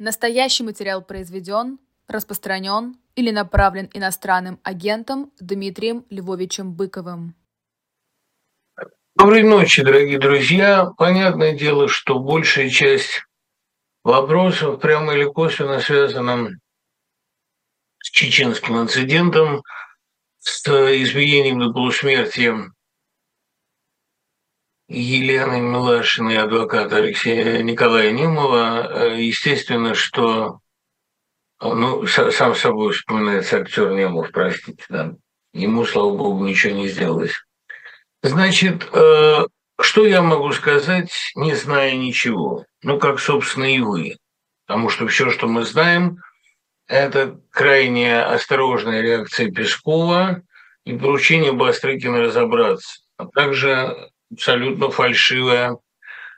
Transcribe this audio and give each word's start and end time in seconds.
Настоящий 0.00 0.62
материал 0.62 1.02
произведен, 1.02 1.80
распространен 2.06 2.96
или 3.16 3.32
направлен 3.32 3.90
иностранным 3.92 4.60
агентом 4.62 5.32
Дмитрием 5.40 6.06
Львовичем 6.08 6.72
Быковым. 6.72 7.34
Доброй 9.16 9.42
ночи, 9.42 9.82
дорогие 9.82 10.20
друзья. 10.20 10.92
Понятное 10.96 11.58
дело, 11.58 11.88
что 11.88 12.20
большая 12.20 12.70
часть 12.70 13.24
вопросов 14.04 14.80
прямо 14.80 15.14
или 15.14 15.24
косвенно 15.24 15.80
связана 15.80 16.50
с 17.98 18.08
чеченским 18.10 18.80
инцидентом, 18.80 19.64
с 20.38 20.64
избиением 20.68 21.58
до 21.58 21.72
полусмерти 21.72 22.54
Елены 24.88 25.60
Милашиной, 25.60 26.38
адвоката 26.38 26.96
Алексея 26.96 27.62
Николая 27.62 28.10
Немова. 28.10 29.14
Естественно, 29.14 29.94
что 29.94 30.60
ну, 31.60 32.06
сам 32.06 32.54
собой 32.54 32.94
вспоминается 32.94 33.58
актер 33.58 33.92
Немов, 33.92 34.30
простите, 34.32 34.82
да. 34.88 35.14
Ему, 35.52 35.84
слава 35.84 36.16
богу, 36.16 36.44
ничего 36.44 36.74
не 36.74 36.88
сделалось. 36.88 37.34
Значит, 38.22 38.88
э, 38.92 39.46
что 39.80 40.06
я 40.06 40.22
могу 40.22 40.52
сказать, 40.52 41.10
не 41.34 41.54
зная 41.54 41.94
ничего? 41.96 42.64
Ну, 42.82 42.98
как, 42.98 43.18
собственно, 43.18 43.64
и 43.64 43.80
вы. 43.80 44.16
Потому 44.66 44.88
что 44.88 45.06
все, 45.08 45.30
что 45.30 45.48
мы 45.48 45.64
знаем, 45.64 46.18
это 46.86 47.40
крайне 47.50 48.20
осторожная 48.22 49.02
реакция 49.02 49.50
Пескова 49.50 50.42
и 50.84 50.96
поручение 50.96 51.52
Бастрыкина 51.52 52.22
разобраться, 52.22 53.00
а 53.16 53.26
также 53.26 54.10
абсолютно 54.32 54.90
фальшивое, 54.90 55.76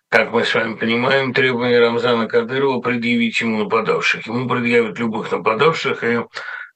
как 0.08 0.32
мы 0.32 0.44
с 0.44 0.54
вами 0.54 0.74
понимаем, 0.74 1.32
требование 1.32 1.80
Рамзана 1.80 2.26
Кадырова 2.26 2.80
предъявить 2.80 3.40
ему 3.40 3.64
нападавших. 3.64 4.26
Ему 4.26 4.48
предъявят 4.48 4.98
любых 4.98 5.30
нападавших 5.30 6.02
и 6.04 6.24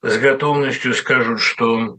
с 0.02 0.18
готовностью 0.18 0.94
скажут, 0.94 1.40
что 1.40 1.98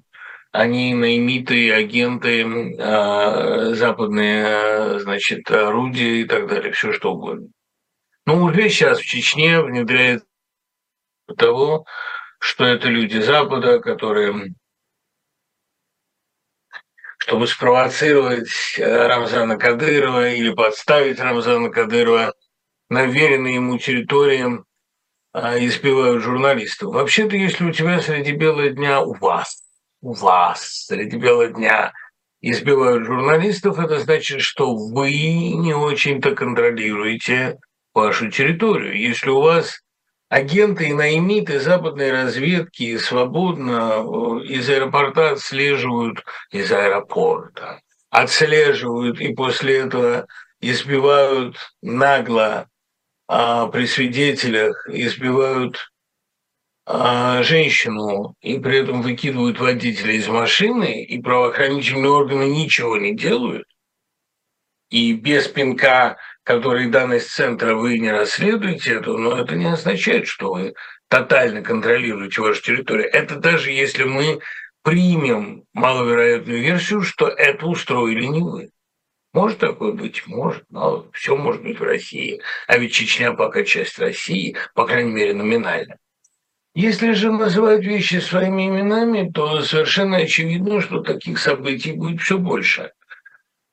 они 0.52 0.94
наймиты, 0.94 1.74
агенты, 1.74 2.78
а, 2.80 3.74
западные, 3.74 4.46
а, 4.46 5.00
значит, 5.00 5.52
орудия 5.52 6.22
и 6.22 6.24
так 6.24 6.48
далее, 6.48 6.72
все 6.72 6.94
что 6.94 7.14
угодно. 7.14 7.50
Но 8.26 8.42
уже 8.42 8.70
сейчас 8.70 9.00
в 9.00 9.06
Чечне 9.06 9.62
внедряется 9.62 10.26
того, 11.38 11.86
что 12.40 12.66
это 12.66 12.88
люди 12.88 13.18
Запада, 13.18 13.80
которые 13.80 14.56
чтобы 17.26 17.48
спровоцировать 17.48 18.78
э, 18.78 19.08
Рамзана 19.08 19.58
Кадырова 19.58 20.30
или 20.30 20.52
подставить 20.52 21.20
Рамзана 21.20 21.70
Кадырова 21.70 22.36
на 22.90 23.08
веренной 23.08 23.56
ему 23.56 23.80
территории 23.80 24.64
а, 25.34 25.58
избивают 25.58 26.22
журналистов. 26.22 26.94
Вообще-то, 26.94 27.36
если 27.36 27.66
у 27.66 27.72
тебя 27.72 28.00
среди 28.00 28.34
бела 28.34 28.70
дня, 28.70 29.02
у 29.02 29.16
вас, 29.16 29.64
у 30.02 30.14
вас 30.14 30.86
среди 30.86 31.18
бела 31.18 31.48
дня 31.48 31.94
избивают 32.42 33.08
журналистов, 33.08 33.80
это 33.80 33.98
значит, 33.98 34.42
что 34.42 34.76
вы 34.76 35.10
не 35.10 35.74
очень-то 35.74 36.36
контролируете 36.36 37.58
вашу 37.96 38.30
территорию. 38.30 38.96
Если 39.00 39.32
у 39.32 39.42
вас 39.42 39.80
агенты 40.36 40.90
и 40.90 40.94
наймиты 40.94 41.62
западной 41.62 42.12
разведки 42.12 42.98
свободно 42.98 44.04
э, 44.04 44.46
из 44.48 44.70
аэропорта 44.70 45.30
отслеживают, 45.30 46.26
из 46.52 46.70
аэропорта, 46.74 47.80
отслеживают 48.10 49.22
и 49.22 49.34
после 49.34 49.78
этого 49.78 50.28
избивают 50.60 51.56
нагло 51.82 52.68
а, 53.28 53.68
при 53.68 53.86
свидетелях, 53.86 54.86
избивают 54.90 55.90
а, 56.86 57.42
женщину 57.44 58.36
и 58.42 58.60
при 58.60 58.80
этом 58.80 59.04
выкидывают 59.04 59.58
водителя 59.60 60.16
из 60.16 60.28
машины, 60.28 61.02
и 61.04 61.22
правоохранительные 61.22 62.12
органы 62.12 62.50
ничего 62.50 62.98
не 62.98 63.16
делают, 63.16 63.68
и 64.90 65.14
без 65.14 65.48
пинка 65.48 66.18
который 66.46 66.90
дан 66.90 67.12
из 67.12 67.28
центра, 67.28 67.76
вы 67.76 67.98
не 67.98 68.12
расследуете 68.12 68.94
это, 68.94 69.12
но 69.12 69.38
это 69.38 69.56
не 69.56 69.66
означает, 69.66 70.28
что 70.28 70.54
вы 70.54 70.76
тотально 71.10 71.64
контролируете 71.64 72.40
вашу 72.42 72.62
территорию. 72.62 73.10
Это 73.12 73.36
даже 73.36 73.72
если 73.72 74.04
мы 74.04 74.40
примем 74.84 75.64
маловероятную 75.74 76.62
версию, 76.62 77.02
что 77.02 77.28
это 77.28 77.66
устроили 77.66 78.26
не 78.26 78.42
вы. 78.42 78.70
Может 79.34 79.58
такое 79.58 79.92
быть? 79.92 80.28
Может. 80.28 80.64
Но 80.70 81.08
все 81.14 81.36
может 81.36 81.64
быть 81.64 81.80
в 81.80 81.84
России. 81.84 82.40
А 82.68 82.78
ведь 82.78 82.94
Чечня 82.94 83.34
пока 83.34 83.64
часть 83.64 83.98
России, 83.98 84.56
по 84.76 84.86
крайней 84.86 85.12
мере, 85.12 85.34
номинально. 85.34 85.98
Если 86.76 87.14
же 87.14 87.32
называть 87.32 87.84
вещи 87.84 88.20
своими 88.20 88.68
именами, 88.68 89.32
то 89.34 89.62
совершенно 89.62 90.18
очевидно, 90.18 90.80
что 90.80 91.02
таких 91.02 91.40
событий 91.40 91.94
будет 91.94 92.22
все 92.22 92.38
больше– 92.38 92.92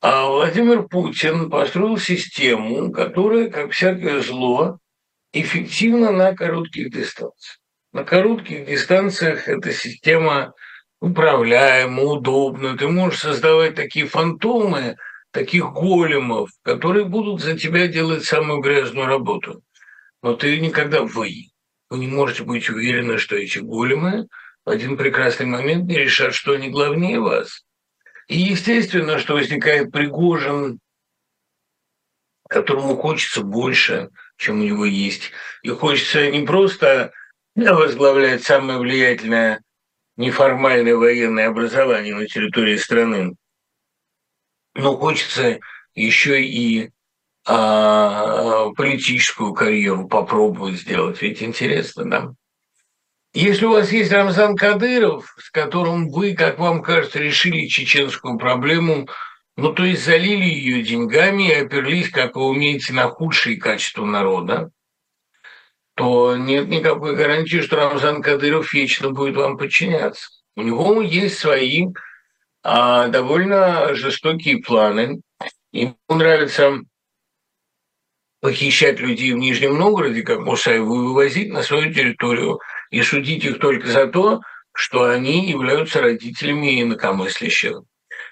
а 0.03 0.27
Владимир 0.27 0.89
Путин 0.89 1.49
построил 1.49 1.97
систему, 1.97 2.91
которая, 2.91 3.49
как 3.49 3.71
всякое 3.71 4.21
зло, 4.21 4.79
эффективна 5.33 6.11
на 6.11 6.35
коротких 6.35 6.91
дистанциях. 6.91 7.61
На 7.93 8.03
коротких 8.03 8.67
дистанциях 8.67 9.47
эта 9.47 9.73
система 9.73 10.55
управляема, 11.01 12.03
удобна. 12.03 12.77
Ты 12.77 12.89
можешь 12.89 13.21
создавать 13.21 13.77
такие 13.77 14.07
фантомы, 14.07 14.97
таких 15.31 15.73
големов, 15.73 16.51
которые 16.63 17.05
будут 17.05 17.41
за 17.41 17.57
тебя 17.57 17.87
делать 17.87 18.25
самую 18.25 18.61
грязную 18.61 19.07
работу. 19.07 19.63
Но 20.21 20.35
ты 20.35 20.59
никогда 20.59 21.03
вы. 21.03 21.47
Вы 21.91 21.99
не 21.99 22.09
можете 22.09 22.43
быть 22.43 22.69
уверены, 22.69 23.19
что 23.19 23.37
эти 23.37 23.59
големы 23.59 24.27
в 24.65 24.71
один 24.71 24.97
прекрасный 24.97 25.47
момент 25.47 25.85
не 25.85 25.97
решат, 25.97 26.35
что 26.35 26.55
они 26.55 26.71
главнее 26.71 27.21
вас. 27.21 27.63
И 28.33 28.39
естественно, 28.39 29.19
что 29.19 29.35
возникает 29.35 29.93
Пригожин, 29.93 30.81
которому 32.49 32.97
хочется 32.97 33.43
больше, 33.43 34.09
чем 34.39 34.61
у 34.61 34.65
него 34.65 34.87
есть. 34.87 35.33
И 35.63 35.69
хочется 35.69 36.31
не 36.31 36.41
просто 36.47 37.13
возглавлять 37.55 38.43
самое 38.43 38.79
влиятельное 38.79 39.61
неформальное 40.17 40.97
военное 40.97 41.49
образование 41.49 42.15
на 42.15 42.27
территории 42.27 42.77
страны, 42.77 43.35
но 44.73 44.97
хочется 44.97 45.61
еще 45.95 46.43
и 46.43 46.91
а, 47.47 48.71
политическую 48.71 49.53
карьеру 49.53 50.09
попробовать 50.09 50.81
сделать. 50.81 51.21
Ведь 51.21 51.43
интересно, 51.43 52.09
да? 52.09 52.35
Если 53.35 53.65
у 53.65 53.71
вас 53.71 53.91
есть 53.93 54.13
Рамзан 54.13 54.57
Кадыров, 54.57 55.35
с 55.39 55.51
которым 55.51 56.11
вы, 56.11 56.35
как 56.35 56.59
вам 56.59 56.83
кажется, 56.83 57.19
решили 57.19 57.67
чеченскую 57.67 58.37
проблему, 58.37 59.09
ну, 59.57 59.73
то 59.73 59.85
есть 59.85 60.05
залили 60.05 60.45
ее 60.45 60.83
деньгами 60.83 61.49
и 61.49 61.55
оперлись, 61.55 62.11
как 62.11 62.37
вы 62.37 62.45
умеете, 62.45 62.93
на 62.93 63.09
худшие 63.09 63.57
качества 63.57 64.05
народа, 64.05 64.71
то 65.95 66.37
нет 66.37 66.69
никакой 66.69 67.17
гарантии, 67.17 67.63
что 67.63 67.77
Рамзан 67.77 68.21
Кадыров 68.21 68.71
вечно 68.75 69.11
будет 69.11 69.37
вам 69.37 69.57
подчиняться. 69.57 70.29
У 70.55 70.63
него 70.63 71.01
есть 71.01 71.39
свои 71.39 71.87
а, 72.63 73.09
довольно 73.09 73.95
жестокие 73.95 74.59
планы. 74.59 75.23
Ему 75.73 75.97
нравится 76.11 76.81
похищать 78.43 79.01
людей 79.01 79.33
в 79.33 79.39
Нижнем 79.39 79.79
Новгороде, 79.79 80.23
как 80.23 80.41
Мусаеву, 80.41 80.97
и 80.97 81.07
вывозить 81.07 81.51
на 81.51 81.63
свою 81.63 81.95
территорию– 81.95 82.61
и 82.93 83.03
судить 83.03 83.45
их 83.45 83.59
только 83.59 83.89
за 83.89 84.07
то, 84.07 84.43
что 84.75 85.05
они 85.05 85.51
являются 85.51 86.01
родителями 86.01 86.83
инакомыслящих. 86.83 87.83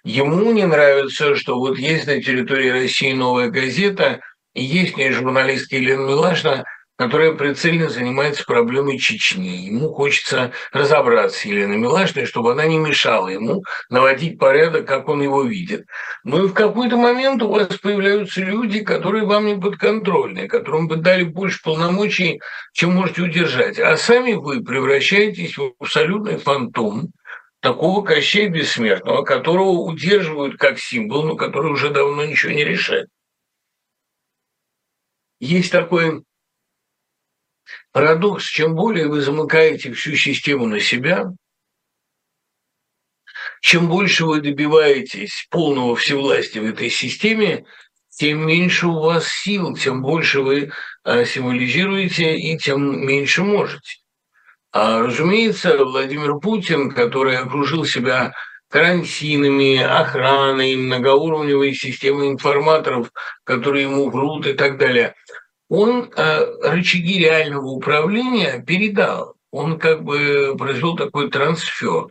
Ему 0.04 0.52
не 0.52 0.66
нравится, 0.66 1.34
что 1.34 1.58
вот 1.58 1.78
есть 1.78 2.06
на 2.06 2.22
территории 2.22 2.68
России 2.68 3.12
новая 3.12 3.48
газета, 3.48 4.20
и 4.54 4.62
есть 4.62 4.94
в 4.94 4.96
ней 4.96 5.10
журналистка 5.12 5.76
Елена 5.76 6.06
Милашина, 6.06 6.64
которая 7.00 7.32
прицельно 7.32 7.88
занимается 7.88 8.44
проблемой 8.44 8.98
Чечни. 8.98 9.56
Ему 9.56 9.88
хочется 9.88 10.52
разобраться 10.70 11.38
с 11.38 11.44
Еленой 11.46 11.78
Милашиной, 11.78 12.26
чтобы 12.26 12.52
она 12.52 12.66
не 12.66 12.76
мешала 12.76 13.28
ему 13.28 13.64
наводить 13.88 14.38
порядок, 14.38 14.86
как 14.86 15.08
он 15.08 15.22
его 15.22 15.42
видит. 15.42 15.86
Но 16.24 16.44
и 16.44 16.48
в 16.48 16.52
какой-то 16.52 16.98
момент 16.98 17.42
у 17.42 17.48
вас 17.48 17.74
появляются 17.78 18.42
люди, 18.42 18.84
которые 18.84 19.24
вам 19.24 19.46
не 19.46 19.58
подконтрольны, 19.58 20.46
которым 20.46 20.88
бы 20.88 20.96
дали 20.96 21.22
больше 21.22 21.62
полномочий, 21.62 22.38
чем 22.74 22.92
можете 22.92 23.22
удержать. 23.22 23.78
А 23.78 23.96
сами 23.96 24.34
вы 24.34 24.62
превращаетесь 24.62 25.56
в 25.56 25.72
абсолютный 25.80 26.36
фантом, 26.36 27.12
такого 27.60 28.04
Кощея 28.04 28.50
Бессмертного, 28.50 29.22
которого 29.22 29.70
удерживают 29.70 30.58
как 30.58 30.78
символ, 30.78 31.22
но 31.22 31.36
который 31.36 31.72
уже 31.72 31.88
давно 31.88 32.26
ничего 32.26 32.52
не 32.52 32.64
решает. 32.64 33.08
Есть 35.38 35.72
такой 35.72 36.24
Парадокс, 37.92 38.44
чем 38.44 38.74
более 38.74 39.08
вы 39.08 39.20
замыкаете 39.20 39.92
всю 39.92 40.14
систему 40.14 40.66
на 40.66 40.80
себя, 40.80 41.26
чем 43.60 43.88
больше 43.88 44.24
вы 44.26 44.40
добиваетесь 44.40 45.46
полного 45.50 45.96
всевластия 45.96 46.62
в 46.62 46.66
этой 46.66 46.88
системе, 46.88 47.64
тем 48.10 48.46
меньше 48.46 48.86
у 48.86 49.00
вас 49.00 49.26
сил, 49.28 49.74
тем 49.76 50.02
больше 50.02 50.40
вы 50.42 50.72
э, 51.04 51.24
символизируете 51.24 52.36
и 52.36 52.56
тем 52.58 53.06
меньше 53.06 53.42
можете. 53.42 53.98
А, 54.72 55.00
разумеется, 55.00 55.84
Владимир 55.84 56.38
Путин, 56.38 56.90
который 56.90 57.38
окружил 57.38 57.84
себя 57.84 58.32
карантинами, 58.68 59.78
охраной, 59.78 60.76
многоуровневой 60.76 61.74
системой 61.74 62.28
информаторов, 62.28 63.10
которые 63.42 63.84
ему 63.84 64.10
врут 64.10 64.46
и 64.46 64.52
так 64.52 64.78
далее, 64.78 65.14
он 65.70 66.10
э, 66.16 66.46
рычаги 66.64 67.20
реального 67.20 67.68
управления 67.68 68.62
передал. 68.66 69.36
Он 69.52 69.78
как 69.78 70.02
бы 70.02 70.54
произвел 70.58 70.96
такой 70.96 71.30
трансфер. 71.30 72.08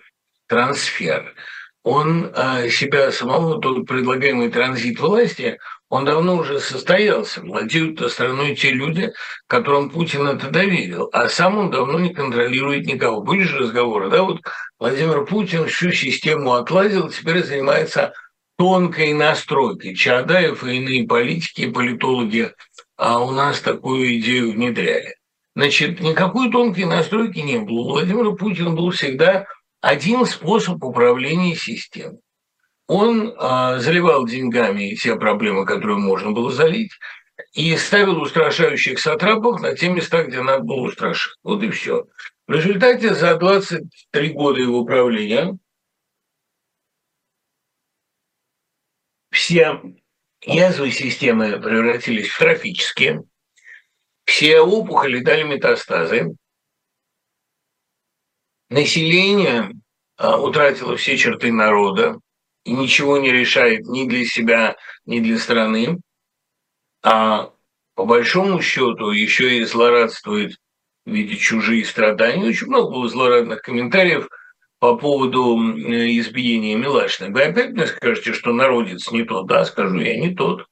трансфер. 0.48 1.36
Он 1.84 2.32
э, 2.34 2.70
себя 2.70 3.12
самого, 3.12 3.60
тот 3.62 3.86
предлагаемый 3.86 4.50
транзит 4.50 5.00
власти, 5.00 5.60
он 5.90 6.06
давно 6.06 6.38
уже 6.38 6.60
состоялся. 6.62 7.42
Владеют 7.42 8.00
страной 8.12 8.56
те 8.56 8.72
люди, 8.72 9.12
которым 9.48 9.90
Путин 9.90 10.28
это 10.28 10.50
доверил. 10.50 11.10
А 11.12 11.28
сам 11.28 11.58
он 11.58 11.70
давно 11.70 12.00
не 12.00 12.14
контролирует 12.14 12.86
никого. 12.86 13.22
Были 13.22 13.44
же 13.44 13.60
разговоры, 13.60 14.10
да, 14.10 14.24
вот 14.24 14.42
Владимир 14.80 15.26
Путин 15.26 15.68
всю 15.68 15.92
систему 15.92 16.54
отлазил, 16.54 17.10
теперь 17.10 17.44
занимается 17.44 18.14
тонкой 18.58 19.14
настройкой. 19.14 19.96
Чадаев 19.96 20.66
и 20.66 20.78
иные 20.78 21.08
политики 21.08 21.70
политологи 21.70 22.54
а 23.00 23.24
у 23.24 23.32
нас 23.32 23.62
такую 23.62 24.20
идею 24.20 24.52
внедряли. 24.52 25.16
Значит, 25.56 26.02
никакой 26.02 26.52
тонкой 26.52 26.84
настройки 26.84 27.40
не 27.40 27.58
было. 27.58 27.80
У 27.80 27.90
Владимира 27.92 28.32
Путина 28.34 28.72
был 28.72 28.92
всегда 28.92 29.48
один 29.80 30.26
способ 30.26 30.84
управления 30.84 31.56
системой. 31.56 32.20
Он 32.88 33.30
э, 33.30 33.80
заливал 33.80 34.26
деньгами 34.26 34.96
те 34.96 35.16
проблемы, 35.16 35.66
которые 35.66 35.98
можно 35.98 36.32
было 36.32 36.52
залить, 36.52 36.92
и 37.54 37.78
ставил 37.78 38.22
устрашающих 38.22 39.00
сатрапов 39.00 39.62
на 39.62 39.76
те 39.76 39.88
места, 39.88 40.24
где 40.24 40.42
надо 40.42 40.64
было 40.64 40.82
устрашить. 40.82 41.38
Вот 41.42 41.64
и 41.64 41.70
все. 41.70 42.06
В 42.48 42.52
результате 42.52 43.14
за 43.14 43.38
23 43.38 44.34
года 44.34 44.60
его 44.60 44.84
правления 44.84 45.58
все 49.32 49.80
Язвы 50.42 50.92
системы 50.92 51.60
превратились 51.60 52.30
в 52.30 52.40
трофические, 52.40 53.24
все 54.24 54.62
опухоли 54.62 55.20
дали 55.20 55.44
метастазы, 55.44 56.36
население 58.70 59.72
а, 60.18 60.40
утратило 60.40 60.96
все 60.96 61.18
черты 61.18 61.52
народа 61.52 62.20
и 62.64 62.72
ничего 62.72 63.18
не 63.18 63.32
решает 63.32 63.86
ни 63.88 64.08
для 64.08 64.26
себя, 64.26 64.78
ни 65.06 65.20
для 65.20 65.40
страны, 65.40 66.00
а 67.04 67.52
по 67.96 68.06
большому 68.06 68.62
счету 68.62 69.12
еще 69.12 69.58
и 69.58 69.64
злорадствует 69.66 70.58
в 71.06 71.12
виде 71.12 71.36
чужие 71.36 71.84
страдания. 71.84 72.48
Очень 72.48 72.68
много 72.68 72.92
было 72.92 73.10
злорадных 73.10 73.62
комментариев 73.62 74.30
по 74.80 74.96
поводу 74.96 75.58
избиения 75.58 76.78
Милашиной. 76.78 77.32
Вы 77.32 77.44
опять 77.44 77.72
мне 77.72 77.86
скажете, 77.86 78.34
что 78.34 78.54
народец 78.54 79.12
не 79.12 79.24
тот. 79.24 79.48
Да, 79.48 79.66
скажу 79.66 80.00
я, 80.00 80.18
не 80.18 80.34
тот. 80.34 80.66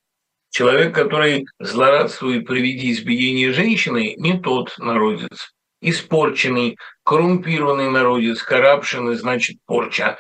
Человек, 0.50 0.96
который 0.96 1.46
злорадствует 1.60 2.48
при 2.48 2.62
виде 2.62 2.92
избиения 2.92 3.52
женщины, 3.52 4.16
не 4.18 4.40
тот 4.40 4.74
народец. 4.80 5.54
Испорченный, 5.82 6.78
коррумпированный 7.04 7.90
народец, 7.90 8.42
коррупшн, 8.42 9.12
значит 9.12 9.58
порча. 9.66 10.18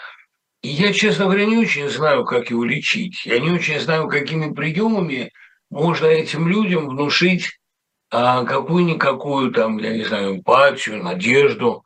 И 0.61 0.67
я, 0.67 0.91
честно 0.91 1.25
говоря, 1.25 1.45
не 1.45 1.57
очень 1.57 1.89
знаю, 1.89 2.25
как 2.25 2.49
его 2.49 2.63
лечить. 2.65 3.25
Я 3.25 3.39
не 3.39 3.51
очень 3.51 3.79
знаю, 3.79 4.07
какими 4.07 4.53
приемами 4.53 5.31
можно 5.69 6.05
этим 6.05 6.47
людям 6.47 6.89
внушить 6.89 7.57
а, 8.11 8.43
какую-никакую 8.43 9.51
там, 9.51 9.77
я 9.77 9.93
не 9.93 10.03
знаю, 10.03 10.35
эмпатию, 10.35 11.03
надежду 11.03 11.83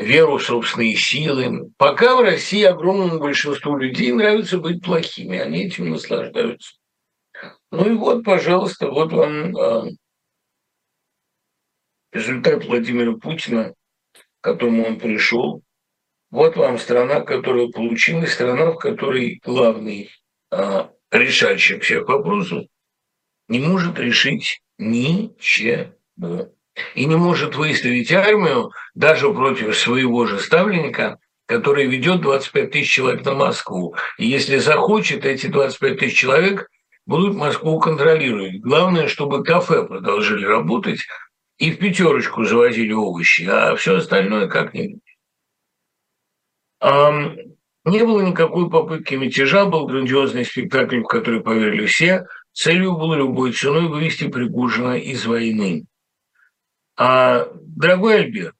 веру 0.00 0.38
в 0.38 0.42
собственные 0.42 0.96
силы. 0.96 1.70
Пока 1.76 2.16
в 2.16 2.20
России 2.20 2.62
огромному 2.62 3.18
большинству 3.18 3.76
людей 3.76 4.12
нравится 4.12 4.58
быть 4.58 4.82
плохими, 4.82 5.38
они 5.38 5.64
этим 5.64 5.90
наслаждаются. 5.90 6.76
Ну 7.70 7.92
и 7.92 7.96
вот, 7.96 8.24
пожалуйста, 8.24 8.88
вот 8.88 9.12
вам 9.12 9.56
э, 9.56 9.90
результат 12.12 12.64
Владимира 12.64 13.16
Путина, 13.16 13.74
к 14.12 14.44
которому 14.44 14.86
он 14.86 14.98
пришел. 14.98 15.62
Вот 16.30 16.56
вам 16.56 16.78
страна, 16.78 17.20
которая 17.20 17.68
получилась, 17.68 18.32
страна, 18.32 18.72
в 18.72 18.78
которой 18.78 19.40
главный 19.44 20.10
э, 20.50 20.88
решающий 21.10 21.78
всех 21.80 22.08
вопросов 22.08 22.66
не 23.48 23.60
может 23.60 23.98
решить 23.98 24.60
ничего 24.78 25.92
и 26.94 27.04
не 27.06 27.16
может 27.16 27.56
выставить 27.56 28.12
армию 28.12 28.70
даже 28.94 29.32
против 29.32 29.76
своего 29.76 30.26
же 30.26 30.38
ставленника, 30.38 31.18
который 31.46 31.86
ведет 31.86 32.20
25 32.20 32.70
тысяч 32.70 32.92
человек 32.92 33.24
на 33.24 33.34
Москву. 33.34 33.94
И 34.18 34.26
если 34.26 34.58
захочет, 34.58 35.24
эти 35.24 35.46
25 35.46 35.98
тысяч 35.98 36.18
человек 36.18 36.68
будут 37.06 37.36
Москву 37.36 37.78
контролировать. 37.78 38.60
Главное, 38.60 39.08
чтобы 39.08 39.44
кафе 39.44 39.84
продолжили 39.84 40.44
работать 40.44 41.00
и 41.58 41.70
в 41.70 41.78
пятерочку 41.78 42.44
завозили 42.44 42.92
овощи, 42.92 43.48
а 43.50 43.76
все 43.76 43.96
остальное 43.96 44.48
как-нибудь. 44.48 45.00
Не 46.82 48.04
было 48.04 48.20
никакой 48.20 48.68
попытки 48.68 49.14
мятежа, 49.14 49.64
был 49.64 49.86
грандиозный 49.86 50.44
спектакль, 50.44 51.00
в 51.02 51.06
который 51.06 51.40
поверили 51.40 51.86
все. 51.86 52.26
Целью 52.52 52.96
было 52.96 53.14
любой 53.14 53.52
ценой 53.52 53.86
вывести 53.86 54.28
Пригожина 54.28 54.98
из 54.98 55.24
войны. 55.24 55.84
А, 56.96 57.48
дорогой 57.54 58.20
Альберт, 58.20 58.54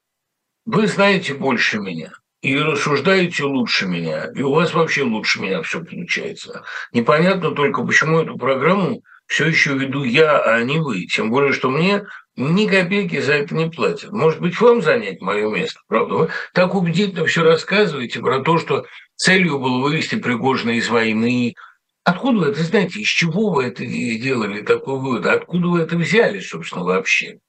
вы 0.65 0.87
знаете 0.87 1.33
больше 1.33 1.79
меня 1.79 2.11
и 2.41 2.55
рассуждаете 2.55 3.43
лучше 3.43 3.87
меня, 3.87 4.29
и 4.35 4.43
у 4.43 4.53
вас 4.53 4.73
вообще 4.73 5.01
лучше 5.03 5.41
меня 5.41 5.63
все 5.63 5.83
получается. 5.83 6.63
Непонятно 6.93 7.51
только, 7.51 7.83
почему 7.83 8.19
эту 8.19 8.37
программу 8.37 9.01
все 9.25 9.47
еще 9.47 9.73
веду 9.73 10.03
я, 10.03 10.39
а 10.39 10.61
не 10.63 10.79
вы. 10.79 11.05
Тем 11.07 11.31
более, 11.31 11.51
что 11.51 11.69
мне 11.69 12.05
ни 12.35 12.67
копейки 12.67 13.19
за 13.19 13.33
это 13.33 13.55
не 13.55 13.69
платят. 13.69 14.11
Может 14.11 14.39
быть, 14.39 14.59
вам 14.61 14.83
занять 14.83 15.19
мое 15.19 15.49
место, 15.49 15.79
правда? 15.87 16.13
Вы 16.13 16.29
так 16.53 16.75
убедительно 16.75 17.25
все 17.25 17.43
рассказываете 17.43 18.19
про 18.19 18.41
то, 18.41 18.59
что 18.59 18.85
целью 19.15 19.57
было 19.57 19.81
вывести 19.81 20.15
Пригожина 20.15 20.71
из 20.71 20.89
войны. 20.89 21.55
Откуда 22.03 22.37
вы 22.37 22.47
это 22.51 22.61
знаете? 22.61 23.01
Из 23.01 23.07
чего 23.07 23.49
вы 23.49 23.65
это 23.65 23.83
сделали, 23.83 24.61
такой 24.61 24.99
вывод? 24.99 25.25
Откуда 25.25 25.67
вы 25.67 25.81
это 25.81 25.97
взяли, 25.97 26.39
собственно, 26.39 26.85
вообще? 26.85 27.39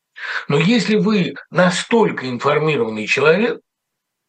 Но 0.49 0.59
если 0.59 0.97
вы 0.97 1.35
настолько 1.51 2.29
информированный 2.29 3.07
человек, 3.07 3.61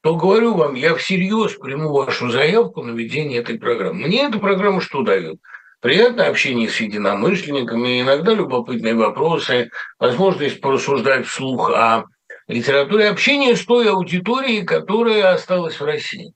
то 0.02 0.16
говорю 0.16 0.56
вам, 0.56 0.76
я 0.76 0.96
всерьез 0.96 1.56
приму 1.56 1.92
вашу 1.92 2.30
заявку 2.30 2.84
на 2.84 2.92
ведение 2.92 3.40
этой 3.40 3.60
программы. 3.60 4.08
Мне 4.08 4.24
эта 4.24 4.40
программа 4.40 4.82
что 4.82 5.02
дает? 5.02 5.38
Приятное 5.82 6.30
общение 6.30 6.70
с 6.70 6.80
единомышленниками, 6.80 8.02
иногда 8.02 8.34
любопытные 8.34 8.96
вопросы, 8.96 9.70
возможность 9.98 10.62
порассуждать 10.62 11.26
вслух 11.26 11.70
о 11.72 12.06
литературе, 12.48 13.08
общение 13.08 13.56
с 13.56 13.66
той 13.66 13.90
аудиторией, 13.90 14.66
которая 14.66 15.34
осталась 15.34 15.80
в 15.80 15.86
России. 15.86 16.34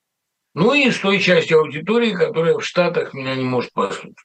Ну 0.54 0.74
и 0.74 0.92
с 0.92 1.00
той 1.00 1.20
частью 1.20 1.60
аудитории, 1.60 2.12
которая 2.12 2.58
в 2.58 2.66
Штатах 2.66 3.14
меня 3.14 3.36
не 3.36 3.44
может 3.44 3.74
послушать. 3.74 4.16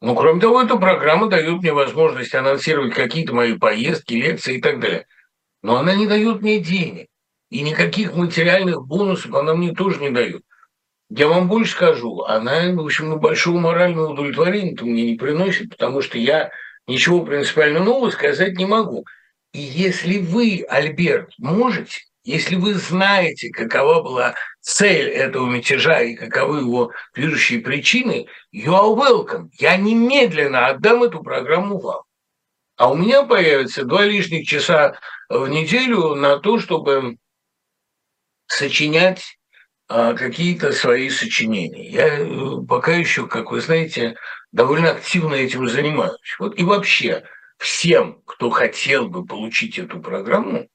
Ну, 0.00 0.14
кроме 0.14 0.40
того, 0.40 0.62
эта 0.62 0.76
программа 0.76 1.28
дает 1.28 1.60
мне 1.60 1.72
возможность 1.72 2.34
анонсировать 2.34 2.94
какие-то 2.94 3.34
мои 3.34 3.58
поездки, 3.58 4.14
лекции 4.14 4.58
и 4.58 4.60
так 4.60 4.78
далее. 4.80 5.06
Но 5.62 5.76
она 5.76 5.94
не 5.94 6.06
дает 6.06 6.40
мне 6.40 6.60
денег. 6.60 7.08
И 7.50 7.62
никаких 7.62 8.14
материальных 8.14 8.86
бонусов 8.86 9.34
она 9.34 9.54
мне 9.54 9.72
тоже 9.72 10.00
не 10.00 10.10
дает. 10.10 10.42
Я 11.10 11.26
вам 11.28 11.48
больше 11.48 11.72
скажу, 11.72 12.20
она, 12.22 12.70
в 12.70 12.80
общем, 12.80 13.18
большого 13.18 13.58
морального 13.58 14.12
удовлетворения 14.12 14.76
мне 14.82 15.10
не 15.10 15.16
приносит, 15.16 15.70
потому 15.70 16.02
что 16.02 16.18
я 16.18 16.50
ничего 16.86 17.24
принципиально 17.24 17.80
нового 17.80 18.10
сказать 18.10 18.58
не 18.58 18.66
могу. 18.66 19.06
И 19.54 19.58
если 19.58 20.18
вы, 20.18 20.64
Альберт, 20.68 21.32
можете, 21.38 22.02
если 22.28 22.56
вы 22.56 22.74
знаете, 22.74 23.48
какова 23.48 24.02
была 24.02 24.34
цель 24.60 25.08
этого 25.08 25.48
мятежа 25.48 26.02
и 26.02 26.14
каковы 26.14 26.58
его 26.58 26.92
движущие 27.14 27.60
причины, 27.60 28.26
you 28.54 28.66
are 28.66 28.94
welcome. 28.94 29.48
Я 29.58 29.78
немедленно 29.78 30.66
отдам 30.66 31.02
эту 31.04 31.22
программу 31.22 31.78
вам. 31.78 32.02
А 32.76 32.90
у 32.90 32.96
меня 32.96 33.22
появится 33.22 33.84
два 33.84 34.04
лишних 34.04 34.46
часа 34.46 34.98
в 35.30 35.48
неделю 35.48 36.16
на 36.16 36.38
то, 36.38 36.58
чтобы 36.58 37.16
сочинять 38.46 39.38
а, 39.88 40.12
какие-то 40.12 40.72
свои 40.72 41.08
сочинения. 41.08 41.88
Я 41.88 42.08
э, 42.18 42.26
пока 42.68 42.92
еще, 42.92 43.26
как 43.26 43.52
вы 43.52 43.62
знаете, 43.62 44.16
довольно 44.52 44.90
активно 44.90 45.34
этим 45.34 45.66
занимаюсь. 45.66 46.36
Вот 46.38 46.58
и 46.58 46.62
вообще 46.62 47.24
всем, 47.56 48.20
кто 48.26 48.50
хотел 48.50 49.08
бы 49.08 49.24
получить 49.24 49.78
эту 49.78 50.00
программу, 50.00 50.68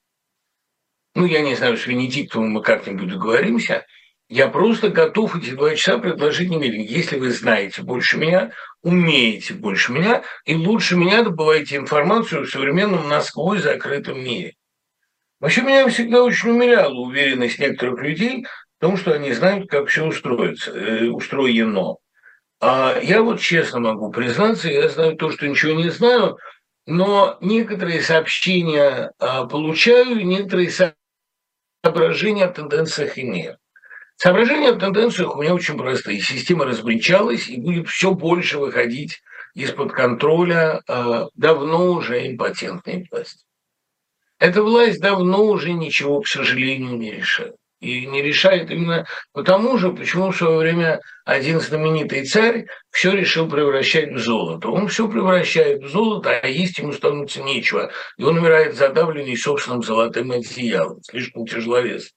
ну, 1.16 1.26
я 1.26 1.42
не 1.42 1.56
знаю, 1.56 1.78
с 1.78 1.86
Венедиктовым 1.86 2.52
мы 2.52 2.62
как-нибудь 2.62 3.10
договоримся, 3.10 3.86
Я 4.30 4.48
просто 4.48 4.90
готов 4.90 5.36
эти 5.36 5.52
два 5.52 5.76
часа 5.76 6.00
предложить 6.00 6.50
немедленно. 6.50 6.84
Если 6.84 7.20
вы 7.20 7.30
знаете 7.30 7.84
больше 7.84 8.18
меня, 8.18 8.52
умеете 8.82 9.54
больше 9.54 9.92
меня 9.92 10.24
и 10.46 10.56
лучше 10.56 10.96
меня 10.96 11.24
добываете 11.24 11.76
информацию 11.76 12.46
в 12.46 12.50
современном 12.50 13.10
насквозь 13.10 13.62
закрытом 13.62 14.24
мире. 14.24 14.54
Вообще 15.40 15.62
меня 15.62 15.88
всегда 15.90 16.24
очень 16.24 16.52
умиляла 16.52 16.96
уверенность 16.96 17.60
некоторых 17.60 18.02
людей 18.02 18.46
в 18.78 18.82
том, 18.82 18.98
что 18.98 19.14
они 19.14 19.34
знают, 19.34 19.70
как 19.70 19.90
все 19.90 20.06
устроится, 20.06 20.72
э, 20.72 21.10
устроено. 21.10 21.98
А 22.62 22.98
я 23.04 23.22
вот 23.22 23.42
честно 23.42 23.82
могу 23.82 24.10
признаться, 24.10 24.70
я 24.70 24.88
знаю 24.88 25.18
то, 25.18 25.30
что 25.32 25.48
ничего 25.48 25.74
не 25.74 25.90
знаю, 25.90 26.38
но 26.86 27.38
некоторые 27.42 28.02
сообщения 28.02 29.12
а, 29.20 29.46
получаю, 29.46 30.26
некоторые 30.26 30.70
соображения 31.84 32.46
о 32.46 32.52
тенденциях 32.52 33.18
имею. 33.20 33.58
Соображения 34.16 34.70
о 34.70 34.76
тенденциях 34.76 35.36
у 35.36 35.42
меня 35.42 35.54
очень 35.54 35.78
простые. 35.78 36.22
Система 36.22 36.66
размельчалась 36.66 37.50
и 37.50 37.60
будет 37.60 37.90
все 37.90 38.14
больше 38.14 38.58
выходить 38.58 39.22
из-под 39.54 39.92
контроля 39.92 40.82
э, 40.88 41.26
давно 41.36 41.92
уже 41.92 42.26
импотентной 42.28 43.08
власти. 43.12 43.44
Эта 44.40 44.64
власть 44.64 45.02
давно 45.02 45.44
уже 45.46 45.74
ничего, 45.74 46.22
к 46.22 46.28
сожалению, 46.28 46.98
не 46.98 47.12
решает. 47.12 47.56
И 47.84 48.06
не 48.06 48.22
решает 48.22 48.72
именно 48.72 49.06
потому 49.34 49.78
же, 49.78 49.92
почему 49.92 50.32
в 50.32 50.38
свое 50.38 50.58
время 50.58 51.02
один 51.26 51.60
знаменитый 51.60 52.26
царь 52.26 52.66
все 52.92 53.12
решил 53.12 53.50
превращать 53.50 54.14
в 54.14 54.20
золото. 54.20 54.70
Он 54.70 54.88
все 54.88 55.10
превращает 55.10 55.84
в 55.84 55.90
золото, 55.90 56.30
а 56.30 56.48
есть 56.48 56.78
ему 56.78 56.94
становится 56.94 57.42
нечего. 57.42 57.92
И 58.18 58.24
он 58.24 58.38
умирает 58.38 58.76
задавленный 58.76 59.36
собственным 59.36 59.84
золотым 59.84 60.32
одеялом, 60.32 61.02
слишком 61.04 61.46
тяжеловес. 61.46 62.12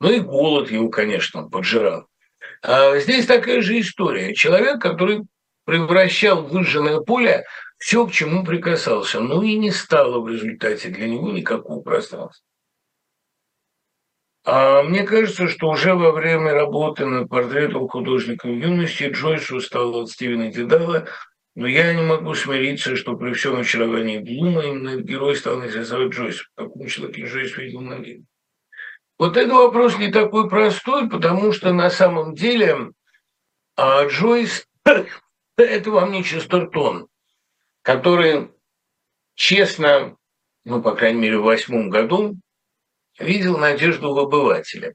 Ну 0.00 0.10
и 0.10 0.18
голод 0.18 0.72
его, 0.72 0.88
конечно, 0.88 1.48
поджирал. 1.48 2.08
А 2.62 2.98
здесь 2.98 3.26
такая 3.26 3.60
же 3.60 3.78
история. 3.78 4.34
Человек, 4.34 4.82
который 4.82 5.22
превращал 5.64 6.42
выжженное 6.42 6.98
поле 6.98 7.44
все, 7.78 8.04
к 8.04 8.10
чему 8.10 8.44
прикасался, 8.44 9.20
ну 9.20 9.42
и 9.42 9.56
не 9.56 9.70
стало 9.70 10.18
в 10.18 10.28
результате 10.28 10.88
для 10.88 11.06
него 11.06 11.30
никакого 11.30 11.82
пространства. 11.82 12.44
А 14.44 14.82
мне 14.82 15.04
кажется, 15.04 15.48
что 15.48 15.70
уже 15.70 15.94
во 15.94 16.12
время 16.12 16.52
работы 16.52 17.06
над 17.06 17.30
портретом 17.30 17.88
художника 17.88 18.46
в 18.46 18.52
юности 18.52 19.04
Джойс 19.04 19.50
устал 19.50 19.94
от 19.96 20.10
Стивена 20.10 20.50
Дедала, 20.50 21.08
но 21.54 21.66
я 21.66 21.94
не 21.94 22.02
могу 22.02 22.34
смириться, 22.34 22.94
что 22.96 23.16
при 23.16 23.32
всем 23.32 23.58
очаровании 23.58 24.18
Блума 24.18 24.62
именно 24.62 25.00
герой 25.00 25.36
стал 25.36 25.64
интересовать 25.64 26.12
Джойс. 26.12 26.42
Какому 26.56 26.86
человеку 26.88 27.20
Джойс 27.20 27.56
видел 27.56 27.80
на 27.80 27.94
виде. 27.94 28.24
Вот 29.18 29.36
этот 29.36 29.52
вопрос 29.52 29.96
не 29.98 30.12
такой 30.12 30.50
простой, 30.50 31.08
потому 31.08 31.52
что 31.52 31.72
на 31.72 31.88
самом 31.88 32.34
деле 32.34 32.90
а 33.76 34.06
Джойс– 34.06 34.66
это 35.56 35.90
вам 35.90 36.12
не 36.12 36.22
Честертон, 36.22 37.08
который 37.82 38.50
честно, 39.34 40.16
ну, 40.64 40.82
по 40.82 40.94
крайней 40.94 41.20
мере, 41.20 41.38
в 41.38 41.44
восьмом 41.44 41.90
году 41.90 42.36
видел 43.18 43.58
надежду 43.58 44.14
в 44.14 44.18
обывателе. 44.18 44.94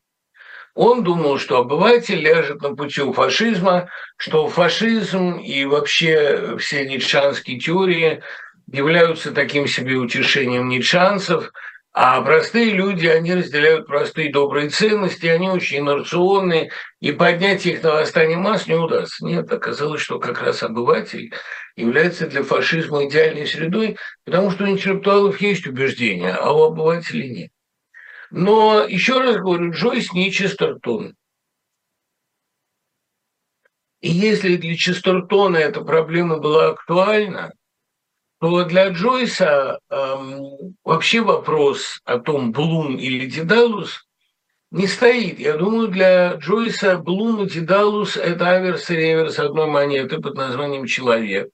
Он 0.76 1.04
думал, 1.04 1.40
что 1.40 1.58
обыватель 1.58 2.20
ляжет 2.20 2.62
на 2.62 2.76
пути 2.76 3.02
у 3.02 3.12
фашизма, 3.12 3.90
что 4.18 4.48
фашизм 4.48 5.38
и 5.38 5.66
вообще 5.66 6.58
все 6.58 6.86
ницшанские 6.86 7.60
теории 7.60 8.22
являются 8.72 9.32
таким 9.32 9.68
себе 9.68 9.96
утешением 9.96 10.70
ницшанцев– 10.70 11.52
а 11.92 12.22
простые 12.22 12.72
люди, 12.72 13.08
они 13.08 13.34
разделяют 13.34 13.88
простые 13.88 14.32
добрые 14.32 14.70
ценности, 14.70 15.26
они 15.26 15.50
очень 15.50 15.80
инерционные, 15.80 16.72
и 17.00 17.12
поднять 17.12 17.66
их 17.66 17.82
на 17.82 17.94
восстание 17.94 18.38
масс 18.38 18.68
не 18.68 18.76
удастся. 18.76 19.26
Нет, 19.26 19.52
оказалось, 19.52 20.02
что 20.02 20.20
как 20.20 20.42
раз 20.42 20.62
обыватель 20.62 21.34
является 21.76 22.28
для 22.28 22.44
фашизма 22.44 23.06
идеальной 23.06 23.48
средой, 23.48 23.98
потому 24.24 24.52
что 24.52 24.66
у 24.66 24.70
интеллектуалов 24.70 25.42
есть 25.42 25.66
убеждения, 25.66 26.34
а 26.34 26.54
у 26.54 26.64
обывателей 26.64 27.30
нет. 27.30 27.52
Но 28.32 28.84
еще 28.84 29.20
раз 29.20 29.38
говорю, 29.38 29.72
Джойс 29.72 30.14
не 30.14 30.32
Честертон. 30.32 31.16
И 34.02 34.10
если 34.10 34.56
для 34.56 34.76
Честертона 34.76 35.58
эта 35.58 35.82
проблема 35.82 36.38
была 36.38 36.70
актуальна, 36.70 37.52
то 38.40 38.64
для 38.64 38.90
Джойса 38.90 39.80
эм, 39.90 40.76
вообще 40.84 41.22
вопрос 41.22 42.00
о 42.06 42.20
том, 42.20 42.54
Блум 42.54 42.98
или 42.98 43.26
Дедалус, 43.26 44.08
не 44.72 44.88
стоит. 44.88 45.40
Я 45.40 45.58
думаю, 45.58 45.90
для 45.90 46.36
Джойса 46.36 46.98
Блум 46.98 47.44
и 47.44 47.50
Дедалус– 47.50 48.16
это 48.18 48.50
аверс 48.50 48.90
и 48.92 48.96
реверс 48.96 49.40
одной 49.40 49.68
монеты 49.68 50.20
под 50.20 50.36
названием 50.36 50.86
«человек». 50.86 51.50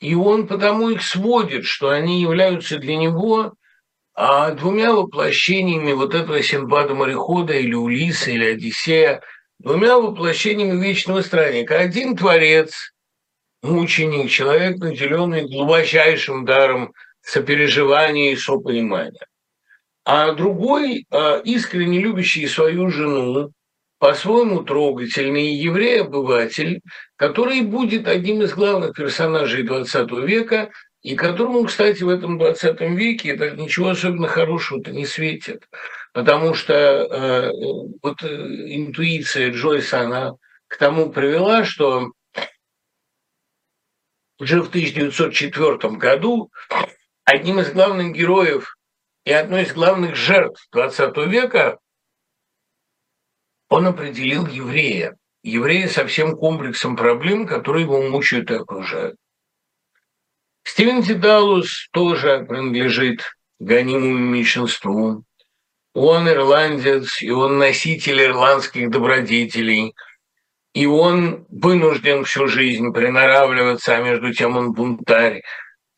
И 0.00 0.14
он 0.14 0.46
потому 0.46 0.88
их 0.88 1.02
сводит, 1.02 1.64
что 1.64 1.90
они 1.90 2.22
являются 2.22 2.78
для 2.78 2.96
него 2.96 3.54
а, 4.14 4.50
двумя 4.50 4.92
воплощениями 4.92 5.92
вот 5.92 6.14
этого 6.14 6.42
Синбада 6.42 6.94
морехода 6.94 7.54
или 7.54 7.74
Улиса 7.74 8.30
или 8.30 8.44
Одиссея, 8.44 9.22
двумя 9.58 9.98
воплощениями 9.98 10.82
вечного 10.82 11.22
странника. 11.22 11.78
Один 11.78 12.16
творец, 12.16 12.92
мученик, 13.62 14.30
человек, 14.30 14.78
наделенный 14.78 15.46
глубочайшим 15.48 16.44
даром 16.44 16.92
сопереживания 17.22 18.32
и 18.32 18.36
сопонимания. 18.36 19.26
А 20.04 20.32
другой, 20.32 21.06
а, 21.10 21.38
искренне 21.44 22.00
любящий 22.00 22.46
свою 22.46 22.90
жену, 22.90 23.52
по-своему 23.98 24.64
трогательный 24.64 25.54
еврей-обыватель, 25.54 26.80
который 27.14 27.60
будет 27.60 28.08
одним 28.08 28.42
из 28.42 28.52
главных 28.52 28.96
персонажей 28.96 29.64
XX 29.64 30.26
века, 30.26 30.70
и 31.02 31.16
которому, 31.16 31.64
кстати, 31.64 32.02
в 32.02 32.08
этом 32.08 32.38
20 32.38 32.80
веке 32.80 33.30
это 33.30 33.50
ничего 33.50 33.90
особенно 33.90 34.28
хорошего-то 34.28 34.92
не 34.92 35.04
светит, 35.04 35.68
потому 36.12 36.54
что 36.54 36.74
э, 36.74 37.50
вот 38.02 38.22
э, 38.22 38.26
интуиция 38.26 39.50
Джойса, 39.50 40.02
она 40.02 40.34
к 40.68 40.76
тому 40.76 41.10
привела, 41.10 41.64
что 41.64 42.12
уже 44.38 44.62
в 44.62 44.68
1904 44.68 45.96
году 45.96 46.50
одним 47.24 47.60
из 47.60 47.72
главных 47.72 48.12
героев 48.12 48.76
и 49.24 49.32
одной 49.32 49.62
из 49.62 49.72
главных 49.72 50.14
жертв 50.14 50.68
XX 50.72 51.28
века 51.28 51.78
он 53.68 53.86
определил 53.86 54.46
еврея. 54.46 55.16
Еврея 55.42 55.88
со 55.88 56.06
всем 56.06 56.36
комплексом 56.36 56.94
проблем, 56.94 57.46
которые 57.46 57.84
его 57.84 58.00
мучают 58.02 58.50
и 58.50 58.54
окружают. 58.54 59.16
Стивен 60.64 61.02
Дедалус 61.02 61.88
тоже 61.92 62.44
принадлежит 62.48 63.22
гонимому 63.58 64.18
меньшинству. 64.18 65.24
Он 65.94 66.28
ирландец, 66.28 67.20
и 67.20 67.30
он 67.30 67.58
носитель 67.58 68.22
ирландских 68.22 68.90
добродетелей– 68.90 69.94
и 70.74 70.86
он 70.86 71.46
вынужден 71.50 72.24
всю 72.24 72.46
жизнь 72.48 72.92
приноравливаться, 72.92 73.96
а 73.96 74.02
между 74.02 74.32
тем 74.32 74.56
он 74.56 74.72
бунтарь. 74.72 75.42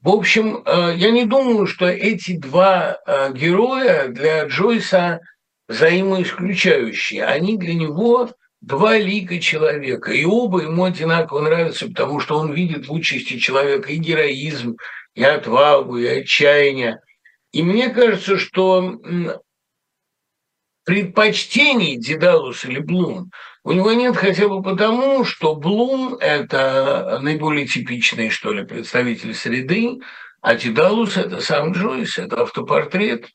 В 0.00 0.08
общем, 0.08 0.62
э, 0.66 0.94
я 0.96 1.10
не 1.10 1.24
думаю, 1.24 1.66
что 1.66 1.86
эти 1.86 2.36
два 2.36 2.98
э, 3.06 3.32
героя 3.32 4.08
для 4.08 4.44
Джойса 4.46 5.20
взаимоисключающие. 5.68 7.24
Они 7.24 7.56
для 7.56 7.74
него 7.74 8.30
два 8.66 8.96
лика 8.96 9.38
человека, 9.38 10.12
и 10.12 10.24
оба 10.24 10.62
ему 10.62 10.84
одинаково 10.84 11.40
нравятся, 11.40 11.88
потому 11.88 12.20
что 12.20 12.38
он 12.38 12.52
видит 12.52 12.86
в 12.86 12.92
участи 12.92 13.38
человека 13.38 13.92
и 13.92 13.96
героизм, 13.96 14.76
и 15.14 15.22
отвагу, 15.22 15.98
и 15.98 16.06
отчаяние. 16.06 17.00
И 17.52 17.62
мне 17.62 17.90
кажется, 17.90 18.38
что 18.38 18.98
предпочтений 20.84 21.96
Дедалус 21.96 22.64
или 22.64 22.78
Блум 22.78 23.30
у 23.64 23.72
него 23.72 23.92
нет 23.92 24.16
хотя 24.16 24.48
бы 24.48 24.62
потому, 24.62 25.24
что 25.24 25.54
Блум– 25.54 26.14
это 26.20 27.18
наиболее 27.22 27.66
типичный, 27.66 28.28
что 28.28 28.52
ли, 28.52 28.64
представитель 28.64 29.34
среды, 29.34 30.00
а 30.42 30.54
Дедалус– 30.54 31.16
это 31.18 31.40
сам 31.40 31.72
Джойс, 31.72 32.18
это 32.18 32.42
автопортрет. 32.42 33.28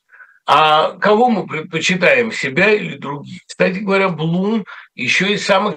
А 0.52 0.94
кого 0.98 1.30
мы 1.30 1.46
предпочитаем, 1.46 2.32
себя 2.32 2.72
или 2.72 2.98
других? 2.98 3.44
Кстати 3.46 3.80
говоря, 3.80 4.10
Блум 4.10 4.66
еще 4.96 5.34
из 5.34 5.46
самых 5.46 5.76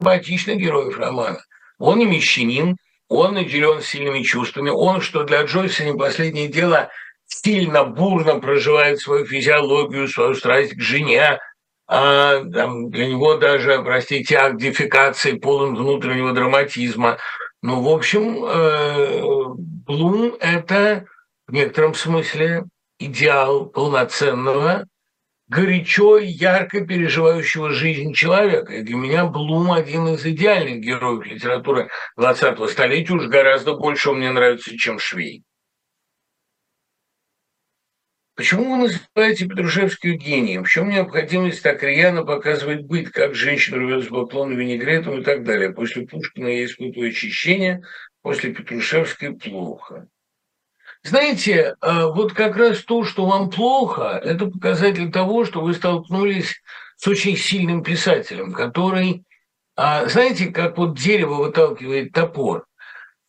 симпатичных 0.00 0.58
героев 0.58 0.96
романа. 0.96 1.40
Он 1.78 1.98
не 1.98 2.06
мещанин, 2.06 2.76
он 3.08 3.34
наделен 3.34 3.82
сильными 3.82 4.22
чувствами, 4.22 4.70
он, 4.70 5.00
что 5.00 5.24
для 5.24 5.42
Джойса 5.42 5.84
не 5.84 5.96
последнее 5.96 6.46
дело– 6.46 6.90
сильно 7.28 7.84
бурно 7.84 8.40
проживает 8.40 9.00
свою 9.00 9.26
физиологию, 9.26 10.08
свою 10.08 10.34
страсть 10.34 10.74
к 10.74 10.80
жене, 10.80 11.38
а, 11.86 12.42
там, 12.44 12.90
для 12.90 13.06
него 13.06 13.36
даже, 13.36 13.82
простите, 13.82 14.36
акт 14.36 14.58
дефекации 14.58 15.32
полон 15.32 15.74
внутреннего 15.74 16.32
драматизма. 16.32 17.18
Ну, 17.62 17.82
в 17.82 17.88
общем, 17.88 18.44
э, 18.44 19.22
Блум– 19.86 20.34
это 20.40 21.06
в 21.46 21.52
некотором 21.52 21.94
смысле 21.94 22.64
идеал 22.98 23.66
полноценного 23.66 24.86
горячо 25.48 26.18
и 26.18 26.26
ярко 26.26 26.84
переживающего 26.84 27.70
жизнь 27.70 28.12
человека. 28.12 28.74
И 28.74 28.82
для 28.82 28.96
меня 28.96 29.26
Блум 29.26 29.72
один 29.72 30.08
из 30.08 30.24
идеальных 30.24 30.80
героев 30.80 31.26
литературы 31.26 31.88
20-го 32.18 32.66
столетия, 32.68 33.14
уж 33.14 33.26
гораздо 33.26 33.74
больше 33.74 34.10
он 34.10 34.18
мне 34.18 34.30
нравится, 34.30 34.76
чем 34.76 34.98
Швей. 34.98 35.42
Почему 38.36 38.70
вы 38.70 38.76
называете 38.84 39.48
Петрушевскую 39.48 40.16
гением? 40.16 40.62
В 40.62 40.68
чем 40.68 40.90
необходимость 40.90 41.60
так 41.60 41.82
рьяно 41.82 42.24
показывать 42.24 42.82
быт, 42.82 43.10
как 43.10 43.34
женщина 43.34 43.78
рвет 43.78 44.04
с 44.04 44.08
баклона 44.08 44.52
винегретом 44.52 45.20
и 45.20 45.24
так 45.24 45.42
далее? 45.42 45.72
После 45.72 46.06
Пушкина 46.06 46.46
я 46.46 46.64
испытываю 46.64 47.10
очищение, 47.10 47.82
после 48.22 48.54
Петрушевской 48.54 49.34
плохо. 49.34 50.06
Знаете, 51.02 51.76
э, 51.80 52.04
вот 52.06 52.32
как 52.32 52.56
раз 52.56 52.84
то, 52.84 53.04
что 53.04 53.26
вам 53.26 53.50
плохо, 53.50 54.20
это 54.22 54.46
показатель 54.46 55.10
того, 55.10 55.44
что 55.44 55.60
вы 55.60 55.74
столкнулись 55.74 56.60
с 56.96 57.06
очень 57.06 57.36
сильным 57.36 57.82
писателем, 57.82 58.52
который, 58.52 59.24
а, 59.76 60.06
знаете, 60.06 60.46
как 60.46 60.76
вот 60.76 60.98
дерево 60.98 61.34
выталкивает 61.34 62.12
топор, 62.12 62.66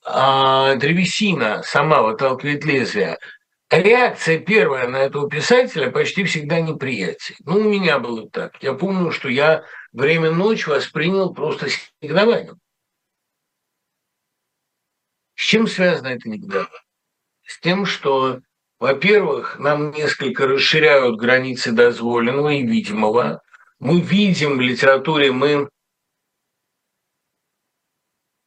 а 0.04 0.76
древесина 0.76 1.62
сама 1.64 2.02
выталкивает 2.02 2.66
лезвие– 2.66 3.18
реакция 3.70 4.40
первая 4.40 4.88
на 4.88 4.98
этого 4.98 5.30
писателя 5.30 5.92
почти 5.92 6.24
всегда 6.24 6.60
неприятие. 6.60 7.38
Ну, 7.46 7.60
у 7.60 7.64
меня 7.64 8.00
было 8.00 8.30
так. 8.30 8.62
Я 8.64 8.74
помню, 8.74 9.12
что 9.12 9.30
я 9.30 9.64
время 9.92 10.32
ночь 10.32 10.68
воспринял 10.68 11.34
просто 11.34 11.70
с 11.70 11.78
негодованием. 12.02 12.60
С 15.36 15.44
чем 15.44 15.68
связано 15.68 16.08
это 16.08 16.28
негодование? 16.28 16.82
С 17.50 17.60
тем, 17.62 17.88
что, 17.88 18.42
во-первых, 18.80 19.58
нам 19.58 19.90
несколько 19.90 20.46
расширяют 20.46 21.20
границы 21.20 21.72
дозволенного 21.72 22.50
и 22.50 22.62
видимого. 22.62 23.42
Мы 23.80 24.02
видим 24.02 24.58
в 24.58 24.62
литературе, 24.62 25.32
мы 25.32 25.68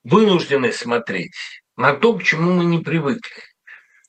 вынуждены 0.05 0.71
смотреть 0.71 1.35
на 1.77 1.95
то, 1.95 2.17
к 2.17 2.23
чему 2.23 2.53
мы 2.53 2.65
не 2.65 2.79
привыкли. 2.79 3.43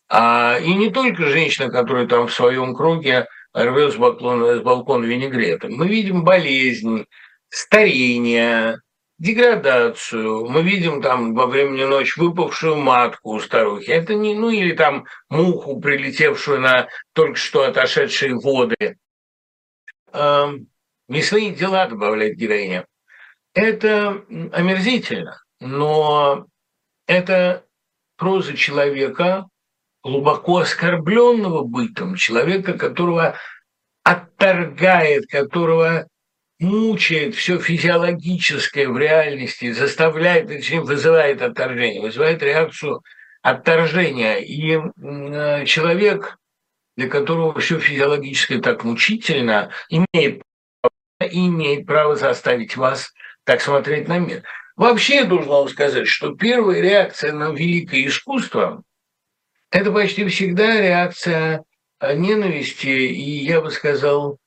А, 0.09 0.59
и 0.59 0.71
не 0.75 0.91
только 0.91 1.25
женщина, 1.25 1.71
которая 1.71 2.05
там 2.05 2.27
в 2.27 2.33
своем 2.33 2.75
круге 2.75 3.25
рвет 3.51 3.93
с 3.93 3.95
балкона, 3.95 4.57
с 4.57 4.61
балкона 4.61 5.05
винегретом. 5.05 5.73
Мы 5.73 5.87
видим 5.87 6.23
болезни, 6.23 7.07
старение, 7.49 8.77
деградацию. 9.23 10.49
Мы 10.49 10.63
видим 10.63 11.01
там 11.01 11.33
во 11.33 11.47
времени 11.47 11.85
ночи 11.85 12.19
выпавшую 12.19 12.75
матку 12.75 13.35
у 13.35 13.39
старухи. 13.39 13.89
Это 13.89 14.15
не, 14.15 14.35
ну 14.35 14.49
или 14.49 14.73
там 14.75 15.05
муху, 15.29 15.79
прилетевшую 15.79 16.59
на 16.59 16.89
только 17.13 17.37
что 17.37 17.63
отошедшие 17.63 18.35
воды. 18.35 18.97
Э, 20.11 20.47
мясные 21.07 21.51
дела 21.51 21.87
добавляет 21.87 22.35
героиня. 22.35 22.85
Это 23.53 24.25
омерзительно, 24.51 25.41
но 25.61 26.45
это 27.07 27.63
проза 28.17 28.57
человека, 28.57 29.47
глубоко 30.03 30.57
оскорбленного 30.57 31.63
бытом, 31.63 32.15
человека, 32.15 32.77
которого 32.77 33.37
отторгает, 34.03 35.27
которого 35.27 36.07
мучает 36.63 37.35
все 37.35 37.59
физиологическое 37.59 38.87
в 38.87 38.97
реальности, 38.97 39.71
заставляет, 39.71 40.47
точнее, 40.47 40.81
вызывает 40.81 41.41
отторжение, 41.41 42.01
вызывает 42.01 42.41
реакцию 42.41 43.03
отторжения. 43.41 44.37
И 44.37 44.77
э, 44.77 45.65
человек, 45.65 46.37
для 46.95 47.09
которого 47.09 47.59
все 47.59 47.79
физиологическое 47.79 48.59
так 48.59 48.83
мучительно, 48.83 49.71
имеет 49.89 50.41
право, 50.81 51.31
имеет 51.31 51.85
право 51.85 52.15
заставить 52.15 52.77
вас 52.77 53.13
так 53.43 53.61
смотреть 53.61 54.07
на 54.07 54.19
мир. 54.19 54.43
Вообще, 54.75 55.17
я 55.17 55.25
должен 55.25 55.49
вам 55.49 55.69
сказать, 55.69 56.07
что 56.07 56.33
первая 56.33 56.81
реакция 56.81 57.33
на 57.33 57.51
великое 57.51 58.07
искусство 58.07 58.83
это 59.69 59.91
почти 59.91 60.25
всегда 60.27 60.79
реакция 60.79 61.63
э, 61.99 62.15
ненависти, 62.15 62.87
и 62.87 63.43
я 63.43 63.59
бы 63.59 63.71
сказал, 63.71 64.37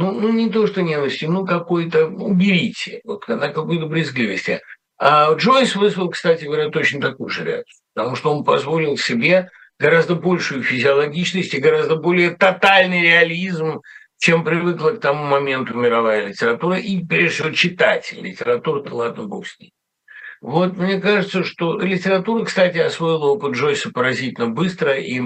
ну, 0.00 0.12
ну 0.12 0.32
не 0.32 0.48
то, 0.48 0.66
что 0.66 0.80
ненависти, 0.80 1.26
ну 1.26 1.44
какой-то, 1.44 2.06
уберите, 2.06 3.02
вот 3.04 3.28
на 3.28 3.48
какой-то 3.48 3.86
брезгливости. 3.86 4.62
А 4.98 5.34
Джойс 5.34 5.76
вызвал, 5.76 6.08
кстати 6.08 6.44
говоря, 6.44 6.70
точно 6.70 7.02
такую 7.02 7.28
же 7.28 7.44
реакцию, 7.44 7.82
потому 7.94 8.16
что 8.16 8.34
он 8.34 8.42
позволил 8.42 8.96
себе 8.96 9.50
гораздо 9.78 10.14
большую 10.14 10.62
физиологичность 10.62 11.52
и 11.52 11.60
гораздо 11.60 11.96
более 11.96 12.30
тотальный 12.30 13.02
реализм, 13.02 13.82
чем 14.18 14.42
привыкла 14.42 14.90
к 14.90 15.00
тому 15.00 15.24
моменту 15.24 15.74
мировая 15.74 16.28
литература 16.28 16.78
и, 16.78 17.04
прежде 17.04 17.34
всего, 17.34 17.50
читатель. 17.50 18.20
Литература-то, 18.22 18.94
ладно, 18.94 19.24
бог 19.24 19.46
с 19.46 19.58
ней. 19.58 19.72
Вот 20.40 20.78
мне 20.78 20.98
кажется, 20.98 21.44
что 21.44 21.78
литература, 21.78 22.44
кстати, 22.46 22.78
освоила 22.78 23.26
опыт 23.26 23.52
Джойса 23.54 23.90
поразительно 23.90 24.48
быстро, 24.48 24.98
и 24.98 25.20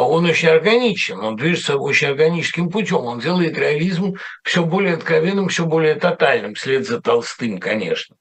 он 0.00 0.24
очень 0.24 0.48
органичен, 0.48 1.20
он 1.20 1.36
движется 1.36 1.76
очень 1.76 2.08
органическим 2.08 2.68
путем, 2.68 3.04
он 3.04 3.20
делает 3.20 3.56
реализм 3.56 4.14
все 4.42 4.64
более 4.64 4.94
откровенным, 4.94 5.48
все 5.48 5.66
более 5.66 5.94
тотальным, 5.94 6.54
вслед 6.54 6.86
за 6.86 7.00
Толстым, 7.00 7.58
конечно. 7.58 8.16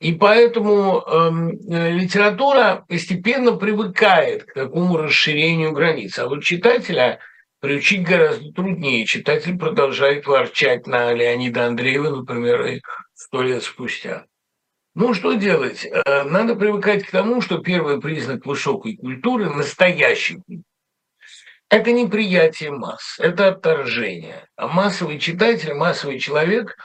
И 0.00 0.12
поэтому 0.12 1.04
э, 1.06 1.90
литература 1.92 2.84
постепенно 2.88 3.52
привыкает 3.52 4.44
к 4.44 4.54
такому 4.54 4.96
расширению 4.96 5.72
границ. 5.72 6.18
А 6.18 6.26
вот 6.26 6.42
читателя 6.42 7.20
приучить 7.60 8.02
гораздо 8.02 8.52
труднее. 8.52 9.06
Читатель 9.06 9.56
продолжает 9.56 10.26
ворчать 10.26 10.86
на 10.86 11.12
Леонида 11.14 11.66
Андреева, 11.66 12.10
например, 12.10 12.66
и 12.66 12.82
сто 13.14 13.40
лет 13.40 13.62
спустя. 13.62 14.26
Ну, 14.94 15.14
что 15.14 15.32
делать? 15.34 15.86
Э, 15.86 16.24
надо 16.24 16.56
привыкать 16.56 17.04
к 17.04 17.10
тому, 17.10 17.40
что 17.40 17.58
первый 17.58 18.00
признак 18.00 18.44
высокой 18.44 18.96
культуры, 18.96 19.48
настоящей 19.48 20.42
это 21.76 21.92
неприятие 21.92 22.70
масс, 22.70 23.16
это 23.18 23.48
отторжение. 23.48 24.46
А 24.56 24.68
массовый 24.68 25.18
читатель, 25.18 25.74
массовый 25.74 26.18
человек, 26.18 26.76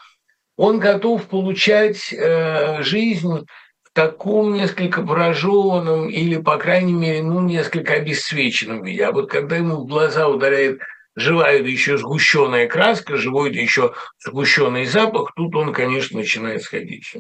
он 0.58 0.80
готов 0.80 1.28
получать 1.28 2.12
э, 2.12 2.82
жизнь 2.82 3.46
в 3.84 3.94
таком 3.94 4.54
несколько 4.54 5.02
пораженном 5.02 6.10
или, 6.10 6.38
по 6.38 6.58
крайней 6.58 6.94
мере, 6.94 7.24
ну, 7.24 7.42
несколько 7.42 7.94
обесцвеченном 7.94 8.84
виде. 8.84 9.06
А 9.06 9.12
вот 9.12 9.30
когда 9.30 9.58
ему 9.58 9.78
в 9.78 9.88
глаза 9.88 10.28
ударяет 10.28 10.80
живая 11.16 11.62
да 11.62 11.70
еще 11.70 11.98
сгущенная 11.98 12.68
краска, 12.68 13.16
живой 13.16 13.52
да 13.54 13.60
еще 13.60 13.94
сгущенный 14.20 14.86
запах, 14.86 15.34
тут 15.36 15.56
он, 15.56 15.74
конечно, 15.74 16.18
начинает 16.18 16.64
сходить. 16.64 17.16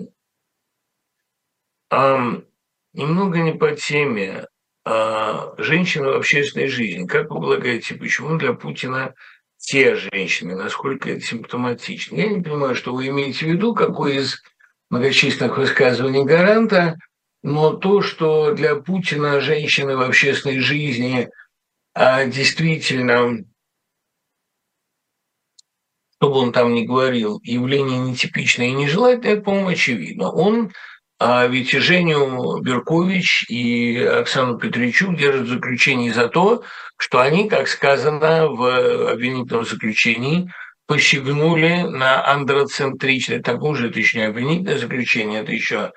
А, 1.91 2.41
немного 2.93 3.39
не 3.39 3.53
по 3.53 3.75
теме. 3.75 4.47
А, 4.91 5.53
женщины 5.59 6.07
в 6.07 6.15
общественной 6.15 6.67
жизни. 6.67 7.05
Как 7.05 7.29
вы 7.29 7.39
полагаете, 7.39 7.93
почему 7.93 8.39
для 8.39 8.53
Путина 8.53 9.13
те 9.57 9.95
женщины, 9.95 10.55
насколько 10.55 11.11
это 11.11 11.21
симптоматично? 11.21 12.15
Я 12.15 12.29
не 12.29 12.41
понимаю, 12.41 12.73
что 12.73 12.95
вы 12.95 13.09
имеете 13.09 13.45
в 13.45 13.49
виду, 13.49 13.75
какой 13.75 14.15
из 14.15 14.41
многочисленных 14.89 15.57
высказываний 15.57 16.25
гаранта, 16.25 16.95
но 17.43 17.73
то, 17.73 18.01
что 18.01 18.55
для 18.55 18.77
Путина 18.77 19.41
женщины 19.41 19.95
в 19.95 20.01
общественной 20.01 20.59
жизни 20.59 21.29
а, 21.93 22.25
действительно, 22.25 23.45
что 26.17 26.29
бы 26.31 26.35
он 26.35 26.51
там 26.51 26.73
ни 26.73 26.83
говорил, 26.87 27.39
явление 27.43 27.99
нетипичное 27.99 28.69
и 28.69 28.73
нежелательное, 28.73 29.39
по-моему, 29.39 29.67
очевидно. 29.67 30.31
Он 30.31 30.71
а 31.19 31.45
ведь 31.47 31.71
Женю 31.71 32.61
Беркович 32.61 33.45
и 33.49 34.01
Оксану 34.01 34.57
Петричук 34.57 35.17
держат 35.17 35.47
в 35.47 35.49
заключении 35.49 36.11
за 36.11 36.29
то, 36.29 36.63
что 36.97 37.19
они, 37.19 37.49
как 37.49 37.67
сказано 37.67 38.47
в 38.47 39.11
обвинительном 39.11 39.65
заключении, 39.65 40.49
посягнули 40.87 41.81
на 41.81 42.25
андроцентричное, 42.25 43.41
так 43.41 43.61
уже 43.61 43.89
это 43.89 43.99
еще 43.99 44.19
не 44.19 44.25
обвинительное 44.25 44.77
заключение, 44.77 45.41
это 45.41 45.51
еще 45.51 45.91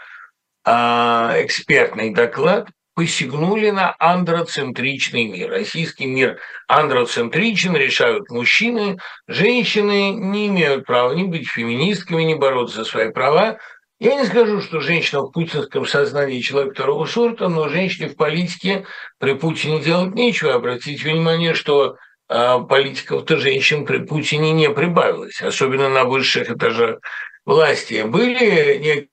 а, 0.64 1.34
экспертный 1.38 2.12
доклад, 2.12 2.68
посягнули 2.94 3.70
на 3.70 3.94
андроцентричный 4.00 5.28
мир. 5.28 5.50
Российский 5.50 6.06
мир 6.06 6.40
андроцентричен, 6.66 7.76
решают 7.76 8.28
мужчины, 8.28 8.98
женщины 9.28 10.10
не 10.10 10.48
имеют 10.48 10.84
права 10.84 11.14
ни 11.14 11.22
быть 11.22 11.48
феминистками, 11.48 12.24
ни 12.24 12.34
бороться 12.34 12.78
за 12.78 12.84
свои 12.84 13.10
права, 13.12 13.58
я 14.02 14.16
не 14.16 14.24
скажу, 14.24 14.60
что 14.60 14.80
женщина 14.80 15.22
в 15.22 15.30
путинском 15.30 15.86
сознании 15.86 16.40
человек 16.40 16.74
второго 16.74 17.06
сорта, 17.06 17.48
но 17.48 17.68
женщине 17.68 18.08
в 18.08 18.16
политике 18.16 18.84
при 19.18 19.34
Путине 19.34 19.80
делать 19.80 20.16
нечего. 20.16 20.54
Обратите 20.54 21.04
внимание, 21.04 21.54
что 21.54 21.96
э, 22.28 22.58
политиков-то 22.68 23.36
женщин 23.36 23.86
при 23.86 23.98
Путине 23.98 24.50
не 24.50 24.68
прибавилось, 24.70 25.40
особенно 25.40 25.88
на 25.88 26.02
высших 26.02 26.50
этажах 26.50 26.98
власти. 27.44 28.02
Были 28.04 29.06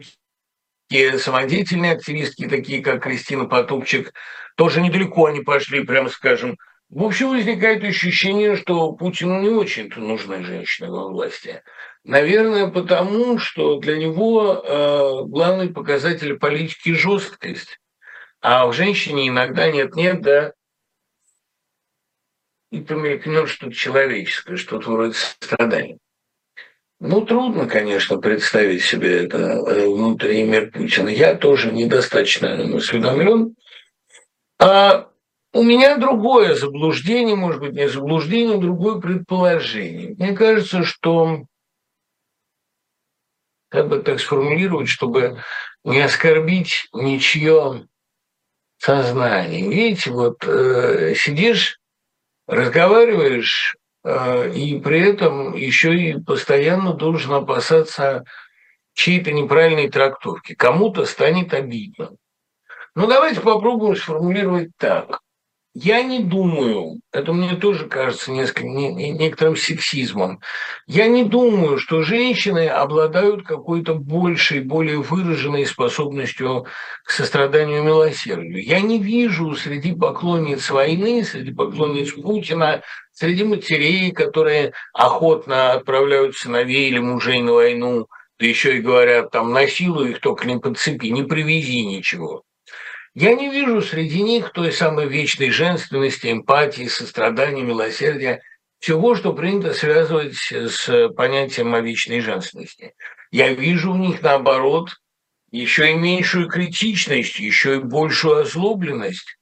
некие 0.89 1.19
самодеятельные 1.19 1.91
активистки, 1.91 2.47
такие 2.47 2.81
как 2.81 3.03
Кристина 3.03 3.45
Потупчик, 3.45 4.11
тоже 4.55 4.81
недалеко 4.81 5.27
они 5.27 5.41
пошли, 5.41 5.83
прямо 5.83 6.09
скажем, 6.09 6.57
В 6.89 7.03
общем, 7.03 7.29
возникает 7.29 7.83
ощущение, 7.83 8.55
что 8.55 8.93
Путину 8.93 9.39
не 9.39 9.49
очень-то 9.49 9.99
нужны 9.99 10.43
женщины 10.43 10.89
во 10.89 11.09
власти. 11.09 11.61
Наверное, 12.03 12.67
потому 12.67 13.37
что 13.37 13.79
для 13.79 13.97
него 13.97 14.53
э, 14.53 15.25
главный 15.25 15.69
показатель 15.69 16.37
политики– 16.37 16.93
жесткость. 16.93 17.79
А 18.41 18.67
в 18.67 18.73
женщине 18.73 19.27
иногда 19.27 19.69
нет-нет, 19.69 20.21
да, 20.21 20.53
и 22.71 22.79
помелькнет 22.81 23.49
что-то 23.49 23.73
человеческое, 23.73 24.55
что-то 24.55 24.91
вроде 24.91 25.13
страдания. 25.13 25.97
Ну, 27.01 27.21
трудно, 27.25 27.65
конечно, 27.65 28.17
представить 28.17 28.83
себе 28.83 29.25
это 29.25 29.37
э, 29.37 29.87
внутренний 29.87 30.43
мир 30.43 30.69
Путина. 30.69 31.07
Я 31.07 31.35
тоже 31.35 31.71
недостаточно 31.71 32.75
осведомлен. 32.75 33.55
А 34.59 35.09
у 35.53 35.63
меня 35.63 35.97
другое 35.97 36.55
заблуждение, 36.55 37.35
может 37.35 37.61
быть, 37.61 37.73
не 37.73 37.87
заблуждение, 37.87 38.57
а 38.57 38.61
другое 38.61 38.99
предположение. 38.99 40.15
Мне 40.19 40.33
кажется, 40.33 40.83
что, 40.83 41.45
как 43.69 43.87
бы 43.87 43.99
так 43.99 44.19
сформулировать, 44.19 44.89
чтобы 44.89 45.41
не 45.83 46.01
оскорбить 46.01 46.87
ничье 46.93 47.87
сознание. 48.77 49.69
Видите, 49.69 50.11
вот 50.11 50.43
э, 50.45 51.13
сидишь, 51.15 51.79
разговариваешь, 52.47 53.75
э, 54.03 54.51
и 54.51 54.79
при 54.79 55.01
этом 55.01 55.55
еще 55.55 55.95
и 55.95 56.19
постоянно 56.19 56.93
должен 56.93 57.33
опасаться 57.33 58.25
чьей-то 58.93 59.31
неправильной 59.31 59.89
трактовки. 59.89 60.55
Кому-то 60.55 61.05
станет 61.05 61.53
обидно. 61.53 62.11
Ну, 62.95 63.07
давайте 63.07 63.41
попробуем 63.41 63.95
сформулировать 63.95 64.71
так. 64.77 65.19
Я 65.81 66.03
не 66.03 66.19
думаю, 66.19 66.99
это 67.13 67.31
мне 67.31 67.55
тоже 67.55 67.87
кажется 67.87 68.31
несколько, 68.31 68.67
не, 68.67 68.93
не, 68.93 69.11
некоторым 69.11 69.55
сексизмом, 69.55 70.41
я 70.87 71.07
не 71.07 71.23
думаю, 71.23 71.77
что 71.77 72.01
женщины 72.01 72.67
обладают 72.67 73.45
какой-то 73.47 73.95
большей, 73.95 74.59
более 74.59 74.97
выраженной 74.97 75.65
способностью 75.65 76.65
к 77.05 77.11
состраданию 77.11 77.79
и 77.79 77.85
милосердию. 77.85 78.61
Я 78.61 78.81
не 78.81 79.01
вижу 79.01 79.55
среди 79.55 79.93
поклонниц 79.95 80.69
войны, 80.69 81.23
среди 81.23 81.53
поклонниц 81.53 82.11
Путина, 82.11 82.81
среди 83.13 83.45
матерей, 83.45 84.11
которые 84.11 84.73
охотно 84.93 85.71
отправляют 85.71 86.35
сыновей 86.35 86.89
или 86.89 86.99
мужей 86.99 87.41
на 87.41 87.53
войну, 87.53 88.07
да 88.37 88.45
еще 88.45 88.75
и 88.75 88.81
говорят, 88.81 89.31
там, 89.31 89.53
насилуй 89.53 90.11
их, 90.11 90.19
только 90.19 90.45
не 90.45 90.59
подцепи, 90.59 91.07
не 91.07 91.23
привези 91.23 91.85
ничего. 91.85 92.43
Я 93.15 93.33
не 93.33 93.49
вижу 93.49 93.81
среди 93.81 94.21
них 94.21 94.51
той 94.51 94.71
самой 94.71 95.07
вечной 95.07 95.49
женственности, 95.49 96.31
эмпатии, 96.31 96.87
сострадания, 96.87 97.63
милосердия, 97.63 98.41
всего, 98.79 99.15
что 99.15 99.33
принято 99.33 99.73
связывать 99.73 100.35
с 100.35 101.09
понятием 101.09 101.73
о 101.73 101.81
вечной 101.81 102.21
женственности. 102.21 102.93
Я 103.31 103.51
вижу 103.53 103.91
в 103.93 103.97
них, 103.97 104.21
наоборот, 104.21 104.91
еще 105.51 105.91
и 105.91 105.95
меньшую 105.95 106.47
критичность, 106.47 107.39
еще 107.39 107.75
и 107.77 107.79
большую 107.79 108.41
озлобленность. 108.41 109.37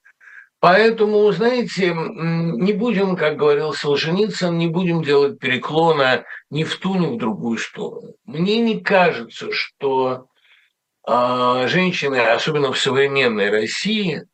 Поэтому, 0.60 1.30
знаете, 1.30 1.94
не 1.94 2.72
будем, 2.72 3.14
как 3.14 3.36
говорил 3.36 3.72
Солженицын, 3.72 4.58
не 4.58 4.66
будем 4.66 5.04
делать 5.04 5.38
переклона 5.38 6.24
ни 6.50 6.64
в 6.64 6.74
ту, 6.76 6.96
ни 6.96 7.06
в 7.06 7.16
другую 7.16 7.58
сторону. 7.58 8.14
Мне 8.24 8.58
не 8.58 8.80
кажется, 8.80 9.52
что 9.52 10.26
женщины, 11.08 12.16
особенно 12.16 12.72
в 12.72 12.78
современной 12.78 13.50
России, 13.50 14.24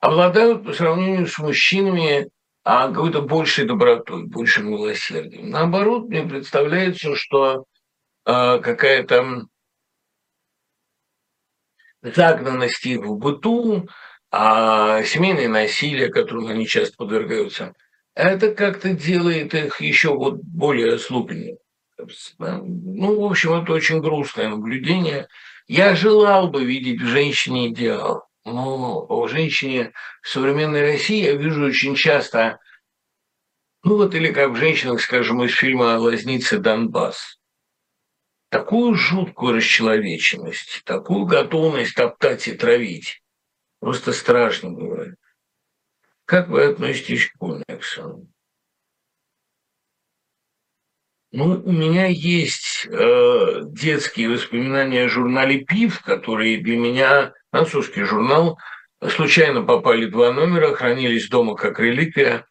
обладают 0.00 0.64
по 0.64 0.72
сравнению 0.72 1.26
с 1.26 1.38
мужчинами 1.38 2.28
а, 2.64 2.88
какой-то 2.88 3.22
большей 3.22 3.66
добротой, 3.66 4.24
большим 4.26 4.70
милосердием. 4.70 5.50
Наоборот, 5.50 6.08
мне 6.08 6.22
представляется, 6.22 7.14
что 7.14 7.64
а, 8.24 8.58
какая-то 8.58 9.46
загнанность 12.02 12.84
их 12.84 13.00
в 13.00 13.16
быту, 13.16 13.88
а 14.30 15.02
семейное 15.04 15.48
насилие, 15.48 16.08
которому 16.08 16.48
они 16.48 16.66
часто 16.66 16.96
подвергаются, 16.96 17.74
это 18.14 18.54
как-то 18.54 18.92
делает 18.92 19.54
их 19.54 19.80
еще 19.80 20.14
вот 20.14 20.36
более 20.42 20.94
ослабленными. 20.94 21.58
Ну, 21.96 23.20
в 23.20 23.24
общем, 23.24 23.54
это 23.54 23.72
очень 23.72 24.00
грустное 24.00 24.48
наблюдение– 24.48 25.28
я 25.66 25.94
желал 25.94 26.48
бы 26.48 26.64
видеть 26.64 27.00
в 27.00 27.06
женщине 27.06 27.68
идеал, 27.68 28.28
но 28.44 29.06
в 29.06 29.28
женщине 29.28 29.92
в 30.22 30.28
современной 30.28 30.82
России 30.82 31.24
я 31.24 31.34
вижу 31.34 31.64
очень 31.64 31.94
часто, 31.94 32.58
ну 33.82 33.96
вот 33.96 34.14
или 34.14 34.32
как 34.32 34.50
в 34.50 34.56
женщинах, 34.56 35.00
скажем, 35.00 35.42
из 35.44 35.54
фильма 35.54 35.98
«Лазница 35.98 36.58
Донбасс», 36.58 37.38
такую 38.50 38.94
жуткую 38.94 39.56
расчеловеченность, 39.56 40.82
такую 40.84 41.26
готовность 41.26 41.94
топтать 41.94 42.46
и 42.48 42.52
травить. 42.52 43.22
Просто 43.80 44.12
страшно 44.12 44.70
бывает. 44.70 45.16
Как 46.24 46.48
вы 46.48 46.64
относитесь 46.64 47.30
к 47.30 47.38
комиксам? 47.38 48.33
Ну, 51.36 51.60
у 51.64 51.72
меня 51.72 52.06
есть 52.06 52.86
э, 52.88 53.62
детские 53.64 54.28
воспоминания 54.28 55.06
о 55.06 55.08
журнале 55.08 55.64
«Пив», 55.64 56.00
который 56.02 56.58
для 56.58 56.76
меня, 56.76 57.32
французский 57.50 58.04
журнал, 58.04 58.56
случайно 59.04 59.62
попали 59.62 60.06
два 60.06 60.32
номера, 60.32 60.76
хранились 60.76 61.28
дома 61.28 61.56
как 61.56 61.80
реликвия. 61.80 62.46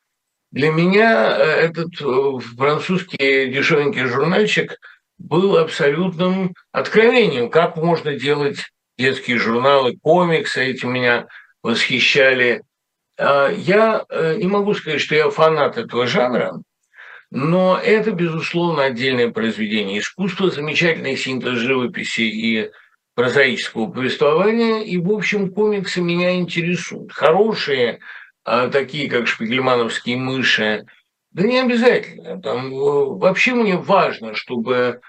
Для 0.52 0.70
меня 0.70 1.38
э, 1.38 1.44
этот 1.62 1.94
э, 2.02 2.40
французский 2.58 3.54
дешевенький 3.54 4.04
журнальчик 4.04 4.76
был 5.18 5.56
абсолютным 5.56 6.54
откровением, 6.74 7.50
как 7.50 7.78
можно 7.78 8.16
делать 8.16 8.66
детские 8.98 9.38
журналы, 9.38 9.98
комиксы, 10.02 10.62
эти 10.62 10.86
меня 10.86 11.28
восхищали. 11.62 12.64
А 13.18 13.48
я 13.48 14.04
э, 14.10 14.36
не 14.40 14.48
могу 14.48 14.74
сказать, 14.74 15.00
что 15.00 15.16
я 15.16 15.30
фанат 15.30 15.78
этого 15.78 16.06
жанра, 16.06 16.62
но 17.36 17.80
это, 17.80 18.12
безусловно, 18.12 18.84
отдельное 18.84 19.32
произведение 19.32 19.98
искусства, 19.98 20.52
замечательный 20.52 21.18
синтез 21.18 21.58
живописи 21.58 22.22
и 22.22 22.72
прозаического 23.16 23.88
повествования. 23.88 24.84
И, 24.84 25.00
в 25.00 25.12
общем, 25.12 25.52
комиксы 25.52 26.00
меня 26.00 26.36
интересуют. 26.36 27.12
Хорошие, 27.12 28.02
а, 28.46 28.68
такие 28.68 29.10
как 29.10 29.26
шпигельмановские 29.26 30.18
мыши, 30.18 30.86
да 31.32 31.42
не 31.42 31.58
обязательно. 31.60 32.40
Там, 32.40 32.72
э, 32.72 33.06
вообще 33.18 33.56
мне 33.56 33.78
важно, 33.78 34.36
чтобы, 34.36 35.02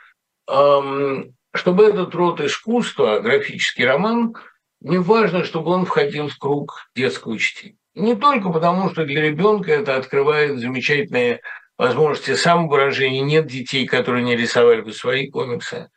эм, 0.50 1.34
чтобы 1.54 1.84
этот 1.84 2.14
род 2.14 2.40
искусства, 2.40 3.20
графический 3.20 3.84
роман, 3.84 4.34
мне 4.80 4.98
важно, 4.98 5.44
чтобы 5.44 5.72
он 5.72 5.84
входил 5.84 6.28
в 6.28 6.38
круг 6.38 6.88
детского 6.96 7.38
чтения. 7.38 7.76
Не 7.94 8.14
только 8.16 8.48
потому, 8.48 8.88
что 8.88 9.04
для 9.04 9.20
ребенка 9.20 9.72
это 9.72 9.96
открывает 9.96 10.58
замечательные 10.58 11.42
возможности 11.78 12.34
самовыражения, 12.34 13.22
нет 13.22 13.46
детей, 13.46 13.86
которые 13.86 14.24
не 14.24 14.36
рисовали 14.36 14.80
бы 14.80 14.92
свои 14.92 15.28
комиксы. 15.28 15.90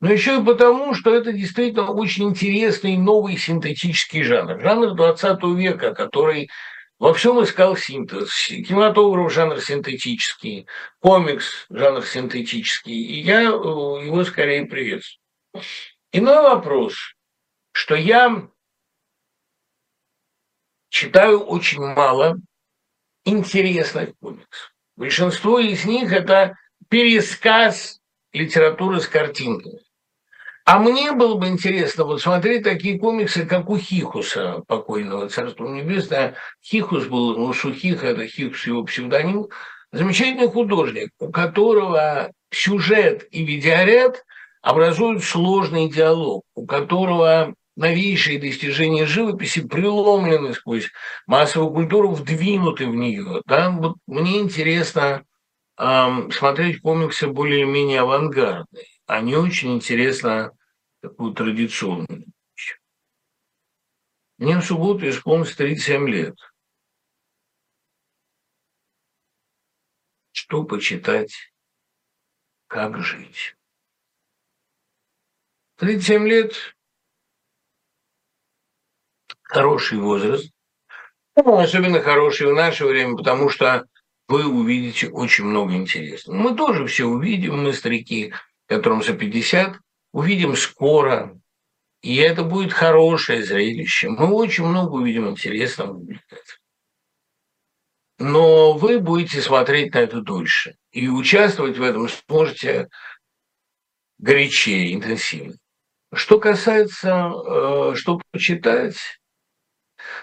Но 0.00 0.12
еще 0.12 0.40
и 0.40 0.44
потому, 0.44 0.94
что 0.94 1.14
это 1.14 1.32
действительно 1.32 1.90
очень 1.90 2.30
интересный 2.30 2.96
новый 2.96 3.36
синтетический 3.36 4.24
жанр. 4.24 4.60
Жанр 4.60 4.94
20 4.94 5.42
века, 5.56 5.94
который 5.94 6.50
во 6.98 7.14
всем 7.14 7.42
искал 7.42 7.76
синтез. 7.76 8.46
Кинематограф– 8.46 9.32
жанр 9.34 9.60
синтетический, 9.60 10.66
комикс– 11.00 11.66
жанр 11.70 12.04
синтетический. 12.04 12.94
И 12.94 13.20
я 13.20 13.42
э, 13.42 13.46
его 13.46 14.24
скорее 14.24 14.66
приветствую. 14.66 15.22
Иной 16.12 16.42
вопрос, 16.42 16.94
что 17.72 17.94
я 17.94 18.48
читаю 20.90 21.40
очень 21.40 21.80
мало 21.80 22.36
интересных 23.24 24.16
комиксов. 24.20 24.71
Большинство 24.96 25.58
из 25.58 25.84
них– 25.84 26.12
это 26.14 26.56
пересказ 26.88 28.00
литературы 28.32 29.00
с 29.00 29.06
картинками. 29.06 29.80
А 30.64 30.78
мне 30.78 31.12
было 31.12 31.34
бы 31.34 31.48
интересно 31.48 32.04
вот 32.04 32.22
смотреть 32.22 32.62
такие 32.62 32.98
комиксы, 32.98 33.46
как 33.46 33.68
у 33.68 33.76
Хихуса, 33.76 34.62
покойного 34.68 35.28
Царства 35.28 35.66
Небесное. 35.66 36.36
Хихус 36.62 37.06
был, 37.06 37.36
ну, 37.36 37.52
Шухиха– 37.52 38.06
это 38.08 38.26
Хихус 38.26 38.66
его 38.66 38.84
псевдоним. 38.84 39.48
Замечательный 39.90 40.48
художник, 40.48 41.10
у 41.18 41.30
которого 41.30 42.30
сюжет 42.50 43.26
и 43.30 43.44
видеоряд 43.44 44.24
образуют 44.60 45.24
сложный 45.24 45.90
диалог, 45.90 46.44
у 46.54 46.64
которого 46.64 47.54
новейшие 47.76 48.38
достижения 48.38 49.06
живописи 49.06 49.66
преломлены 49.66 50.54
сквозь 50.54 50.90
массовую 51.26 51.72
культуру, 51.72 52.12
вдвинуты 52.12 52.86
в 52.86 52.94
нее. 52.94 53.42
Да? 53.46 53.70
Вот 53.70 53.96
мне 54.06 54.40
интересно 54.40 55.24
эм, 55.78 56.30
смотреть 56.30 56.80
комиксы 56.80 57.28
более-менее 57.28 58.00
авангардные, 58.00 58.86
а 59.06 59.20
не 59.20 59.36
очень 59.36 59.74
интересно 59.74 60.52
такую 61.00 61.34
традиционную. 61.34 62.26
Мне 64.38 64.58
в 64.58 64.64
субботу 64.64 65.08
исполнится 65.08 65.56
37 65.56 66.08
лет. 66.08 66.34
что 70.52 70.64
почитать, 70.64 71.52
как 72.66 72.98
жить. 73.02 73.56
37 75.76 76.28
лет– 76.28 76.76
хороший 79.52 79.98
возраст. 79.98 80.50
Ну, 81.36 81.58
особенно 81.58 82.00
хороший 82.00 82.46
в 82.46 82.54
наше 82.54 82.86
время, 82.86 83.16
потому 83.16 83.50
что 83.50 83.86
вы 84.28 84.46
увидите 84.46 85.08
очень 85.08 85.44
много 85.44 85.74
интересного. 85.74 86.36
Мы 86.36 86.56
тоже 86.56 86.86
все 86.86 87.04
увидим, 87.04 87.62
мы 87.62 87.72
старики, 87.72 88.32
которым 88.66 89.02
за 89.02 89.12
50, 89.12 89.76
увидим 90.12 90.56
скоро, 90.56 91.38
и 92.00 92.16
это 92.16 92.44
будет 92.44 92.72
хорошее 92.72 93.44
зрелище. 93.44 94.08
Мы 94.08 94.32
очень 94.32 94.64
много 94.64 94.94
увидим 94.94 95.28
интересного 95.28 96.02
Но 98.18 98.72
вы 98.72 98.98
будете 99.00 99.40
смотреть 99.42 99.94
на 99.94 99.98
это 99.98 100.20
дольше. 100.20 100.76
И 100.92 101.08
участвовать 101.08 101.76
в 101.76 101.82
этом 101.82 102.08
сможете 102.08 102.88
горячее, 104.18 104.94
интенсивно. 104.94 105.54
Что 106.14 106.38
касается, 106.38 107.32
э, 107.34 107.94
что 107.96 108.20
почитать, 108.30 108.96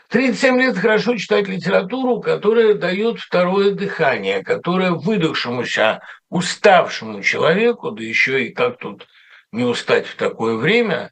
37 0.09 0.59
лет 0.59 0.77
хорошо 0.77 1.15
читать 1.17 1.47
литературу, 1.47 2.19
которая 2.19 2.73
дает 2.73 3.19
второе 3.19 3.71
дыхание, 3.71 4.43
которая 4.43 4.91
выдохшемуся, 4.91 6.01
уставшему 6.29 7.21
человеку, 7.21 7.91
да 7.91 8.03
еще 8.03 8.45
и 8.45 8.53
как 8.53 8.79
тут 8.79 9.07
не 9.51 9.63
устать 9.63 10.07
в 10.07 10.15
такое 10.15 10.55
время, 10.55 11.11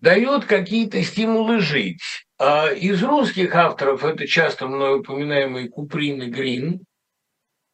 дает 0.00 0.44
какие-то 0.44 1.02
стимулы 1.02 1.60
жить. 1.60 2.02
А 2.38 2.68
из 2.68 3.02
русских 3.02 3.54
авторов 3.54 4.04
это 4.04 4.26
часто 4.26 4.66
мной 4.68 5.00
упоминаемый 5.00 5.68
Куприн 5.68 6.22
и 6.22 6.26
Грин, 6.26 6.84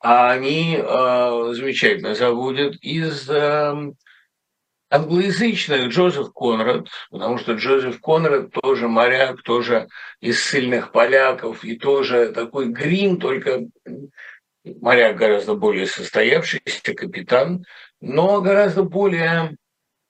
а 0.00 0.32
они 0.32 0.76
э, 0.78 1.52
замечательно 1.52 2.14
заводят 2.14 2.76
из 2.82 3.28
э, 3.28 3.92
англоязычных 4.94 5.88
Джозеф 5.88 6.32
Конрад, 6.32 6.88
потому 7.10 7.38
что 7.38 7.54
Джозеф 7.54 8.00
Конрад 8.00 8.52
тоже 8.52 8.88
моряк, 8.88 9.42
тоже 9.42 9.88
из 10.20 10.44
сильных 10.44 10.92
поляков, 10.92 11.64
и 11.64 11.76
тоже 11.76 12.32
такой 12.32 12.68
Грин, 12.68 13.18
только 13.18 13.64
моряк 14.64 15.16
гораздо 15.16 15.54
более 15.54 15.86
состоявшийся, 15.86 16.94
капитан, 16.94 17.64
но 18.00 18.40
гораздо 18.40 18.84
более 18.84 19.56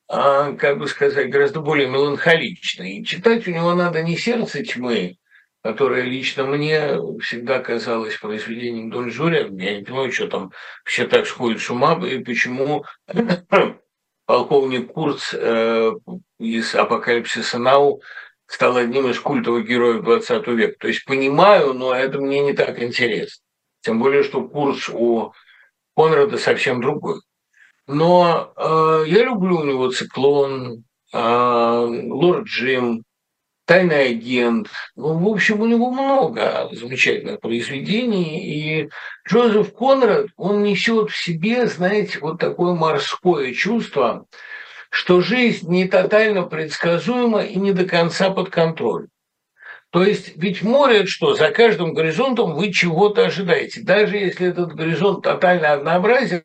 а, 0.06 0.52
как 0.52 0.78
бы 0.78 0.86
сказать, 0.86 1.30
гораздо 1.30 1.60
более 1.60 1.88
меланхоличный. 1.88 2.98
И 2.98 3.04
читать 3.04 3.48
у 3.48 3.50
него 3.50 3.74
надо 3.74 4.02
не 4.02 4.18
«Сердце 4.18 4.62
тьмы», 4.62 5.16
которое 5.62 6.02
лично 6.02 6.44
мне 6.44 6.98
всегда 7.22 7.58
казалось 7.60 8.18
произведением 8.18 8.90
Дон 8.90 9.10
Жюля. 9.10 9.48
Я 9.50 9.78
не 9.78 9.82
понимаю, 9.82 10.12
что 10.12 10.28
там 10.28 10.52
все 10.84 11.06
так 11.06 11.26
сходят 11.26 11.62
с 11.62 11.70
ума, 11.70 11.98
и 12.06 12.18
почему 12.22 12.84
полковник 14.26 14.92
Курц 14.92 15.34
э, 15.34 15.92
из 16.38 16.74
«Апокалипсиса 16.74 17.58
Нау» 17.58 18.02
стал 18.46 18.76
одним 18.76 19.08
из 19.08 19.18
культовых 19.18 19.66
героев 19.66 20.02
20 20.02 20.46
века. 20.48 20.76
То 20.80 20.88
есть 20.88 21.04
понимаю, 21.04 21.74
но 21.74 21.94
это 21.94 22.18
мне 22.18 22.40
не 22.40 22.52
так 22.52 22.82
интересно. 22.82 23.42
Тем 23.80 23.98
более, 23.98 24.22
что 24.22 24.46
Курц 24.46 24.88
у 24.88 25.32
Конрада 25.96 26.38
совсем 26.38 26.80
другой. 26.80 27.20
Но 27.86 28.52
э, 28.56 29.04
я 29.08 29.24
люблю 29.24 29.58
у 29.58 29.64
него 29.64 29.90
«Циклон», 29.90 30.84
э, 31.12 31.18
«Лорд 31.18 32.46
Джим», 32.46 33.04
«Тайный 33.66 34.10
агент». 34.10 34.68
Ну, 34.94 35.18
в 35.18 35.28
общем, 35.28 35.60
у 35.60 35.66
него 35.66 35.90
много 35.90 36.68
замечательных 36.72 37.40
произведений. 37.40 38.82
И 38.82 38.90
Джозеф 39.28 39.74
Конрад, 39.74 40.26
он 40.36 40.62
несет 40.62 41.10
в 41.10 41.16
себе, 41.16 41.66
знаете, 41.66 42.18
вот 42.20 42.38
такое 42.38 42.74
морское 42.74 43.52
чувство, 43.52 44.26
что 44.90 45.20
жизнь 45.20 45.68
не 45.70 45.88
тотально 45.88 46.42
предсказуема 46.42 47.42
и 47.42 47.56
не 47.56 47.72
до 47.72 47.84
конца 47.84 48.30
под 48.30 48.50
контролем. 48.50 49.08
То 49.94 50.02
есть 50.02 50.36
ведь 50.36 50.62
море 50.62 51.06
что? 51.06 51.34
За 51.34 51.50
каждым 51.50 51.94
горизонтом 51.94 52.54
вы 52.54 52.72
чего-то 52.72 53.26
ожидаете. 53.26 53.80
Даже 53.82 54.16
если 54.16 54.48
этот 54.48 54.74
горизонт 54.74 55.22
тотально 55.22 55.72
однообразен, 55.72 56.42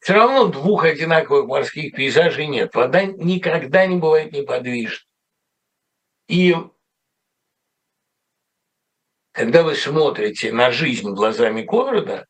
все 0.00 0.12
равно 0.12 0.46
двух 0.46 0.84
одинаковых 0.84 1.46
морских 1.46 1.94
пейзажей 1.94 2.48
нет. 2.48 2.74
Вода 2.74 3.04
никогда 3.04 3.86
не 3.86 3.96
бывает 3.96 4.32
неподвижна. 4.32 5.06
И 6.30 6.54
когда 9.32 9.64
вы 9.64 9.74
смотрите 9.74 10.52
на 10.52 10.70
жизнь 10.70 11.10
глазами 11.10 11.62
города, 11.62 12.24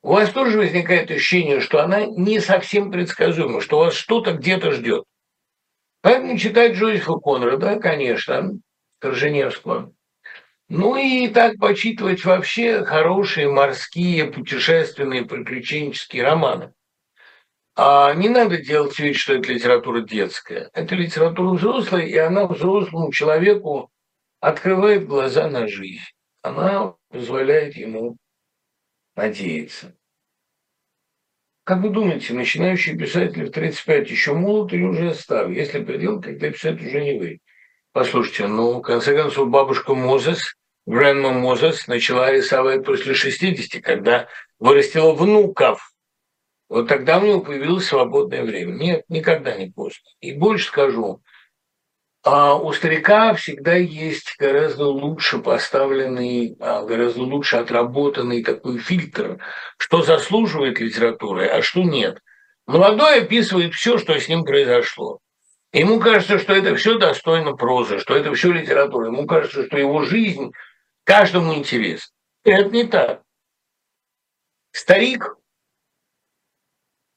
у 0.00 0.12
вас 0.12 0.30
тоже 0.30 0.56
возникает 0.56 1.10
ощущение, 1.10 1.60
что 1.60 1.84
она 1.84 2.06
не 2.06 2.40
совсем 2.40 2.90
предсказуема, 2.90 3.60
что 3.60 3.80
вас 3.80 3.92
что-то 3.92 4.32
где-то 4.32 4.72
ждет. 4.72 5.04
Поэтому 6.00 6.38
читать 6.38 6.76
Джозефа 6.76 7.12
Конрада, 7.16 7.78
конечно, 7.78 8.52
Корженевского. 9.00 9.92
Ну 10.70 10.96
и 10.96 11.28
так 11.28 11.58
почитывать 11.58 12.24
вообще 12.24 12.86
хорошие 12.86 13.50
морские 13.50 14.32
путешественные 14.32 15.26
приключенческие 15.26 16.22
романы. 16.22 16.72
А 17.78 18.14
не 18.14 18.30
надо 18.30 18.56
делать 18.56 18.98
вид, 18.98 19.16
что 19.16 19.34
это 19.34 19.52
литература 19.52 20.00
детская. 20.00 20.70
Это 20.72 20.94
литература 20.94 21.54
взрослая, 21.54 22.06
и 22.06 22.16
она 22.16 22.46
взрослому 22.46 23.12
человеку 23.12 23.90
открывает 24.40 25.06
глаза 25.06 25.50
на 25.50 25.68
жизнь. 25.68 26.00
Она 26.40 26.94
позволяет 27.10 27.76
ему 27.76 28.16
надеяться. 29.14 29.94
Как 31.64 31.82
вы 31.82 31.90
думаете, 31.90 32.32
начинающий 32.32 32.96
писатель 32.96 33.44
в 33.44 33.50
35 33.50 34.10
еще 34.10 34.32
молод 34.32 34.72
или 34.72 34.84
уже 34.84 35.12
стар? 35.14 35.50
Если 35.50 35.84
предел, 35.84 36.22
когда 36.22 36.50
писать 36.50 36.80
уже 36.80 37.02
не 37.02 37.18
вы. 37.18 37.40
Послушайте, 37.92 38.46
ну, 38.46 38.78
в 38.78 38.82
конце 38.82 39.14
концов, 39.14 39.50
бабушка 39.50 39.94
Мозес, 39.94 40.54
Грэнма 40.86 41.32
Мозес, 41.32 41.88
начала 41.88 42.32
рисовать 42.32 42.84
после 42.86 43.12
60, 43.14 43.82
когда 43.82 44.28
вырастила 44.58 45.12
внуков. 45.12 45.92
Вот 46.68 46.88
тогда 46.88 47.18
у 47.18 47.26
него 47.26 47.40
появилось 47.40 47.86
свободное 47.86 48.42
время. 48.42 48.72
Нет, 48.72 49.04
никогда 49.08 49.56
не 49.56 49.70
поздно. 49.70 50.10
И 50.20 50.32
больше 50.32 50.66
скажу, 50.66 51.22
а 52.24 52.56
у 52.56 52.72
старика 52.72 53.34
всегда 53.34 53.74
есть 53.74 54.34
гораздо 54.36 54.86
лучше 54.86 55.38
поставленный, 55.38 56.56
а, 56.58 56.82
гораздо 56.84 57.22
лучше 57.22 57.56
отработанный 57.56 58.42
такой 58.42 58.78
фильтр, 58.78 59.38
что 59.78 60.02
заслуживает 60.02 60.80
литературы, 60.80 61.46
а 61.46 61.62
что 61.62 61.82
нет. 61.82 62.20
Молодой 62.66 63.22
описывает 63.22 63.74
все, 63.74 63.96
что 63.98 64.18
с 64.18 64.28
ним 64.28 64.44
произошло. 64.44 65.20
Ему 65.72 66.00
кажется, 66.00 66.40
что 66.40 66.52
это 66.52 66.74
все 66.74 66.98
достойно 66.98 67.52
прозы, 67.52 68.00
что 68.00 68.16
это 68.16 68.34
все 68.34 68.50
литература. 68.50 69.06
Ему 69.06 69.24
кажется, 69.26 69.64
что 69.64 69.78
его 69.78 70.02
жизнь 70.02 70.50
каждому 71.04 71.54
интересна. 71.54 72.12
Это 72.42 72.70
не 72.70 72.84
так. 72.84 73.22
Старик 74.72 75.36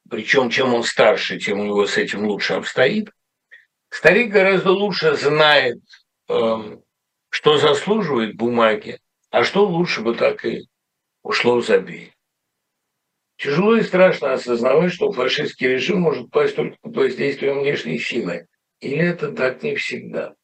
причем 0.09 0.49
чем 0.49 0.73
он 0.73 0.83
старше, 0.83 1.39
тем 1.39 1.59
у 1.59 1.65
него 1.65 1.85
с 1.85 1.97
этим 1.97 2.25
лучше 2.25 2.53
обстоит. 2.53 3.11
Старик 3.89 4.31
гораздо 4.31 4.71
лучше 4.71 5.15
знает, 5.15 5.79
эм, 6.27 6.83
что 7.29 7.57
заслуживает 7.57 8.35
бумаги, 8.35 8.99
а 9.29 9.43
что 9.43 9.65
лучше 9.65 10.01
бы 10.01 10.15
так 10.15 10.45
и 10.45 10.67
ушло 11.23 11.57
в 11.57 11.65
забей. 11.65 12.13
Тяжело 13.37 13.77
и 13.77 13.83
страшно 13.83 14.33
осознавать, 14.33 14.91
что 14.91 15.11
фашистский 15.11 15.67
режим 15.67 16.01
может 16.01 16.29
пасть 16.29 16.55
только 16.55 16.77
под 16.81 16.95
воздействием 16.95 17.61
внешней 17.61 17.97
силы. 17.97 18.47
Или 18.81 18.99
это 18.99 19.31
так 19.31 19.63
не 19.63 19.75
всегда? 19.75 20.35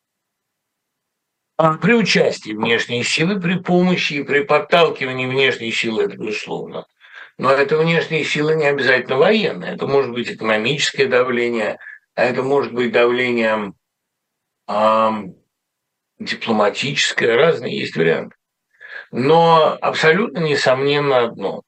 А 1.58 1.78
при 1.78 1.94
участии 1.94 2.52
внешней 2.52 3.04
силы, 3.04 3.40
при 3.40 3.58
помощи 3.60 4.14
и 4.14 4.24
при 4.24 4.44
подталкивании 4.44 5.26
внешней 5.26 5.72
силы, 5.72 6.04
это 6.04 6.18
безусловно. 6.18 6.86
Но 7.38 7.52
это 7.52 7.78
внешние 7.78 8.24
силы 8.24 8.56
не 8.56 8.66
обязательно 8.66 9.18
военные. 9.18 9.74
Это 9.74 9.88
может 9.88 10.12
быть 10.12 10.32
экономическое 10.32 11.08
давление, 11.08 11.78
а 12.16 12.24
это 12.24 12.44
может 12.44 12.74
быть 12.74 12.94
давление 12.94 13.74
э, 14.68 15.10
дипломатическое, 16.20 17.36
разные 17.36 17.78
есть 17.78 17.96
варианты. 17.98 18.36
Но 19.12 19.78
абсолютно 19.82 20.40
несомненно 20.40 21.26
одно. 21.26 21.62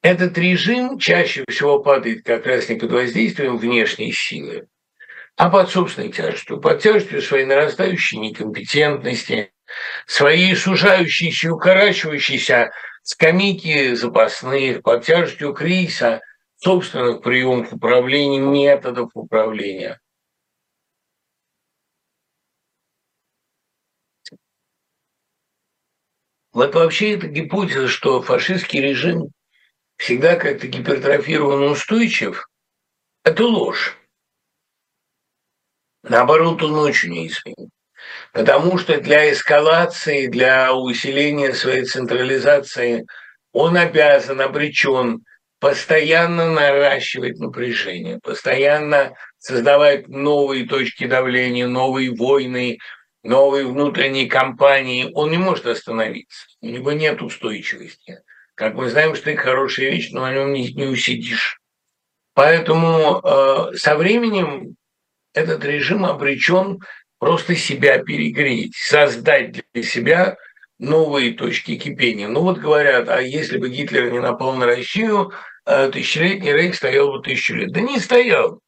Этот 0.00 0.38
режим 0.38 0.98
чаще 0.98 1.44
всего 1.48 1.80
падает 1.80 2.24
как 2.24 2.46
раз 2.46 2.68
не 2.68 2.76
под 2.76 2.92
воздействием 2.92 3.58
внешней 3.58 4.12
силы, 4.12 4.68
а 5.36 5.50
под 5.50 5.70
собственной 5.70 6.12
тяжестью, 6.12 6.60
под 6.60 6.80
тяжестью 6.80 7.20
своей 7.20 7.46
нарастающей 7.46 8.18
некомпетентности, 8.18 9.52
своей 10.06 10.54
сужающейся, 10.54 11.52
укорачивающейся 11.52 12.70
скамейки 13.08 13.94
запасных, 13.94 14.82
под 14.82 15.02
тяжестью 15.02 15.54
кризиса 15.54 16.20
собственных 16.56 17.22
приемов 17.22 17.72
управления, 17.72 18.38
методов 18.38 19.10
управления. 19.14 19.98
Вот 26.52 26.74
вообще 26.74 27.14
эта 27.14 27.28
гипотеза, 27.28 27.88
что 27.88 28.20
фашистский 28.20 28.82
режим 28.82 29.30
всегда 29.96 30.36
как-то 30.36 30.66
гипертрофирован 30.66 31.70
устойчив, 31.70 32.46
это 33.24 33.46
ложь. 33.46 33.96
Наоборот, 36.02 36.62
он 36.62 36.74
очень 36.74 37.12
неизменен. 37.12 37.70
Потому 38.32 38.78
что 38.78 39.00
для 39.00 39.32
эскалации, 39.32 40.26
для 40.26 40.74
усиления 40.74 41.54
своей 41.54 41.84
централизации 41.84 43.06
он 43.52 43.76
обязан, 43.76 44.40
обречен 44.40 45.24
постоянно 45.60 46.50
наращивать 46.50 47.38
напряжение, 47.38 48.20
постоянно 48.22 49.14
создавать 49.38 50.08
новые 50.08 50.66
точки 50.66 51.06
давления, 51.06 51.66
новые 51.66 52.14
войны, 52.14 52.78
новые 53.22 53.66
внутренние 53.66 54.28
кампании. 54.28 55.10
Он 55.14 55.30
не 55.30 55.38
может 55.38 55.66
остановиться. 55.66 56.46
У 56.60 56.66
него 56.66 56.92
нет 56.92 57.22
устойчивости. 57.22 58.20
Как 58.54 58.74
мы 58.74 58.88
знаем, 58.90 59.14
что 59.14 59.30
это 59.30 59.40
хорошая 59.40 59.90
вещь, 59.90 60.10
но 60.12 60.22
на 60.22 60.32
нем 60.32 60.52
не, 60.52 60.72
не 60.72 60.86
усидишь. 60.86 61.58
Поэтому 62.34 63.20
э, 63.22 63.76
со 63.76 63.96
временем 63.96 64.76
этот 65.34 65.64
режим 65.64 66.04
обречен 66.04 66.78
просто 67.18 67.56
себя 67.56 67.98
перегреть, 67.98 68.74
создать 68.76 69.64
для 69.72 69.82
себя 69.82 70.36
новые 70.78 71.34
точки 71.34 71.76
кипения. 71.76 72.28
Ну 72.28 72.42
вот 72.42 72.58
говорят, 72.58 73.08
а 73.08 73.20
если 73.20 73.58
бы 73.58 73.68
Гитлер 73.68 74.10
не 74.12 74.20
напал 74.20 74.54
на 74.54 74.66
Россию, 74.66 75.32
э, 75.66 75.90
тысячелетний 75.90 76.52
рейх 76.52 76.74
стоял 76.74 77.10
бы 77.10 77.22
тысячу 77.22 77.54
лет. 77.54 77.72
Да 77.72 77.80
не 77.80 77.98
стоял. 77.98 78.60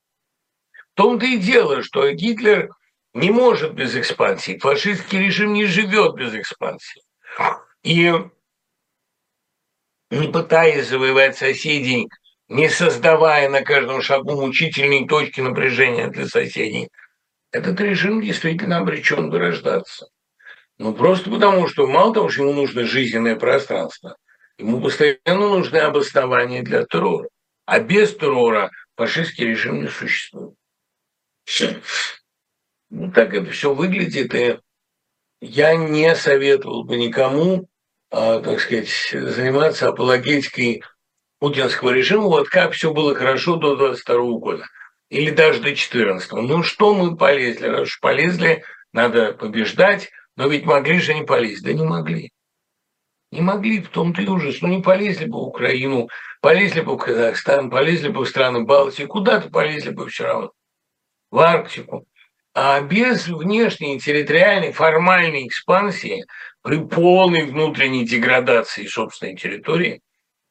В 0.72 0.94
том-то 0.94 1.24
и 1.26 1.38
дело, 1.38 1.82
что 1.82 2.10
Гитлер 2.10 2.70
не 3.14 3.30
может 3.30 3.74
без 3.74 3.96
экспансии. 3.96 4.58
Фашистский 4.58 5.18
режим 5.20 5.52
не 5.52 5.66
живет 5.66 6.16
без 6.16 6.34
экспансии. 6.34 7.02
И 7.82 8.12
не 10.10 10.28
пытаясь 10.28 10.88
завоевать 10.88 11.38
соседей, 11.38 12.08
не 12.48 12.68
создавая 12.68 13.48
на 13.48 13.62
каждом 13.62 14.02
шагу 14.02 14.40
мучительные 14.40 15.06
точки 15.06 15.40
напряжения 15.40 16.08
для 16.08 16.26
соседей, 16.26 16.88
этот 17.52 17.80
режим 17.80 18.20
действительно 18.20 18.78
обречен 18.78 19.30
вырождаться. 19.30 20.08
Ну, 20.78 20.94
просто 20.94 21.30
потому, 21.30 21.68
что 21.68 21.86
мало 21.86 22.14
того, 22.14 22.28
что 22.28 22.42
ему 22.42 22.54
нужно 22.54 22.84
жизненное 22.84 23.36
пространство, 23.36 24.16
ему 24.58 24.80
постоянно 24.80 25.48
нужны 25.48 25.78
обоснования 25.78 26.62
для 26.62 26.84
террора. 26.84 27.28
А 27.66 27.80
без 27.80 28.16
террора 28.16 28.70
фашистский 28.96 29.48
режим 29.48 29.82
не 29.82 29.88
существует. 29.88 30.54
Ну, 32.90 33.12
так 33.12 33.34
это 33.34 33.50
все 33.50 33.74
выглядит, 33.74 34.34
и 34.34 34.58
я 35.40 35.74
не 35.74 36.14
советовал 36.16 36.84
бы 36.84 36.96
никому, 36.96 37.68
а, 38.10 38.40
так 38.40 38.60
сказать, 38.60 38.88
заниматься 39.12 39.88
апологетикой 39.88 40.82
путинского 41.38 41.90
режима, 41.90 42.24
вот 42.24 42.48
как 42.48 42.72
все 42.72 42.92
было 42.92 43.14
хорошо 43.14 43.56
до 43.56 43.76
22 43.76 44.38
года 44.38 44.66
или 45.10 45.30
даже 45.30 45.60
до 45.60 45.74
14 45.74 46.32
Ну 46.32 46.62
что 46.62 46.94
мы 46.94 47.16
полезли? 47.16 47.66
Раз 47.66 47.82
уж 47.82 48.00
полезли, 48.00 48.64
надо 48.92 49.32
побеждать, 49.32 50.10
но 50.36 50.48
ведь 50.48 50.64
могли 50.64 51.00
же 51.00 51.14
не 51.14 51.24
полезть. 51.24 51.64
Да 51.64 51.72
не 51.72 51.84
могли. 51.84 52.32
Не 53.32 53.42
могли, 53.42 53.80
в 53.80 53.88
том-то 53.88 54.22
и 54.22 54.26
ужас. 54.26 54.62
Ну 54.62 54.68
не 54.68 54.82
полезли 54.82 55.26
бы 55.26 55.38
в 55.38 55.48
Украину, 55.48 56.08
полезли 56.40 56.80
бы 56.80 56.94
в 56.94 56.98
Казахстан, 56.98 57.70
полезли 57.70 58.08
бы 58.08 58.24
в 58.24 58.28
страны 58.28 58.64
Балтии, 58.64 59.04
куда-то 59.04 59.50
полезли 59.50 59.90
бы 59.90 60.08
все 60.08 60.24
равно. 60.24 60.52
В 61.30 61.38
Арктику. 61.38 62.06
А 62.54 62.80
без 62.80 63.28
внешней 63.28 64.00
территориальной 64.00 64.72
формальной 64.72 65.46
экспансии 65.46 66.24
при 66.62 66.84
полной 66.84 67.46
внутренней 67.46 68.04
деградации 68.04 68.86
собственной 68.86 69.36
территории 69.36 70.02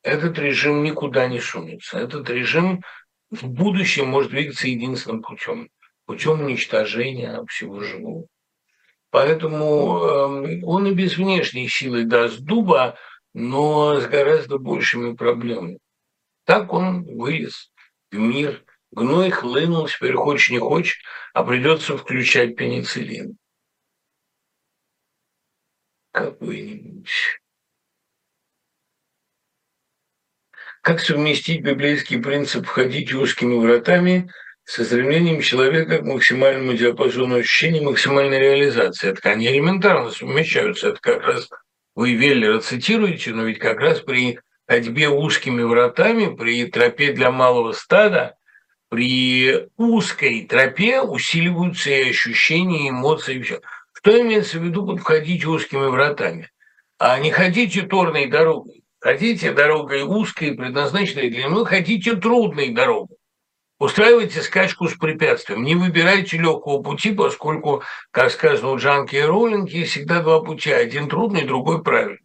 этот 0.03 0.39
режим 0.39 0.83
никуда 0.83 1.27
не 1.27 1.39
сунется. 1.39 1.99
Этот 1.99 2.29
режим 2.29 2.81
в 3.31 3.47
будущем 3.47 4.07
может 4.07 4.31
двигаться 4.31 4.67
единственным 4.67 5.21
путем, 5.21 5.69
путем 6.05 6.41
уничтожения 6.41 7.43
всего 7.47 7.81
живого. 7.81 8.27
Поэтому 9.11 9.97
э, 9.97 10.61
он 10.63 10.87
и 10.87 10.93
без 10.93 11.17
внешней 11.17 11.67
силы 11.67 12.05
даст 12.05 12.39
дуба, 12.39 12.97
но 13.33 13.99
с 13.99 14.07
гораздо 14.07 14.57
большими 14.57 15.15
проблемами. 15.15 15.79
Так 16.45 16.73
он 16.73 17.03
вылез 17.03 17.71
в 18.11 18.17
мир. 18.17 18.63
Гной 18.91 19.29
хлынул, 19.29 19.87
теперь 19.87 20.15
хочешь 20.15 20.49
не 20.49 20.57
хочешь, 20.57 21.03
а 21.33 21.43
придется 21.43 21.95
включать 21.95 22.55
пенициллин. 22.55 23.37
Какой-нибудь. 26.11 27.38
Как 30.81 31.01
совместить 31.01 31.61
библейский 31.61 32.19
принцип 32.19 32.65
«входить 32.65 33.13
узкими 33.13 33.55
вратами» 33.55 34.31
со 34.63 34.85
стремлением 34.85 35.41
человека 35.41 35.97
к 35.97 36.05
максимальному 36.05 36.73
диапазону 36.73 37.35
ощущений, 37.35 37.81
максимальной 37.81 38.39
реализации? 38.39 39.09
Это 39.09 39.29
они 39.29 39.47
элементарно 39.47 40.09
совмещаются. 40.09 40.89
Это 40.89 40.99
как 41.01 41.21
раз 41.23 41.49
вы 41.95 42.13
Веллера 42.13 42.59
цитируете, 42.59 43.31
но 43.31 43.43
ведь 43.43 43.59
как 43.59 43.79
раз 43.81 43.99
при 43.99 44.39
ходьбе 44.69 45.09
узкими 45.09 45.63
вратами, 45.63 46.33
при 46.33 46.65
тропе 46.65 47.11
для 47.11 47.29
малого 47.29 47.73
стада, 47.73 48.35
при 48.87 49.67
узкой 49.75 50.45
тропе 50.45 51.01
усиливаются 51.01 51.89
и 51.89 52.09
ощущения, 52.11 52.85
и 52.85 52.89
эмоции, 52.89 53.35
и 53.35 53.41
все. 53.41 53.59
Что 53.93 54.19
имеется 54.21 54.59
в 54.59 54.63
виду 54.63 54.85
под 54.85 55.01
входить 55.01 55.45
узкими 55.45 55.87
вратами? 55.87 56.49
А 56.97 57.19
не 57.19 57.31
ходите 57.31 57.81
торной 57.81 58.27
дорогой. 58.27 58.78
Хотите 58.99 59.53
дорогой 59.53 60.01
узкой, 60.01 60.53
предназначенной 60.55 61.29
для 61.29 61.45
него, 61.45 61.63
хотите 61.63 62.15
трудной 62.15 62.69
дорогой. 62.69 63.17
Устраивайте 63.79 64.41
скачку 64.41 64.89
с 64.89 64.95
препятствием. 64.95 65.63
Не 65.63 65.75
выбирайте 65.75 66.37
легкого 66.37 66.83
пути, 66.83 67.13
поскольку, 67.13 67.81
как 68.11 68.29
сказано 68.29 68.71
у 68.71 68.77
Джанки 68.77 69.15
и 69.15 69.21
Роллинг, 69.21 69.69
есть 69.69 69.91
всегда 69.91 70.21
два 70.21 70.41
пути. 70.41 70.69
Один 70.69 71.07
трудный, 71.07 71.45
другой 71.45 71.81
правильный. 71.81 72.19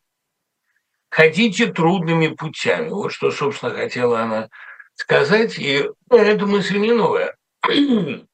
Ходите 1.11 1.73
трудными 1.73 2.27
путями. 2.27 2.89
Вот 2.89 3.13
что, 3.13 3.31
собственно, 3.31 3.73
хотела 3.73 4.23
она 4.23 4.49
сказать. 4.95 5.61
И 5.61 5.89
эта 6.11 6.45
мысль 6.45 6.79
не 6.79 6.91
новая. 6.91 7.37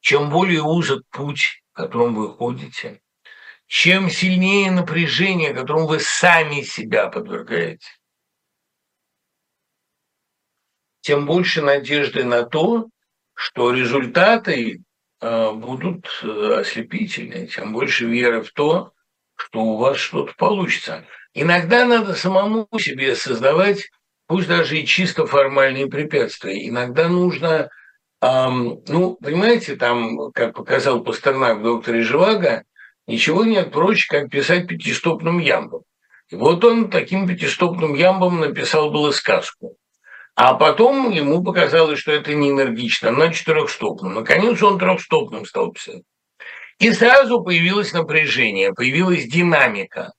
Чем 0.00 0.28
более 0.28 0.60
узок 0.60 1.02
путь, 1.08 1.62
которым 1.72 2.14
вы 2.14 2.28
ходите, 2.28 3.00
чем 3.72 4.10
сильнее 4.10 4.70
напряжение, 4.70 5.54
которому 5.54 5.86
вы 5.86 5.98
сами 5.98 6.60
себя 6.60 7.08
подвергаете, 7.08 7.88
тем 11.00 11.24
больше 11.24 11.62
надежды 11.62 12.22
на 12.22 12.42
то, 12.42 12.90
что 13.32 13.72
результаты 13.72 14.82
э, 15.22 15.52
будут 15.52 16.06
э, 16.22 16.56
ослепительные, 16.60 17.46
тем 17.46 17.72
больше 17.72 18.04
веры 18.04 18.42
в 18.42 18.52
то, 18.52 18.92
что 19.36 19.60
у 19.60 19.78
вас 19.78 19.96
что-то 19.96 20.34
получится. 20.36 21.06
Иногда 21.32 21.86
надо 21.86 22.12
самому 22.12 22.68
себе 22.78 23.16
создавать, 23.16 23.88
пусть 24.26 24.48
даже 24.48 24.78
и 24.78 24.86
чисто 24.86 25.24
формальные 25.24 25.86
препятствия. 25.86 26.68
Иногда 26.68 27.08
нужно, 27.08 27.70
эм, 28.20 28.82
ну, 28.86 29.14
понимаете, 29.14 29.76
там, 29.76 30.30
как 30.32 30.54
показал 30.54 31.02
Пастернак 31.02 31.60
в 31.60 31.62
«Докторе 31.62 32.02
Живаго», 32.02 32.64
ничего 33.06 33.44
нет 33.44 33.72
проще, 33.72 34.06
как 34.08 34.30
писать 34.30 34.66
пятистопным 34.66 35.38
ямбом. 35.38 35.82
И 36.28 36.36
вот 36.36 36.64
он 36.64 36.90
таким 36.90 37.26
пятистопным 37.26 37.94
ямбом 37.94 38.40
написал 38.40 38.90
было 38.90 39.10
сказку. 39.10 39.76
А 40.34 40.54
потом 40.54 41.10
ему 41.10 41.44
показалось, 41.44 41.98
что 41.98 42.12
это 42.12 42.32
не 42.32 42.50
энергично, 42.50 43.10
на 43.10 43.32
четырехстопном. 43.32 44.14
Наконец 44.14 44.62
он 44.62 44.78
трехстопным 44.78 45.44
стал 45.44 45.72
писать. 45.72 46.02
И 46.78 46.90
сразу 46.92 47.42
появилось 47.42 47.92
напряжение, 47.92 48.72
появилась 48.72 49.26
динамика. 49.26 50.12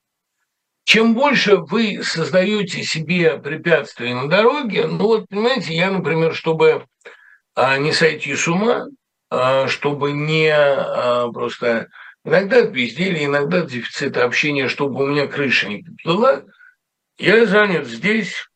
Чем 0.84 1.14
больше 1.14 1.56
вы 1.56 2.02
создаете 2.02 2.82
себе 2.84 3.38
препятствия 3.38 4.14
на 4.14 4.28
дороге, 4.28 4.86
ну 4.86 5.06
вот, 5.06 5.28
понимаете, 5.28 5.74
я, 5.74 5.90
например, 5.90 6.34
чтобы 6.34 6.86
а, 7.54 7.78
не 7.78 7.92
сойти 7.92 8.34
с 8.36 8.46
ума, 8.46 8.86
а, 9.30 9.66
чтобы 9.66 10.12
не 10.12 10.48
а, 10.54 11.28
просто 11.32 11.88
Иногда 12.24 12.60
от 12.60 12.70
безделия, 12.70 13.26
иногда 13.26 13.60
от 13.60 13.68
дефицита 13.68 14.24
общения, 14.24 14.68
чтобы 14.68 15.04
у 15.04 15.06
меня 15.06 15.26
крыша 15.26 15.68
не 15.68 15.82
поплыла. 15.82 16.42
Я 17.18 17.44
занят 17.46 17.86
здесь, 17.86 18.48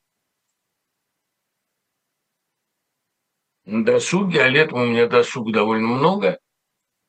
на 3.69 3.85
досуге, 3.85 4.43
а 4.43 4.49
летом 4.49 4.81
у 4.81 4.87
меня 4.87 5.07
досуг 5.07 5.53
довольно 5.53 5.89
много, 5.89 6.39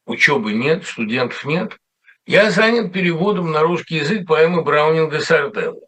учебы 0.05 0.53
нет, 0.53 0.85
студентов 0.85 1.45
нет. 1.45 1.77
Я 2.25 2.51
занят 2.51 2.91
переводом 2.91 3.51
на 3.51 3.61
русский 3.61 3.95
язык 3.95 4.27
поэмы 4.27 4.61
Браунинга 4.61 5.21
Сарделла. 5.21 5.79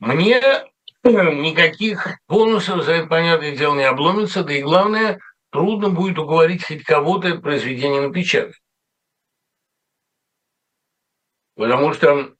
Мне 0.00 0.42
никаких 1.04 2.18
бонусов 2.28 2.84
за 2.84 2.94
это, 2.94 3.06
понятное 3.06 3.56
дело, 3.56 3.76
не 3.76 3.84
обломится, 3.84 4.42
да 4.42 4.52
и 4.52 4.62
главное, 4.62 5.20
трудно 5.50 5.90
будет 5.90 6.18
уговорить 6.18 6.66
хоть 6.66 6.82
кого-то 6.82 7.28
это 7.28 7.38
произведение 7.38 8.00
напечатать. 8.00 8.56
Потому 11.54 11.92
что 11.92 12.34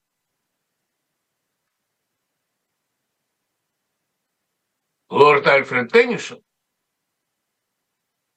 лорд 5.08 5.46
Альфред 5.46 5.92
Теннисон, 5.92 6.42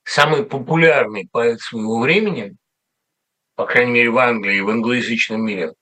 самый 0.04 0.46
популярный 0.46 1.28
поэт 1.32 1.60
своего 1.62 2.00
времени, 2.00 2.56
по 3.56 3.66
крайней 3.66 3.92
мере 3.92 4.12
в 4.12 4.18
Англии, 4.20 4.58
и 4.58 4.62
в 4.62 4.70
англоязычном 4.70 5.44
мире, 5.44 5.74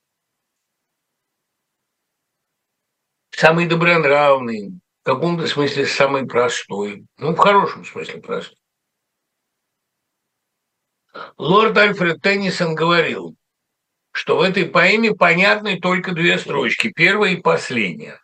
самый 3.32 3.68
добронравный, 3.68 4.80
в 5.02 5.04
каком-то 5.04 5.46
смысле 5.48 5.86
самый 5.86 6.26
простой, 6.26 7.06
ну, 7.18 7.36
в 7.36 7.38
хорошем 7.38 7.84
смысле 7.84 8.22
простой. 8.22 8.58
Лорд 11.38 11.78
Альфред 11.78 12.22
Теннисон 12.22 12.76
говорил– 12.76 13.36
что 14.16 14.38
в 14.38 14.41
этой 14.41 14.66
поэме 14.66 15.13
понятны 15.13 15.78
только 15.78 16.13
две 16.13 16.38
строчки, 16.38 16.88
первая 16.88 17.34
и 17.34 17.41
последняя. 17.41 18.22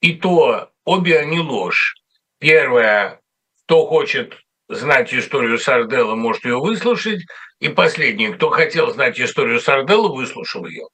И 0.00 0.14
то 0.14 0.70
обе 0.84 1.18
они 1.18 1.40
ложь. 1.40 1.96
Первая, 2.38 3.20
кто 3.64 3.84
хочет 3.84 4.38
знать 4.68 5.12
историю 5.12 5.58
Сарделла, 5.58 6.14
может 6.14 6.44
ее 6.44 6.60
выслушать. 6.60 7.26
И 7.58 7.68
последнее, 7.68 8.32
кто 8.32 8.48
хотел 8.50 8.92
знать 8.94 9.20
историю 9.20 9.58
Сарделла, 9.58 10.14
выслушал 10.14 10.64
ее. 10.66 10.86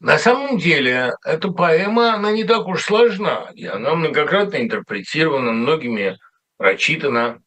На 0.00 0.16
самом 0.16 0.56
деле, 0.56 1.12
эта 1.26 1.50
поэма, 1.50 2.14
она 2.14 2.32
не 2.32 2.44
так 2.44 2.66
уж 2.66 2.84
сложна, 2.84 3.50
и 3.54 3.66
она 3.66 3.96
многократно 3.96 4.56
интерпретирована, 4.56 5.52
многими 5.52 6.16
прочитана. 6.56 7.42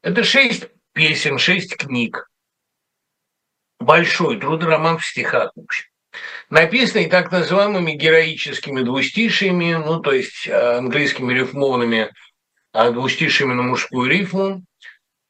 Это 0.00 0.24
шесть 0.24 0.68
песен, 0.94 1.36
шесть 1.36 1.76
книг. 1.76 2.26
Большой 3.78 4.38
труд, 4.40 4.64
роман 4.64 4.98
в 4.98 5.06
стихах, 5.06 5.52
в 5.54 5.60
общем. 5.60 5.86
Написанный 6.48 7.06
так 7.06 7.30
называемыми 7.30 7.92
героическими 7.92 8.82
двустишиями, 8.82 9.74
ну, 9.74 10.00
то 10.00 10.12
есть 10.12 10.46
э, 10.46 10.78
английскими 10.78 11.32
рифмованными 11.32 12.10
а 12.76 12.90
двустишиями 12.90 13.54
на 13.54 13.62
мужскую 13.62 14.10
рифму. 14.10 14.62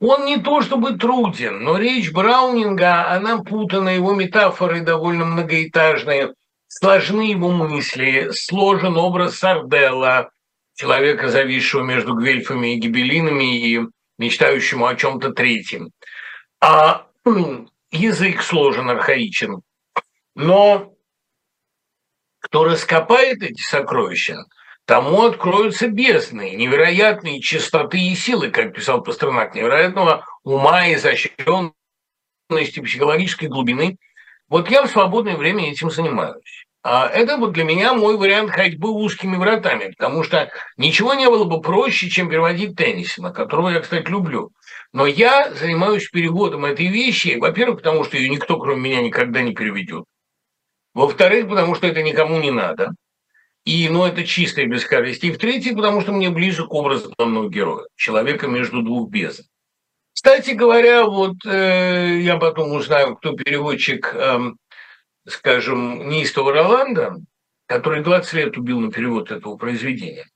Он 0.00 0.26
не 0.26 0.36
то 0.38 0.60
чтобы 0.60 0.98
труден, 0.98 1.62
но 1.62 1.78
речь 1.78 2.12
Браунинга, 2.12 3.08
она 3.08 3.38
путана, 3.38 3.90
его 3.90 4.14
метафоры 4.14 4.80
довольно 4.80 5.24
многоэтажные, 5.24 6.34
сложны 6.66 7.22
его 7.22 7.50
мысли, 7.50 8.30
сложен 8.32 8.96
образ 8.96 9.38
Сарделла, 9.38 10.30
человека, 10.74 11.28
зависшего 11.28 11.82
между 11.82 12.14
гвельфами 12.14 12.74
и 12.74 12.80
гибелинами 12.80 13.58
и 13.58 13.80
мечтающему 14.18 14.84
о 14.86 14.96
чем-то 14.96 15.32
третьем. 15.32 15.90
А 16.60 17.06
язык 17.96 18.42
сложен, 18.42 18.88
архаичен. 18.90 19.62
Но 20.34 20.92
кто 22.40 22.64
раскопает 22.64 23.42
эти 23.42 23.60
сокровища, 23.60 24.36
тому 24.84 25.24
откроются 25.24 25.88
бездны, 25.88 26.54
невероятные 26.54 27.40
чистоты 27.40 27.98
и 27.98 28.14
силы, 28.14 28.50
как 28.50 28.72
писал 28.72 29.02
Пастернак, 29.02 29.54
невероятного 29.54 30.24
ума, 30.44 30.86
и 30.86 30.94
изощренности, 30.94 31.72
психологической 32.80 33.48
глубины. 33.48 33.98
Вот 34.48 34.70
я 34.70 34.82
в 34.82 34.90
свободное 34.90 35.36
время 35.36 35.70
этим 35.70 35.90
занимаюсь. 35.90 36.65
А 36.88 37.08
это 37.08 37.36
вот 37.36 37.50
для 37.50 37.64
меня 37.64 37.94
мой 37.94 38.16
вариант 38.16 38.52
ходьбы 38.52 38.92
узкими 38.92 39.34
вратами, 39.34 39.88
потому 39.98 40.22
что 40.22 40.52
ничего 40.76 41.14
не 41.14 41.28
было 41.28 41.42
бы 41.42 41.60
проще, 41.60 42.08
чем 42.08 42.28
переводить 42.28 42.76
Теннисона, 42.76 43.32
которого 43.32 43.70
я, 43.70 43.80
кстати, 43.80 44.08
люблю. 44.08 44.52
Но 44.92 45.04
я 45.04 45.52
занимаюсь 45.52 46.08
переводом 46.08 46.64
этой 46.64 46.86
вещи, 46.86 47.38
во-первых, 47.40 47.78
потому 47.78 48.04
что 48.04 48.16
ее 48.16 48.28
никто, 48.28 48.56
кроме 48.60 48.82
меня, 48.82 49.02
никогда 49.02 49.42
не 49.42 49.52
переведет. 49.52 50.04
Во-вторых, 50.94 51.48
потому 51.48 51.74
что 51.74 51.88
это 51.88 52.04
никому 52.04 52.38
не 52.38 52.52
надо. 52.52 52.92
И, 53.64 53.88
ну, 53.88 54.06
это 54.06 54.24
чистая 54.24 54.66
бескорыстие. 54.66 55.32
И 55.32 55.34
в-третьих, 55.34 55.74
потому 55.74 56.02
что 56.02 56.12
мне 56.12 56.30
ближе 56.30 56.68
к 56.68 56.72
образу 56.72 57.12
главного 57.18 57.50
героя, 57.50 57.86
человека 57.96 58.46
между 58.46 58.82
двух 58.82 59.10
бездн. 59.10 59.42
Кстати 60.12 60.52
говоря, 60.52 61.04
вот 61.04 61.34
э, 61.44 62.20
я 62.20 62.36
потом 62.36 62.72
узнаю, 62.72 63.16
кто 63.16 63.32
переводчик, 63.32 64.14
э, 64.14 64.38
скажем, 65.26 66.08
неистого 66.08 66.52
Роланда, 66.52 67.16
который 67.66 68.02
20 68.02 68.32
лет 68.34 68.56
убил 68.56 68.80
на 68.80 68.90
перевод 68.90 69.30
этого 69.30 69.56
произведения. 69.56 70.26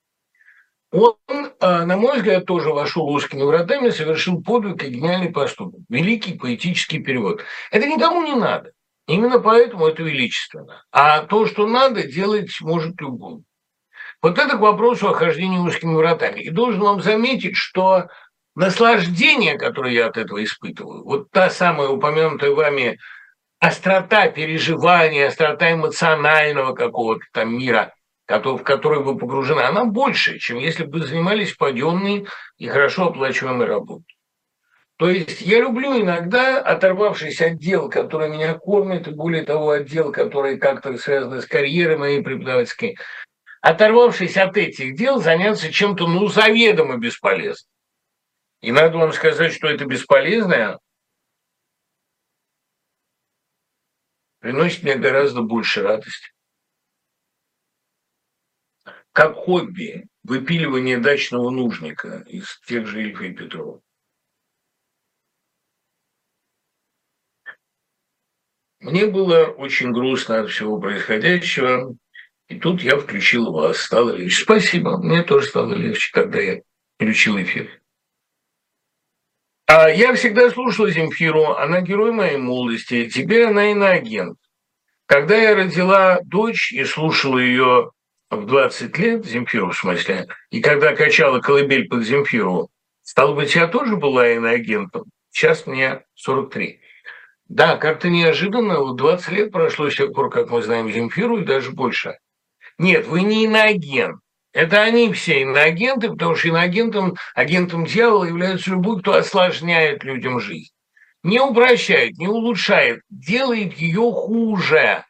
Он, 0.93 1.15
э, 1.29 1.85
на 1.85 1.97
мой 1.97 2.17
взгляд, 2.17 2.47
тоже 2.47 2.71
вошел 2.71 3.09
узкими 3.09 3.43
вратами, 3.43 3.91
совершил 3.91 4.43
подвиг 4.43 4.83
и 4.83 4.89
гениальный 4.89 5.31
поступок. 5.31 5.81
Великий 5.89 6.35
поэтический 6.35 6.99
перевод. 6.99 7.45
Это 7.71 7.87
никому 7.87 8.23
не 8.25 8.35
надо. 8.35 8.73
Именно 9.07 9.39
поэтому 9.39 9.87
это 9.87 10.03
величественно. 10.03 10.85
А 10.91 11.23
то, 11.23 11.47
что 11.47 11.67
надо, 11.67 12.03
делать 12.03 12.61
может 12.61 13.01
любой. 13.01 13.43
Вот 14.23 14.39
это 14.39 14.57
к 14.57 14.61
вопросу 14.61 15.09
о 15.09 15.15
хождении 15.15 15.59
узкими 15.59 15.95
вратами. 15.95 16.41
И 16.41 16.51
должен 16.51 16.81
вам 16.81 17.03
заметить, 17.03 17.57
что 17.57 18.09
наслаждение, 18.57 19.57
которое 19.59 19.95
я 19.95 20.07
от 20.07 20.17
этого 20.17 20.43
испытываю, 20.43 21.05
вот 21.05 21.31
та 21.31 21.51
самая 21.51 21.89
упомянутая 21.89 22.51
вами 22.51 22.99
острота 23.61 24.29
переживания, 24.29 25.29
острота 25.29 25.73
эмоционального 25.73 26.75
какого-то 26.75 27.25
там 27.33 27.57
мира, 27.57 27.95
в 28.27 28.59
который 28.59 29.01
вы 29.03 29.19
погружены, 29.19 29.61
она 29.61 29.85
больше, 29.85 30.39
чем 30.39 30.59
если 30.59 30.85
бы 30.85 31.07
занимались 31.07 31.55
паденной 31.55 32.27
и 32.57 32.67
хорошо 32.67 33.09
оплачиваемой 33.09 33.67
работой. 33.67 34.17
То 34.97 35.09
есть 35.09 35.41
я 35.41 35.61
люблю 35.61 36.01
иногда, 36.01 36.59
оторвавшись 36.59 37.41
от 37.41 37.59
дел, 37.59 37.89
которые 37.89 38.31
меня 38.31 38.55
кормят, 38.55 39.09
и 39.09 39.13
более 39.13 39.45
того, 39.45 39.71
от 39.71 39.87
дел, 39.87 40.13
которые 40.13 40.59
как-то 40.59 40.97
связаны 40.99 41.41
с 41.41 41.47
карьерой 41.47 41.97
моей 41.97 42.23
преподавательской, 42.23 42.99
оторвавшись 43.63 44.37
от 44.37 44.57
этих 44.57 44.97
дел, 44.97 45.21
заняться 45.21 45.73
чем-то, 45.73 46.07
ну, 46.07 46.29
заведомо 46.29 46.99
бесполезным. 46.99 47.71
И 48.61 48.73
надо 48.73 48.99
вам 48.99 49.13
сказать, 49.13 49.55
что 49.55 49.69
это 49.69 49.87
бесполезное 49.87 50.79
приносит 54.41 54.83
мне 54.83 54.97
гораздо 54.97 55.43
больше 55.43 55.83
радости. 55.83 56.33
Как 59.13 59.35
хобби 59.35 60.09
выпиливание 60.23 60.99
дачного 60.99 61.51
нужника 61.51 62.25
из 62.27 62.61
тех 62.67 62.87
же 62.87 63.03
Ильфа 63.03 63.25
и 63.25 63.33
Петрова. 63.33 63.81
Мне 68.81 69.07
было 69.07 69.45
очень 69.45 69.93
грустно 69.93 70.41
от 70.41 70.51
всего 70.51 70.81
происходящего, 70.81 71.95
и 72.49 72.59
тут 72.59 72.83
я 72.83 72.99
включил 72.99 73.53
вас, 73.53 73.79
стало 73.79 74.13
легче. 74.13 74.43
Спасибо, 74.43 74.97
мне 74.97 75.23
тоже 75.23 75.49
стало 75.49 75.75
легче, 75.75 76.11
когда 76.13 76.41
я 76.41 76.63
включил 76.97 77.41
эфир. 77.41 77.80
А 79.73 79.89
я 79.89 80.15
всегда 80.15 80.51
слушал 80.51 80.89
Земфиру, 80.89 81.53
она 81.53 81.81
герой 81.81 82.11
моей 82.11 82.39
молодости, 82.39 83.09
теперь 83.09 83.45
она 83.45 83.71
иноагент. 83.71 84.37
Когда 85.07 85.37
я 85.37 85.55
родила 85.55 86.19
дочь 86.25 86.73
и 86.73 86.83
слушала 86.83 87.39
ее 87.39 87.93
в 88.31 88.47
20 88.47 88.99
лет, 88.99 89.25
Земфиру 89.25 89.71
в 89.71 89.77
смысле, 89.77 90.27
и 90.51 90.61
когда 90.61 90.97
качала 90.97 91.39
колыбель 91.39 91.87
под 91.87 92.03
Земфиру, 92.03 92.69
стало 93.03 93.37
быть, 93.37 93.55
я 93.55 93.69
тоже 93.69 93.95
была 93.95 94.31
иноагентом. 94.31 95.05
Сейчас 95.31 95.69
мне 95.69 96.03
43. 96.15 96.81
Да, 97.49 97.77
как-то 97.77 98.11
неожиданно, 98.11 98.81
вот 98.81 98.97
20 98.97 99.31
лет 99.31 99.53
прошло 99.53 99.89
с 99.89 99.95
тех 99.95 100.13
пор, 100.13 100.31
как 100.31 100.51
мы 100.51 100.63
знаем 100.63 100.91
Земфиру, 100.91 101.39
и 101.39 101.45
даже 101.45 101.71
больше. 101.71 102.19
Нет, 102.77 103.07
вы 103.07 103.23
не 103.23 103.45
иноагент. 103.45 104.19
Это 104.53 104.83
они 104.83 105.13
все 105.13 105.43
иноагенты, 105.43 106.11
потому 106.11 106.35
что 106.35 106.49
иноагентом, 106.49 107.17
агентом 107.35 107.87
дьявола 107.87 108.25
является 108.25 108.71
любой, 108.71 109.01
кто 109.01 109.15
осложняет 109.15 110.03
людям 110.03 110.41
жизнь. 110.41 110.73
Не 111.23 111.41
упрощает, 111.41 112.17
не 112.19 112.27
улучшает, 112.27 113.03
делает 113.11 113.75
ее 113.75 114.11
хуже 114.13 115.05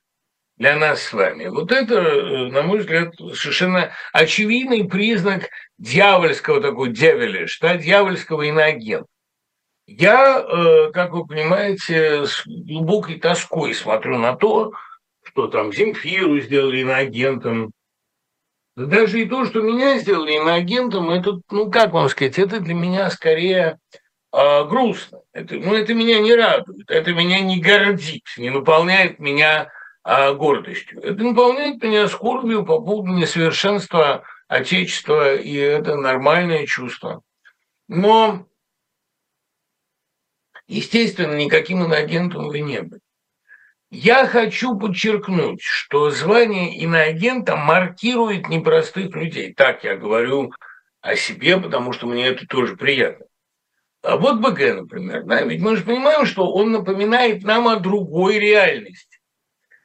для 0.57 0.77
нас 0.77 1.03
с 1.03 1.13
вами. 1.13 1.47
Вот 1.47 1.73
это, 1.73 1.95
э, 1.95 2.47
на 2.51 2.63
мой 2.63 2.81
взгляд, 2.81 3.15
совершенно 3.35 3.93
очевидный 4.13 4.85
признак 4.85 5.49
дьявольского 5.79 6.61
такого 6.61 6.89
дьяволиш, 6.89 7.59
да, 7.61 7.77
дьявольского 7.77 8.43
иноагента. 8.43 9.07
Я, 9.87 10.39
э, 10.39 10.91
как 10.93 11.13
вы 11.13 11.27
понимаете, 11.27 12.27
с 12.27 12.43
глубокой 12.47 13.19
тоской 13.19 13.73
смотрю 13.73 14.19
на 14.19 14.37
то, 14.37 14.73
что 15.25 15.49
там 15.49 15.73
Земфиру 15.73 16.39
сделали 16.41 16.81
иноагентом. 16.81 17.73
Да 18.81 18.87
даже 18.87 19.21
и 19.21 19.29
то, 19.29 19.45
что 19.45 19.61
меня 19.61 19.99
сделали 19.99 20.33
иноагентом, 20.33 21.11
это, 21.11 21.39
ну, 21.51 21.71
как 21.71 21.93
вам 21.93 22.09
сказать, 22.09 22.39
это 22.39 22.61
для 22.61 22.73
меня 22.73 23.11
скорее 23.11 23.79
э, 24.33 24.65
грустно. 24.65 25.21
Это, 25.35 25.57
ну, 25.57 25.75
это 25.75 25.93
меня 25.93 26.19
не 26.19 26.35
радует, 26.35 26.91
это 26.91 27.13
меня 27.13 27.41
не 27.41 27.61
гордит, 27.61 28.25
не 28.39 28.49
наполняет 28.49 29.19
меня 29.19 29.71
э, 30.03 30.33
гордостью. 30.33 31.03
Это 31.03 31.23
наполняет 31.23 31.83
меня 31.83 32.09
скорбью 32.09 32.65
по 32.65 32.81
поводу 32.81 33.13
несовершенства 33.13 34.25
Отечества, 34.49 35.35
и 35.35 35.53
это 35.53 35.97
нормальное 35.97 36.65
чувство. 36.65 37.21
Но 37.87 38.47
Естественно, 40.69 41.35
никаким 41.35 41.85
инагентом 41.85 42.47
вы 42.47 42.61
не 42.61 42.81
были. 42.81 43.03
Я 43.91 44.25
хочу 44.27 44.79
подчеркнуть, 44.79 45.63
что 45.63 46.11
звание 46.11 46.77
иноагента 46.77 47.57
маркирует 47.57 48.49
непростых 48.49 49.15
людей. 49.17 49.53
Так 49.53 49.83
я 49.83 49.97
говорю 49.97 50.53
о 51.01 51.17
себе, 51.17 51.57
потому 51.59 51.93
что 51.93 52.07
мне 52.07 52.29
это 52.29 52.47
тоже 52.47 52.77
приятно. 52.77 53.27
А 54.03 54.17
вот 54.17 54.41
БГ, 54.41 54.77
например, 54.77 55.25
да, 55.25 55.43
ведь 55.43 55.61
мы 55.61 55.77
же 55.77 55.83
понимаем, 55.83 56.25
что 56.25 56.51
он 56.53 56.71
напоминает 56.71 57.43
нам 57.43 57.67
о 57.67 57.77
другой 57.77 58.39
реальности. 58.39 59.19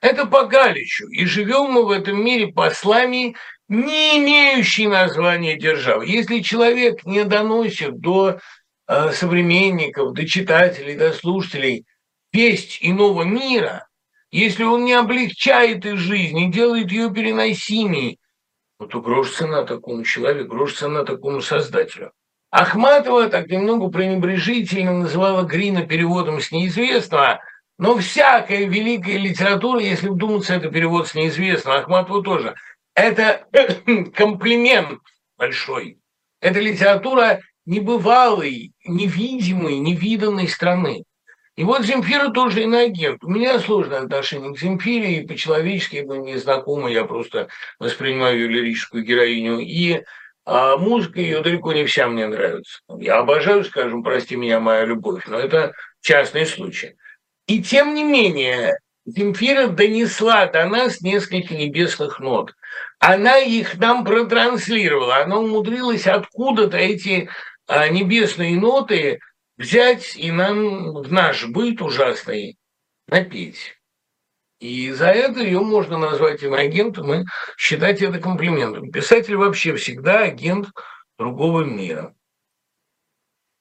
Это 0.02 0.28
по 0.28 0.46
Галичу, 0.46 1.08
и 1.08 1.26
живем 1.26 1.72
мы 1.72 1.86
в 1.86 1.90
этом 1.90 2.24
мире 2.24 2.48
послами, 2.48 3.36
не 3.68 4.20
имеющие 4.20 4.88
названия 4.88 5.58
державы. 5.58 6.06
Если 6.06 6.42
человек 6.42 7.04
не 7.06 7.24
доносит 7.24 8.00
до 8.00 8.40
э, 8.88 9.12
современников, 9.12 10.14
до 10.14 10.28
читателей, 10.28 10.96
до 10.96 11.12
слушателей 11.12 11.86
весть 12.32 12.78
иного 12.82 13.24
мира, 13.24 13.85
если 14.36 14.64
он 14.64 14.84
не 14.84 14.94
облегчает 14.94 15.86
их 15.86 15.98
жизнь, 15.98 16.36
не 16.36 16.52
делает 16.52 16.92
ее 16.92 17.10
переносимей, 17.12 18.20
ну, 18.80 18.88
то 18.88 19.02
грош 19.02 19.32
цена 19.32 19.64
такому 19.64 20.04
человеку, 20.04 20.50
грош 20.50 20.74
цена 20.74 21.06
такому 21.06 21.40
создателю. 21.40 22.12
Ахматова 22.52 23.30
так 23.30 23.48
немного 23.48 23.88
пренебрежительно 23.88 24.92
называла 24.92 25.44
Грина 25.44 25.86
переводом 25.86 26.42
с 26.42 26.52
неизвестного, 26.52 27.40
но 27.78 27.98
всякая 27.98 28.66
великая 28.66 29.18
литература, 29.18 29.80
если 29.80 30.10
вдуматься, 30.10 30.56
это 30.56 30.70
перевод 30.70 31.08
с 31.08 31.16
неизвестного, 31.16 31.80
Ахматова 31.80 32.22
тоже, 32.22 32.56
это 32.94 33.46
комплимент 34.14 35.00
большой. 35.38 35.98
Это 36.42 36.60
литература 36.60 37.40
небывалой, 37.66 38.74
невидимой, 38.86 39.80
невиданной 39.80 40.50
страны. 40.50 41.06
И 41.56 41.64
вот 41.64 41.84
Земфира 41.84 42.30
тоже 42.30 42.64
иноагент. 42.64 43.24
У 43.24 43.30
меня 43.30 43.60
сложное 43.60 44.00
отношение 44.00 44.54
к 44.54 44.60
Земфире, 44.60 45.18
и 45.18 45.28
по-человечески 45.28 46.04
мы 46.06 46.18
не 46.18 46.38
знакомы, 46.38 46.92
я 46.92 47.06
просто 47.06 47.48
воспринимаю 47.80 48.38
ее 48.38 48.48
лирическую 48.48 49.04
героиню. 49.04 49.60
И 49.60 50.04
а 50.46 50.78
музыка 50.78 51.20
ее 51.20 51.42
далеко 51.42 51.74
не 51.74 51.86
вся 51.86 52.08
мне 52.08 52.28
нравится. 52.28 52.80
Я 53.00 53.18
обожаю, 53.18 53.64
скажем, 53.64 54.04
прости 54.04 54.36
меня, 54.36 54.60
моя 54.60 54.86
любовь, 54.86 55.24
но 55.28 55.40
это 55.40 55.74
частный 56.02 56.46
случай. 56.46 56.96
И 57.48 57.64
тем 57.64 57.96
не 57.96 58.04
менее, 58.04 58.78
Земфира 59.08 59.68
донесла 59.68 60.46
до 60.48 60.66
нас 60.68 61.02
несколько 61.02 61.56
небесных 61.56 62.20
нот. 62.20 62.54
Она 63.00 63.38
их 63.38 63.78
нам 63.80 64.04
протранслировала, 64.04 65.18
она 65.18 65.38
умудрилась 65.38 66.06
откуда-то 66.06 66.78
эти 66.78 67.30
а, 67.68 67.88
небесные 67.90 68.60
ноты 68.60 69.20
взять 69.58 70.16
и 70.16 70.32
нам 70.32 70.94
в 70.94 71.12
наш 71.12 71.46
быт 71.48 71.82
ужасный 71.82 72.58
напеть. 73.08 73.76
И 74.60 74.92
за 74.92 75.08
это 75.08 75.42
ее 75.42 75.60
можно 75.60 75.98
назвать 75.98 76.44
иноагентом 76.44 77.14
и 77.14 77.26
считать 77.58 78.02
это 78.02 78.20
комплиментом. 78.20 78.92
Писатель 78.92 79.36
вообще 79.36 79.76
всегда 79.76 80.24
агент 80.24 80.70
другого 81.18 81.64
мира. 81.64 82.16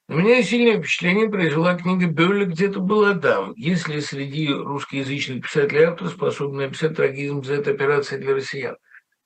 У 0.07 0.15
меня 0.15 0.43
сильное 0.43 0.79
впечатление 0.79 1.31
произвела 1.31 1.77
книга 1.77 2.07
Бёрля 2.07 2.45
«Где-то 2.45 2.79
был 2.81 3.07
Адам». 3.07 3.55
Если 3.57 4.01
среди 4.01 4.49
русскоязычных 4.53 5.43
писателей 5.45 5.85
автор 5.85 6.09
способен 6.09 6.59
написать 6.59 6.95
трагизм 6.95 7.43
за 7.43 7.55
это 7.55 7.71
операция 7.71 8.19
для 8.19 8.35
россиян. 8.35 8.77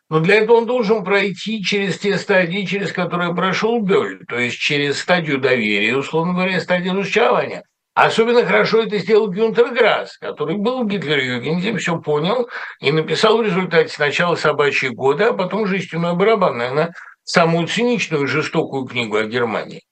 Но 0.09 0.21
для 0.21 0.37
этого 0.37 0.59
он 0.59 0.67
должен 0.67 1.05
пройти 1.05 1.63
через 1.63 1.99
те 1.99 2.17
стадии, 2.17 2.65
через 2.65 2.93
которые 2.93 3.35
прошел 3.35 3.81
Бёль, 3.81 4.25
то 4.27 4.39
есть 4.39 4.59
через 4.59 4.99
стадию 5.01 5.39
доверия, 5.39 5.97
условно 5.97 6.33
говоря, 6.35 6.61
стадию 6.61 6.95
разочарования– 6.95 7.63
Особенно 7.99 8.47
хорошо 8.47 8.85
это 8.85 8.97
сделал 8.99 9.27
Гюнтер 9.29 9.75
Грасс, 9.75 10.19
который 10.19 10.57
был 10.57 10.85
Гитлер-Югенде, 10.87 11.77
все 11.79 12.01
понял 12.01 12.49
и 12.79 12.93
написал 12.93 13.39
в 13.39 13.43
результате 13.43 13.93
сначала 13.93 14.37
«Собачьи 14.37 14.89
годы», 14.89 15.25
а 15.25 15.33
потом 15.33 15.67
«Жестяной 15.67 16.15
барабан», 16.15 16.59
наверное, 16.59 16.95
самую 17.25 17.67
циничную 17.67 18.29
жестокую 18.29 18.85
книгу 18.85 19.17
о 19.17 19.25
Германии. 19.25 19.83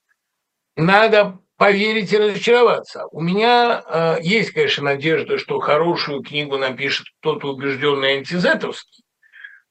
Надо 0.77 1.41
поверить 1.57 2.13
и 2.13 2.19
разочароваться. 2.19 3.07
У 3.11 3.21
меня 3.21 3.83
э, 3.85 4.19
есть, 4.23 4.53
конечно, 4.53 4.85
надежда, 4.85 5.37
что 5.37 5.59
хорошую 5.59 6.23
книгу 6.23 6.59
напишет 6.59 7.09
кто-то 7.19 7.49
убежденный 7.55 8.19
антизетовский, 8.19 9.03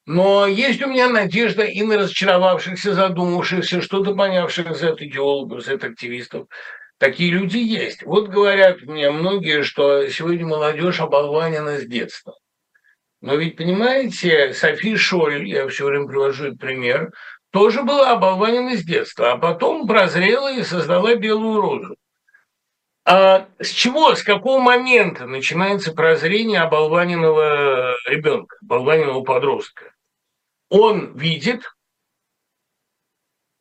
но 0.05 0.45
есть 0.45 0.81
у 0.81 0.87
меня 0.87 1.09
надежда 1.09 1.63
и 1.63 1.81
на 1.83 1.97
разочаровавшихся, 1.97 2.93
задумавшихся, 2.93 3.81
что-то 3.81 4.15
понявших 4.15 4.75
Z-идеологов, 4.75 5.63
Z-активистов, 5.63 6.47
Такие 6.97 7.29
люди 7.31 7.57
есть. 7.57 8.03
Вот 8.03 8.29
говорят 8.29 8.81
мне 8.83 9.11
многие, 9.11 9.63
что 9.63 10.07
сегодня 10.07 10.47
молодежь 10.47 11.01
оболванена 11.01 11.77
с 11.77 11.85
детства. 11.85 12.35
Но 13.21 13.35
ведь, 13.35 13.57
понимаете, 13.57 14.53
Софи 14.53 14.95
Шоль, 14.95 15.45
я 15.45 15.67
все 15.67 15.85
время 15.85 16.07
привожу 16.07 16.45
этот 16.45 16.59
пример, 16.59 17.11
тоже 17.51 17.83
была 17.83 18.11
оболванена 18.11 18.77
с 18.77 18.83
детства, 18.83 19.33
а 19.33 19.37
потом 19.37 19.87
прозрела 19.87 20.53
и 20.53 20.63
создала 20.63 21.15
белую 21.15 21.59
розу. 21.59 21.95
А 23.03 23.47
с 23.59 23.69
чего, 23.69 24.15
с 24.15 24.23
какого 24.23 24.59
момента 24.59 25.25
начинается 25.25 25.93
прозрение 25.93 26.61
оболваненного 26.61 27.95
ребенка, 28.07 28.55
оболваненного 28.61 29.21
подростка? 29.21 29.94
Он 30.69 31.17
видит, 31.17 31.63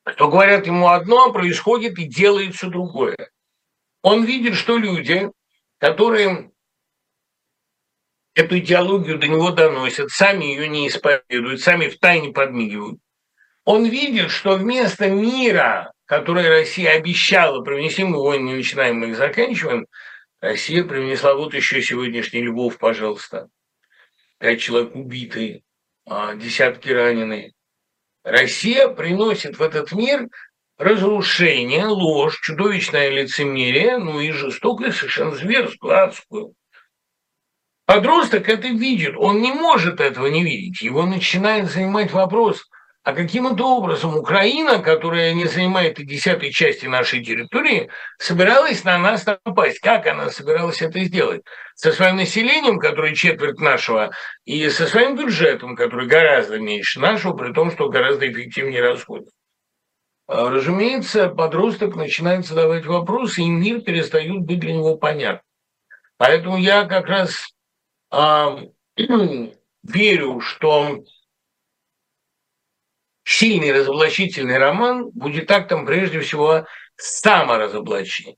что 0.07 0.29
говорят 0.29 0.67
ему 0.67 0.89
одно, 0.89 1.27
а 1.27 1.33
происходит 1.33 1.99
и 1.99 2.05
делает 2.05 2.55
все 2.55 2.69
другое. 2.69 3.17
Он 4.03 4.25
видит, 4.25 4.55
что 4.55 4.77
люди, 4.77 5.31
которые 5.79 6.51
эту 8.35 8.59
идеологию 8.59 9.19
до 9.19 9.29
него 9.29 9.51
доносят, 9.51 10.11
сами 10.11 10.45
ее 10.45 10.69
не 10.69 10.89
исповедуют, 10.89 11.61
сами 11.61 11.89
в 11.89 11.99
тайне 11.99 12.33
подмигивают. 12.33 12.99
Он 13.65 13.87
видит, 13.87 14.31
что 14.31 14.57
вместо 14.57 15.09
мира, 15.09 15.93
который 16.05 16.49
Россия 16.49 16.93
обещала, 16.93 17.63
привнести 17.63 18.05
мы 18.05 18.21
войны, 18.21 18.49
не 18.49 18.55
начинаем, 18.57 18.99
мы 18.99 19.11
их 19.11 19.17
заканчиваем, 19.17 19.87
Россия 20.41 20.85
принесла 20.85 21.35
вот 21.35 21.55
еще 21.55 21.81
сегодняшний 21.81 22.43
Львов, 22.43 22.77
пожалуйста. 22.77 23.49
Пять 24.39 24.61
человек 24.61 24.95
убитые, 24.95 25.64
десятки 26.07 26.91
раненые. 26.91 27.53
Россия 28.23 28.89
приносит 28.89 29.59
в 29.59 29.63
этот 29.63 29.93
мир 29.93 30.29
разрушение, 30.79 31.87
ложь, 31.87 32.41
чудовищное 32.41 33.11
лицемерие, 33.11 33.99
ну 33.99 34.21
и 34.21 34.31
жестокость 34.33 34.99
совершенно 34.99 35.35
зверскую, 35.35 35.97
адскую. 35.97 36.55
Подросток 37.87 38.49
это 38.49 38.69
видит, 38.69 39.15
он 39.17 39.43
не 39.43 39.53
может 39.53 40.01
этого 40.01 40.27
не 40.27 40.43
видеть. 40.43 40.81
Его 40.81 41.05
начинает 41.05 41.71
занимать 41.71 42.13
вопрос, 42.13 42.65
а 43.05 43.13
каким 43.13 43.47
это 43.47 43.63
образом 43.65 44.17
Украина, 44.17 44.79
которая 44.79 45.35
не 45.35 45.45
занимает 45.45 46.01
и 46.01 46.07
десятой 46.07 46.51
части 46.51 46.87
нашей 46.87 47.23
территории, 47.23 47.91
собиралась 48.19 48.83
на 48.83 48.97
нас 48.97 49.27
напасть? 49.27 49.79
Как 49.81 50.07
она 50.07 50.31
собиралась 50.31 50.81
это 50.81 51.05
сделать? 51.05 51.43
Со 51.75 51.93
своим 51.93 52.17
населением, 52.17 52.79
которое 52.79 53.15
четверть 53.15 53.61
нашего, 53.61 54.13
и 54.47 54.71
со 54.71 54.87
своим 54.87 55.17
бюджетом, 55.17 55.77
который 55.77 56.07
гораздо 56.07 56.59
меньше 56.59 56.99
нашего, 56.99 57.37
при 57.37 57.53
том, 57.53 57.71
что 57.71 57.91
гораздо 57.91 58.27
эффективнее 58.27 58.81
расходов. 58.81 59.29
А, 60.27 60.49
разумеется, 60.49 61.29
подросток 61.29 61.97
начинает 61.97 62.47
задавать 62.47 62.87
вопросы, 62.87 63.43
и 63.43 63.51
мир 63.51 63.83
перестает 63.83 64.41
быть 64.41 64.61
для 64.61 64.73
него 64.73 64.97
понятным. 64.97 65.43
Поэтому 66.17 66.57
я 66.57 66.85
как 66.87 67.07
раз 67.09 67.53
а, 68.11 68.61
верю, 69.83 70.41
что 70.41 71.05
сильный 73.25 73.73
разоблачительный 73.73 74.59
роман 74.59 75.11
будет 75.11 75.51
актом 75.51 75.87
прежде 75.87 76.21
всего 76.21 76.67
саморазоблачения. 76.97 78.37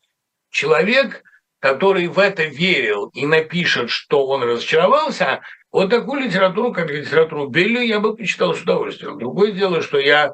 Человек, 0.50 1.22
который 1.58 2.06
в 2.06 2.18
это 2.18 2.44
верил 2.44 3.08
и 3.08 3.26
напишет, 3.26 3.90
что 3.90 4.26
он 4.26 4.42
разочаровался, 4.42 5.42
вот 5.72 5.90
такую 5.90 6.22
литературу, 6.22 6.72
как 6.72 6.90
литературу 6.90 7.48
Белли, 7.48 7.84
я 7.84 8.00
бы 8.00 8.16
почитал 8.16 8.54
с 8.54 8.62
удовольствием. 8.62 9.18
Другое 9.18 9.52
дело, 9.52 9.82
что 9.82 9.98
я 9.98 10.32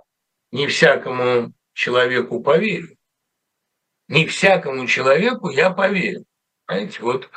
не 0.53 0.66
всякому 0.66 1.53
человеку 1.72 2.40
поверю. 2.42 2.96
Не 4.09 4.26
всякому 4.26 4.86
человеку 4.86 5.48
я 5.48 5.70
поверю. 5.70 6.24
Знаете, 6.68 6.98
вот 7.00 7.30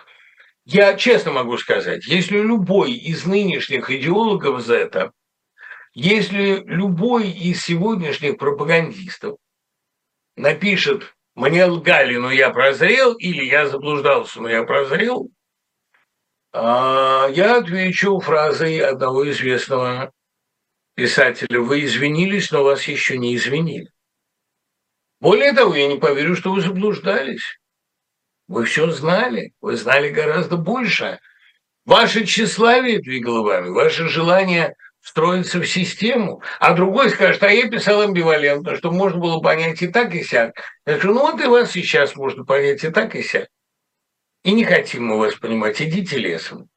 я 0.66 0.96
честно 0.96 1.32
могу 1.32 1.58
сказать, 1.58 2.06
если 2.06 2.38
любой 2.38 2.92
из 2.92 3.26
нынешних 3.26 3.90
идеологов 3.90 4.62
Z, 4.62 5.12
если 5.96 6.62
любой 6.66 7.32
из 7.32 7.64
сегодняшних 7.64 8.38
пропагандистов 8.38 9.38
напишет 10.36 11.16
«мне 11.36 11.66
лгали, 11.66 12.18
но 12.18 12.32
я 12.32 12.50
прозрел» 12.52 13.14
или 13.14 13.46
«я 13.46 13.68
заблуждался, 13.68 14.42
но 14.42 14.50
я 14.50 14.64
прозрел», 14.64 15.30
а, 16.52 17.28
я 17.30 17.58
отвечу 17.58 18.20
фразой 18.20 18.80
одного 18.80 19.30
известного 19.32 20.12
писателя, 20.96 21.60
вы 21.62 21.86
извинились, 21.86 22.52
но 22.52 22.64
вас 22.64 22.84
еще 22.84 23.18
не 23.18 23.36
извинили. 23.36 23.90
Более 25.22 25.54
того, 25.54 25.76
я 25.76 25.88
не 25.88 25.98
поверю, 25.98 26.36
что 26.36 26.52
вы 26.52 26.62
заблуждались. 26.62 27.60
Вы 28.48 28.66
все 28.66 28.92
знали, 28.92 29.54
вы 29.60 29.76
знали 29.76 30.10
гораздо 30.10 30.58
больше, 30.58 31.20
Ваше 31.86 32.26
тщеславие 32.26 33.00
двигало 33.00 33.44
вами, 33.44 33.70
ваше 33.70 34.08
желание 34.08 34.76
встроиться 35.06 35.60
в 35.60 35.68
систему. 35.68 36.42
А 36.60 36.74
другой 36.74 37.12
скажет, 37.12 37.44
а 37.44 37.52
я 37.52 37.70
писал 37.70 38.02
амбивалентно, 38.02 38.76
чтобы 38.76 38.96
можно 38.96 39.20
было 39.20 39.40
понять 39.40 39.80
и 39.84 39.88
так, 39.88 40.16
и 40.16 40.24
сяк. 40.24 40.56
Я 40.88 40.94
говорю, 40.94 41.14
ну 41.14 41.32
вот 41.32 41.42
и 41.42 41.46
вас 41.46 41.72
сейчас 41.72 42.16
можно 42.16 42.44
понять 42.44 42.84
и 42.84 42.90
так, 42.90 43.16
и 43.16 43.22
сяк. 43.22 43.48
И 44.44 44.52
не 44.52 44.64
хотим 44.64 45.06
мы 45.06 45.20
вас 45.20 45.36
понимать, 45.36 45.80
идите 45.80 46.18
лесом. 46.18 46.70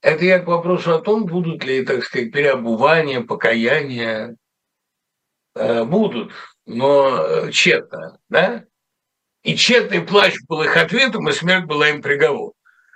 Это 0.00 0.24
я 0.24 0.38
к 0.38 0.46
вопросу 0.46 0.94
о 0.94 1.00
том, 1.00 1.26
будут 1.26 1.64
ли, 1.64 1.84
так 1.84 2.04
сказать, 2.04 2.30
переобувания, 2.30 3.22
покаяния. 3.22 4.36
Э, 5.56 5.82
будут, 5.82 6.32
но 6.66 7.18
э, 7.18 7.50
тщетно, 7.50 8.20
да? 8.28 8.64
И 9.42 9.56
тщетный 9.56 10.02
плач 10.02 10.36
был 10.46 10.62
их 10.62 10.76
ответом, 10.76 11.28
и 11.28 11.32
смерть 11.32 11.64
была 11.64 11.88
им 11.88 12.00
приговор. 12.00 12.52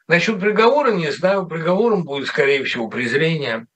Насчет 0.06 0.38
приговора 0.38 0.92
не 0.92 1.10
знаю, 1.10 1.48
приговором 1.48 2.04
будет, 2.04 2.28
скорее 2.28 2.62
всего, 2.62 2.88
презрение. 2.88 3.66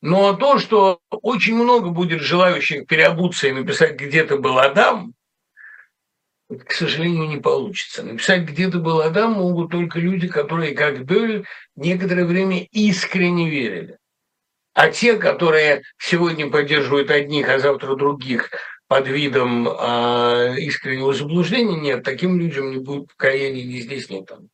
Но 0.00 0.32
то, 0.34 0.58
что 0.58 1.00
очень 1.10 1.56
много 1.56 1.90
будет 1.90 2.20
желающих 2.20 2.86
переобуться 2.86 3.48
и 3.48 3.52
написать 3.52 3.96
«где-то 3.96 4.36
был 4.38 4.58
Адам», 4.58 5.14
к 6.48 6.72
сожалению, 6.72 7.28
не 7.28 7.38
получится. 7.38 8.02
Написать 8.02 8.44
«где-то 8.44 8.78
был 8.78 9.00
Адам» 9.00 9.32
могут 9.32 9.70
только 9.70 9.98
люди, 9.98 10.28
которые, 10.28 10.74
как 10.74 11.04
Бёль, 11.04 11.44
некоторое 11.76 12.24
время 12.24 12.64
искренне 12.70 13.50
верили. 13.50 13.98
А 14.72 14.90
те, 14.90 15.16
которые 15.16 15.82
сегодня 15.98 16.48
поддерживают 16.48 17.10
одних, 17.10 17.48
а 17.48 17.58
завтра 17.58 17.96
других 17.96 18.50
под 18.86 19.08
видом 19.08 19.68
э, 19.68 20.54
искреннего 20.60 21.12
заблуждения, 21.12 21.78
нет, 21.78 22.04
таким 22.04 22.38
людям 22.38 22.70
не 22.70 22.78
будет 22.78 23.08
покаяния 23.08 23.64
ни 23.64 23.80
здесь, 23.80 24.08
ни 24.08 24.24
там. 24.24 24.48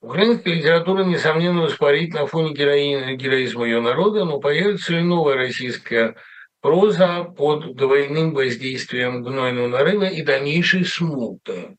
Украинская 0.00 0.54
литература, 0.54 1.02
несомненно, 1.02 1.62
воспарит 1.62 2.14
на 2.14 2.26
фоне 2.26 2.54
героизма 2.54 3.64
ее 3.64 3.80
народа, 3.80 4.24
но 4.24 4.38
появится 4.38 4.92
ли 4.92 5.02
новая 5.02 5.34
российская 5.34 6.14
проза 6.60 7.24
под 7.24 7.74
двойным 7.76 8.32
воздействием 8.32 9.24
гнойного 9.24 9.66
нарыва 9.66 10.04
и 10.04 10.22
дальнейшей 10.22 10.84
смуты. 10.84 11.76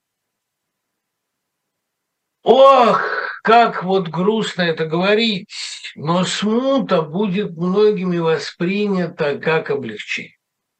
Ох, 2.43 3.01
как 3.41 3.84
вот 3.84 4.09
грустно 4.09 4.63
это 4.63 4.86
говорить, 4.86 5.47
но 5.95 6.26
смута 6.26 7.01
будет 7.01 7.51
многими 7.51 8.17
воспринята 8.17 9.38
как 9.38 9.70
облегчение. 9.70 10.36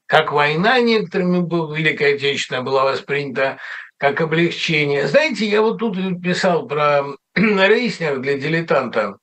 Как 0.08 0.32
война 0.34 0.80
некоторыми, 0.80 1.38
Великая 1.76 2.16
Отечественная, 2.16 2.64
была 2.64 2.84
воспринята 2.84 3.60
как 3.98 4.22
облегчение. 4.22 5.08
Знаете, 5.08 5.46
я 5.46 5.62
вот 5.62 5.78
тут 5.78 5.98
писал 6.22 6.68
про 6.68 7.04
Рейснер 7.40 8.20
для 8.20 8.38
дилетанта. 8.38 9.18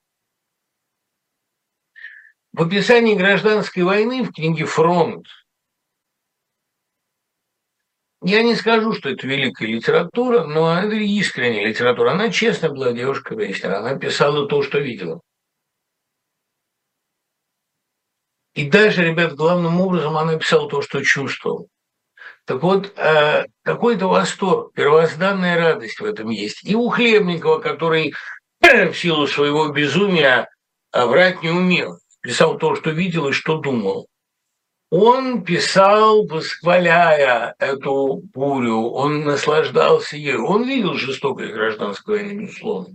В 2.52 2.62
описании 2.62 3.14
гражданской 3.14 3.82
войны 3.82 4.22
в 4.22 4.32
книге 4.32 4.64
«Фронт» 4.64 5.26
я 8.22 8.42
не 8.42 8.54
скажу, 8.54 8.94
что 8.94 9.10
это 9.10 9.26
великая 9.26 9.66
литература, 9.66 10.44
но 10.44 10.78
это 10.78 10.94
искренняя 10.94 11.68
литература. 11.68 12.12
Она 12.12 12.30
честно 12.30 12.70
была 12.70 12.92
девушка 12.92 13.34
Рейснер. 13.34 13.74
Она 13.74 13.98
писала 13.98 14.48
то, 14.48 14.62
что 14.62 14.78
видела. 14.78 15.20
И 18.54 18.70
даже, 18.70 19.04
ребят, 19.04 19.34
главным 19.34 19.80
образом 19.82 20.16
она 20.16 20.38
писала 20.38 20.68
то, 20.70 20.80
что 20.80 21.02
чувствовала. 21.02 21.66
Так 22.46 22.62
вот, 22.62 22.92
э, 22.96 23.44
какой-то 23.64 24.06
восторг, 24.06 24.72
первозданная 24.72 25.56
радость 25.56 25.98
в 25.98 26.04
этом 26.04 26.30
есть. 26.30 26.64
И 26.64 26.76
у 26.76 26.88
Хлебникова, 26.88 27.58
который 27.58 28.14
в 28.60 28.94
силу 28.94 29.26
своего 29.26 29.68
безумия 29.68 30.48
э, 30.92 31.04
врать 31.04 31.42
не 31.42 31.50
умел, 31.50 31.98
писал 32.20 32.56
то, 32.56 32.76
что 32.76 32.90
видел 32.90 33.28
и 33.28 33.32
что 33.32 33.58
думал. 33.58 34.06
Он 34.90 35.42
писал, 35.42 36.24
восхваляя 36.28 37.56
эту 37.58 38.22
бурю, 38.32 38.90
он 38.90 39.24
наслаждался 39.24 40.16
ею. 40.16 40.46
Он 40.46 40.64
видел 40.64 40.94
жестокость 40.94 41.52
гражданской 41.52 42.18
войны, 42.18 42.42
безусловно. 42.42 42.94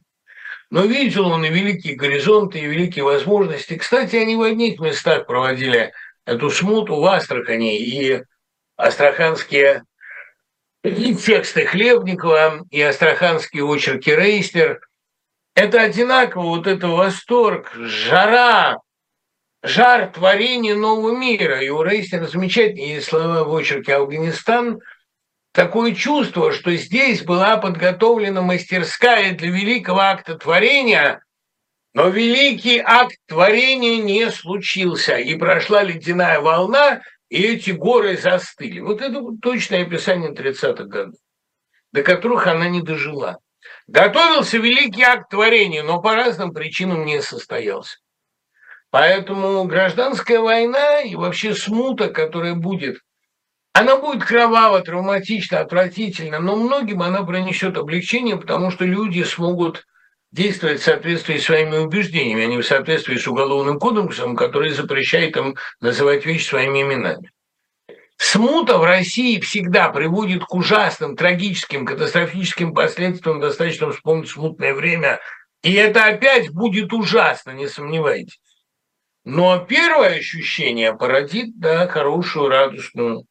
Но 0.69 0.85
видел 0.85 1.27
он 1.27 1.43
и 1.43 1.49
великие 1.49 1.95
горизонты, 1.95 2.59
и 2.59 2.67
великие 2.67 3.03
возможности. 3.03 3.77
Кстати, 3.77 4.15
они 4.15 4.37
в 4.37 4.41
одних 4.43 4.79
местах 4.79 5.27
проводили 5.27 5.91
эту 6.25 6.49
смуту 6.49 6.95
в 6.95 7.05
Астрахани, 7.05 7.77
и 7.77 8.23
астраханские 8.81 9.83
тексты 10.83 11.65
Хлебникова 11.65 12.65
и 12.71 12.81
астраханские 12.81 13.63
очерки 13.65 14.09
Рейстер. 14.09 14.81
Это 15.53 15.81
одинаково, 15.81 16.43
вот 16.43 16.67
это 16.67 16.87
восторг, 16.87 17.71
жара, 17.75 18.77
жар 19.61 20.07
творения 20.07 20.75
нового 20.75 21.15
мира. 21.15 21.61
И 21.61 21.69
у 21.69 21.83
Рейстера 21.83 22.25
замечательные 22.25 23.01
слова 23.01 23.43
в 23.43 23.55
очерке 23.55 23.95
«Афганистан», 23.95 24.79
такое 25.53 25.93
чувство, 25.93 26.51
что 26.51 26.73
здесь 26.75 27.21
была 27.21 27.57
подготовлена 27.57 28.41
мастерская 28.41 29.33
для 29.33 29.51
великого 29.51 29.99
акта 29.99 30.35
творения, 30.35 31.21
но 31.93 32.07
великий 32.07 32.79
акт 32.79 33.17
творения 33.27 34.01
не 34.01 34.31
случился, 34.31 35.17
и 35.17 35.35
прошла 35.35 35.83
ледяная 35.83 36.39
волна, 36.39 37.01
и 37.31 37.43
эти 37.43 37.71
горы 37.71 38.17
застыли. 38.17 38.81
Вот 38.81 39.01
это 39.01 39.23
точное 39.41 39.83
описание 39.83 40.33
30-х 40.33 40.83
годов, 40.83 41.15
до 41.93 42.03
которых 42.03 42.45
она 42.45 42.67
не 42.67 42.81
дожила. 42.81 43.37
Готовился 43.87 44.57
великий 44.57 45.03
акт 45.03 45.29
творения, 45.29 45.81
но 45.81 46.01
по 46.01 46.13
разным 46.13 46.53
причинам 46.53 47.05
не 47.05 47.21
состоялся. 47.21 47.99
Поэтому 48.89 49.63
гражданская 49.63 50.41
война 50.41 51.03
и 51.03 51.15
вообще 51.15 51.55
смута, 51.55 52.09
которая 52.09 52.55
будет, 52.55 52.99
она 53.71 53.95
будет 53.95 54.25
кроваво, 54.25 54.81
травматично, 54.81 55.61
отвратительно, 55.61 56.39
но 56.39 56.57
многим 56.57 57.01
она 57.01 57.23
принесет 57.23 57.77
облегчение, 57.77 58.35
потому 58.35 58.71
что 58.71 58.83
люди 58.83 59.23
смогут 59.23 59.85
действовать 60.31 60.79
в 60.79 60.83
соответствии 60.83 61.37
с 61.37 61.45
своими 61.45 61.77
убеждениями, 61.77 62.43
а 62.43 62.47
не 62.47 62.57
в 62.57 62.65
соответствии 62.65 63.17
с 63.17 63.27
уголовным 63.27 63.79
кодексом, 63.79 64.35
который 64.35 64.71
запрещает 64.71 65.35
им 65.35 65.55
называть 65.81 66.25
вещи 66.25 66.45
своими 66.45 66.81
именами. 66.81 67.31
Смута 68.17 68.77
в 68.77 68.83
России 68.83 69.39
всегда 69.39 69.89
приводит 69.89 70.45
к 70.45 70.53
ужасным, 70.53 71.15
трагическим, 71.15 71.85
катастрофическим 71.85 72.73
последствиям. 72.73 73.39
Достаточно 73.39 73.91
вспомнить 73.91 74.29
смутное 74.29 74.75
время. 74.75 75.19
И 75.63 75.73
это 75.73 76.05
опять 76.05 76.51
будет 76.51 76.93
ужасно, 76.93 77.51
не 77.51 77.67
сомневайтесь. 77.67 78.39
Но 79.25 79.59
первое 79.59 80.17
ощущение 80.17 80.95
породит 80.95 81.59
да, 81.59 81.87
хорошую, 81.87 82.49
радостную 82.49 83.25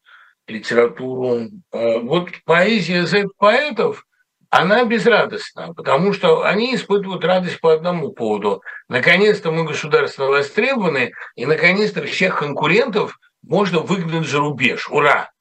литературу. 0.47 1.49
Э, 1.71 1.99
вот 1.99 2.29
поэзия 2.43 3.05
Z-поэтов– 3.05 4.05
она 4.51 4.83
безрадостна, 4.83 5.73
потому 5.73 6.11
что 6.11 6.43
они 6.43 6.75
испытывают 6.75 7.23
радость 7.23 7.61
по 7.61 7.71
одному 7.71 8.11
поводу. 8.11 8.61
Наконец-то 8.89 9.49
мы 9.49 9.63
государственно 9.63 10.27
востребованы, 10.27 11.13
и 11.35 11.45
наконец-то 11.45 12.03
всех 12.03 12.39
конкурентов 12.39 13.17
можно 13.41 13.79
выгнать 13.79 14.27
за 14.27 14.39
рубеж. 14.39 14.89
Ура! 14.89 15.31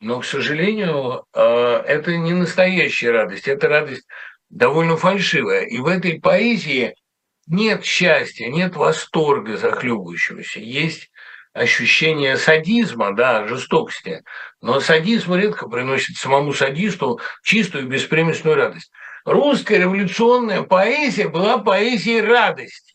Но, 0.00 0.20
к 0.20 0.24
сожалению, 0.24 1.24
э, 1.32 1.40
это 1.86 2.16
не 2.16 2.32
настоящая 2.32 3.12
радость, 3.12 3.46
это 3.46 3.68
радость 3.68 4.06
довольно 4.50 4.96
фальшивая. 4.96 5.62
И 5.62 5.78
в 5.78 5.86
этой 5.86 6.20
поэзии 6.20 6.96
нет 7.46 7.84
счастья, 7.84 8.48
нет 8.48 8.74
восторга 8.74 9.56
захлебывающегося. 9.56 10.58
Есть 10.58 11.12
ощущение 11.54 12.36
садизма, 12.36 13.14
да, 13.14 13.46
жестокости. 13.46 14.22
Но 14.60 14.80
садизм 14.80 15.34
редко 15.34 15.68
приносит 15.68 16.16
самому 16.16 16.52
садисту 16.52 17.20
чистую 17.42 17.86
беспримесную 17.86 18.56
радость. 18.56 18.90
Русская 19.24 19.78
революционная 19.78 20.62
поэзия 20.62 21.28
была 21.28 21.58
поэзией 21.58 22.20
радости. 22.20 22.92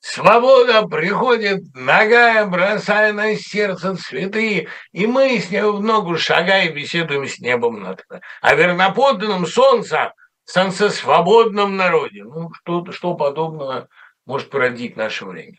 Свобода 0.00 0.86
приходит, 0.86 1.62
ногая, 1.74 2.44
бросая 2.46 3.12
на 3.12 3.36
сердце 3.36 3.96
цветы, 3.96 4.68
и 4.92 5.06
мы 5.06 5.38
с 5.38 5.50
ней 5.50 5.62
в 5.62 5.80
ногу 5.80 6.18
шагая 6.18 6.70
беседуем 6.72 7.26
с 7.26 7.38
небом 7.38 7.80
над 7.80 8.04
о 8.42 8.54
верноподданном 8.54 9.46
солнца, 9.46 10.12
солнцесвободном 10.44 11.76
народе. 11.76 12.24
Ну, 12.24 12.50
что, 12.52 12.90
что 12.92 13.14
подобного 13.14 13.88
может 14.26 14.50
породить 14.50 14.96
наше 14.96 15.24
время. 15.24 15.56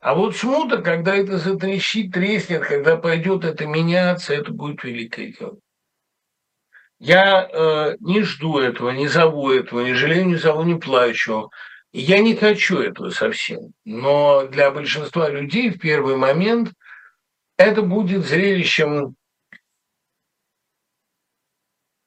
А 0.00 0.14
вот 0.14 0.34
смута, 0.34 0.80
когда 0.80 1.14
это 1.14 1.36
затрещит, 1.36 2.12
треснет, 2.12 2.62
когда 2.62 2.96
пойдет 2.96 3.44
это 3.44 3.66
меняться, 3.66 4.32
это 4.32 4.50
будет 4.50 4.82
великое 4.82 5.32
дело. 5.32 5.58
Я 6.98 7.48
э, 7.50 7.96
не 8.00 8.22
жду 8.22 8.58
этого, 8.58 8.90
не 8.90 9.08
зову 9.08 9.50
этого, 9.50 9.80
не 9.80 9.92
жалею, 9.92 10.26
не 10.26 10.36
зову, 10.36 10.62
не 10.62 10.74
плачу. 10.74 11.50
я 11.92 12.18
не 12.20 12.34
хочу 12.34 12.78
этого 12.78 13.10
совсем. 13.10 13.72
Но 13.84 14.46
для 14.46 14.70
большинства 14.70 15.28
людей 15.28 15.70
в 15.70 15.78
первый 15.78 16.16
момент 16.16 16.72
это 17.58 17.82
будет 17.82 18.24
зрелищем 18.24 19.16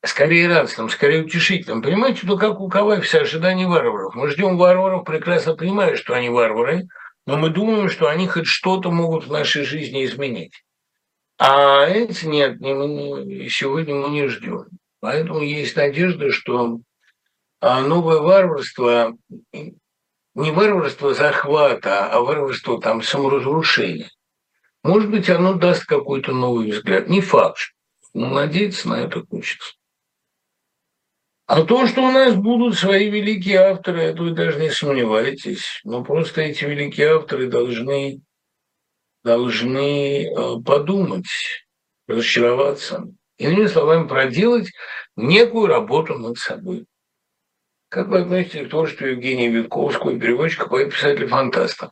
скорее 0.04 0.48
радостным, 0.48 0.90
скорее 0.90 1.24
утешительным. 1.24 1.84
Понимаете, 1.84 2.26
то 2.26 2.38
как 2.38 2.60
у 2.60 2.70
кого 2.70 3.00
все 3.02 3.22
ожидания 3.22 3.68
варваров. 3.68 4.16
Мы 4.16 4.30
ждем 4.30 4.58
варваров, 4.58 5.06
прекрасно 5.06 5.56
понимая, 5.56 5.96
что 5.96 6.14
они 6.14 6.30
варвары, 6.30 6.88
но 7.26 7.38
мы 7.38 7.50
думаем, 7.50 7.90
что 7.90 8.08
они 8.08 8.28
хоть 8.28 8.48
что-то 8.48 8.92
могут 8.92 9.26
в 9.26 9.32
нашей 9.32 9.64
жизни 9.64 10.06
изменить. 10.06 10.64
А 11.38 11.86
эти 11.86 12.26
нет, 12.26 12.60
не, 12.60 13.50
сегодня 13.50 13.96
мы 13.96 14.10
не 14.10 14.28
ждем. 14.28 14.68
Поэтому 15.00 15.42
есть 15.42 15.76
надежда, 15.76 16.32
что 16.32 16.80
а, 17.60 17.82
новое 17.82 18.20
варварство, 18.20 19.18
не 19.52 20.52
варварство 20.52 21.14
захвата, 21.14 22.10
а 22.10 22.22
варварство 22.22 22.80
там 22.80 23.02
саморазрушения. 23.02 24.12
Может 24.84 25.10
быть, 25.10 25.30
оно 25.30 25.54
даст 25.54 25.86
какой-то 25.86 26.34
новый 26.34 26.72
взгляд. 26.72 27.08
Не 27.08 27.22
факт, 27.22 27.74
но 28.14 28.30
надеяться 28.30 28.90
на 28.90 29.02
это 29.02 29.26
хочется. 29.26 29.74
А 31.46 31.64
то, 31.64 31.86
что 31.88 32.04
у 32.04 32.12
нас 32.12 32.36
будут 32.36 32.76
свои 32.76 33.10
великие 33.10 33.58
авторы, 33.58 34.02
это 34.04 34.24
вы 34.24 34.32
даже 34.32 34.60
не 34.60 34.70
сомневайтесь. 34.70 35.82
Но 35.84 36.04
просто 36.04 36.42
эти 36.42 36.64
великие 36.64 37.16
авторы 37.16 37.48
должны, 37.48 38.22
должны 39.24 40.28
э, 40.28 40.62
подумать, 40.66 41.28
разочароваться. 42.08 43.06
Иными 43.38 43.68
словами, 43.68 44.08
проделать 44.08 44.72
некую 45.18 45.68
работу 45.68 46.18
над 46.18 46.38
собой. 46.38 46.86
Как 47.90 48.08
вы 48.08 48.22
относитесь 48.22 48.68
к 48.68 48.70
творчеству 48.70 49.06
Евгения 49.06 49.50
Витковского, 49.50 50.18
переводчика, 50.18 50.68
поэта-писателя-фантаста? 50.68 51.92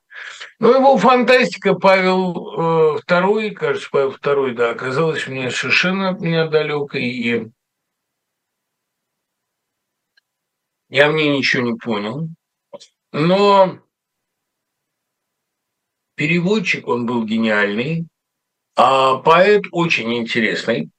Ну, 0.60 0.74
его 0.74 0.98
фантастика 0.98 1.76
Павел 1.76 3.02
II, 3.06 3.50
э, 3.50 3.52
кажется, 3.52 3.90
Павел 3.92 4.16
II, 4.16 4.54
да, 4.54 4.72
оказалась 4.72 5.28
мне 5.28 5.52
совершенно 5.52 6.10
от 6.10 6.22
меня 6.22 6.48
далекой, 6.48 7.04
и 7.04 7.52
я 10.92 11.10
в 11.10 11.14
ней 11.14 11.36
ничего 11.36 11.64
не 11.64 11.74
понял. 11.76 12.28
Но 13.14 13.80
переводчик, 16.16 16.88
он 16.88 17.06
был 17.06 17.26
гениальный, 17.26 18.08
а 18.76 19.16
поэт 19.18 19.64
очень 19.72 20.14
интересный. 20.14 20.92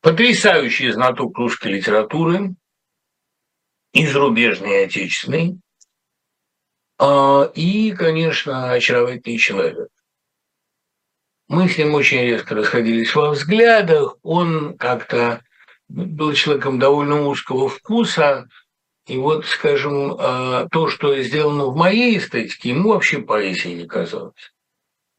Потрясающий 0.00 0.92
знаток 0.92 1.36
русской 1.36 1.72
литературы, 1.72 2.54
и 3.92 4.06
зарубежной, 4.06 4.82
и 4.82 4.84
отечественной. 4.84 5.58
А, 6.98 7.50
и, 7.54 7.92
конечно, 7.92 8.72
очаровательный 8.72 9.38
человек. 9.38 9.88
Мы 11.48 11.68
с 11.68 11.78
ним 11.78 11.94
очень 11.94 12.20
резко 12.20 12.54
расходились 12.54 13.14
во 13.14 13.30
взглядах. 13.30 14.16
Он 14.22 14.76
как-то 14.76 15.42
был 15.88 16.32
человеком 16.32 16.78
довольно 16.78 17.26
узкого 17.26 17.68
вкуса. 17.68 18.48
И 19.06 19.18
вот, 19.18 19.44
скажем, 19.44 20.16
а, 20.18 20.66
то, 20.70 20.88
что 20.88 21.20
сделано 21.22 21.66
в 21.66 21.76
моей 21.76 22.18
эстетике, 22.18 22.70
ему 22.70 22.90
вообще 22.90 23.18
поэзией 23.18 23.74
не 23.74 23.86
казалось. 23.86 24.54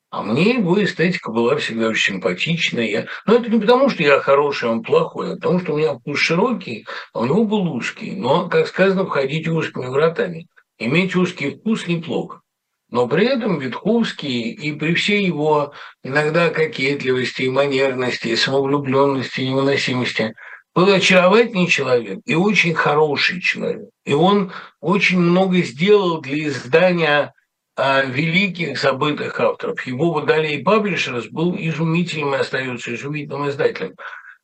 А 0.10 0.24
мне 0.24 0.54
его 0.54 0.82
эстетика 0.82 1.32
была 1.32 1.58
всегда 1.58 1.90
очень 1.90 2.14
симпатичная. 2.14 3.08
Но 3.26 3.36
это 3.36 3.50
не 3.50 3.60
потому, 3.60 3.90
что 3.90 4.02
я 4.02 4.20
хороший, 4.22 4.70
он 4.70 4.82
плохой, 4.82 5.34
а 5.34 5.36
потому 5.36 5.60
что 5.60 5.74
у 5.74 5.78
меня 5.78 5.96
вкус 5.96 6.20
широкий, 6.20 6.88
а 7.14 7.20
у 7.20 7.26
него 7.26 7.44
был 7.44 7.74
узкий. 7.74 8.12
Но, 8.12 8.48
как 8.48 8.68
сказано, 8.68 9.06
входите 9.06 9.52
узкими 9.52 9.88
вратами. 9.88 10.48
Иметь 10.80 11.16
узкий 11.16 11.52
вкус 11.52 11.88
неплохо. 11.88 12.42
Но 12.90 13.08
при 13.08 13.26
этом 13.26 13.60
Витковский 13.60 14.52
и 14.52 14.72
при 14.72 14.94
всей 14.94 15.26
его 15.26 15.74
иногда 16.02 16.50
кокетливости, 16.50 17.42
и 17.44 17.50
манерности, 17.50 18.30
и 18.30 18.36
самовлюбленности, 18.36 19.42
и 19.42 19.50
невыносимости 19.50 20.34
был 20.76 20.94
очаровательный 20.94 21.68
человек 21.68 22.20
и 22.26 22.36
очень 22.36 22.76
хороший 22.76 23.42
человек. 23.42 23.90
И 24.04 24.14
он 24.14 24.52
очень 24.82 25.20
много 25.20 25.62
сделал 25.62 26.20
для 26.20 26.48
издания 26.48 27.34
великих 27.78 28.80
забытых 28.80 29.40
авторов. 29.40 29.86
Его 29.86 30.12
Водолей 30.14 30.64
Паблишерс 30.64 31.28
был 31.28 31.56
изумительным 31.58 32.36
и 32.36 32.38
остается 32.38 32.94
изумительным 32.94 33.50
издателем 33.50 33.96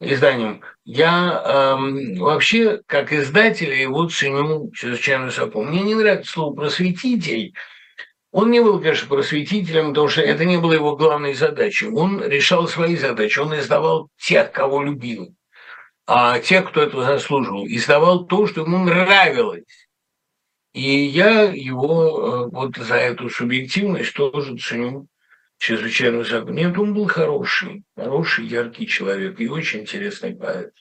изданием. 0.02 0.62
Я 0.84 1.42
эм, 1.46 2.16
вообще, 2.16 2.82
как 2.88 3.14
издателя, 3.14 3.76
его 3.76 4.10
ценю 4.10 4.72
чрезвычайно 4.74 5.26
высоко. 5.26 5.62
Мне 5.62 5.82
не 5.82 5.96
нравится 5.96 6.32
слово 6.32 6.56
«просветитель». 6.56 7.54
Он 8.32 8.50
не 8.50 8.62
был, 8.62 8.80
конечно, 8.80 9.08
просветителем, 9.08 9.90
потому 9.90 10.08
что 10.08 10.22
это 10.22 10.46
не 10.46 10.58
было 10.58 10.74
его 10.74 10.96
главной 10.96 11.34
задачей. 11.34 11.88
Он 11.90 12.24
решал 12.24 12.68
свои 12.68 12.96
задачи. 12.96 13.38
Он 13.40 13.54
издавал 13.60 14.08
тех, 14.18 14.52
кого 14.52 14.82
любил, 14.82 15.36
а 16.06 16.40
тех, 16.40 16.70
кто 16.70 16.82
этого 16.82 17.06
заслуживал. 17.06 17.66
Издавал 17.68 18.26
то, 18.26 18.48
что 18.48 18.62
ему 18.62 18.80
нравилось. 18.80 19.88
И 20.74 20.90
я 20.90 21.44
его 21.52 22.48
э, 22.48 22.50
вот 22.50 22.78
за 22.78 22.96
эту 22.96 23.30
субъективность 23.30 24.14
тоже 24.14 24.58
ценю 24.58 25.08
чрезвычайно 25.58 26.20
высоко. 26.20 26.50
Нет, 26.52 26.78
он 26.78 26.94
был 26.94 27.08
хороший, 27.08 27.84
хороший, 27.96 28.46
яркий 28.46 28.88
человек 28.88 29.40
и 29.40 29.50
очень 29.50 29.82
интересный 29.82 30.34
поэт. 30.34 30.72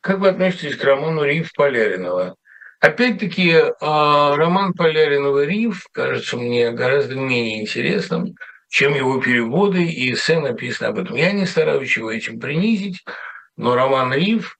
Как 0.00 0.18
вы 0.18 0.30
относитесь 0.30 0.76
к 0.76 0.84
роману 0.84 1.24
«Риф» 1.24 1.52
Поляринова? 1.54 2.36
Опять-таки, 2.80 3.50
э, 3.50 3.70
роман 3.80 4.72
Поляринова 4.72 5.44
«Риф» 5.44 5.86
кажется 5.92 6.36
мне 6.36 6.72
гораздо 6.72 7.14
менее 7.14 7.60
интересным, 7.60 8.34
чем 8.68 8.94
его 8.94 9.20
переводы 9.20 9.84
и 9.84 10.14
эссе 10.14 10.40
написано 10.40 10.88
об 10.88 10.98
этом. 10.98 11.16
Я 11.16 11.32
не 11.32 11.44
стараюсь 11.44 11.94
его 11.96 12.10
этим 12.10 12.40
принизить, 12.40 13.04
но 13.56 13.74
роман 13.74 14.12
«Риф» 14.12 14.58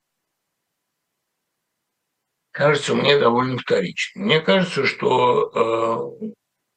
кажется 2.51 2.95
мне 2.95 3.19
довольно 3.19 3.59
вторичным. 3.59 4.27
Мне 4.27 4.41
кажется, 4.41 4.87
что 4.87 6.21
э, 6.23 6.33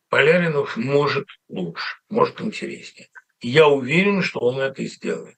Поляринов 0.09 0.78
может 0.78 1.28
лучше, 1.49 1.97
может 2.09 2.41
интереснее. 2.41 3.09
Я 3.41 3.68
уверен, 3.68 4.22
что 4.22 4.39
он 4.39 4.59
это 4.59 4.84
сделает. 4.86 5.38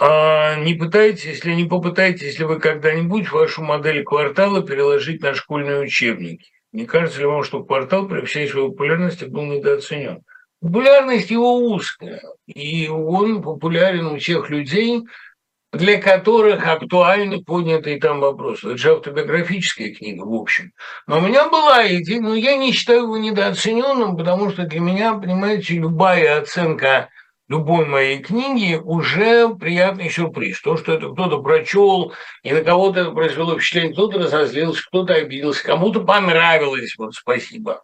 А 0.00 0.54
не 0.54 0.74
пытайтесь, 0.74 1.24
если 1.24 1.52
не 1.54 1.64
попытаетесь, 1.64 2.22
если 2.22 2.44
вы 2.44 2.60
когда-нибудь 2.60 3.32
вашу 3.32 3.62
модель 3.62 4.04
квартала 4.04 4.62
переложить 4.64 5.22
на 5.22 5.34
школьные 5.34 5.80
учебники. 5.80 6.52
Не 6.70 6.86
кажется 6.86 7.18
ли 7.18 7.26
вам, 7.26 7.42
что 7.42 7.64
квартал 7.64 8.06
при 8.06 8.24
всей 8.24 8.46
своей 8.46 8.68
популярности 8.68 9.24
был 9.24 9.44
недооценен? 9.44 10.22
Популярность 10.60 11.30
его 11.30 11.56
узкая, 11.58 12.22
и 12.46 12.88
он 12.88 13.42
популярен 13.42 14.06
у 14.06 14.18
тех 14.18 14.50
людей, 14.50 15.04
для 15.72 16.00
которых 16.00 16.66
актуальны 16.66 17.44
поднятые 17.44 18.00
там 18.00 18.20
вопросы. 18.20 18.68
Это 18.68 18.76
же 18.76 18.92
автобиографическая 18.92 19.94
книга, 19.94 20.22
в 20.24 20.34
общем. 20.34 20.72
Но 21.06 21.18
у 21.18 21.20
меня 21.20 21.48
была 21.48 21.86
идея, 21.86 22.20
но 22.20 22.34
я 22.34 22.56
не 22.56 22.72
считаю 22.72 23.02
его 23.02 23.18
недооцененным, 23.18 24.16
потому 24.16 24.50
что 24.50 24.64
для 24.64 24.80
меня, 24.80 25.14
понимаете, 25.14 25.74
любая 25.74 26.40
оценка 26.40 27.08
любой 27.48 27.86
моей 27.86 28.18
книги 28.18 28.74
уже 28.82 29.48
приятный 29.54 30.10
сюрприз. 30.10 30.60
То, 30.60 30.76
что 30.76 30.94
это 30.94 31.10
кто-то 31.12 31.42
прочел, 31.42 32.12
и 32.42 32.52
на 32.52 32.62
кого-то 32.62 33.00
это 33.00 33.10
произвело 33.10 33.54
впечатление, 33.54 33.92
кто-то 33.92 34.18
разозлился, 34.18 34.86
кто-то 34.86 35.14
обиделся, 35.14 35.64
кому-то 35.64 36.00
понравилось, 36.00 36.94
вот 36.98 37.14
спасибо. 37.14 37.82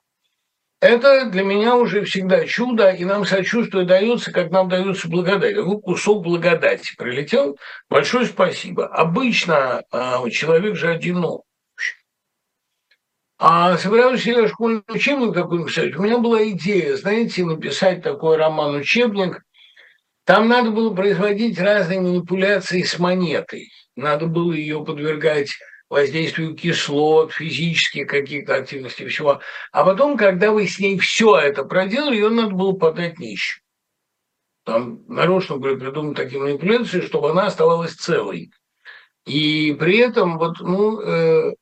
Это 0.84 1.24
для 1.30 1.44
меня 1.44 1.76
уже 1.76 2.04
всегда 2.04 2.44
чудо, 2.44 2.90
и 2.90 3.06
нам 3.06 3.24
сочувствие 3.24 3.86
дается, 3.86 4.30
как 4.30 4.50
нам 4.50 4.68
дается 4.68 5.08
благодать. 5.08 5.56
Ну, 5.56 5.80
кусок 5.80 6.22
благодати 6.22 6.94
прилетел, 6.98 7.56
большое 7.88 8.26
спасибо. 8.26 8.88
Обычно 8.88 9.82
э, 9.90 10.30
человек 10.30 10.76
же 10.76 10.90
одинок. 10.90 11.44
А 13.38 13.78
собирался 13.78 14.30
я 14.30 14.46
школьный 14.46 14.82
учебник 14.88 15.32
такой 15.32 15.60
написать. 15.60 15.96
У 15.96 16.02
меня 16.02 16.18
была 16.18 16.46
идея, 16.50 16.96
знаете, 16.96 17.46
написать 17.46 18.02
такой 18.02 18.36
роман-учебник. 18.36 19.42
Там 20.26 20.50
надо 20.50 20.70
было 20.70 20.94
производить 20.94 21.58
разные 21.58 22.02
манипуляции 22.02 22.82
с 22.82 22.98
монетой. 22.98 23.70
Надо 23.96 24.26
было 24.26 24.52
ее 24.52 24.84
подвергать 24.84 25.56
воздействию 25.88 26.54
кислот, 26.54 27.32
физических 27.32 28.06
каких-то 28.06 28.56
активностей, 28.56 29.06
всего. 29.08 29.40
А 29.72 29.84
потом, 29.84 30.16
когда 30.16 30.50
вы 30.50 30.66
с 30.66 30.78
ней 30.78 30.98
все 30.98 31.36
это 31.36 31.64
проделали, 31.64 32.16
ее 32.16 32.30
надо 32.30 32.54
было 32.54 32.72
подать 32.72 33.18
нищим. 33.18 33.62
Там 34.64 35.04
нарочно 35.08 35.58
были 35.58 35.76
придуманы 35.76 36.14
такие 36.14 36.40
манипуляции, 36.40 37.00
чтобы 37.00 37.30
она 37.30 37.46
оставалась 37.46 37.94
целой. 37.94 38.50
И 39.26 39.74
при 39.74 39.98
этом 39.98 40.38
вот, 40.38 40.58
ну, 40.60 41.00
э, 41.00 41.54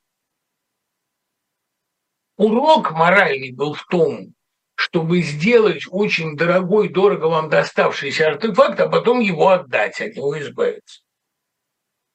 урок 2.36 2.92
моральный 2.92 3.52
был 3.52 3.74
в 3.74 3.84
том, 3.86 4.34
чтобы 4.74 5.22
сделать 5.22 5.84
очень 5.90 6.36
дорогой, 6.36 6.88
дорого 6.88 7.26
вам 7.26 7.48
доставшийся 7.48 8.28
артефакт, 8.28 8.80
а 8.80 8.88
потом 8.88 9.20
его 9.20 9.48
отдать, 9.48 10.00
от 10.00 10.16
него 10.16 10.38
избавиться. 10.40 11.02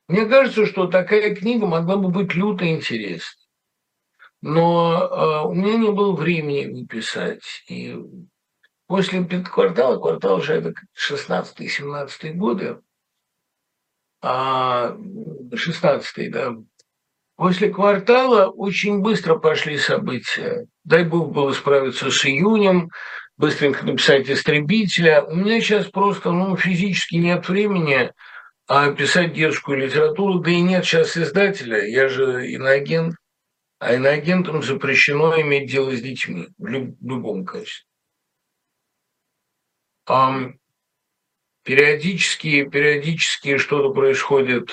Мне 0.07 0.25
кажется, 0.25 0.65
что 0.65 0.87
такая 0.87 1.35
книга 1.35 1.65
могла 1.65 1.97
бы 1.97 2.09
быть 2.09 2.33
люто 2.33 2.67
интересной. 2.67 3.47
Но 4.41 5.01
э, 5.01 5.47
у 5.47 5.53
меня 5.53 5.77
не 5.77 5.91
было 5.91 6.15
времени 6.15 6.71
выписать. 6.71 7.63
И 7.67 7.97
после 8.85 9.23
квартала, 9.25 9.99
квартал 9.99 10.37
уже 10.37 10.53
это 10.53 10.73
16-17 10.95 12.33
годы, 12.33 12.79
а 14.21 14.95
16 15.53 16.31
да, 16.31 16.55
После 17.37 17.69
квартала 17.69 18.47
очень 18.47 19.01
быстро 19.01 19.35
пошли 19.35 19.77
события. 19.77 20.65
Дай 20.83 21.03
бог 21.03 21.31
было 21.31 21.51
справиться 21.51 22.09
с 22.09 22.25
июнем, 22.25 22.89
быстренько 23.37 23.85
написать 23.85 24.27
истребителя. 24.27 25.23
У 25.23 25.35
меня 25.35 25.61
сейчас 25.61 25.85
просто 25.85 26.31
ну, 26.31 26.57
физически 26.57 27.17
нет 27.17 27.47
времени 27.47 28.11
а 28.67 28.91
писать 28.91 29.33
детскую 29.33 29.77
литературу, 29.77 30.39
да 30.39 30.51
и 30.51 30.61
нет 30.61 30.85
сейчас 30.85 31.17
издателя, 31.17 31.85
я 31.85 32.09
же 32.09 32.49
иноагент, 32.51 33.15
а 33.79 33.93
иноагентам 33.93 34.61
запрещено 34.61 35.39
иметь 35.41 35.69
дело 35.71 35.95
с 35.95 36.01
детьми 36.01 36.49
в, 36.57 36.65
люб- 36.65 36.97
в 36.99 37.07
любом 37.07 37.45
качестве. 37.45 37.87
Периодически, 41.63 42.63
периодически 42.69 43.57
что-то 43.57 43.93
происходит 43.93 44.69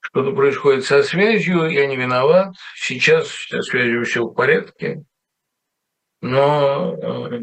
что-то 0.00 0.32
происходит 0.32 0.84
со 0.84 1.02
связью, 1.02 1.68
я 1.68 1.86
не 1.86 1.96
виноват. 1.96 2.54
Сейчас 2.74 3.28
со 3.28 3.60
связью 3.60 4.04
все 4.04 4.24
в 4.24 4.32
порядке. 4.32 5.02
Но 6.20 6.94
э, 6.94 7.40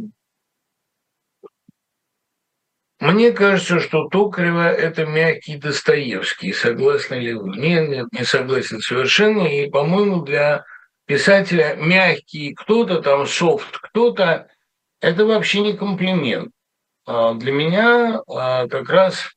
мне 3.03 3.33
кажется, 3.33 3.81
что 3.81 4.07
Токарева– 4.07 4.71
это 4.71 5.05
мягкий 5.05 5.57
Достоевский. 5.57 6.53
Согласны 6.53 7.15
ли 7.15 7.33
вы? 7.33 7.57
Нет, 7.57 7.89
нет, 7.89 8.07
не 8.13 8.23
согласен 8.23 8.79
совершенно. 8.79 9.45
И, 9.45 9.69
по-моему, 9.69 10.21
для 10.21 10.63
писателя 11.05 11.75
мягкий 11.75 12.53
кто-то 12.53 13.01
там, 13.01 13.27
софт 13.27 13.77
кто-то– 13.77 14.47
это 15.01 15.25
вообще 15.25 15.59
не 15.59 15.73
комплимент. 15.75 16.53
А 17.05 17.33
для 17.33 17.51
меня 17.51 18.21
а, 18.25 18.69
как 18.69 18.89
раз 18.89 19.29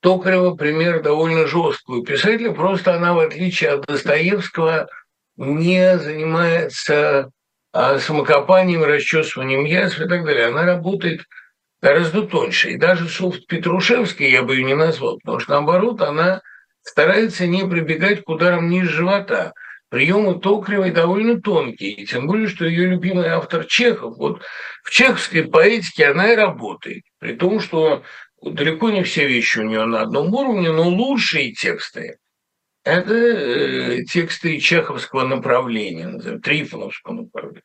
Токарева 0.00 0.54
пример 0.54 1.02
довольно 1.02 1.46
жесткий 1.46 1.92
у 1.92 2.02
писателя, 2.02 2.52
просто 2.52 2.94
она, 2.94 3.12
в 3.12 3.18
отличие 3.18 3.72
от 3.72 3.82
Достоевского, 3.82 4.88
не 5.36 5.98
занимается 5.98 7.30
самокопанием, 7.72 8.84
расчесыванием 8.84 9.64
язв 9.64 10.00
и 10.00 10.08
так 10.08 10.24
далее. 10.24 10.46
Она 10.46 10.64
работает 10.64 11.22
гораздо 11.80 12.22
тоньше. 12.22 12.70
И 12.70 12.76
даже 12.76 13.08
Софт 13.08 13.46
Петрушевский 13.46 14.30
я 14.30 14.42
бы 14.42 14.56
ее 14.56 14.64
не 14.64 14.74
назвал, 14.74 15.18
потому 15.18 15.40
что, 15.40 15.52
наоборот, 15.52 16.00
она 16.02 16.40
старается 16.82 17.46
не 17.46 17.66
прибегать 17.66 18.24
к 18.24 18.28
ударам 18.28 18.68
ниже 18.68 18.90
живота. 18.90 19.52
Приемы 19.88 20.38
Токаревой 20.38 20.92
довольно 20.92 21.40
тонкие, 21.40 22.06
тем 22.06 22.28
более, 22.28 22.46
что 22.46 22.64
ее 22.64 22.86
любимый 22.86 23.26
автор 23.26 23.64
Чехов. 23.64 24.16
Вот 24.18 24.40
в 24.84 24.90
чеховской 24.90 25.44
поэтике 25.44 26.06
она 26.06 26.32
и 26.32 26.36
работает. 26.36 27.02
При 27.18 27.32
том, 27.32 27.58
что 27.58 28.04
далеко 28.40 28.90
не 28.90 29.02
все 29.02 29.26
вещи 29.26 29.58
у 29.58 29.64
нее 29.64 29.84
на 29.86 30.02
одном 30.02 30.32
уровне, 30.32 30.70
но 30.70 30.88
лучшие 30.88 31.52
тексты– 31.52 32.18
это 32.84 33.14
э, 33.14 34.04
тексты 34.04 34.58
чеховского 34.58 35.26
направления, 35.26 36.38
трифоновского 36.38 37.14
направления. 37.22 37.62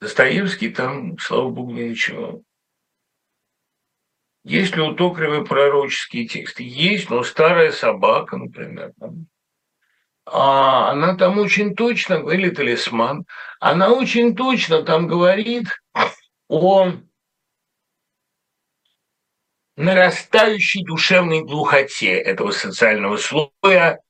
Достоевский 0.00 0.70
там, 0.70 1.18
слава 1.18 1.50
богу, 1.50 1.72
ничего. 1.72 2.42
Есть 4.44 4.76
ли 4.76 4.82
у 4.82 4.94
Токаревой 4.94 5.44
пророческие 5.44 6.28
тексты? 6.28 6.62
Есть, 6.62 7.10
но 7.10 7.24
«Старая 7.24 7.72
собака», 7.72 8.36
например. 8.36 8.92
Там. 9.00 9.26
А 10.24 10.90
она 10.92 11.16
там 11.16 11.38
очень 11.38 11.74
точно, 11.74 12.14
или 12.30 12.50
«Талисман», 12.50 13.26
она 13.58 13.90
очень 13.90 14.36
точно 14.36 14.82
там 14.82 15.08
говорит 15.08 15.66
о 16.48 16.92
нарастающей 19.76 20.84
душевной 20.84 21.42
глухоте 21.42 22.12
этого 22.12 22.50
социального 22.50 23.16
слоя, 23.16 24.00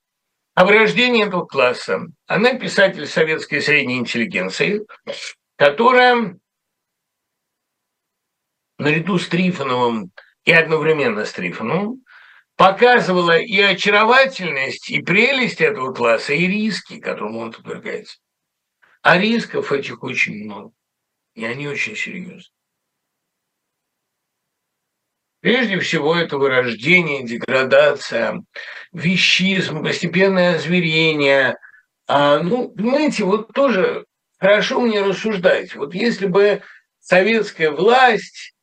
о 0.57 0.65
вырождении 0.65 1.25
этого 1.25 1.45
класса. 1.45 2.01
Она 2.27 2.55
писатель 2.55 3.07
советской 3.07 3.61
средней 3.61 3.99
интеллигенции, 3.99 4.81
которая 5.57 6.39
наряду 8.79 9.19
с 9.19 9.29
Трифоновым 9.29 10.13
и 10.47 10.53
одновременно 10.53 11.27
с 11.27 11.33
Трифоновым 11.33 12.03
показывала 12.57 13.39
и 13.39 13.61
очаровательность, 13.61 14.89
и 14.89 15.03
прелесть 15.03 15.61
этого 15.61 15.93
класса, 15.93 16.33
и 16.33 16.47
риски, 16.47 17.01
которым 17.01 17.37
он 17.37 17.53
подвергается. 17.53 18.17
А 19.03 19.19
рисков 19.19 19.73
этих 19.73 20.03
очень 20.03 20.45
много, 20.45 20.73
и 21.35 21.45
они 21.45 21.69
очень 21.69 21.97
серьезны. 21.97 22.51
Прежде 25.47 25.79
всего, 25.79 26.17
это 26.17 26.39
вырождение, 26.39 27.23
деградация, 27.23 28.43
вещизм, 28.93 29.81
постепенное 29.81 30.57
озверение. 30.57 31.55
А, 32.09 32.41
ну, 32.41 32.71
понимаете, 32.71 33.23
вот 33.23 33.53
тоже 33.53 34.07
хорошо 34.41 34.81
мне 34.81 35.05
рассуждать. 35.05 35.77
Вот 35.77 35.95
если 35.95 36.27
бы 36.27 36.63
советская 36.99 37.71
власть 37.71 38.57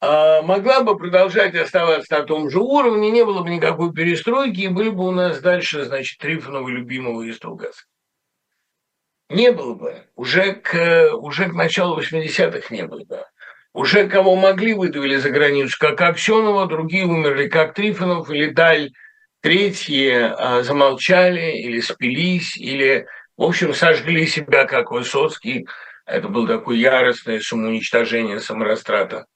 а, 0.00 0.42
могла 0.42 0.84
бы 0.84 0.96
продолжать 0.96 1.56
оставаться 1.56 2.20
на 2.20 2.22
том 2.22 2.48
же 2.48 2.60
уровне, 2.60 3.10
не 3.10 3.24
было 3.24 3.42
бы 3.42 3.50
никакой 3.50 3.92
перестройки, 3.92 4.60
и 4.60 4.68
были 4.68 4.90
бы 4.90 5.08
у 5.08 5.10
нас 5.10 5.40
дальше, 5.40 5.84
значит, 5.84 6.20
Трифонова, 6.20 6.68
любимого 6.68 7.22
и 7.22 7.32
Стругацкого. 7.32 7.90
Не 9.30 9.50
было 9.50 9.74
бы. 9.74 10.04
Уже 10.14 10.52
к, 10.52 11.10
уже 11.12 11.48
к 11.48 11.54
началу 11.54 12.00
80-х 12.00 12.72
не 12.72 12.86
было 12.86 13.04
бы. 13.04 13.24
Уже 13.72 14.08
кого 14.08 14.34
могли, 14.34 14.74
выдавили 14.74 15.16
за 15.16 15.30
границу, 15.30 15.76
как 15.78 16.00
Аксенова, 16.00 16.66
другие 16.66 17.06
умерли, 17.06 17.48
как 17.48 17.74
Трифонов 17.74 18.28
или 18.30 18.46
Даль, 18.46 18.90
третьи 19.42 20.10
а, 20.10 20.62
замолчали 20.62 21.56
или 21.56 21.80
спились, 21.80 22.56
или, 22.56 23.06
в 23.36 23.42
общем, 23.42 23.72
сожгли 23.72 24.26
себя, 24.26 24.64
как 24.64 24.90
Высоцкий. 24.90 25.66
Это 26.04 26.28
было 26.28 26.48
такое 26.48 26.76
яростное 26.76 27.38
самоуничтожение, 27.40 28.40
саморастрата. 28.40 29.26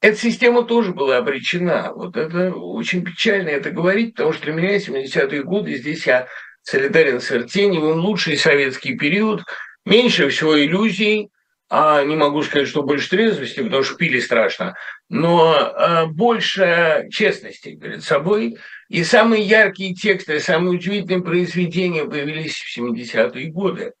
Эта 0.00 0.16
система 0.16 0.62
тоже 0.62 0.92
была 0.92 1.16
обречена. 1.16 1.92
Вот 1.92 2.16
это 2.16 2.52
очень 2.52 3.04
печально 3.04 3.48
это 3.48 3.72
говорить, 3.72 4.14
потому 4.14 4.32
что 4.32 4.44
для 4.44 4.52
меня 4.52 4.76
70-е 4.76 5.42
годы, 5.42 5.74
здесь 5.74 6.06
я 6.06 6.28
солидарен 6.62 7.20
с 7.20 7.32
Артеньевым, 7.32 7.98
лучший 7.98 8.36
советский 8.36 8.96
период, 8.96 9.42
меньше 9.84 10.28
всего 10.28 10.56
иллюзий, 10.56 11.30
а 11.70 12.02
не 12.02 12.16
могу 12.16 12.42
сказать, 12.42 12.68
что 12.68 12.82
больше 12.82 13.10
трезвости, 13.10 13.60
потому 13.60 13.82
что 13.82 13.96
пили 13.96 14.20
страшно, 14.20 14.74
но 15.08 15.54
а, 15.54 16.06
больше 16.06 17.08
честности 17.10 17.76
перед 17.76 18.02
собой. 18.02 18.56
И 18.88 19.04
самые 19.04 19.42
яркие 19.42 19.94
тексты, 19.94 20.40
самые 20.40 20.76
удивительные 20.76 21.22
произведения 21.22 22.04
появились 22.04 22.56
в 22.56 22.78
70-е 22.78 23.50
годы. 23.50 23.92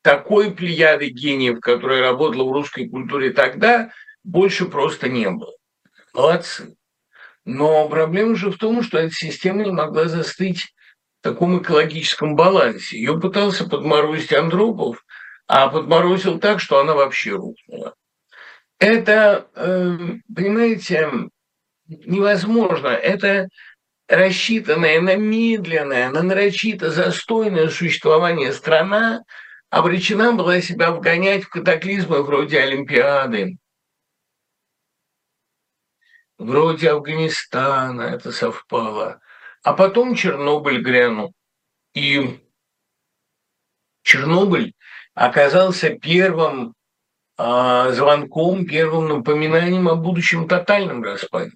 Такой 0.00 0.52
плеяды 0.52 1.10
гениев, 1.10 1.60
которая 1.60 2.00
работала 2.00 2.48
в 2.48 2.52
русской 2.52 2.88
культуре 2.88 3.30
тогда, 3.30 3.90
больше 4.24 4.64
просто 4.64 5.08
не 5.08 5.28
было. 5.28 5.52
Молодцы. 6.14 6.76
Но 7.44 7.88
проблема 7.88 8.36
же 8.36 8.50
в 8.50 8.56
том, 8.56 8.82
что 8.82 8.98
эта 8.98 9.14
система 9.14 9.64
не 9.64 9.72
могла 9.72 10.06
застыть 10.06 10.74
в 11.20 11.24
таком 11.24 11.60
экологическом 11.60 12.36
балансе. 12.36 12.96
Ее 12.96 13.20
пытался 13.20 13.68
подморозить 13.68 14.32
Андропов, 14.32 15.04
а 15.54 15.68
подморозил 15.68 16.40
так, 16.40 16.60
что 16.60 16.80
она 16.80 16.94
вообще 16.94 17.32
рухнула. 17.32 17.94
Это, 18.78 19.50
эм, 19.54 20.22
понимаете, 20.34 21.10
невозможно. 21.86 22.86
Это 22.86 23.50
рассчитанная 24.08 25.02
на 25.02 25.14
медленное, 25.16 26.08
на 26.08 26.22
нарочито 26.22 26.90
застойное 26.90 27.68
существование 27.68 28.50
страна 28.54 29.20
обречена 29.68 30.32
была 30.32 30.62
себя 30.62 30.90
вгонять 30.90 31.44
в 31.44 31.50
катаклизмы 31.50 32.22
вроде 32.22 32.58
Олимпиады, 32.60 33.58
вроде 36.38 36.92
Афганистана, 36.92 38.02
это 38.04 38.32
совпало. 38.32 39.20
А 39.62 39.74
потом 39.74 40.14
Чернобыль 40.14 40.80
грянул. 40.80 41.34
И 41.92 42.40
Чернобыль 44.02 44.72
оказался 45.14 45.90
первым 45.90 46.74
э, 47.38 47.92
звонком, 47.92 48.66
первым 48.66 49.08
напоминанием 49.08 49.88
о 49.88 49.96
будущем 49.96 50.48
тотальном 50.48 51.02
распаде. 51.02 51.52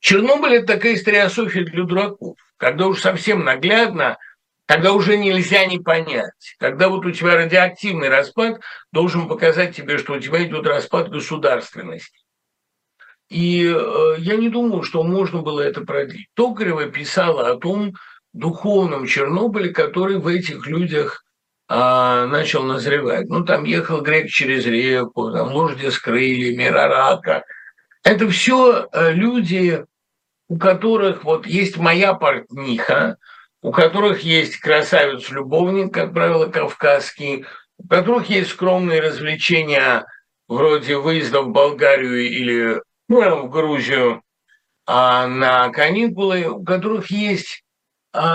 Чернобыль– 0.00 0.54
это 0.56 0.74
такая 0.74 0.94
историософия 0.94 1.64
для 1.64 1.84
дураков, 1.84 2.36
когда 2.58 2.86
уж 2.86 3.00
совсем 3.00 3.44
наглядно, 3.44 4.18
когда 4.66 4.92
уже 4.92 5.16
нельзя 5.16 5.64
не 5.66 5.78
понять, 5.78 6.56
когда 6.58 6.88
вот 6.88 7.06
у 7.06 7.10
тебя 7.12 7.36
радиоактивный 7.36 8.08
распад 8.08 8.60
должен 8.92 9.28
показать 9.28 9.74
тебе, 9.74 9.98
что 9.98 10.14
у 10.14 10.20
тебя 10.20 10.44
идет 10.44 10.66
распад 10.66 11.08
государственности. 11.08 12.18
И 13.28 13.66
э, 13.66 14.14
я 14.18 14.36
не 14.36 14.48
думаю, 14.48 14.82
что 14.82 15.02
можно 15.02 15.42
было 15.42 15.60
это 15.60 15.80
продлить. 15.80 16.28
Токарева 16.34 16.86
писала 16.86 17.50
о 17.50 17.56
том, 17.56 17.94
духовном 18.38 19.06
Чернобыле, 19.06 19.70
который 19.70 20.18
в 20.18 20.26
этих 20.26 20.66
людях 20.66 21.24
а, 21.68 22.26
начал 22.26 22.62
назревать. 22.62 23.28
Ну, 23.28 23.44
там 23.44 23.64
ехал 23.64 24.00
грек 24.00 24.28
через 24.28 24.66
реку, 24.66 25.32
там 25.32 25.52
лошади 25.52 25.88
с 25.88 25.98
крыльями, 25.98 26.64
рарака. 26.64 27.44
Это 28.04 28.28
все 28.28 28.88
э, 28.92 29.12
люди, 29.12 29.84
у 30.48 30.58
которых 30.58 31.24
вот 31.24 31.46
есть 31.46 31.76
моя 31.76 32.14
портниха, 32.14 33.16
у 33.62 33.72
которых 33.72 34.20
есть 34.20 34.58
красавец-любовник, 34.58 35.92
как 35.92 36.12
правило, 36.12 36.46
кавказский, 36.46 37.46
у 37.78 37.88
которых 37.88 38.28
есть 38.30 38.50
скромные 38.50 39.00
развлечения 39.00 40.06
вроде 40.46 40.96
выезда 40.98 41.42
в 41.42 41.48
Болгарию 41.48 42.28
или 42.28 42.80
ну, 43.08 43.46
в 43.46 43.50
Грузию 43.50 44.22
а 44.86 45.26
на 45.26 45.68
каникулы, 45.70 46.46
у 46.46 46.62
которых 46.62 47.10
есть 47.10 47.64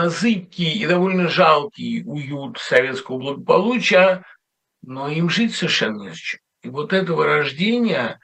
зыбкий 0.10 0.72
и 0.74 0.86
довольно 0.86 1.28
жалкий 1.28 2.04
уют 2.06 2.58
советского 2.60 3.18
благополучия, 3.18 4.24
но 4.82 5.10
им 5.10 5.30
жить 5.30 5.56
совершенно 5.56 6.04
не 6.04 6.14
с 6.14 6.18
чем. 6.18 6.40
И 6.64 6.70
вот 6.70 6.94
это 6.94 7.14
вырождение 7.14 8.20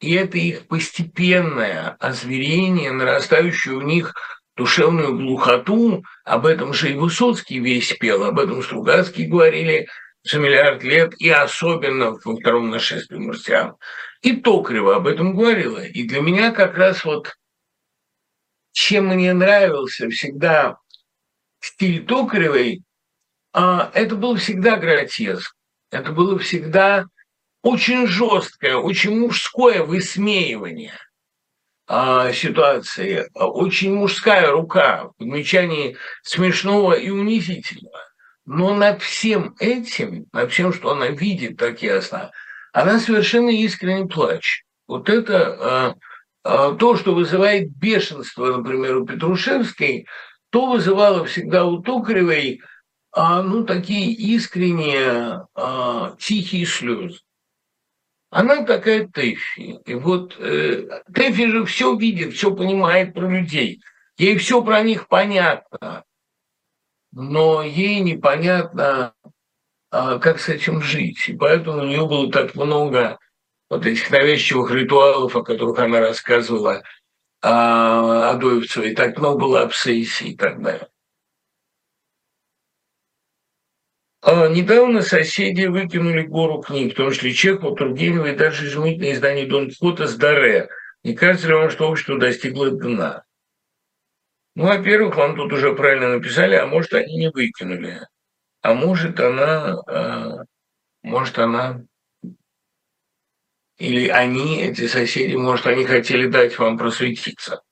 и 0.00 0.14
это 0.14 0.38
их 0.38 0.66
постепенное 0.66 1.96
озверение, 2.00 2.90
нарастающее 2.90 3.74
у 3.74 3.82
них 3.82 4.14
душевную 4.56 5.16
глухоту, 5.16 6.04
об 6.24 6.46
этом 6.46 6.72
же 6.72 6.92
и 6.92 6.96
Высоцкий 6.96 7.60
весь 7.60 7.92
пел, 7.92 8.24
об 8.24 8.38
этом 8.38 8.62
Стругацкий 8.62 9.26
говорили 9.26 9.88
за 10.22 10.38
миллиард 10.38 10.82
лет, 10.82 11.14
и 11.18 11.28
особенно 11.30 12.12
во 12.12 12.36
втором 12.36 12.70
нашествии 12.70 13.18
марсиан. 13.18 13.76
И 14.22 14.36
Токарева 14.36 14.96
об 14.96 15.06
этом 15.06 15.34
говорила. 15.34 15.82
И 15.84 16.06
для 16.06 16.20
меня 16.20 16.50
как 16.50 16.76
раз 16.76 17.04
вот 17.04 17.34
чем 18.72 19.08
мне 19.08 19.32
нравился 19.32 20.08
всегда 20.08 20.78
стиль 21.60 22.04
Токаревой, 22.04 22.82
а, 23.52 23.90
это 23.94 24.16
был 24.16 24.36
всегда 24.36 24.76
гротеск. 24.76 25.54
Это 25.90 26.12
было 26.12 26.38
всегда 26.38 27.06
очень 27.62 28.06
жесткое, 28.06 28.76
очень 28.76 29.18
мужское 29.18 29.82
высмеивание 29.82 30.94
а, 31.86 32.32
ситуации, 32.32 33.28
очень 33.34 33.94
мужская 33.94 34.50
рука 34.50 35.04
в 35.04 35.16
подмечании 35.18 35.96
смешного 36.22 36.92
и 36.92 37.10
унизительного. 37.10 37.98
Но 38.46 38.74
над 38.74 39.02
всем 39.02 39.54
этим, 39.58 40.26
над 40.32 40.52
всем, 40.52 40.72
что 40.72 40.92
она 40.92 41.08
видит 41.08 41.56
так 41.56 41.82
ясно, 41.82 42.30
она 42.72 42.98
совершенно 42.98 43.50
искренне 43.50 44.06
плачет. 44.06 44.64
Вот 44.86 45.08
это 45.08 45.96
а, 46.42 46.72
то, 46.72 46.96
что 46.96 47.14
вызывает 47.14 47.70
бешенство, 47.76 48.56
например, 48.56 48.96
у 48.96 49.06
Петрушевской, 49.06 50.06
то 50.50 50.66
вызывало 50.66 51.24
всегда 51.24 51.64
у 51.64 51.82
Токаревой 51.82 52.60
а, 53.12 53.42
ну, 53.42 53.64
такие 53.64 54.12
искренние, 54.12 55.46
а, 55.54 56.14
тихие 56.18 56.66
слезы. 56.66 57.18
Она 58.30 58.64
такая 58.64 59.08
Тэфи. 59.08 59.80
И 59.84 59.94
вот 59.94 60.36
э, 60.38 61.02
Тэфи 61.12 61.50
же 61.50 61.64
все 61.64 61.96
видит, 61.96 62.34
все 62.34 62.54
понимает 62.54 63.12
про 63.12 63.28
людей. 63.28 63.82
Ей 64.18 64.38
все 64.38 64.62
про 64.62 64.82
них 64.82 65.08
понятно. 65.08 66.04
Но 67.10 67.62
ей 67.64 67.98
непонятно, 67.98 69.14
а, 69.90 70.20
как 70.20 70.38
с 70.38 70.48
этим 70.48 70.80
жить. 70.80 71.28
И 71.28 71.36
поэтому 71.36 71.78
у 71.78 71.86
нее 71.86 72.06
было 72.06 72.30
так 72.30 72.54
много 72.54 73.18
вот 73.68 73.84
этих 73.84 74.08
навязчивых 74.10 74.70
ритуалов, 74.70 75.34
о 75.34 75.42
которых 75.42 75.80
она 75.80 75.98
рассказывала 75.98 76.84
а, 77.42 78.30
Адоевцевой, 78.30 78.94
так 78.94 79.18
много 79.18 79.38
было 79.38 79.62
обсессий 79.62 80.30
и 80.30 80.36
так 80.36 80.62
далее. 80.62 80.88
А 84.22 84.48
недавно 84.48 85.00
соседи 85.00 85.64
выкинули 85.64 86.22
гору 86.22 86.60
книг, 86.60 86.92
в 86.92 86.96
том 86.96 87.10
числе 87.10 87.32
Чехова, 87.32 87.74
Тургенева 87.74 88.26
и 88.26 88.36
даже 88.36 88.66
изумительное 88.66 89.12
издание 89.12 89.46
Дон 89.46 89.70
Кихота 89.70 90.06
с 90.06 90.14
Даре. 90.14 90.68
Не 91.02 91.14
кажется 91.14 91.48
ли 91.48 91.54
вам, 91.54 91.70
что 91.70 91.88
общество 91.88 92.18
достигло 92.18 92.70
дна? 92.70 93.24
Ну, 94.54 94.66
во-первых, 94.66 95.16
вам 95.16 95.36
тут 95.36 95.52
уже 95.52 95.74
правильно 95.74 96.10
написали, 96.10 96.54
а 96.54 96.66
может, 96.66 96.92
они 96.92 97.16
не 97.16 97.30
выкинули. 97.30 98.06
А 98.60 98.74
может, 98.74 99.18
она, 99.18 99.80
а, 99.86 100.44
может, 101.02 101.38
она 101.38 101.82
или 103.80 104.08
они, 104.08 104.62
эти 104.62 104.86
соседи, 104.86 105.34
может, 105.34 105.66
они 105.66 105.84
хотели 105.84 106.26
дать 106.26 106.58
вам 106.58 106.76
просветиться. 106.76 107.62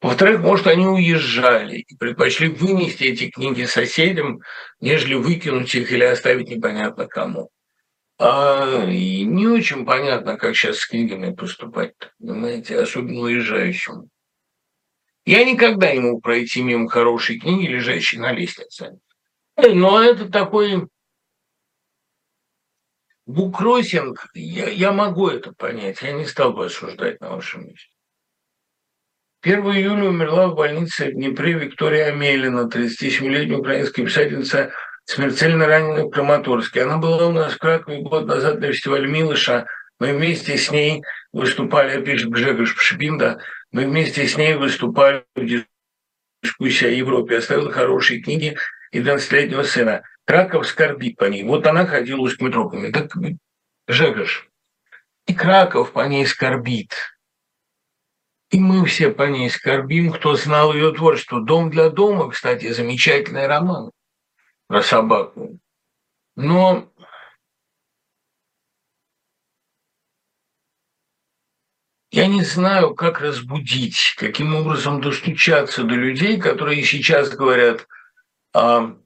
Во-вторых, 0.00 0.40
может, 0.40 0.68
они 0.68 0.86
уезжали 0.86 1.78
и 1.78 1.96
предпочли 1.96 2.48
вынести 2.48 3.04
эти 3.04 3.30
книги 3.30 3.64
соседям, 3.64 4.40
нежели 4.80 5.14
выкинуть 5.14 5.74
их 5.74 5.90
или 5.90 6.04
оставить 6.04 6.48
непонятно 6.48 7.08
кому. 7.08 7.50
А, 8.18 8.84
и 8.88 9.24
не 9.24 9.48
очень 9.48 9.84
понятно, 9.84 10.36
как 10.36 10.54
сейчас 10.54 10.78
с 10.78 10.86
книгами 10.86 11.34
поступать, 11.34 11.94
понимаете, 12.20 12.78
особенно 12.78 13.22
уезжающим. 13.22 14.08
Я 15.24 15.44
никогда 15.44 15.92
не 15.92 15.98
мог 15.98 16.22
пройти 16.22 16.62
мимо 16.62 16.88
хорошей 16.88 17.40
книги, 17.40 17.66
лежащей 17.66 18.18
на 18.18 18.30
лестнице. 18.32 19.00
Но 19.56 20.00
это 20.00 20.30
такой 20.30 20.86
Буккроссинг, 23.26 24.28
я, 24.34 24.68
я 24.68 24.92
могу 24.92 25.28
это 25.28 25.52
понять, 25.52 26.00
я 26.02 26.12
не 26.12 26.26
стал 26.26 26.52
бы 26.52 26.66
осуждать 26.66 27.20
на 27.20 27.30
вашем 27.30 27.66
месте. 27.66 27.88
1 29.42 29.60
июля 29.64 30.04
умерла 30.04 30.48
в 30.48 30.54
больнице 30.54 31.10
в 31.10 31.14
Днепре 31.14 31.54
Виктория 31.54 32.06
Амелина, 32.06 32.68
37-летняя 32.68 33.58
украинская 33.58 34.04
писательница, 34.04 34.72
смертельно 35.04 35.66
раненая 35.66 36.04
в 36.04 36.10
Краматорске. 36.10 36.82
Она 36.82 36.98
была 36.98 37.26
у 37.26 37.32
нас 37.32 37.54
в 37.54 37.58
Кракове 37.58 38.00
год 38.00 38.26
назад 38.26 38.60
на 38.60 38.72
фестивале 38.72 39.08
Милыша. 39.08 39.66
Мы 39.98 40.12
вместе 40.12 40.56
с 40.56 40.70
ней 40.70 41.02
выступали, 41.32 42.04
пишет 42.04 42.30
Гжегош 42.30 42.76
Пшипинда, 42.76 43.40
мы 43.72 43.86
вместе 43.86 44.26
с 44.26 44.36
ней 44.36 44.54
выступали 44.54 45.24
в 45.34 45.64
дискуссии 46.42 46.86
о 46.86 46.90
Европе, 46.90 47.38
оставила 47.38 47.72
хорошие 47.72 48.20
книги 48.20 48.56
и 48.92 49.00
12-летнего 49.00 49.62
сына. 49.62 50.02
Краков 50.26 50.66
скорбит 50.66 51.16
по 51.16 51.24
ней. 51.24 51.44
Вот 51.44 51.66
она 51.66 51.86
ходила 51.86 52.28
с 52.28 52.38
метропами. 52.40 52.90
Так, 52.90 53.12
Жегош, 53.86 54.50
и 55.26 55.34
Краков 55.34 55.92
по 55.92 56.06
ней 56.06 56.26
скорбит. 56.26 56.92
И 58.50 58.58
мы 58.58 58.84
все 58.86 59.10
по 59.10 59.22
ней 59.22 59.48
скорбим, 59.50 60.12
кто 60.12 60.34
знал 60.34 60.74
ее 60.74 60.92
творчество. 60.92 61.40
«Дом 61.40 61.70
для 61.70 61.90
дома», 61.90 62.30
кстати, 62.30 62.72
замечательный 62.72 63.46
роман 63.46 63.90
про 64.66 64.82
собаку. 64.82 65.58
Но 66.34 66.92
я 72.10 72.26
не 72.26 72.42
знаю, 72.42 72.94
как 72.94 73.20
разбудить, 73.20 74.14
каким 74.16 74.54
образом 74.56 75.00
достучаться 75.00 75.84
до 75.84 75.94
людей, 75.94 76.40
которые 76.40 76.84
сейчас 76.84 77.30
говорят, 77.30 77.86
а, 78.52 78.96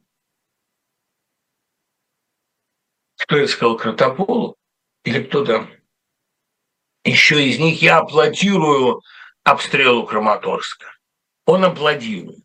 кто 3.30 3.38
это 3.38 3.46
сказал, 3.46 3.76
Кратополу 3.76 4.56
или 5.04 5.22
кто-то 5.22 5.70
еще 7.04 7.46
из 7.46 7.60
них, 7.60 7.80
я 7.80 7.98
аплодирую 7.98 9.02
обстрелу 9.44 10.04
Краматорска. 10.04 10.86
Он 11.46 11.64
аплодирует. 11.64 12.44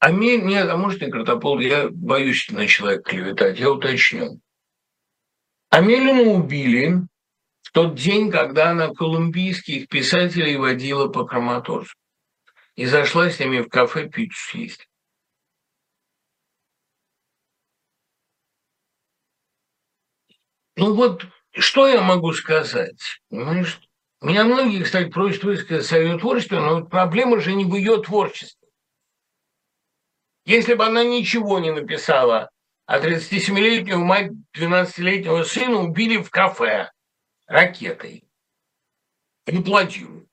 А 0.00 0.10
мне, 0.10 0.38
нет, 0.38 0.68
а 0.68 0.76
может 0.76 1.00
не 1.00 1.12
Кратопол, 1.12 1.60
я 1.60 1.88
боюсь 1.90 2.50
на 2.50 2.66
человека 2.66 3.10
клеветать, 3.10 3.60
я 3.60 3.70
уточню. 3.70 4.40
Амелину 5.70 6.32
убили 6.32 7.06
в 7.62 7.70
тот 7.70 7.94
день, 7.94 8.32
когда 8.32 8.70
она 8.70 8.88
колумбийских 8.88 9.86
писателей 9.86 10.56
водила 10.56 11.06
по 11.06 11.24
Краматорску 11.24 12.00
и 12.74 12.84
зашла 12.84 13.30
с 13.30 13.38
ними 13.38 13.60
в 13.60 13.68
кафе 13.68 14.08
пиццу 14.08 14.50
съесть. 14.50 14.88
Ну 20.76 20.94
вот, 20.94 21.26
что 21.52 21.88
я 21.88 22.02
могу 22.02 22.32
сказать? 22.32 22.98
Понимаешь? 23.30 23.80
Меня 24.20 24.44
многие, 24.44 24.82
кстати, 24.82 25.08
просят 25.10 25.44
высказать 25.44 25.86
свое 25.86 26.18
творчество, 26.18 26.60
но 26.60 26.84
проблема 26.84 27.40
же 27.40 27.54
не 27.54 27.64
в 27.64 27.74
ее 27.74 28.02
творчестве. 28.02 28.68
Если 30.44 30.74
бы 30.74 30.84
она 30.84 31.02
ничего 31.02 31.58
не 31.58 31.72
написала, 31.72 32.50
а 32.86 33.00
37-летнюю 33.00 33.98
мать 33.98 34.30
12-летнего 34.56 35.42
сына 35.42 35.78
убили 35.78 36.18
в 36.18 36.30
кафе 36.30 36.90
ракетой. 37.46 38.24
Не 39.46 39.62
платили. 39.62 40.26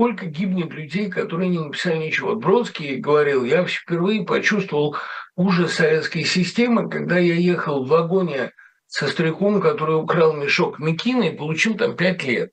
сколько 0.00 0.24
гибнет 0.24 0.72
людей, 0.72 1.10
которые 1.10 1.50
не 1.50 1.58
написали 1.58 1.98
ничего. 1.98 2.34
Бродский 2.34 2.96
говорил, 2.96 3.44
я 3.44 3.66
впервые 3.66 4.24
почувствовал 4.24 4.96
ужас 5.40 5.74
советской 5.76 6.24
системы, 6.24 6.90
когда 6.90 7.18
я 7.18 7.34
ехал 7.34 7.84
в 7.84 7.88
вагоне 7.88 8.52
со 8.88 9.08
стариком, 9.08 9.62
который 9.62 9.96
украл 9.96 10.34
мешок 10.34 10.78
Микина 10.78 11.24
и 11.24 11.36
получил 11.36 11.78
там 11.78 11.96
пять 11.96 12.22
лет. 12.24 12.50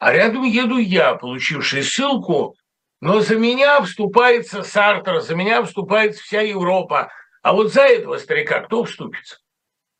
А 0.00 0.12
рядом 0.12 0.42
еду 0.42 0.78
я, 0.78 1.14
получивший 1.14 1.84
ссылку 1.84 2.56
Но 3.00 3.20
за 3.20 3.36
меня 3.36 3.80
вступается 3.82 4.64
Сартер, 4.64 5.20
за 5.20 5.36
меня 5.36 5.62
вступается 5.62 6.20
вся 6.24 6.40
Европа. 6.40 7.12
А 7.42 7.52
вот 7.52 7.72
за 7.72 7.82
этого 7.82 8.18
старика 8.18 8.60
кто 8.60 8.82
вступится? 8.82 9.36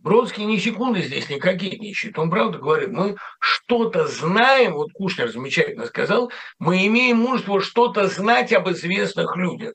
Бродский 0.00 0.44
ни 0.44 0.56
секунды 0.56 1.02
здесь 1.02 1.28
не 1.28 1.38
кокетничает. 1.38 2.18
Он 2.18 2.30
правда 2.30 2.58
говорит, 2.58 2.90
мы 2.90 3.16
что-то 3.38 4.08
знаем, 4.08 4.74
вот 4.74 4.90
Кушнер 4.92 5.28
замечательно 5.28 5.86
сказал, 5.86 6.32
мы 6.58 6.84
имеем 6.86 7.18
мужество 7.18 7.60
что-то 7.60 8.08
знать 8.08 8.52
об 8.52 8.68
известных 8.70 9.36
людях. 9.36 9.74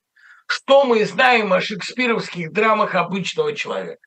Что 0.54 0.86
мы 0.86 1.04
знаем 1.06 1.52
о 1.52 1.62
шекспировских 1.62 2.54
драмах 2.54 2.94
обычного 2.94 3.56
человека? 3.56 4.06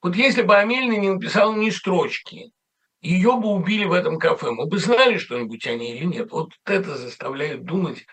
Вот 0.00 0.14
если 0.14 0.42
бы 0.42 0.56
Амельна 0.56 0.92
не 0.92 1.10
написала 1.10 1.52
ни 1.56 1.70
строчки, 1.70 2.52
ее 3.00 3.32
бы 3.32 3.48
убили 3.48 3.84
в 3.84 3.92
этом 3.92 4.20
кафе, 4.20 4.52
мы 4.52 4.66
бы 4.66 4.78
знали 4.78 5.18
что-нибудь 5.18 5.66
о 5.66 5.74
ней 5.74 5.96
или 5.96 6.04
нет. 6.04 6.30
Вот 6.30 6.52
это 6.66 6.96
заставляет 6.96 7.64
думать 7.64 8.06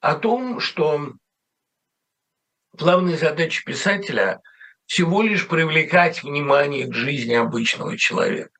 о 0.00 0.14
том, 0.14 0.60
что 0.60 1.14
главная 2.74 3.16
задача 3.16 3.64
писателя– 3.64 4.42
всего 4.84 5.22
лишь 5.22 5.48
привлекать 5.48 6.22
внимание 6.22 6.86
к 6.86 6.92
жизни 6.92 7.32
обычного 7.32 7.96
человека. 7.96 8.50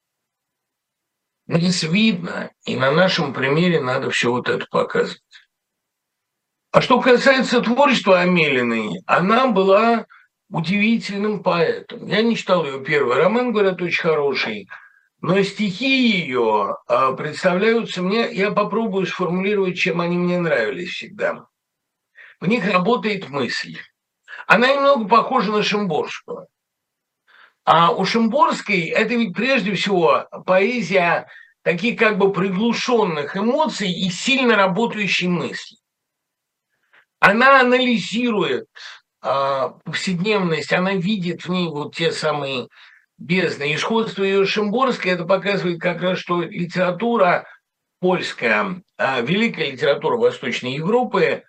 Нас 1.46 1.82
видно, 1.82 2.50
и 2.64 2.74
на 2.74 2.90
нашем 2.90 3.34
примере 3.34 3.82
надо 3.82 4.08
все 4.08 4.30
вот 4.30 4.48
это 4.48 4.64
показывать. 4.70 5.20
А 6.74 6.80
что 6.80 7.00
касается 7.00 7.60
творчества 7.60 8.22
Амелиной, 8.22 9.00
она 9.06 9.46
была 9.46 10.06
удивительным 10.50 11.40
поэтом. 11.40 12.04
Я 12.08 12.20
не 12.20 12.34
читал 12.34 12.64
ее 12.64 12.82
первый 12.84 13.16
роман, 13.16 13.52
говорят, 13.52 13.80
очень 13.80 14.02
хороший, 14.02 14.68
но 15.20 15.40
стихи 15.44 16.18
ее 16.18 16.78
а, 16.88 17.12
представляются 17.12 18.02
мне, 18.02 18.28
я 18.32 18.50
попробую 18.50 19.06
сформулировать, 19.06 19.78
чем 19.78 20.00
они 20.00 20.18
мне 20.18 20.40
нравились 20.40 20.88
всегда. 20.88 21.46
В 22.40 22.48
них 22.48 22.66
работает 22.66 23.28
мысль. 23.28 23.78
Она 24.48 24.74
немного 24.74 25.06
похожа 25.06 25.52
на 25.52 25.62
Шимборскую. 25.62 26.48
А 27.64 27.92
у 27.92 28.04
Шимборской 28.04 28.80
это 28.86 29.14
ведь 29.14 29.32
прежде 29.32 29.74
всего 29.74 30.26
поэзия 30.44 31.28
таких 31.62 32.00
как 32.00 32.18
бы 32.18 32.32
приглушенных 32.32 33.36
эмоций 33.36 33.92
и 33.92 34.10
сильно 34.10 34.56
работающей 34.56 35.28
мысли. 35.28 35.78
Она 37.24 37.60
анализирует 37.60 38.66
э, 39.22 39.70
повседневность, 39.82 40.74
она 40.74 40.92
видит 40.92 41.46
в 41.46 41.48
ней 41.48 41.68
вот 41.68 41.96
те 41.96 42.12
самые 42.12 42.68
бездны. 43.16 43.64
И 43.64 43.76
ее 44.22 44.44
Шимборской 44.44 45.12
это 45.12 45.24
показывает 45.24 45.80
как 45.80 46.02
раз, 46.02 46.18
что 46.18 46.42
литература 46.42 47.46
польская, 47.98 48.82
э, 48.98 49.22
великая 49.24 49.70
литература 49.70 50.18
Восточной 50.18 50.74
Европы, 50.74 51.44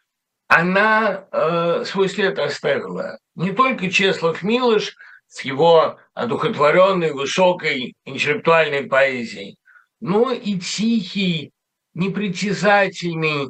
она 0.48 1.26
э, 1.30 1.84
свой 1.86 2.08
след 2.08 2.40
оставила. 2.40 3.18
Не 3.36 3.52
только 3.52 3.92
Чеслов 3.92 4.44
Милыш 4.44 4.96
с 5.28 5.42
его 5.42 5.98
одухотворенной, 6.14 7.12
высокой 7.12 7.96
интеллектуальной 8.06 8.84
поэзией, 8.84 9.58
но 10.00 10.32
и 10.32 10.58
тихий, 10.58 11.52
непритязательный 11.94 13.50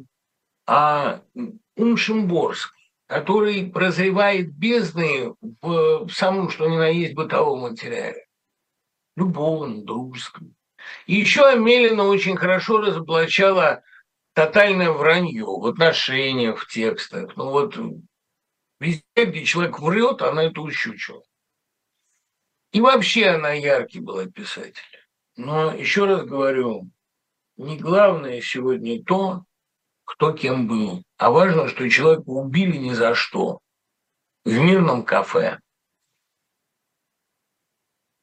а, 0.65 1.21
ум 1.76 1.97
Шимборский, 1.97 2.91
который 3.07 3.69
прозревает 3.69 4.53
бездны 4.53 5.36
в, 5.61 6.05
в 6.05 6.11
самом, 6.11 6.49
что 6.49 6.67
ни 6.67 6.78
на 6.78 6.88
есть, 6.88 7.13
бытовом 7.13 7.61
материале. 7.61 8.26
Любовном, 9.15 9.86
дружеском. 9.86 10.55
И 11.05 11.15
еще 11.15 11.45
Амелина 11.45 12.03
очень 12.03 12.36
хорошо 12.36 12.80
разоблачала 12.80 13.84
тотальное 14.34 14.91
вранье 14.91 15.45
в 15.45 15.65
отношениях, 15.65 16.59
в 16.59 16.67
текстах. 16.67 17.36
Ну 17.38 17.49
вот 17.49 17.78
везде, 18.80 19.03
где 19.15 19.45
человек 19.45 19.80
врет, 19.80 20.21
она 20.21 20.43
это 20.43 20.61
ущучила. 20.61 21.23
И 22.71 22.82
вообще 22.82 23.28
она 23.28 23.53
яркий 23.53 24.01
была 24.01 24.26
писатель. 24.26 24.84
Но 25.38 25.73
еще 25.73 26.05
раз 26.05 26.26
говорю, 26.26 26.89
не 27.55 27.78
главное 27.78 28.41
сегодня 28.41 29.01
то, 29.01 29.45
кто 30.03 30.34
кем 30.34 30.67
был, 30.67 31.05
а 31.18 31.32
важно, 31.32 31.68
что 31.68 31.89
человека 31.89 32.30
убили 32.30 32.78
ни 32.78 32.91
за 32.93 33.16
что 33.16 33.59
в 34.45 34.51
мирном 34.57 35.03
кафе. 35.03 35.59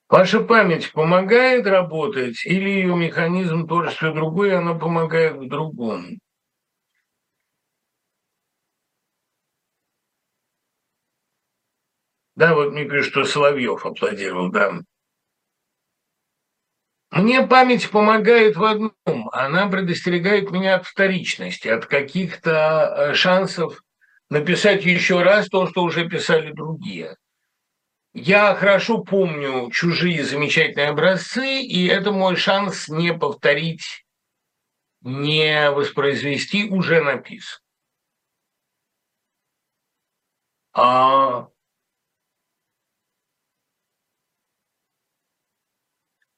Ваша 0.08 0.40
память 0.40 0.92
помогает 0.92 1.66
работать 1.66 2.44
или 2.44 2.68
ее 2.68 2.94
механизм 2.94 3.66
тоже 3.66 3.90
все 3.90 4.12
другое, 4.12 4.58
она 4.58 4.74
помогает 4.74 5.36
в 5.36 5.48
другом? 5.48 6.20
Да, 12.34 12.54
вот 12.54 12.72
мне 12.72 12.84
пишут, 12.84 13.10
что 13.12 13.24
Соловьев 13.24 13.86
аплодировал, 13.86 14.50
да. 14.50 14.80
Мне 17.12 17.46
память 17.46 17.90
помогает 17.90 18.56
в 18.56 18.64
одном. 18.64 19.28
Она 19.32 19.66
предостерегает 19.68 20.50
меня 20.50 20.76
от 20.76 20.86
вторичности, 20.86 21.68
от 21.68 21.84
каких-то 21.84 23.10
э, 23.10 23.14
шансов 23.14 23.82
написать 24.30 24.86
еще 24.86 25.22
раз 25.22 25.48
то, 25.50 25.66
что 25.66 25.82
уже 25.82 26.08
писали 26.08 26.52
другие. 26.52 27.18
Я 28.14 28.54
хорошо 28.54 29.02
помню 29.02 29.70
чужие 29.70 30.24
замечательные 30.24 30.88
образцы, 30.88 31.60
и 31.60 31.86
это 31.86 32.12
мой 32.12 32.36
шанс 32.36 32.88
не 32.88 33.12
повторить, 33.12 34.06
не 35.02 35.70
воспроизвести 35.70 36.70
уже 36.70 37.02
написан. 37.02 37.60
А 40.72 41.48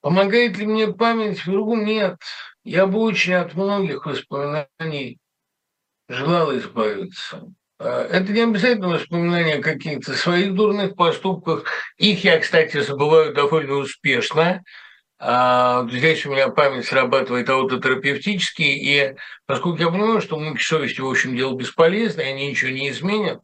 Помогает 0.04 0.58
ли 0.58 0.66
мне 0.66 0.88
память 0.88 1.40
в 1.40 1.50
другом? 1.50 1.86
Нет. 1.86 2.18
Я 2.62 2.86
бы 2.86 2.98
очень 2.98 3.32
от 3.32 3.54
многих 3.54 4.04
воспоминаний 4.04 5.16
желал 6.10 6.54
избавиться. 6.58 7.50
А, 7.78 8.04
это 8.08 8.30
не 8.30 8.42
обязательно 8.42 8.88
воспоминания 8.90 9.54
о 9.54 9.62
каких-то 9.62 10.12
своих 10.12 10.54
дурных 10.54 10.94
поступках. 10.94 11.64
Их 11.96 12.22
я, 12.22 12.38
кстати, 12.38 12.82
забываю 12.82 13.32
довольно 13.32 13.76
успешно. 13.76 14.62
А, 15.18 15.88
здесь 15.90 16.26
у 16.26 16.32
меня 16.32 16.48
память 16.50 16.84
срабатывает 16.84 17.48
аутотерапевтически, 17.48 18.60
и 18.60 19.16
поскольку 19.46 19.78
я 19.78 19.88
понимаю, 19.88 20.20
что 20.20 20.38
муки 20.38 20.62
совести, 20.62 21.00
в 21.00 21.08
общем, 21.08 21.34
дело 21.34 21.56
бесполезное, 21.56 22.26
они 22.26 22.50
ничего 22.50 22.72
не 22.72 22.90
изменят, 22.90 23.40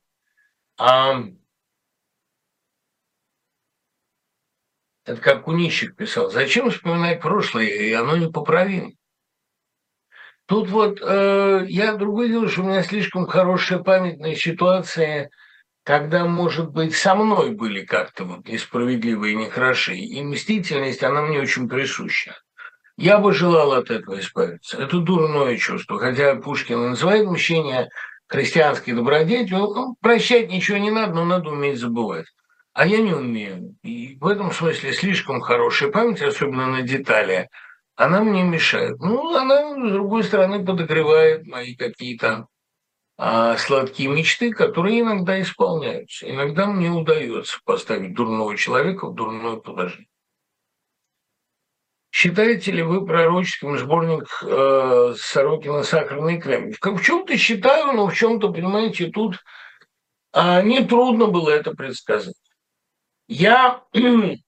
это 5.11 5.21
как 5.21 5.45
Кунищик 5.45 5.97
писал, 5.97 6.31
зачем 6.31 6.71
вспоминать 6.71 7.21
прошлое, 7.21 7.67
и 7.67 7.93
оно 7.93 8.17
непоправимо. 8.17 8.93
Тут 10.47 10.69
вот 10.69 11.01
э, 11.01 11.65
я 11.69 11.95
другое 11.95 12.29
дело, 12.29 12.49
что 12.49 12.63
у 12.63 12.65
меня 12.65 12.83
слишком 12.83 13.27
хорошая 13.27 13.79
памятная 13.79 14.35
ситуация, 14.35 15.31
когда, 15.85 16.27
может 16.27 16.71
быть, 16.71 16.95
со 16.97 17.15
мной 17.15 17.51
были 17.51 17.85
как-то 17.85 18.25
вот 18.25 18.49
несправедливые 18.49 19.35
и 19.35 19.37
нехороши. 19.37 19.95
И 19.97 20.23
мстительность, 20.23 21.03
она 21.03 21.23
мне 21.23 21.41
очень 21.41 21.69
присуща. 21.69 22.37
Я 22.97 23.19
бы 23.19 23.33
желал 23.33 23.73
от 23.73 23.91
этого 23.91 24.19
избавиться. 24.21 24.77
Это 24.77 24.99
дурное 24.99 25.57
чувство. 25.57 25.99
Хотя 25.99 26.35
Пушкин 26.35 26.91
называет 26.91 27.27
мщение 27.29 27.89
христианской 28.27 28.93
добродетелью, 28.93 29.59
ну, 29.59 29.97
прощать 30.01 30.51
ничего 30.51 30.79
не 30.79 30.91
надо, 30.91 31.15
но 31.15 31.25
надо 31.25 31.51
уметь 31.51 31.79
забывать. 31.79 32.27
А 32.73 32.87
я 32.87 32.99
не 32.99 33.13
умею. 33.13 33.77
И 33.83 34.17
в 34.21 34.27
этом 34.27 34.53
смысле 34.53 34.93
слишком 34.93 35.41
хорошая 35.41 35.91
память, 35.91 36.23
особенно 36.23 36.67
на 36.67 36.83
детали– 36.83 37.49
она 38.01 38.23
мне 38.23 38.43
мешает. 38.43 38.99
Ну, 38.99 39.37
она, 39.37 39.75
с 39.75 39.93
другой 39.93 40.25
стороны, 40.25 40.65
подогревает 40.65 41.47
мои 41.47 41.75
какие-то 41.75 42.47
а, 43.19 43.59
сладкие 43.59 44.09
мечты, 44.09 44.53
которые 44.53 45.01
иногда 45.01 45.39
исполняются. 45.43 46.29
Иногда 46.29 46.67
мне 46.67 46.89
удается 46.89 47.59
поставить 47.63 48.15
дурного 48.15 48.57
человека 48.57 49.07
в 49.07 49.15
дурное 49.15 49.57
положение. 49.57 50.07
Считаете 52.11 52.73
ли 52.73 52.83
вы 52.83 53.05
пророческим 53.05 53.77
сборник 53.77 54.27
э, 54.43 55.15
Сорокина 55.19 55.83
«Сахарный 55.83 56.41
кремль»? 56.41 56.75
В 56.81 57.03
чем-то 57.03 57.37
считаю, 57.37 57.93
но 57.93 58.09
в 58.09 58.15
чем-то, 58.15 58.51
понимаете, 58.51 59.11
тут 59.11 59.37
э, 60.33 60.63
нетрудно 60.63 61.27
было 61.27 61.51
это 61.51 61.73
предсказать. 61.73 62.35
Я 63.33 63.85
и 63.93 64.43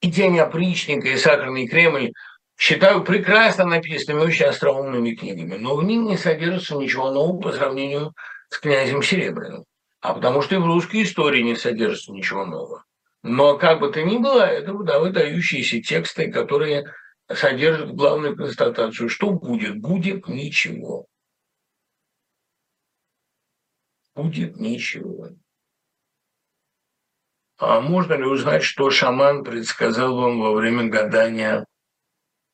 «Тень 0.00 0.38
опричника», 0.38 1.08
и 1.08 1.16
«Сахарный 1.16 1.66
Кремль» 1.66 2.12
считаю 2.56 3.02
прекрасно 3.02 3.64
написанными, 3.64 4.22
очень 4.22 4.46
остроумными 4.46 5.16
книгами, 5.16 5.56
но 5.56 5.74
в 5.74 5.82
них 5.82 6.00
не 6.02 6.16
содержится 6.16 6.76
ничего 6.76 7.10
нового 7.10 7.40
по 7.40 7.52
сравнению 7.52 8.14
с 8.50 8.58
князем 8.60 9.02
Серебряным, 9.02 9.64
а 10.00 10.14
потому 10.14 10.42
что 10.42 10.54
и 10.54 10.58
в 10.58 10.66
русской 10.66 11.02
истории 11.02 11.42
не 11.42 11.56
содержится 11.56 12.12
ничего 12.12 12.46
нового. 12.46 12.84
Но 13.24 13.58
как 13.58 13.80
бы 13.80 13.90
то 13.90 14.00
ни 14.00 14.18
было, 14.18 14.42
это 14.42 14.72
да, 14.84 15.00
выдающиеся 15.00 15.82
тексты, 15.82 16.30
которые 16.30 16.84
содержат 17.28 17.96
главную 17.96 18.36
констатацию, 18.36 19.08
что 19.08 19.30
будет, 19.30 19.80
будет 19.80 20.28
ничего. 20.28 21.06
будет 24.14 24.56
ничего. 24.56 25.30
А 27.58 27.80
можно 27.80 28.14
ли 28.14 28.24
узнать, 28.24 28.62
что 28.62 28.88
шаман 28.90 29.42
предсказал 29.42 30.16
вам 30.16 30.40
во 30.40 30.52
время 30.52 30.84
гадания 30.84 31.66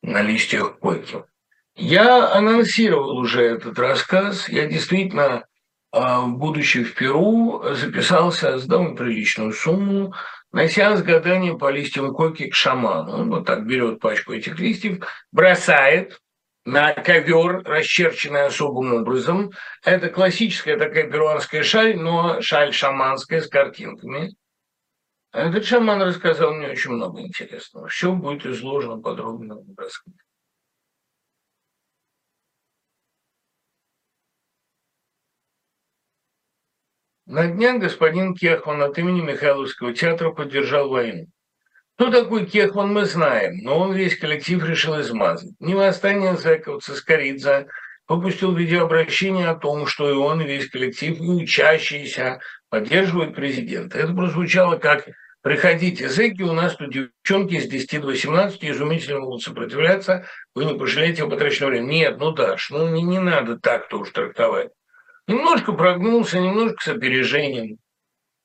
на 0.02 0.22
листьях 0.22 0.78
койки? 0.78 1.22
Я 1.76 2.32
анонсировал 2.32 3.18
уже 3.18 3.42
этот 3.42 3.78
рассказ. 3.78 4.48
Я 4.48 4.66
действительно, 4.66 5.44
а, 5.92 6.22
будучи 6.22 6.84
в 6.84 6.94
Перу, 6.94 7.62
записался, 7.74 8.58
сдал 8.58 8.94
приличную 8.94 9.52
сумму 9.52 10.14
на 10.52 10.68
сеанс 10.68 11.02
гадания 11.02 11.54
по 11.54 11.70
листьям 11.70 12.14
койки 12.14 12.48
к 12.48 12.54
шаману. 12.54 13.12
Он 13.12 13.30
вот 13.30 13.44
так 13.44 13.66
берет 13.66 14.00
пачку 14.00 14.32
этих 14.32 14.58
листьев, 14.58 15.04
бросает 15.32 16.18
на 16.64 16.94
ковер, 16.94 17.62
расчерченный 17.64 18.46
особым 18.46 18.94
образом. 18.94 19.50
Это 19.84 20.08
классическая 20.08 20.78
такая 20.78 21.10
перуанская 21.10 21.62
шаль, 21.62 21.96
но 21.98 22.40
шаль 22.40 22.72
шаманская 22.72 23.42
с 23.42 23.48
картинками. 23.48 24.34
Этот 25.34 25.64
шаман 25.64 26.00
рассказал 26.00 26.54
мне 26.54 26.68
очень 26.68 26.92
много 26.92 27.20
интересного. 27.20 27.88
Все 27.88 28.12
будет 28.12 28.46
изложено 28.46 29.02
подробно 29.02 29.56
в 29.56 29.76
рассказе. 29.76 30.16
На 37.26 37.48
днях 37.48 37.80
господин 37.80 38.36
Кехман 38.36 38.80
от 38.82 38.96
имени 38.96 39.22
Михайловского 39.22 39.92
театра 39.92 40.30
поддержал 40.30 40.88
войну. 40.88 41.26
Кто 41.96 42.12
такой 42.12 42.46
Кехман, 42.46 42.92
мы 42.92 43.04
знаем, 43.04 43.56
но 43.64 43.80
он 43.80 43.92
весь 43.92 44.16
коллектив 44.16 44.62
решил 44.62 45.00
измазать. 45.00 45.50
Не 45.58 45.74
восстание 45.74 46.36
зэков 46.36 46.84
Цискоридзе 46.84 47.66
выпустил 48.06 48.54
видеообращение 48.54 49.48
о 49.48 49.56
том, 49.56 49.86
что 49.86 50.08
и 50.08 50.14
он, 50.14 50.42
и 50.42 50.46
весь 50.46 50.70
коллектив, 50.70 51.18
и 51.18 51.28
учащиеся 51.28 52.38
поддерживают 52.68 53.34
президента. 53.34 53.98
Это 53.98 54.14
прозвучало 54.14 54.76
как 54.76 55.08
Приходите, 55.44 56.08
зэки, 56.08 56.40
у 56.40 56.54
нас 56.54 56.74
тут 56.74 56.90
девчонки 56.90 57.60
с 57.60 57.66
10 57.68 58.00
до 58.00 58.06
18 58.06 58.64
изумительно 58.64 59.20
могут 59.20 59.42
сопротивляться, 59.42 60.24
вы 60.54 60.64
не 60.64 60.72
пожалеете 60.72 61.24
о 61.24 61.28
потраченном 61.28 61.72
времени. 61.72 61.96
Нет, 61.96 62.18
ну 62.18 62.32
Даш, 62.32 62.70
ну 62.70 62.88
не, 62.88 63.02
не 63.02 63.18
надо 63.18 63.58
так 63.58 63.88
тоже 63.88 64.10
трактовать. 64.10 64.70
Немножко 65.26 65.74
прогнулся, 65.74 66.40
немножко 66.40 66.82
с 66.82 66.88
опережением. 66.88 67.76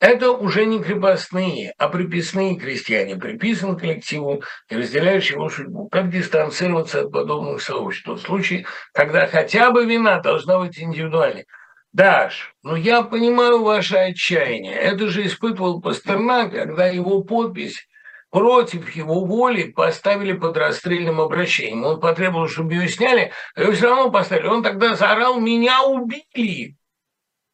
Это 0.02 0.32
уже 0.32 0.66
не 0.66 0.84
крепостные, 0.84 1.74
а 1.78 1.88
приписные 1.88 2.58
крестьяне, 2.58 3.16
приписан 3.16 3.78
коллективу 3.78 4.44
и 4.70 4.76
разделяющие 4.76 5.36
его 5.36 5.48
судьбу. 5.50 5.88
Как 5.88 6.10
дистанцироваться 6.10 7.04
от 7.04 7.14
подобных 7.14 7.62
сообществ? 7.62 8.04
В 8.04 8.12
тот 8.12 8.22
случай, 8.22 8.66
когда 8.92 9.26
хотя 9.26 9.72
бы 9.72 9.86
вина 9.86 10.20
должна 10.20 10.60
быть 10.60 10.78
индивидуальной. 10.78 11.46
Даш, 11.92 12.54
ну 12.64 12.76
я 12.76 13.02
понимаю 13.02 13.64
ваше 13.64 13.98
отчаяние. 13.98 14.76
Это 14.76 15.08
же 15.08 15.26
испытывал 15.26 15.82
Пастернак, 15.82 16.52
когда 16.52 16.88
его 16.88 17.24
подпись 17.24 17.88
против 18.30 18.96
его 18.96 19.26
воли 19.26 19.72
поставили 19.72 20.34
под 20.34 20.56
расстрельным 20.56 21.20
обращением. 21.20 21.84
Он 21.84 22.00
потребовал, 22.00 22.48
чтобы 22.48 22.74
ее 22.74 22.88
сняли, 22.88 23.32
а 23.56 23.62
ее 23.62 23.72
все 23.72 23.88
равно 23.88 24.12
поставили. 24.12 24.48
Он 24.48 24.64
тогда 24.64 24.96
заорал 24.96 25.40
«Меня 25.40 25.84
убили!» 25.84 26.76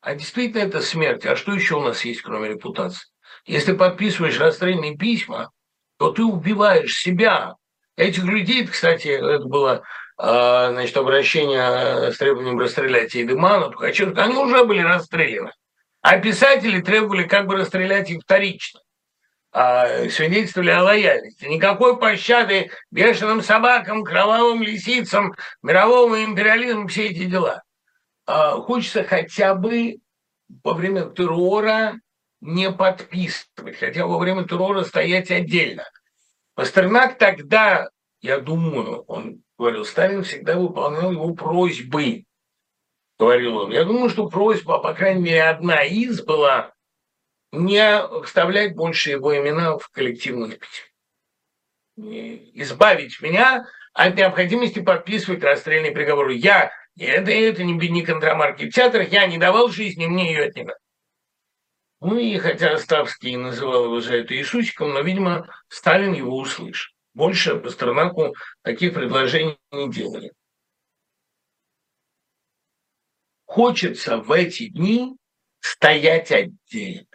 А 0.02 0.16
действительно 0.16 0.64
это 0.64 0.82
смерть. 0.82 1.26
А 1.26 1.36
что 1.36 1.54
еще 1.54 1.78
у 1.78 1.82
нас 1.82 2.04
есть, 2.06 2.22
кроме 2.22 2.50
репутации? 2.50 3.08
Если 3.46 3.74
подписываешь 3.74 4.40
расстрельные 4.40 4.98
письма, 4.98 5.52
то 5.98 6.12
ты 6.12 6.24
убиваешь 6.24 6.98
себя. 6.98 7.56
Этих 7.96 8.26
людей, 8.26 8.68
кстати, 8.68 9.08
это 9.08 9.46
было 9.46 9.84
значит, 10.18 10.96
обращение 10.98 12.12
с 12.12 12.18
требованием 12.18 12.60
расстрелять 12.60 13.16
Эйдемана, 13.16 13.70
Тухачевского, 13.70 14.24
они 14.24 14.38
уже 14.38 14.64
были 14.64 14.82
расстреляны. 14.82 15.52
А 16.02 16.20
писатели 16.20 16.82
требовали 16.82 17.24
как 17.28 17.48
бы 17.48 17.56
расстрелять 17.56 18.10
их 18.10 18.22
вторично. 18.22 18.80
А, 19.58 20.10
свидетельствовали 20.10 20.70
о 20.70 20.84
лояльности. 20.84 21.46
Никакой 21.46 21.98
пощады 21.98 22.72
бешеным 22.92 23.42
собакам, 23.42 24.04
кровавым 24.04 24.62
лисицам, 24.62 25.34
мировому 25.64 26.22
империализму, 26.24 26.90
все 26.90 27.08
эти 27.08 27.24
дела. 27.24 27.64
А, 28.26 28.58
хочется 28.58 29.06
хотя 29.06 29.56
бы 29.56 29.96
во 30.62 30.74
время 30.74 31.10
террора 31.10 32.00
не 32.42 32.70
подписывать, 32.70 33.80
хотя 33.80 34.06
во 34.06 34.18
время 34.18 34.44
террора 34.44 34.84
стоять 34.84 35.32
отдельно. 35.32 35.86
Пастернак 36.54 37.18
тогда, 37.18 37.90
я 38.20 38.40
думаю, 38.40 39.04
он 39.08 39.42
говорил, 39.58 39.86
Сталин 39.86 40.24
всегда 40.24 40.58
выполнял 40.58 41.12
его 41.12 41.34
просьбы, 41.34 42.26
говорил 43.18 43.58
он. 43.58 43.72
Я 43.72 43.84
думаю, 43.86 44.10
что 44.10 44.30
просьба, 44.30 44.80
по 44.80 44.94
крайней 44.94 45.22
мере, 45.22 45.44
одна 45.44 45.84
из 45.84 46.22
была 46.22 46.74
не 47.52 48.24
вставлять 48.24 48.76
больше 48.76 49.12
его 49.12 49.36
имена 49.38 49.78
в 49.78 49.90
коллективных 49.90 50.60
письмах. 50.60 50.90
Избавить 52.54 53.22
меня 53.22 53.66
от 53.94 54.16
необходимости 54.16 54.82
подписывать 54.82 55.44
расстрельный 55.44 55.92
приговор. 55.92 56.30
Я, 56.30 56.72
это, 57.00 57.32
это 57.32 57.64
не, 57.64 57.74
не 57.74 58.04
контрамарки 58.04 58.70
в 58.70 58.74
театрах, 58.74 59.10
я 59.10 59.26
не 59.28 59.38
давал 59.38 59.70
жизни, 59.70 60.06
мне 60.06 60.34
ее 60.34 60.46
отнимать. 60.46 60.76
Ну 62.02 62.18
и 62.18 62.38
хотя 62.38 62.78
Ставский 62.78 63.38
называл 63.38 63.86
его 63.86 64.02
за 64.02 64.18
это 64.18 64.36
Иисусиком, 64.36 64.94
но, 64.94 65.00
видимо, 65.00 65.48
Сталин 65.70 66.14
его 66.14 66.38
услышал. 66.38 66.95
Больше 67.16 67.56
Пастернаку 67.56 68.36
таких 68.62 68.94
предложений 68.94 69.58
не 69.72 69.90
делали. 69.90 70.34
Хочется 73.46 74.18
в 74.18 74.30
эти 74.34 74.68
дни 74.68 75.16
стоять 75.62 76.32
отдельно. 76.34 77.08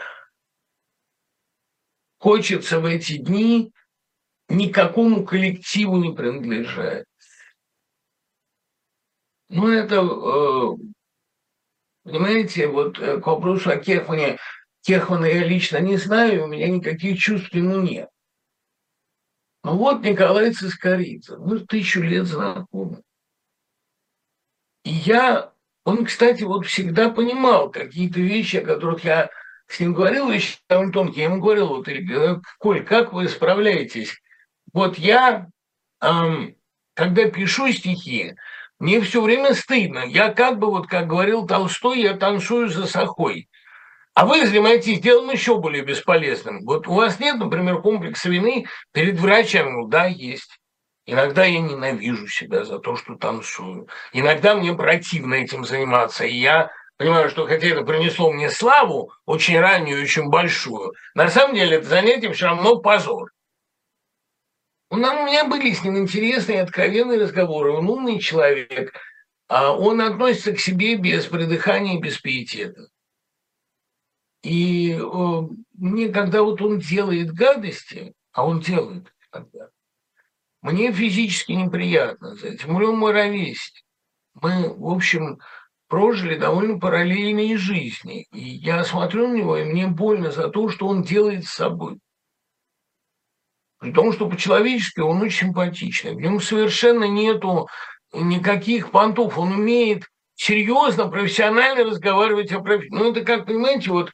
Хочется 2.18 2.80
в 2.80 2.86
эти 2.86 3.18
дни 3.18 3.72
никакому 4.48 5.26
коллективу 5.26 5.98
не 5.98 6.14
принадлежать. 6.14 7.04
Ну, 9.50 9.68
это, 9.68 9.96
э, 9.96 10.76
понимаете, 12.04 12.68
вот 12.68 12.98
э, 12.98 13.20
к 13.20 13.26
вопросу 13.26 13.68
о 13.68 13.76
Кехмане, 13.76 14.38
Кехмана 14.80 15.26
я 15.26 15.44
лично 15.44 15.78
не 15.78 15.98
знаю, 15.98 16.44
у 16.44 16.46
меня 16.46 16.68
никаких 16.70 17.18
чувств 17.18 17.50
к 17.50 17.54
нет. 17.54 18.08
Ну 19.62 19.76
вот 19.76 20.02
Николай 20.02 20.52
Цискоридзе, 20.52 21.36
мы 21.36 21.60
тысячу 21.60 22.00
лет 22.00 22.26
знакомы. 22.26 23.02
И 24.84 24.90
я, 24.90 25.52
он, 25.84 26.06
кстати, 26.06 26.42
вот 26.44 26.66
всегда 26.66 27.10
понимал 27.10 27.70
какие-то 27.70 28.20
вещи, 28.20 28.56
о 28.56 28.64
которых 28.64 29.04
я 29.04 29.28
с 29.66 29.78
ним 29.78 29.92
говорил, 29.92 30.30
вещи 30.30 30.58
довольно 30.68 30.92
тонкие. 30.92 31.24
Я 31.24 31.30
ему 31.30 31.40
говорил, 31.40 31.68
вот, 31.68 31.88
Коль, 32.58 32.84
как 32.84 33.12
вы 33.12 33.28
справляетесь? 33.28 34.20
Вот 34.72 34.96
я, 34.98 35.48
эм, 36.00 36.56
когда 36.94 37.28
пишу 37.30 37.70
стихи, 37.70 38.34
мне 38.78 39.02
все 39.02 39.20
время 39.20 39.54
стыдно. 39.54 40.04
Я 40.06 40.32
как 40.32 40.58
бы, 40.58 40.68
вот 40.68 40.86
как 40.86 41.06
говорил 41.06 41.46
Толстой, 41.46 42.00
я 42.00 42.16
танцую 42.16 42.68
за 42.70 42.86
сахой. 42.86 43.50
А 44.14 44.26
вы 44.26 44.44
занимаетесь 44.44 45.00
делом 45.00 45.30
еще 45.30 45.58
более 45.58 45.84
бесполезным. 45.84 46.64
Вот 46.64 46.88
у 46.88 46.94
вас 46.94 47.20
нет, 47.20 47.36
например, 47.36 47.80
комплекса 47.80 48.28
вины 48.28 48.66
перед 48.92 49.18
врачами? 49.18 49.70
Ну 49.70 49.86
да, 49.86 50.06
есть. 50.06 50.58
Иногда 51.06 51.44
я 51.44 51.60
ненавижу 51.60 52.28
себя 52.28 52.64
за 52.64 52.78
то, 52.78 52.96
что 52.96 53.14
танцую. 53.14 53.88
Иногда 54.12 54.54
мне 54.54 54.74
противно 54.74 55.34
этим 55.34 55.64
заниматься. 55.64 56.24
И 56.24 56.36
я 56.36 56.70
понимаю, 56.96 57.30
что 57.30 57.46
хотя 57.46 57.68
это 57.68 57.82
принесло 57.82 58.30
мне 58.30 58.50
славу, 58.50 59.12
очень 59.26 59.58
раннюю, 59.58 60.02
очень 60.02 60.28
большую, 60.28 60.92
на 61.14 61.28
самом 61.28 61.54
деле 61.54 61.78
это 61.78 61.88
занятие 61.88 62.32
все 62.32 62.46
равно 62.46 62.76
позор. 62.76 63.30
У 64.90 64.96
меня 64.96 65.44
были 65.44 65.72
с 65.72 65.84
ним 65.84 65.98
интересные, 65.98 66.62
откровенные 66.62 67.20
разговоры. 67.20 67.72
Он 67.72 67.88
умный 67.88 68.18
человек. 68.18 68.92
а 69.48 69.72
Он 69.72 70.00
относится 70.00 70.52
к 70.52 70.60
себе 70.60 70.96
без 70.96 71.26
придыхания 71.26 71.96
и 71.96 72.00
без 72.00 72.18
пиетета. 72.18 72.88
И 74.42 74.98
мне, 75.74 76.08
когда 76.08 76.42
вот 76.42 76.62
он 76.62 76.78
делает 76.78 77.32
гадости, 77.32 78.14
а 78.32 78.46
он 78.46 78.60
делает 78.60 79.12
иногда, 79.32 79.68
мне 80.62 80.92
физически 80.92 81.52
неприятно 81.52 82.34
за 82.36 82.48
этим. 82.48 82.74
Он 82.74 82.98
мой 82.98 83.12
ровесник. 83.12 83.84
Мы, 84.34 84.74
в 84.74 84.88
общем, 84.88 85.38
прожили 85.88 86.36
довольно 86.36 86.78
параллельные 86.78 87.56
жизни. 87.56 88.26
И 88.32 88.40
я 88.40 88.84
смотрю 88.84 89.28
на 89.28 89.34
него, 89.34 89.56
и 89.56 89.64
мне 89.64 89.88
больно 89.88 90.30
за 90.30 90.48
то, 90.48 90.68
что 90.68 90.86
он 90.86 91.02
делает 91.02 91.44
с 91.46 91.54
собой. 91.54 91.98
При 93.78 93.92
том, 93.92 94.12
что 94.12 94.28
по-человечески 94.28 95.00
он 95.00 95.22
очень 95.22 95.46
симпатичный. 95.46 96.14
В 96.14 96.20
нем 96.20 96.40
совершенно 96.40 97.04
нету 97.04 97.68
никаких 98.12 98.90
понтов. 98.90 99.38
Он 99.38 99.52
умеет 99.52 100.04
серьезно, 100.40 101.08
профессионально 101.08 101.84
разговаривать 101.84 102.50
о 102.52 102.60
профессии. 102.60 102.94
Ну, 102.94 103.10
это 103.10 103.22
как, 103.22 103.44
понимаете, 103.44 103.90
вот 103.90 104.10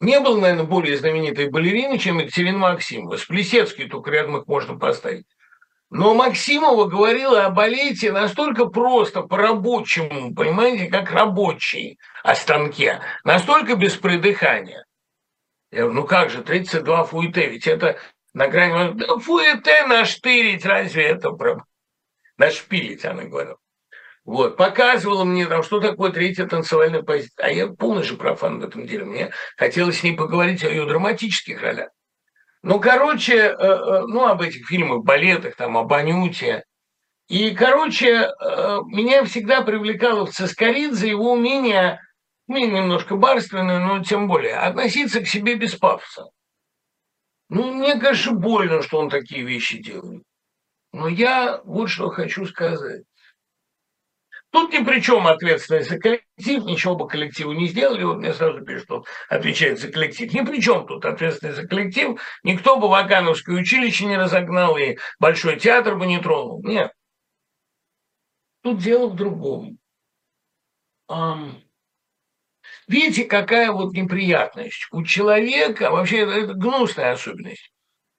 не 0.00 0.18
было, 0.18 0.40
наверное, 0.40 0.64
более 0.64 0.96
знаменитой 0.96 1.50
балерины, 1.50 1.98
чем 1.98 2.20
Екатерина 2.20 2.58
Максимова. 2.58 3.16
С 3.16 3.26
Плесецкой 3.26 3.86
только 3.88 4.10
рядом 4.10 4.38
их 4.38 4.46
можно 4.46 4.78
поставить. 4.78 5.26
Но 5.90 6.14
Максимова 6.14 6.86
говорила 6.86 7.44
о 7.44 7.50
балете 7.50 8.12
настолько 8.12 8.66
просто, 8.66 9.22
по-рабочему, 9.22 10.34
понимаете, 10.34 10.86
как 10.86 11.10
рабочий 11.10 11.98
о 12.22 12.34
станке, 12.34 13.00
настолько 13.24 13.76
без 13.76 13.94
придыхания. 13.96 14.86
Я 15.70 15.80
говорю, 15.80 16.00
ну 16.00 16.06
как 16.06 16.30
же, 16.30 16.42
32 16.42 17.04
фуэте, 17.04 17.46
ведь 17.48 17.66
это 17.66 17.98
на 18.32 18.48
грани... 18.48 18.92
Да, 18.94 19.18
фуэте 19.18 19.86
наштырить, 19.86 20.64
разве 20.64 21.04
это 21.04 21.30
про... 21.32 21.64
Нашпилить, 22.38 23.04
она 23.04 23.24
говорила. 23.24 23.58
Вот, 24.28 24.58
показывала 24.58 25.24
мне 25.24 25.46
там, 25.46 25.62
что 25.62 25.80
такое 25.80 26.12
третья 26.12 26.46
танцевальная 26.46 27.00
позиция. 27.00 27.46
А 27.46 27.50
я 27.50 27.66
полный 27.66 28.02
же 28.02 28.14
профан 28.14 28.60
в 28.60 28.64
этом 28.64 28.86
деле. 28.86 29.06
Мне 29.06 29.30
хотелось 29.56 30.00
с 30.00 30.02
ней 30.02 30.14
поговорить 30.14 30.62
о 30.62 30.68
ее 30.68 30.84
драматических 30.84 31.62
ролях. 31.62 31.88
Ну, 32.62 32.78
короче, 32.78 33.36
э, 33.36 33.54
э, 33.54 34.02
ну, 34.06 34.26
об 34.26 34.42
этих 34.42 34.66
фильмах, 34.66 35.02
балетах, 35.02 35.56
там, 35.56 35.78
об 35.78 35.90
Анюте. 35.94 36.64
И, 37.28 37.52
короче, 37.54 38.28
э, 38.28 38.78
меня 38.88 39.24
всегда 39.24 39.62
привлекало 39.62 40.26
в 40.26 40.32
Цискоридзе 40.32 41.08
его 41.08 41.32
умение, 41.32 41.98
ну, 42.48 42.58
немножко 42.58 43.16
барственное, 43.16 43.78
но 43.78 44.04
тем 44.04 44.28
более, 44.28 44.56
относиться 44.56 45.22
к 45.22 45.26
себе 45.26 45.54
без 45.54 45.74
пафоса. 45.74 46.26
Ну, 47.48 47.72
мне, 47.72 47.98
конечно, 47.98 48.32
больно, 48.32 48.82
что 48.82 48.98
он 48.98 49.08
такие 49.08 49.42
вещи 49.42 49.78
делает. 49.78 50.22
Но 50.92 51.08
я 51.08 51.62
вот 51.64 51.88
что 51.88 52.10
хочу 52.10 52.44
сказать. 52.44 53.04
Тут 54.50 54.72
ни 54.72 54.82
при 54.82 55.00
чем 55.00 55.26
ответственность 55.26 55.90
за 55.90 55.98
коллектив, 55.98 56.64
ничего 56.64 56.96
бы 56.96 57.06
коллективу 57.06 57.52
не 57.52 57.66
сделали. 57.68 58.04
Вот 58.04 58.16
мне 58.18 58.32
сразу 58.32 58.64
пишут, 58.64 58.84
что 58.84 59.04
отвечает 59.28 59.78
за 59.78 59.92
коллектив. 59.92 60.32
Ни 60.32 60.40
при 60.44 60.60
чем 60.60 60.86
тут 60.86 61.04
ответственность 61.04 61.56
за 61.60 61.68
коллектив. 61.68 62.18
Никто 62.42 62.76
бы 62.78 62.88
Вакановское 62.88 63.56
училище 63.56 64.06
не 64.06 64.16
разогнал 64.16 64.78
и 64.78 64.96
Большой 65.18 65.58
театр 65.58 65.96
бы 65.96 66.06
не 66.06 66.18
тронул. 66.18 66.62
Нет. 66.64 66.92
Тут 68.62 68.78
дело 68.78 69.08
в 69.08 69.16
другом. 69.16 69.78
Видите, 72.86 73.24
какая 73.24 73.70
вот 73.70 73.92
неприятность. 73.92 74.88
У 74.92 75.02
человека, 75.02 75.90
вообще 75.90 76.20
это 76.20 76.54
гнусная 76.54 77.12
особенность, 77.12 77.70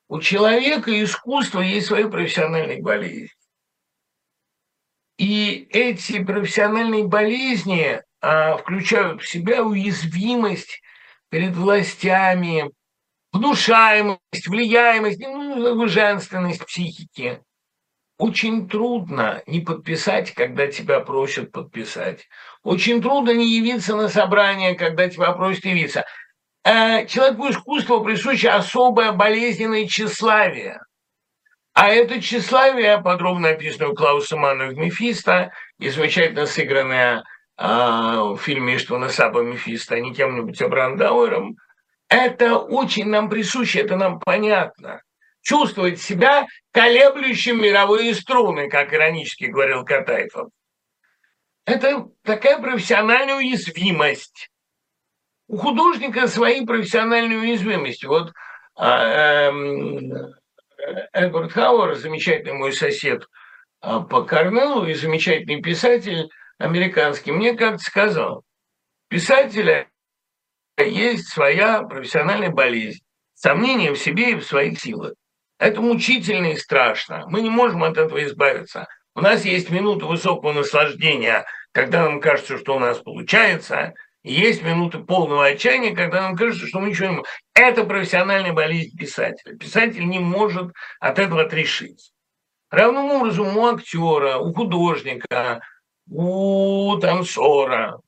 у 0.07 0.19
человека 0.19 1.03
искусство 1.03 1.61
есть 1.61 1.87
свои 1.87 2.05
профессиональные 2.05 2.81
болезни. 2.81 3.29
И 5.19 5.67
эти 5.71 6.23
профессиональные 6.23 7.03
болезни 7.03 8.01
а, 8.21 8.55
включают 8.55 9.21
в 9.21 9.27
себя 9.29 9.65
уязвимость 9.65 10.81
перед 11.29 11.57
властями, 11.57 12.71
внушаемость, 13.33 14.47
влияемость, 14.47 15.19
ну, 15.19 15.87
женственность 15.89 16.65
психики. 16.65 17.41
Очень 18.17 18.69
трудно 18.69 19.43
не 19.45 19.59
подписать, 19.59 20.33
когда 20.33 20.67
тебя 20.67 21.01
просят 21.01 21.51
подписать. 21.51 22.29
Очень 22.63 23.01
трудно 23.01 23.31
не 23.31 23.57
явиться 23.57 23.97
на 23.97 24.07
собрание, 24.07 24.75
когда 24.75 25.09
тебя 25.09 25.33
просят 25.33 25.65
явиться. 25.65 26.05
А 26.63 27.03
человеку 27.03 27.49
искусству 27.49 28.01
присуще 28.05 28.49
особое 28.51 29.11
болезненное 29.11 29.85
тщеславие– 29.85 30.79
а 31.79 31.87
это 31.87 32.21
тщеславие, 32.21 33.01
подробно 33.01 33.51
описано 33.51 33.87
у 33.87 33.95
Клауса 33.95 34.35
Манна 34.35 34.65
в 34.65 34.77
«Мефисто», 34.77 35.53
и 35.79 35.87
замечательно 35.87 36.45
сыгранное 36.45 37.23
а, 37.55 38.21
в 38.33 38.37
фильме 38.37 38.75
«Иштвана 38.75 39.07
Саба 39.07 39.43
Мефисто», 39.43 39.95
а 39.95 39.99
не 40.01 40.13
кем-нибудь, 40.13 40.61
а 40.61 41.55
это 42.09 42.57
очень 42.57 43.07
нам 43.07 43.29
присуще, 43.29 43.79
это 43.79 43.95
нам 43.95 44.19
понятно. 44.19 45.01
Чувствовать 45.41 46.01
себя 46.01 46.47
колеблющим 46.73 47.61
мировые 47.61 48.13
струны, 48.13 48.69
как 48.69 48.93
иронически 48.93 49.45
говорил 49.45 49.85
Катаев. 49.85 50.33
Это 51.63 52.09
такая 52.23 52.59
профессиональная 52.59 53.37
уязвимость. 53.37 54.49
У 55.47 55.55
художника 55.55 56.27
свои 56.27 56.65
профессиональные 56.65 57.39
уязвимости. 57.39 58.05
Вот 58.05 58.33
а, 58.75 59.49
э, 59.49 60.33
Эдвард 61.13 61.51
Хауэр, 61.51 61.95
замечательный 61.95 62.53
мой 62.53 62.73
сосед 62.73 63.25
а, 63.81 64.01
по 64.01 64.23
Корнеллу 64.23 64.85
и 64.85 64.93
замечательный 64.93 65.61
писатель 65.61 66.29
американский, 66.57 67.31
мне 67.31 67.53
как-то 67.53 67.83
сказал, 67.83 68.43
писателя 69.09 69.89
есть 70.77 71.29
своя 71.29 71.83
профессиональная 71.83 72.49
болезнь, 72.49 73.01
сомнение 73.33 73.91
в 73.91 73.99
себе 73.99 74.31
и 74.31 74.35
в 74.35 74.45
своих 74.45 74.79
силах. 74.79 75.13
Это 75.57 75.81
мучительно 75.81 76.47
и 76.47 76.55
страшно. 76.55 77.25
Мы 77.27 77.41
не 77.41 77.49
можем 77.49 77.83
от 77.83 77.97
этого 77.97 78.23
избавиться. 78.23 78.87
У 79.13 79.21
нас 79.21 79.43
есть 79.43 79.69
минута 79.69 80.05
высокого 80.05 80.53
наслаждения, 80.53 81.45
когда 81.73 82.05
нам 82.05 82.21
кажется, 82.21 82.57
что 82.57 82.77
у 82.77 82.79
нас 82.79 82.99
получается, 82.99 83.93
есть 84.23 84.63
минуты 84.63 84.99
полного 84.99 85.45
отчаяния, 85.45 85.95
когда 85.95 86.21
нам 86.21 86.35
кажется, 86.35 86.67
что 86.67 86.79
мы 86.79 86.89
ничего 86.89 87.07
не 87.07 87.15
можем. 87.17 87.25
Это 87.53 87.83
профессиональная 87.85 88.53
болезнь 88.53 88.97
писателя. 88.97 89.55
Писатель 89.55 90.07
не 90.07 90.19
может 90.19 90.71
от 90.99 91.19
этого 91.19 91.43
отрешиться. 91.43 92.11
Равным 92.69 93.05
образом 93.11 93.57
у 93.57 93.67
актера, 93.67 94.37
у 94.37 94.53
художника, 94.53 95.61
у 96.09 96.97
танцора, 96.97 97.99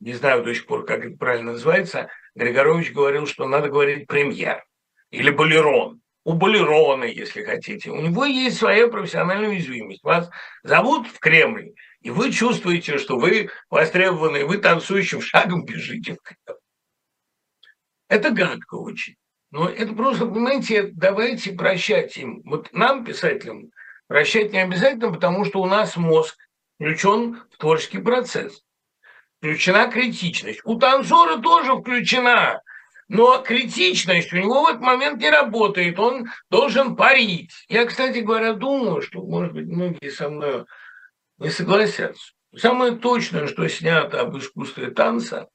не 0.00 0.12
знаю 0.12 0.44
до 0.44 0.54
сих 0.54 0.66
пор, 0.66 0.84
как 0.84 1.04
это 1.04 1.16
правильно 1.16 1.52
называется, 1.52 2.08
Григорович 2.34 2.92
говорил, 2.92 3.26
что 3.26 3.46
надо 3.46 3.68
говорить 3.68 4.06
премьер 4.06 4.64
или 5.10 5.30
балерон. 5.30 6.00
У 6.24 6.32
балерона, 6.32 7.04
если 7.04 7.42
хотите. 7.42 7.90
У 7.90 8.00
него 8.00 8.24
есть 8.24 8.56
своя 8.56 8.88
профессиональная 8.88 9.50
уязвимость. 9.50 10.02
Вас 10.02 10.30
зовут 10.62 11.06
в 11.06 11.18
Кремль, 11.18 11.74
и 12.04 12.10
вы 12.10 12.30
чувствуете, 12.30 12.98
что 12.98 13.18
вы 13.18 13.48
востребованы, 13.70 14.44
вы 14.44 14.58
танцующим 14.58 15.22
шагом 15.22 15.64
бежите. 15.64 16.18
Это 18.08 18.30
гадко 18.30 18.74
очень. 18.74 19.16
Но 19.50 19.68
это 19.68 19.94
просто, 19.94 20.26
понимаете, 20.26 20.90
давайте 20.92 21.52
прощать 21.52 22.16
им. 22.18 22.42
Вот 22.44 22.70
нам, 22.72 23.04
писателям, 23.04 23.70
прощать 24.06 24.52
не 24.52 24.58
обязательно, 24.58 25.12
потому 25.12 25.46
что 25.46 25.62
у 25.62 25.66
нас 25.66 25.96
мозг 25.96 26.36
включен 26.74 27.42
в 27.50 27.56
творческий 27.56 27.98
процесс. 27.98 28.62
Включена 29.38 29.90
критичность. 29.90 30.60
У 30.64 30.78
танцора 30.78 31.38
тоже 31.38 31.74
включена. 31.74 32.60
Но 33.08 33.42
критичность 33.42 34.32
у 34.34 34.36
него 34.36 34.64
в 34.64 34.68
этот 34.68 34.82
момент 34.82 35.20
не 35.20 35.30
работает, 35.30 35.98
он 35.98 36.26
должен 36.50 36.96
парить. 36.96 37.52
Я, 37.68 37.86
кстати 37.86 38.18
говоря, 38.18 38.52
думаю, 38.52 39.00
что, 39.00 39.22
может 39.22 39.54
быть, 39.54 39.66
многие 39.66 40.10
со 40.10 40.28
мной 40.28 40.64
не 41.38 41.50
согласятся. 41.50 42.32
Самое 42.56 42.92
точное, 42.96 43.46
что 43.46 43.68
снято 43.68 44.20
об 44.20 44.36
искусстве 44.38 44.90
танца, 44.90 45.48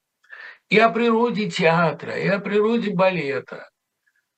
и 0.69 0.77
о 0.77 0.89
природе 0.89 1.49
театра, 1.49 2.17
и 2.17 2.27
о 2.27 2.39
природе 2.39 2.93
балета. 2.93 3.69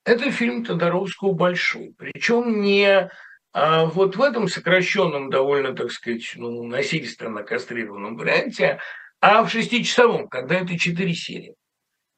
Это 0.04 0.30
фильм 0.30 0.64
Тодоровского 0.64 1.32
«Большой». 1.32 1.94
Причем 1.96 2.62
не 2.62 3.10
а 3.54 3.84
вот 3.84 4.16
в 4.16 4.22
этом 4.22 4.48
сокращенном, 4.48 5.28
довольно, 5.28 5.74
так 5.74 5.92
сказать, 5.92 6.32
ну, 6.36 6.64
насильственно 6.64 7.42
кастрированном 7.42 8.16
варианте, 8.16 8.80
а 9.20 9.44
в 9.44 9.50
шестичасовом, 9.50 10.28
когда 10.28 10.56
это 10.56 10.78
четыре 10.78 11.12
серии. 11.12 11.54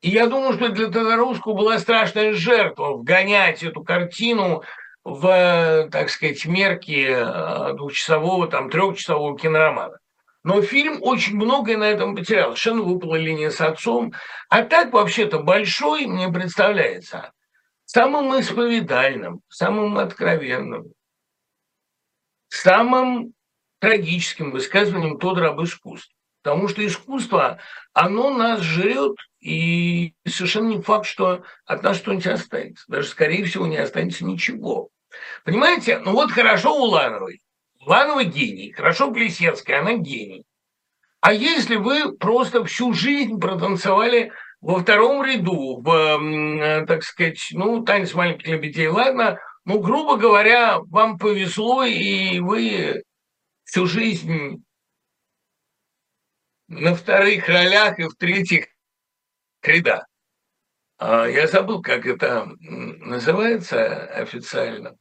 И 0.01 0.11
я 0.11 0.29
думаю, 0.29 0.53
что 0.53 0.69
для 0.69 0.87
Тодоровского 0.87 1.55
была 1.55 1.79
страшная 1.79 2.35
жертва 2.35 2.97
вгонять 2.97 3.63
эту 3.65 3.83
картину 3.83 4.63
в, 5.05 5.89
так 5.93 6.09
сказать, 6.09 6.45
мерки 6.47 7.07
э, 7.09 7.75
двухчасового, 7.75 8.49
там, 8.49 8.71
трехчасового 8.71 9.39
киноромана. 9.39 9.99
Но 10.43 10.61
фильм 10.63 10.99
очень 11.03 11.37
многое 11.37 11.77
на 11.77 11.85
этом 11.85 12.17
потерял. 12.17 12.49
Совершенно 12.49 12.83
выпала 12.83 13.17
линия 13.17 13.51
с 13.51 13.61
отцом. 13.61 14.13
А 14.49 14.63
так, 14.63 14.93
вообще-то, 14.93 15.39
большой, 15.39 16.07
мне 16.07 16.29
представляется, 16.29 17.33
самым 17.85 18.39
исповедальным, 18.41 19.41
самым 19.49 19.99
откровенным, 19.99 20.93
самым 22.49 23.33
трагическим 23.79 24.51
высказыванием 24.51 25.19
Тодора 25.19 25.51
об 25.51 25.63
искусстве. 25.63 26.15
Потому 26.43 26.69
что 26.69 26.85
искусство, 26.87 27.59
оно 27.95 28.31
нас 28.31 28.61
жрет, 28.61 29.17
и 29.41 30.15
совершенно 30.27 30.69
не 30.69 30.81
факт, 30.81 31.07
что 31.07 31.43
от 31.65 31.83
нас 31.83 31.97
что-нибудь 31.97 32.27
останется. 32.27 32.85
Даже, 32.89 33.09
скорее 33.09 33.45
всего, 33.45 33.67
не 33.67 33.79
останется 33.79 34.27
ничего. 34.27 34.91
Понимаете? 35.45 35.99
Ну 35.99 36.13
вот 36.13 36.31
хорошо 36.33 36.75
у 36.75 36.85
Лановой. 36.85 37.41
Ланова 37.87 38.25
гений, 38.25 38.73
хорошо 38.73 39.11
Плесецкая, 39.11 39.81
она 39.81 39.95
гений. 39.95 40.45
А 41.21 41.33
если 41.33 41.77
вы 41.77 42.17
просто 42.17 42.65
всю 42.65 42.93
жизнь 42.93 43.39
протанцевали 43.39 44.33
во 44.61 44.81
втором 44.81 45.23
ряду, 45.23 45.81
в, 45.81 45.89
э, 45.91 46.87
так 46.87 47.03
сказать, 47.03 47.41
ну, 47.53 47.83
танец 47.85 48.15
маленьких 48.15 48.47
лебедей, 48.47 48.89
ладно, 48.89 49.39
ну, 49.65 49.79
грубо 49.81 50.17
говоря, 50.17 50.81
вам 50.81 51.19
повезло, 51.19 51.85
и 51.85 52.41
вы 52.41 53.03
всю 53.65 53.87
жизнь 53.87 54.63
на 56.69 56.95
вторых 56.95 57.49
ролях 57.49 57.99
и 57.99 58.05
в 58.05 58.15
третьих 58.17 58.67
рядах. 59.63 60.07
А 60.99 61.27
я 61.27 61.47
забыл, 61.47 61.83
как 61.83 62.07
это 62.07 62.47
называется 62.61 64.07
официально. 64.07 64.97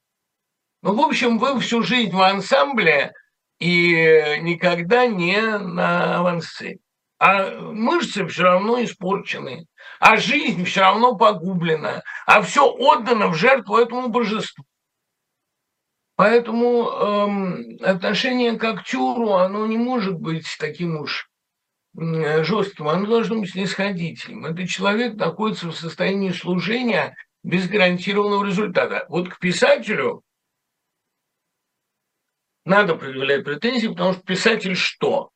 Ну, 0.83 0.95
в 0.95 0.99
общем, 0.99 1.37
вы 1.37 1.61
всю 1.61 1.81
жизнь 1.81 2.11
в 2.11 2.21
ансамбле 2.21 3.13
и 3.57 4.37
никогда 4.41 5.07
не 5.07 5.39
на 5.39 6.17
авансцене. 6.17 6.79
А 7.19 7.51
мышцы 7.51 8.27
все 8.27 8.43
равно 8.43 8.83
испорчены, 8.83 9.65
а 10.01 10.17
жизнь 10.17 10.65
все 10.65 10.81
равно 10.81 11.15
погублена, 11.15 12.03
а 12.25 12.41
все 12.41 12.69
отдано 12.69 13.29
в 13.29 13.35
жертву 13.35 13.77
этому 13.77 14.09
божеству. 14.09 14.65
Поэтому 16.17 16.89
эм, 16.89 17.77
отношение 17.81 18.57
к 18.57 18.63
актеру, 18.65 19.35
оно 19.35 19.65
не 19.65 19.77
может 19.77 20.15
быть 20.15 20.47
таким 20.59 20.99
уж 20.99 21.29
жестким, 21.95 22.89
оно 22.89 23.05
должно 23.05 23.39
быть 23.39 23.51
снисходительным. 23.51 24.47
Этот 24.47 24.67
человек 24.67 25.15
находится 25.15 25.69
в 25.69 25.77
состоянии 25.77 26.31
служения 26.31 27.15
без 27.41 27.69
гарантированного 27.69 28.45
результата. 28.45 29.05
Вот 29.07 29.29
к 29.29 29.39
писателю 29.39 30.23
надо 32.65 32.95
предъявлять 32.95 33.43
претензии, 33.43 33.87
потому 33.87 34.13
что 34.13 34.23
писатель 34.23 34.75
что? 34.75 35.31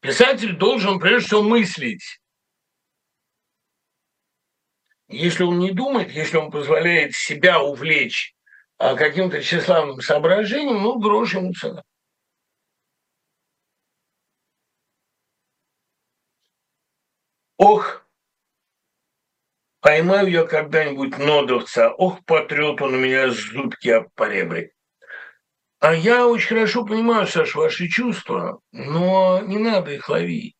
Писатель 0.00 0.56
должен 0.56 0.98
прежде 0.98 1.26
всего 1.26 1.42
мыслить. 1.42 2.18
Если 5.08 5.44
он 5.44 5.58
не 5.58 5.72
думает, 5.72 6.10
если 6.10 6.38
он 6.38 6.50
позволяет 6.50 7.14
себя 7.14 7.62
увлечь 7.62 8.34
а, 8.78 8.96
каким-то 8.96 9.42
тщеславным 9.42 10.00
соображением, 10.00 10.82
ну, 10.82 10.98
грош 10.98 11.34
ему 11.34 11.52
цена. 11.52 11.84
Ох, 17.58 18.04
поймаю 19.80 20.28
я 20.28 20.44
когда-нибудь 20.46 21.18
нодовца, 21.18 21.90
ох, 21.90 22.24
потрет 22.24 22.80
он 22.80 22.94
у 22.94 22.98
меня 22.98 23.30
зубки 23.30 23.88
об 23.88 24.10
поребрик. 24.14 24.72
А 25.82 25.94
я 25.94 26.28
очень 26.28 26.46
хорошо 26.46 26.84
понимаю, 26.84 27.26
Саш, 27.26 27.56
ваши 27.56 27.88
чувства, 27.88 28.60
но 28.70 29.40
не 29.40 29.58
надо 29.58 29.90
их 29.90 30.08
ловить. 30.08 30.54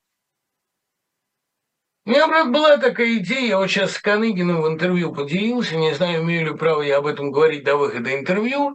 У 2.05 2.11
меня, 2.11 2.27
брат, 2.27 2.51
была 2.51 2.77
такая 2.77 3.19
идея, 3.19 3.51
я 3.51 3.59
вот 3.59 3.69
сейчас 3.69 3.93
с 3.93 3.99
Каныгиным 4.01 4.63
в 4.63 4.67
интервью 4.67 5.15
поделился, 5.15 5.77
не 5.77 5.95
знаю, 5.95 6.25
имею 6.25 6.47
ли 6.47 6.59
право 6.59 6.83
я 6.83 6.97
об 6.99 7.07
этом 7.07 7.31
говорить 7.31 7.63
до 7.63 7.77
выхода 7.77 8.13
интервью, 8.19 8.75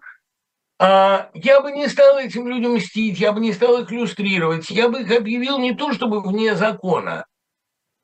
а 0.79 1.29
я 1.33 1.59
бы 1.59 1.73
не 1.73 1.89
стал 1.89 2.17
этим 2.17 2.47
людям 2.47 2.75
мстить, 2.75 3.19
я 3.19 3.33
бы 3.33 3.41
не 3.41 3.51
стал 3.51 3.81
их 3.81 3.91
иллюстрировать, 3.91 4.69
я 4.69 4.87
бы 4.87 5.01
их 5.01 5.11
объявил 5.11 5.59
не 5.59 5.75
то 5.75 5.91
чтобы 5.91 6.21
вне 6.21 6.55
закона, 6.55 7.25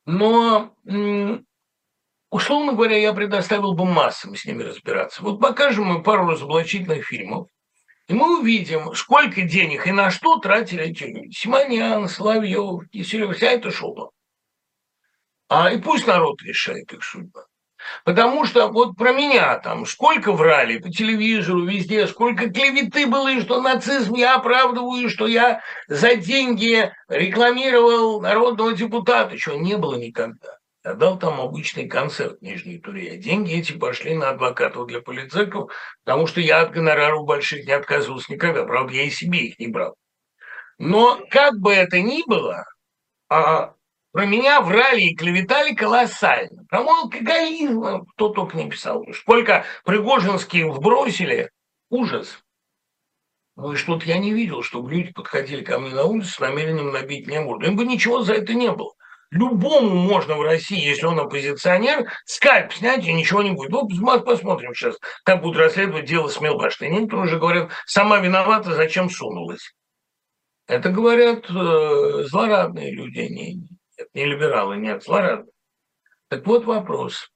но, 0.05 0.75
условно 2.29 2.73
говоря, 2.73 2.97
я 2.97 3.13
предоставил 3.13 3.73
бы 3.73 3.85
массам 3.85 4.35
с 4.35 4.43
ними 4.43 4.63
разбираться. 4.63 5.23
Вот 5.23 5.39
покажем 5.39 5.85
мы 5.85 6.03
пару 6.03 6.27
разоблачительных 6.27 7.05
фильмов, 7.05 7.47
и 8.07 8.13
мы 8.13 8.39
увидим, 8.39 8.93
сколько 8.95 9.41
денег 9.43 9.88
и 9.88 9.91
на 9.91 10.11
что 10.11 10.38
тратили 10.38 10.85
эти 10.91 11.03
люди. 11.03 11.31
Симонян, 11.31 12.09
Соловьев, 12.09 12.89
Киселев, 12.91 13.35
вся 13.35 13.51
эта 13.51 13.71
шоба. 13.71 14.11
А 15.47 15.71
и 15.71 15.80
пусть 15.80 16.07
народ 16.07 16.41
решает 16.41 16.91
их 16.91 17.03
судьбу. 17.03 17.39
Потому 18.05 18.45
что 18.45 18.67
вот 18.67 18.95
про 18.95 19.11
меня 19.11 19.59
там 19.59 19.85
сколько 19.85 20.31
врали 20.31 20.80
по 20.80 20.89
телевизору, 20.89 21.65
везде, 21.65 22.07
сколько 22.07 22.49
клеветы 22.49 23.07
было, 23.07 23.30
и 23.30 23.41
что 23.41 23.61
нацизм 23.61 24.15
я 24.15 24.35
оправдываю, 24.35 25.05
и 25.05 25.09
что 25.09 25.27
я 25.27 25.61
за 25.88 26.15
деньги 26.15 26.91
рекламировал 27.07 28.21
народного 28.21 28.73
депутата. 28.73 29.38
Чего 29.38 29.55
не 29.55 29.77
было 29.77 29.95
никогда. 29.95 30.59
Я 30.85 30.95
дал 30.95 31.18
там 31.18 31.39
обычный 31.39 31.88
концерт 31.88 32.39
в 32.39 32.41
Нижней 32.43 32.77
Туре. 32.77 33.18
Деньги 33.18 33.53
эти 33.53 33.72
пошли 33.72 34.15
на 34.15 34.31
адвокатов 34.31 34.88
для 34.88 35.01
полицейков, 35.01 35.72
потому 36.03 36.27
что 36.27 36.41
я 36.41 36.61
от 36.61 36.72
гонораров 36.72 37.26
больших 37.26 37.65
не 37.65 37.72
отказывался 37.72 38.34
никогда. 38.34 38.65
Правда, 38.65 38.93
я 38.93 39.03
и 39.03 39.10
себе 39.10 39.47
их 39.47 39.60
не 39.60 39.68
брал. 39.68 39.95
Но 40.77 41.22
как 41.30 41.57
бы 41.60 41.72
это 41.73 42.01
ни 42.01 42.27
было, 42.27 42.65
а 43.30 43.76
про 44.11 44.26
меня 44.26 44.60
врали 44.60 45.03
и 45.03 45.15
клеветали 45.15 45.73
колоссально. 45.73 46.65
Про 46.69 46.84
мой 46.84 47.01
алкоголизм 47.03 48.05
кто 48.14 48.30
только 48.30 48.57
не 48.57 48.69
писал. 48.69 49.05
Сколько 49.14 49.65
Пригожинских 49.85 50.65
вбросили, 50.65 51.49
ужас. 51.89 52.39
Ну 53.55 53.72
и 53.72 53.76
что-то 53.77 54.05
я 54.05 54.18
не 54.18 54.34
видел, 54.34 54.64
чтобы 54.64 54.91
люди 54.91 55.14
подходили 55.14 55.64
ко 55.64 55.80
мне 55.80 55.95
на 55.95 56.03
улицу 56.03 56.30
с 56.30 56.39
намерением 56.39 56.91
набить 56.91 57.27
мне 57.27 57.39
морду. 57.39 57.68
Им 57.68 57.77
бы 57.77 57.85
ничего 57.85 58.22
за 58.22 58.34
это 58.34 58.53
не 58.53 58.72
было. 58.72 58.91
Любому 59.34 59.95
можно 59.95 60.35
в 60.35 60.43
России, 60.43 60.80
если 60.80 61.07
он 61.07 61.19
оппозиционер, 61.19 62.07
скайп 62.26 62.72
снять 62.72 63.03
и 63.07 63.11
ничего 63.11 63.41
не 63.41 63.51
будет. 63.51 63.72
Вот 63.72 64.26
посмотрим 64.26 64.76
сейчас, 64.76 64.95
как 65.23 65.41
будут 65.41 65.57
расследовать 65.57 66.05
дело 66.05 66.27
с 66.27 66.39
Милбаштейн. 66.39 66.95
Они 66.95 67.11
уже 67.11 67.39
говорят, 67.39 67.72
сама 67.88 68.19
виновата, 68.19 68.76
зачем 68.76 69.10
сунулась. 69.10 69.73
Это 70.68 70.89
говорят 70.89 71.49
э, 71.49 72.23
злорадные 72.26 72.93
люди, 72.93 73.22
не, 73.22 73.55
нет, 73.55 74.07
не 74.14 74.26
либералы, 74.26 74.77
нет, 74.77 75.03
злорадные. 75.03 75.51
Так 76.27 76.45
вот 76.45 76.65
вопрос. 76.65 77.31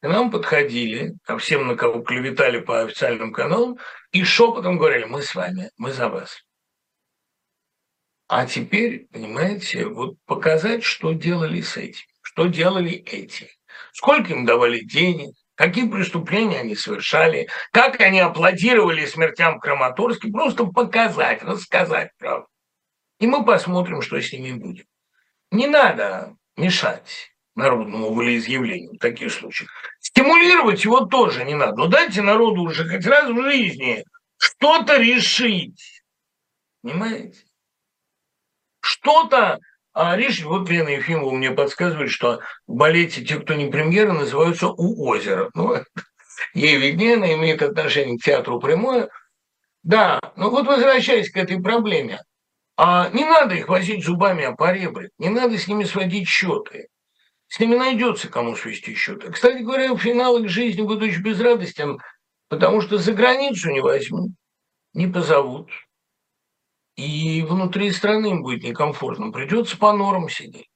К 0.00 0.06
нам 0.06 0.30
подходили, 0.30 1.16
ко 1.24 1.38
всем, 1.38 1.66
на 1.66 1.74
кого 1.74 2.02
клеветали 2.02 2.60
по 2.60 2.82
официальным 2.82 3.32
каналам, 3.32 3.78
и 4.12 4.22
шепотом 4.22 4.78
говорили, 4.78 5.06
мы 5.06 5.22
с 5.22 5.34
вами, 5.34 5.72
мы 5.76 5.90
за 5.90 6.08
вас. 6.08 6.38
А 8.28 8.44
теперь, 8.44 9.08
понимаете, 9.10 9.86
вот 9.86 10.16
показать, 10.26 10.84
что 10.84 11.12
делали 11.12 11.62
с 11.62 11.78
этим, 11.78 12.06
что 12.20 12.46
делали 12.46 12.92
эти, 12.92 13.50
сколько 13.92 14.34
им 14.34 14.44
давали 14.44 14.80
денег, 14.80 15.34
какие 15.54 15.88
преступления 15.88 16.60
они 16.60 16.76
совершали, 16.76 17.48
как 17.72 17.98
они 18.02 18.20
аплодировали 18.20 19.06
смертям 19.06 19.56
в 19.56 19.60
Краматорске, 19.60 20.30
просто 20.30 20.66
показать, 20.66 21.42
рассказать 21.42 22.10
правду. 22.18 22.48
И 23.18 23.26
мы 23.26 23.46
посмотрим, 23.46 24.02
что 24.02 24.20
с 24.20 24.30
ними 24.30 24.52
будет. 24.52 24.86
Не 25.50 25.66
надо 25.66 26.36
мешать 26.58 27.32
народному 27.54 28.12
волеизъявлению 28.12 28.92
в 28.92 28.98
таких 28.98 29.32
случаях. 29.32 29.70
Стимулировать 30.00 30.84
его 30.84 31.06
тоже 31.06 31.44
не 31.44 31.54
надо. 31.54 31.76
Но 31.76 31.86
дайте 31.86 32.20
народу 32.20 32.60
уже 32.60 32.86
хоть 32.86 33.06
раз 33.06 33.30
в 33.30 33.42
жизни 33.42 34.04
что-то 34.36 34.98
решить. 34.98 36.02
Понимаете? 36.82 37.47
Что-то 38.88 39.58
а 39.92 40.16
решить. 40.16 40.44
Вот 40.44 40.70
Лена 40.70 40.90
Ефимова 40.90 41.32
мне 41.32 41.50
подсказывает, 41.50 42.10
что 42.10 42.40
в 42.66 43.06
те, 43.08 43.40
кто 43.40 43.54
не 43.54 43.70
премьера, 43.70 44.12
называются 44.12 44.68
«У 44.68 45.04
озера». 45.06 45.50
Ну, 45.54 45.74
ей 46.54 46.76
виднее, 46.76 47.14
она 47.14 47.32
имеет 47.34 47.62
отношение 47.62 48.16
к 48.16 48.22
театру 48.22 48.60
прямое. 48.60 49.08
Да, 49.82 50.20
ну 50.36 50.50
вот 50.50 50.66
возвращаясь 50.66 51.30
к 51.30 51.36
этой 51.36 51.60
проблеме, 51.60 52.20
а 52.76 53.10
не 53.12 53.24
надо 53.24 53.56
их 53.56 53.68
возить 53.68 54.04
зубами 54.04 54.44
о 54.44 54.52
поребрик, 54.52 55.10
не 55.18 55.30
надо 55.30 55.58
с 55.58 55.66
ними 55.66 55.84
сводить 55.84 56.28
счеты. 56.28 56.88
С 57.48 57.58
ними 57.58 57.74
найдется 57.74 58.28
кому 58.28 58.54
свести 58.54 58.94
счеты. 58.94 59.32
Кстати 59.32 59.62
говоря, 59.62 59.94
в 59.94 59.98
финалах 59.98 60.48
жизни 60.48 60.82
буду 60.82 61.06
очень 61.06 61.22
безрадостен, 61.22 61.98
потому 62.48 62.82
что 62.82 62.98
за 62.98 63.12
границу 63.12 63.70
не 63.70 63.80
возьмут, 63.80 64.30
не 64.92 65.08
позовут 65.08 65.70
и 66.98 67.42
внутри 67.42 67.92
страны 67.92 68.32
им 68.32 68.42
будет 68.42 68.64
некомфортно. 68.64 69.30
Придется 69.30 69.78
по 69.78 69.92
норам 69.92 70.28
сидеть. 70.28 70.68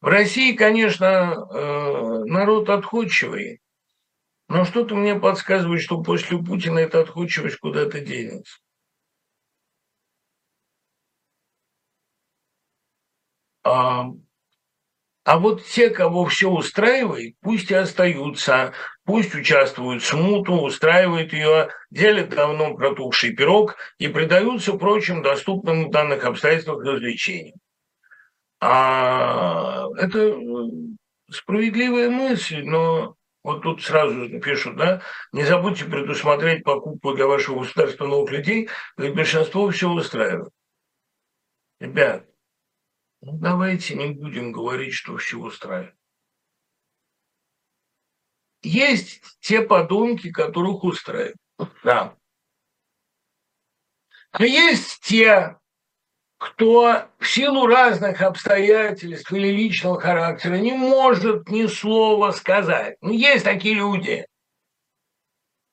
В 0.00 0.06
России, 0.06 0.52
конечно, 0.54 1.04
э, 1.52 2.24
народ 2.26 2.70
отходчивый, 2.70 3.60
но 4.48 4.64
что-то 4.64 4.94
мне 4.94 5.16
подсказывает, 5.16 5.82
что 5.82 6.00
после 6.00 6.38
Путина 6.38 6.78
эта 6.78 7.00
отходчивость 7.00 7.58
куда-то 7.58 8.00
денется. 8.00 8.58
А 13.64 14.04
а 15.24 15.38
вот 15.38 15.64
те, 15.64 15.90
кого 15.90 16.24
все 16.26 16.48
устраивает, 16.50 17.34
пусть 17.40 17.70
и 17.70 17.74
остаются, 17.74 18.72
пусть 19.04 19.34
участвуют 19.34 20.02
в 20.02 20.06
смуту, 20.06 20.54
устраивают 20.54 21.32
ее, 21.32 21.68
делят 21.90 22.30
давно 22.30 22.74
протухший 22.74 23.34
пирог 23.34 23.76
и 23.98 24.08
предаются 24.08 24.72
прочим 24.74 25.22
доступным 25.22 25.88
в 25.88 25.90
данных 25.90 26.24
обстоятельствах 26.24 26.84
развлечениям. 26.84 27.56
А 28.60 29.86
это 29.96 30.18
э, 30.18 30.38
справедливая 31.30 32.10
мысль, 32.10 32.62
но 32.62 33.14
вот 33.42 33.62
тут 33.62 33.82
сразу 33.82 34.40
пишут, 34.40 34.76
да, 34.76 35.02
не 35.32 35.44
забудьте 35.44 35.84
предусмотреть 35.84 36.64
покупку 36.64 37.14
для 37.14 37.26
вашего 37.26 37.60
государства 37.60 38.06
новых 38.06 38.30
людей, 38.30 38.68
ведь 38.96 39.14
большинство 39.14 39.70
все 39.70 39.88
устраивает. 39.88 40.52
Ребят, 41.78 42.29
ну, 43.22 43.38
давайте 43.38 43.94
не 43.94 44.08
будем 44.08 44.52
говорить, 44.52 44.94
что 44.94 45.16
все 45.16 45.38
устраивает. 45.38 45.94
Есть 48.62 49.22
те 49.40 49.62
подонки, 49.62 50.30
которых 50.30 50.84
устраивает. 50.84 51.36
Да. 51.84 52.16
А 54.32 54.44
есть 54.44 55.00
те, 55.00 55.58
кто 56.38 57.08
в 57.18 57.26
силу 57.26 57.66
разных 57.66 58.22
обстоятельств 58.22 59.30
или 59.32 59.48
личного 59.48 60.00
характера 60.00 60.54
не 60.54 60.72
может 60.72 61.48
ни 61.48 61.66
слова 61.66 62.30
сказать. 62.30 62.96
Ну, 63.02 63.12
есть 63.12 63.44
такие 63.44 63.74
люди. 63.74 64.26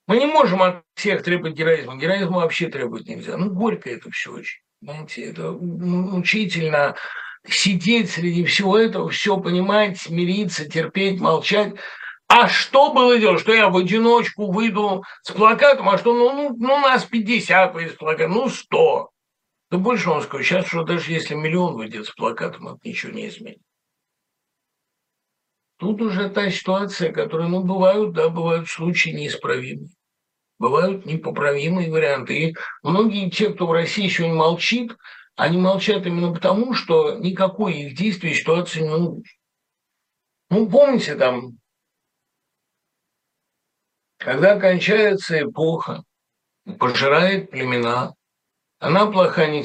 Мы 0.08 0.18
не 0.18 0.26
можем 0.26 0.84
всех 0.96 1.24
требовать 1.24 1.56
героизма. 1.56 1.98
Героизма 1.98 2.38
вообще 2.38 2.68
требовать 2.68 3.08
нельзя. 3.08 3.38
Ну, 3.38 3.50
горько 3.52 3.90
это 3.90 4.10
все 4.12 4.32
очень. 4.34 4.60
Понимаете, 4.80 5.24
это 5.24 5.52
мучительно 5.52 6.96
сидеть 7.50 8.12
среди 8.12 8.46
всего 8.46 8.78
этого, 8.78 9.10
все 9.10 9.38
понимать, 9.38 10.00
смириться, 10.00 10.70
терпеть, 10.70 11.20
молчать. 11.20 11.76
А 12.28 12.48
что 12.48 12.94
было 12.94 13.18
делать? 13.18 13.40
Что 13.40 13.54
я 13.54 13.70
в 13.70 13.78
одиночку 13.78 14.52
выйду 14.52 15.04
с 15.22 15.32
плакатом? 15.32 15.90
А 15.90 15.98
что, 15.98 16.14
ну, 16.14 16.34
ну, 16.34 16.56
ну 16.58 16.80
нас 16.80 17.06
50 17.06 17.74
выйдет 17.74 17.94
с 17.94 17.96
плакатом, 17.96 18.34
ну 18.34 18.50
100. 18.50 19.10
Да 19.70 19.78
больше 19.78 20.10
вам 20.10 20.22
скажу, 20.22 20.44
сейчас 20.44 20.68
что 20.68 20.84
даже 20.84 21.12
если 21.12 21.36
миллион 21.36 21.76
выйдет 21.76 22.06
с 22.06 22.12
плакатом, 22.12 22.70
это 22.70 22.80
ничего 22.84 23.12
не 23.14 23.28
изменит. 23.28 23.60
Тут 25.78 26.02
уже 26.02 26.30
та 26.30 26.50
ситуация, 26.50 27.12
которая, 27.12 27.48
ну, 27.48 27.64
бывают, 27.64 28.14
да, 28.14 28.30
бывают 28.30 28.68
случаи 28.68 29.10
неисправимые. 29.10 29.90
Бывают 30.58 31.06
непоправимые 31.06 31.92
варианты. 31.92 32.50
И 32.50 32.56
многие 32.82 33.30
те, 33.30 33.52
кто 33.52 33.68
в 33.68 33.72
России 33.72 34.08
сегодня 34.08 34.36
молчит, 34.36 34.96
они 35.38 35.58
молчат 35.60 36.06
именно 36.08 36.34
потому, 36.34 36.74
что 36.74 37.14
никакой 37.20 37.74
их 37.76 37.96
действия 37.96 38.34
ситуации 38.34 38.82
не 38.82 38.90
улучшит. 38.90 39.38
Ну, 40.50 40.68
помните 40.68 41.16
там, 41.16 41.60
когда 44.18 44.60
кончается 44.60 45.44
эпоха, 45.44 46.04
пожирает 46.80 47.52
племена, 47.52 48.16
она 48.80 49.06
плоха 49.06 49.46
не 49.46 49.64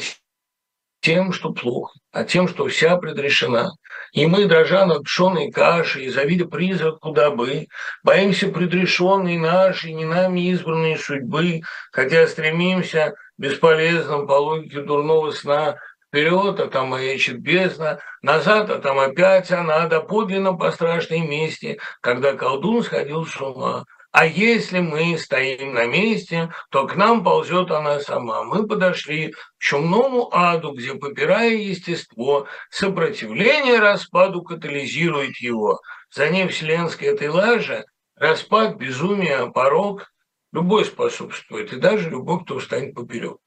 тем, 1.00 1.32
что 1.32 1.54
плохо, 1.54 1.98
а 2.12 2.24
тем, 2.24 2.48
что 2.48 2.68
вся 2.68 2.98
предрешена. 2.98 3.70
И 4.12 4.26
мы, 4.26 4.44
дрожа 4.46 4.84
над 4.84 5.04
пшеной 5.04 5.50
кашей, 5.50 6.10
завидя 6.10 6.44
призрак 6.44 7.00
куда 7.00 7.30
бы, 7.30 7.66
боимся 8.04 8.48
предрешенной 8.48 9.38
нашей, 9.38 9.94
не 9.94 10.04
нами 10.04 10.52
избранной 10.52 10.98
судьбы, 10.98 11.62
хотя 11.92 12.26
стремимся 12.26 13.14
бесполезным 13.38 14.26
по 14.26 14.34
логике 14.34 14.80
дурного 14.82 15.30
сна 15.30 15.76
вперед, 16.08 16.60
а 16.60 16.68
там 16.68 16.88
маячит 16.88 17.40
бездна, 17.40 17.98
назад, 18.20 18.70
а 18.70 18.78
там 18.78 18.98
опять 18.98 19.50
она, 19.50 19.86
да 19.86 20.00
подлинно 20.00 20.52
по 20.52 20.70
страшной 20.70 21.20
мести, 21.20 21.80
когда 22.00 22.34
колдун 22.34 22.82
сходил 22.82 23.24
с 23.24 23.40
ума. 23.40 23.84
А 24.12 24.26
если 24.26 24.80
мы 24.80 25.16
стоим 25.16 25.72
на 25.72 25.86
месте, 25.86 26.52
то 26.70 26.86
к 26.86 26.96
нам 26.96 27.24
ползет 27.24 27.70
она 27.70 27.98
сама. 27.98 28.44
Мы 28.44 28.66
подошли 28.66 29.32
к 29.32 29.36
чумному 29.58 30.28
аду, 30.30 30.74
где, 30.74 30.94
попирая 30.94 31.54
естество, 31.54 32.46
сопротивление 32.68 33.78
распаду 33.78 34.42
катализирует 34.42 35.38
его. 35.38 35.80
За 36.14 36.28
ней 36.28 36.46
вселенской 36.46 37.08
этой 37.08 37.28
лаже 37.28 37.86
распад, 38.14 38.76
безумие, 38.76 39.50
порог, 39.50 40.06
любой 40.52 40.84
способствует, 40.84 41.72
и 41.72 41.76
даже 41.76 42.10
любой, 42.10 42.44
кто 42.44 42.58
встанет 42.58 42.94
поперек. 42.94 43.38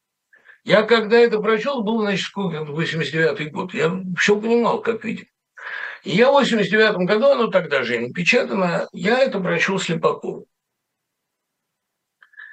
Я 0.63 0.81
когда 0.81 1.17
это 1.17 1.39
прочел, 1.39 1.83
был, 1.83 2.01
значит, 2.01 2.25
сколько, 2.25 2.57
89-й 2.57 3.49
год, 3.51 3.73
я 3.73 3.91
все 4.17 4.39
понимал, 4.39 4.81
как 4.81 5.03
видим. 5.03 5.27
И 6.03 6.11
я 6.11 6.29
в 6.29 6.33
89 6.33 7.07
году, 7.07 7.27
оно 7.27 7.47
тогда 7.47 7.83
же 7.83 7.99
напечатано, 7.99 8.87
я 8.91 9.19
это 9.19 9.39
прочел 9.39 9.79
Слепакову. 9.79 10.47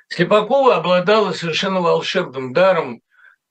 Слепакова 0.09 0.77
обладала 0.77 1.33
совершенно 1.33 1.81
волшебным 1.81 2.53
даром 2.53 3.01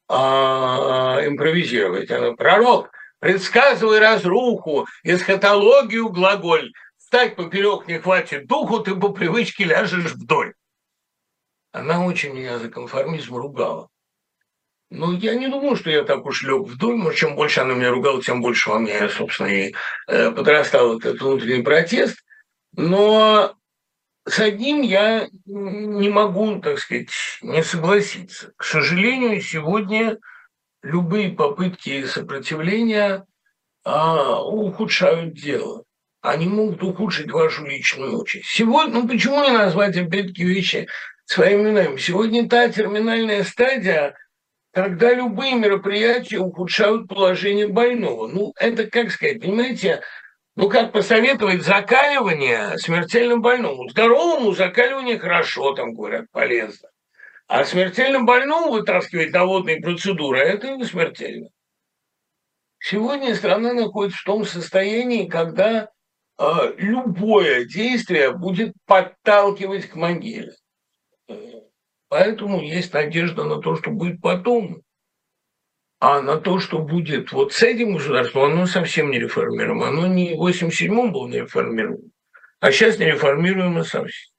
а, 0.08 1.26
импровизировать. 1.26 2.12
Она 2.12 2.34
пророк, 2.34 2.92
предсказывай 3.20 3.98
разруху, 4.00 4.88
эсхатологию 5.04 6.10
глаголь. 6.10 6.72
Встать 6.98 7.36
поперек 7.36 7.88
не 7.88 7.98
хватит 7.98 8.46
духу, 8.46 8.80
ты 8.80 8.96
по 8.96 9.10
привычке 9.10 9.64
ляжешь 9.64 10.12
вдоль. 10.12 10.54
Она 11.72 12.06
очень 12.06 12.34
меня 12.34 12.60
за 12.60 12.70
конформизм 12.70 13.36
ругала. 13.36 13.90
Ну, 14.90 15.14
я 15.14 15.36
не 15.36 15.48
думаю, 15.48 15.78
что 15.78 15.90
я 15.90 16.04
так 16.04 16.26
уж 16.26 16.44
лег 16.44 16.68
вдоль, 16.68 16.98
но 16.98 17.14
чем 17.14 17.36
больше 17.36 17.62
она 17.62 17.76
меня 17.76 17.92
ругала, 17.92 18.22
тем 18.22 18.42
больше 18.42 18.70
во 18.70 18.80
мне, 18.80 19.08
собственно, 19.08 19.48
и 19.48 19.74
э, 20.08 20.32
подрастал 20.32 20.98
этот 20.98 21.22
внутренний 21.22 21.64
протест. 21.64 22.18
Но 22.74 23.56
с 24.26 24.40
одним 24.40 24.82
я 24.82 25.30
не 25.46 26.10
могу, 26.10 26.60
так 26.60 26.78
сказать, 26.80 27.10
не 27.42 27.64
согласиться. 27.64 28.52
К 28.58 28.66
сожалению, 28.66 29.42
сегодня 29.42 30.18
любые 30.84 31.32
попытки 31.32 32.06
сопротивления 32.06 33.26
а, 33.84 34.44
ухудшают 34.44 35.34
дело. 35.34 35.84
Они 36.22 36.48
могут 36.48 36.84
ухудшить 36.84 37.32
вашу 37.32 37.66
личную 37.66 38.20
участь. 38.20 38.46
Сегодня, 38.46 38.94
ну 38.94 39.08
почему 39.08 39.44
не 39.44 39.52
назвать 39.52 39.98
опять-таки 39.98 40.44
вещи 40.44 40.88
своими 41.32 41.62
именами? 41.62 41.98
Сегодня 41.98 42.48
та 42.48 42.70
терминальная 42.70 43.44
стадия, 43.44 44.16
когда 44.74 45.14
любые 45.14 45.56
мероприятия 45.56 46.40
ухудшают 46.40 47.08
положение 47.08 47.68
больного. 47.68 48.28
Ну, 48.28 48.54
это, 48.58 48.88
как 48.88 49.12
сказать, 49.12 49.42
понимаете, 49.42 50.02
ну, 50.56 50.70
как 50.70 50.92
посоветовать 50.92 51.64
закаливание 51.64 52.78
смертельно 52.78 53.38
больному? 53.38 53.90
Здоровому 53.90 54.52
закаливание 54.52 55.18
хорошо, 55.18 55.74
там 55.74 55.94
говорят, 55.94 56.26
полезно. 56.32 56.90
А 57.48 57.64
смертельно 57.64 58.24
больному 58.24 58.72
вытаскивать 58.72 59.32
на 59.32 59.46
водные 59.46 59.82
процедуры– 59.82 60.40
это 60.40 60.84
смертельно. 60.86 61.50
Сегодня 62.80 63.36
страна 63.36 63.74
находится 63.74 64.20
в 64.20 64.26
том 64.26 64.46
состоянии, 64.46 65.28
когда 65.28 65.90
э, 66.38 66.44
любое 66.78 67.66
действие 67.66 68.32
будет 68.32 68.74
подталкивать 68.86 69.88
к 69.88 69.96
могиле. 69.96 70.54
Поэтому 72.10 72.62
есть 72.62 72.94
надежда 72.94 73.44
на 73.44 73.62
то, 73.62 73.76
что 73.76 73.90
будет 73.92 74.22
потом. 74.22 74.82
А 76.00 76.22
на 76.22 76.38
то, 76.38 76.60
что 76.60 76.80
будет 76.80 77.32
вот 77.32 77.54
с 77.54 77.62
этим 77.62 77.94
государством, 77.94 78.52
оно 78.52 78.66
совсем 78.66 79.12
не 79.12 79.20
реформируемо. 79.20 79.88
Оно 79.88 80.08
не 80.08 80.34
в 80.36 80.46
87-м 80.46 81.14
было 81.14 81.28
не 81.28 81.42
реформируемо, 81.42 82.10
а 82.60 82.72
сейчас 82.72 82.98
не 82.98 83.06
реформируемо 83.06 83.84
совсем. 83.84 84.32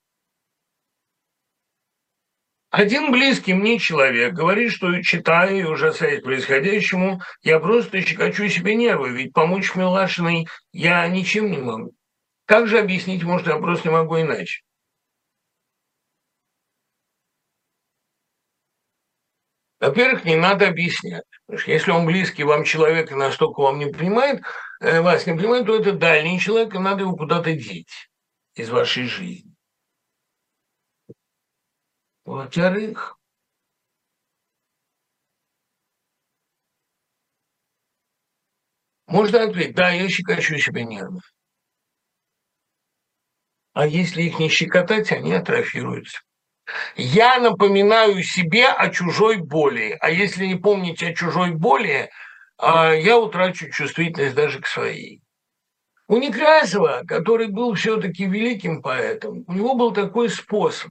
Один 2.73 3.13
близкий 3.13 3.53
мне 3.53 3.79
человек 3.79 4.33
говорит, 4.33 4.73
что 4.73 5.03
читая 5.03 5.55
и 5.55 5.63
ужасаясь 5.63 6.23
происходящему, 6.23 7.21
я 7.43 7.61
просто 7.61 8.01
щекочу 8.01 8.49
себе 8.49 8.75
нервы, 8.75 9.11
ведь 9.11 9.35
помочь 9.35 9.75
Милашиной 9.75 10.49
я 10.73 11.07
ничем 11.07 11.51
не 11.51 11.59
могу. 11.59 11.93
Как 12.47 12.67
же 12.67 12.79
объяснить, 12.79 13.25
может, 13.25 13.47
я 13.47 13.57
просто 13.59 13.89
не 13.89 13.93
могу 13.93 14.19
иначе? 14.19 14.63
Во-первых, 19.83 20.25
не 20.25 20.37
надо 20.37 20.69
объяснять. 20.69 21.25
Потому 21.45 21.59
что 21.59 21.73
если 21.73 21.91
он 21.91 22.07
близкий 22.07 22.45
вам 22.45 22.63
человек 22.63 23.11
и 23.11 23.17
настолько 23.17 23.63
вам 23.63 23.81
не 23.81 23.87
понимает, 23.87 24.41
э, 24.81 25.01
вас 25.01 25.27
не 25.27 25.35
понимает, 25.35 25.67
то 25.67 25.77
это 25.77 25.91
дальний 25.93 26.39
человек, 26.39 26.73
и 26.73 26.79
надо 26.79 27.01
его 27.01 27.17
куда-то 27.17 27.53
деть 27.53 28.09
из 28.55 28.71
вашей 28.71 29.09
жизни. 29.09 29.53
Во-вторых, 32.25 33.19
можно 39.09 39.43
ответить, 39.43 39.75
да, 39.75 39.91
я 39.91 40.09
щекочу 40.09 40.59
себе 40.59 40.85
нервы. 40.85 41.19
А 43.73 43.85
если 43.85 44.23
их 44.23 44.39
не 44.39 44.49
щекотать, 44.49 45.11
они 45.11 45.33
атрофируются. 45.33 46.21
Я 46.97 47.39
напоминаю 47.39 48.23
себе 48.23 48.69
о 48.69 48.89
чужой 48.91 49.39
боли. 49.39 49.97
А 50.01 50.11
если 50.11 50.47
не 50.47 50.57
помнить 50.57 51.03
о 51.03 51.15
чужой 51.15 51.53
боли, 51.53 52.11
а, 52.59 52.93
я 52.93 53.19
утрачу 53.19 53.71
чувствительность 53.71 54.35
даже 54.35 54.61
к 54.61 54.67
своей. 54.67 55.21
У 56.09 56.19
Некрасова, 56.19 57.03
который 57.07 57.49
был 57.49 57.75
все-таки 57.75 58.27
великим 58.27 58.83
поэтом, 58.83 59.45
у 59.47 59.53
него 59.53 59.75
был 59.75 59.93
такой 59.93 60.29
способ. 60.29 60.91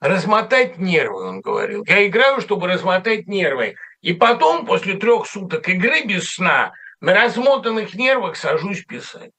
Размотать 0.00 0.78
нервы, 0.78 1.28
он 1.28 1.40
говорил. 1.40 1.84
Я 1.86 2.06
играю, 2.06 2.40
чтобы 2.40 2.68
размотать 2.68 3.26
нервы. 3.26 3.76
И 4.00 4.12
потом, 4.12 4.64
после 4.64 4.94
трех 4.94 5.26
суток 5.26 5.68
игры 5.68 6.04
без 6.04 6.30
сна, 6.30 6.72
на 7.00 7.14
размотанных 7.14 7.94
нервах 7.94 8.36
сажусь 8.36 8.84
писать. 8.84 9.30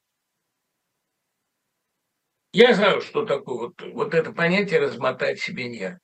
Я 2.52 2.74
знаю, 2.74 3.00
что 3.00 3.24
такое 3.24 3.68
вот, 3.68 3.82
вот 3.92 4.14
это 4.14 4.32
понятие 4.32 4.80
размотать 4.80 5.38
себе 5.38 5.68
нерв. 5.68 5.98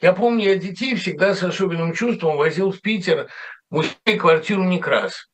Я 0.00 0.12
помню, 0.12 0.50
я 0.50 0.56
детей 0.56 0.94
всегда 0.96 1.34
с 1.34 1.42
особенным 1.42 1.94
чувством 1.94 2.36
возил 2.36 2.72
в 2.72 2.80
Питер 2.82 3.30
музей 3.70 4.18
квартиру 4.18 4.64
Некрас. 4.64 5.28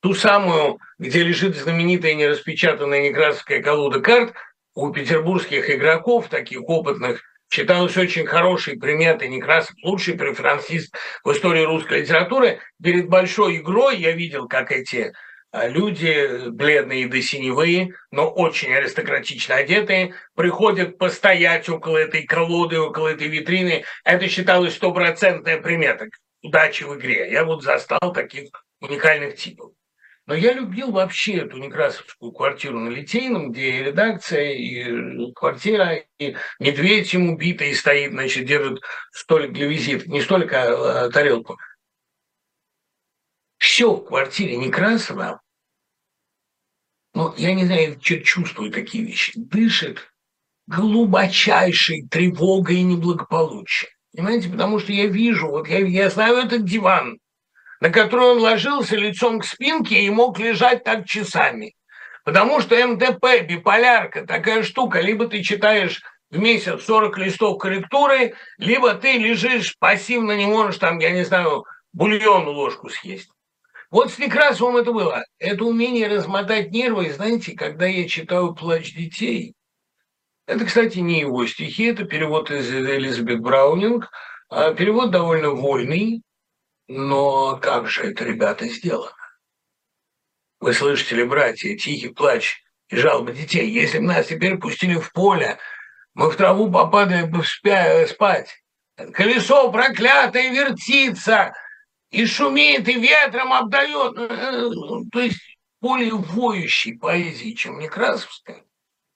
Ту 0.00 0.14
самую, 0.14 0.78
где 0.98 1.24
лежит 1.24 1.56
знаменитая 1.56 2.14
нераспечатанная 2.14 3.02
некрасовская 3.02 3.60
колода 3.60 4.00
карт 4.00 4.32
у 4.74 4.92
петербургских 4.92 5.68
игроков, 5.68 6.28
таких 6.28 6.62
опытных, 6.62 7.20
считалось 7.50 7.96
очень 7.96 8.26
хороший, 8.26 8.78
приметный 8.78 9.26
Некрасов, 9.26 9.74
лучший 9.82 10.14
преферансист 10.14 10.94
в 11.24 11.32
истории 11.32 11.64
русской 11.64 12.02
литературы. 12.02 12.60
Перед 12.80 13.08
большой 13.08 13.56
игрой 13.56 13.96
я 13.96 14.12
видел, 14.12 14.46
как 14.46 14.70
эти 14.70 15.12
люди, 15.52 16.48
бледные 16.50 17.08
до 17.08 17.20
синевые, 17.22 17.94
но 18.10 18.28
очень 18.28 18.72
аристократично 18.72 19.56
одетые, 19.56 20.14
приходят 20.34 20.98
постоять 20.98 21.68
около 21.68 21.98
этой 21.98 22.24
колоды, 22.24 22.78
около 22.78 23.08
этой 23.08 23.28
витрины. 23.28 23.84
Это 24.04 24.28
считалось 24.28 24.74
стопроцентная 24.74 25.60
примета 25.60 26.08
удачи 26.42 26.84
в 26.84 26.94
игре. 26.96 27.30
Я 27.30 27.44
вот 27.44 27.62
застал 27.62 28.12
таких 28.12 28.50
уникальных 28.80 29.36
типов. 29.36 29.72
Но 30.26 30.34
я 30.34 30.52
любил 30.52 30.90
вообще 30.90 31.38
эту 31.38 31.56
некрасовскую 31.56 32.32
квартиру 32.32 32.78
на 32.78 32.90
Литейном, 32.90 33.50
где 33.50 33.70
и 33.70 33.82
редакция, 33.84 34.52
и 34.52 35.32
квартира, 35.32 36.02
и 36.18 36.36
медведь 36.60 37.14
ему 37.14 37.38
битый 37.38 37.74
стоит, 37.74 38.10
значит, 38.10 38.44
держит 38.44 38.82
столик 39.10 39.52
для 39.52 39.66
визита. 39.66 40.06
Не 40.10 40.20
столик, 40.20 40.52
а, 40.52 41.06
а 41.06 41.10
тарелку 41.10 41.56
все 43.68 43.92
в 43.92 44.02
квартире 44.02 44.56
Некрасова, 44.56 45.42
ну, 47.12 47.34
я 47.36 47.52
не 47.52 47.66
знаю, 47.66 48.00
чувствую 48.00 48.72
такие 48.72 49.04
вещи, 49.04 49.32
дышит 49.36 50.10
глубочайшей 50.66 52.08
тревогой 52.08 52.76
и 52.76 52.82
неблагополучием. 52.82 53.92
Понимаете, 54.10 54.48
потому 54.48 54.78
что 54.78 54.92
я 54.92 55.06
вижу, 55.06 55.48
вот 55.48 55.68
я, 55.68 55.80
я 55.80 56.08
знаю 56.08 56.38
этот 56.38 56.64
диван, 56.64 57.18
на 57.80 57.90
который 57.90 58.28
он 58.30 58.38
ложился 58.38 58.96
лицом 58.96 59.40
к 59.40 59.44
спинке 59.44 60.00
и 60.00 60.08
мог 60.08 60.38
лежать 60.38 60.82
так 60.82 61.04
часами. 61.04 61.74
Потому 62.24 62.62
что 62.62 62.74
МДП, 62.74 63.46
биполярка, 63.46 64.26
такая 64.26 64.62
штука, 64.62 65.02
либо 65.02 65.28
ты 65.28 65.42
читаешь 65.42 66.00
в 66.30 66.38
месяц 66.38 66.84
40 66.84 67.18
листов 67.18 67.58
корректуры, 67.58 68.32
либо 68.56 68.94
ты 68.94 69.18
лежишь 69.18 69.76
пассивно, 69.78 70.38
не 70.38 70.46
можешь 70.46 70.78
там, 70.78 70.98
я 71.00 71.10
не 71.10 71.24
знаю, 71.24 71.66
бульон 71.92 72.48
ложку 72.48 72.88
съесть. 72.88 73.28
Вот 73.90 74.12
с 74.12 74.18
Некрасовым 74.18 74.76
это 74.76 74.92
было. 74.92 75.24
Это 75.38 75.64
умение 75.64 76.08
размотать 76.08 76.70
нервы, 76.70 77.10
знаете, 77.12 77.56
когда 77.56 77.86
я 77.86 78.06
читаю 78.06 78.54
«Плач 78.54 78.94
детей», 78.94 79.54
это, 80.48 80.64
кстати, 80.64 80.98
не 81.00 81.20
его 81.20 81.46
стихи, 81.46 81.84
это 81.84 82.04
перевод 82.04 82.50
из 82.50 82.72
Элизабет 82.72 83.40
Браунинг. 83.40 84.10
А 84.48 84.72
перевод 84.72 85.10
довольно 85.10 85.50
вольный, 85.50 86.22
но 86.88 87.58
как 87.58 87.86
же 87.86 88.04
это, 88.04 88.24
ребята, 88.24 88.66
сделано? 88.66 89.12
Вы 90.58 90.72
слышите 90.72 91.16
ли, 91.16 91.24
братья, 91.24 91.76
тихий 91.76 92.08
плач 92.08 92.62
и 92.88 92.96
жалобы 92.96 93.34
детей? 93.34 93.68
Если 93.68 93.98
бы 93.98 94.06
нас 94.06 94.28
теперь 94.28 94.56
пустили 94.56 94.94
в 94.94 95.12
поле, 95.12 95.58
мы 96.14 96.30
в 96.30 96.36
траву 96.36 96.72
попадали 96.72 97.26
бы 97.26 97.44
спать. 97.44 98.62
Колесо 99.12 99.70
проклятое 99.70 100.50
вертится, 100.50 101.52
и 102.10 102.26
шумит, 102.26 102.88
и 102.88 102.98
ветром 102.98 103.52
обдает. 103.52 104.16
Э, 104.16 104.70
то 105.12 105.20
есть 105.20 105.38
более 105.80 106.14
воющей 106.14 106.98
поэзии, 106.98 107.52
чем 107.52 107.78
Некрасовская. 107.78 108.64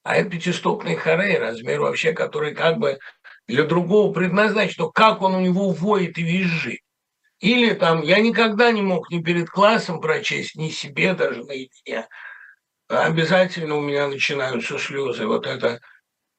А 0.05 0.17
это 0.17 0.31
пятистопный 0.31 0.97
хорей, 0.97 1.39
размер 1.39 1.81
вообще, 1.81 2.13
который 2.13 2.55
как 2.55 2.79
бы 2.79 2.99
для 3.47 3.65
другого 3.65 4.13
предназначен, 4.13 4.75
но 4.79 4.91
как 4.91 5.23
он 5.23 5.35
у 5.35 5.41
него 5.41 5.71
воет 5.71 6.19
и 6.19 6.23
визжит. 6.23 6.81
Или 7.41 7.75
там, 7.75 8.03
я 8.03 8.21
никогда 8.21 8.71
не 8.71 8.83
мог 8.83 9.11
ни 9.11 9.21
перед 9.21 9.51
классом 9.51 10.01
прочесть, 10.01 10.55
ни 10.55 10.69
себе 10.69 11.15
даже 11.15 11.43
наедине. 11.45 12.07
Обязательно 12.89 13.77
у 13.77 13.81
меня 13.81 14.07
начинаются 14.07 14.79
слезы. 14.79 15.27
Вот 15.27 15.47
это 15.47 15.81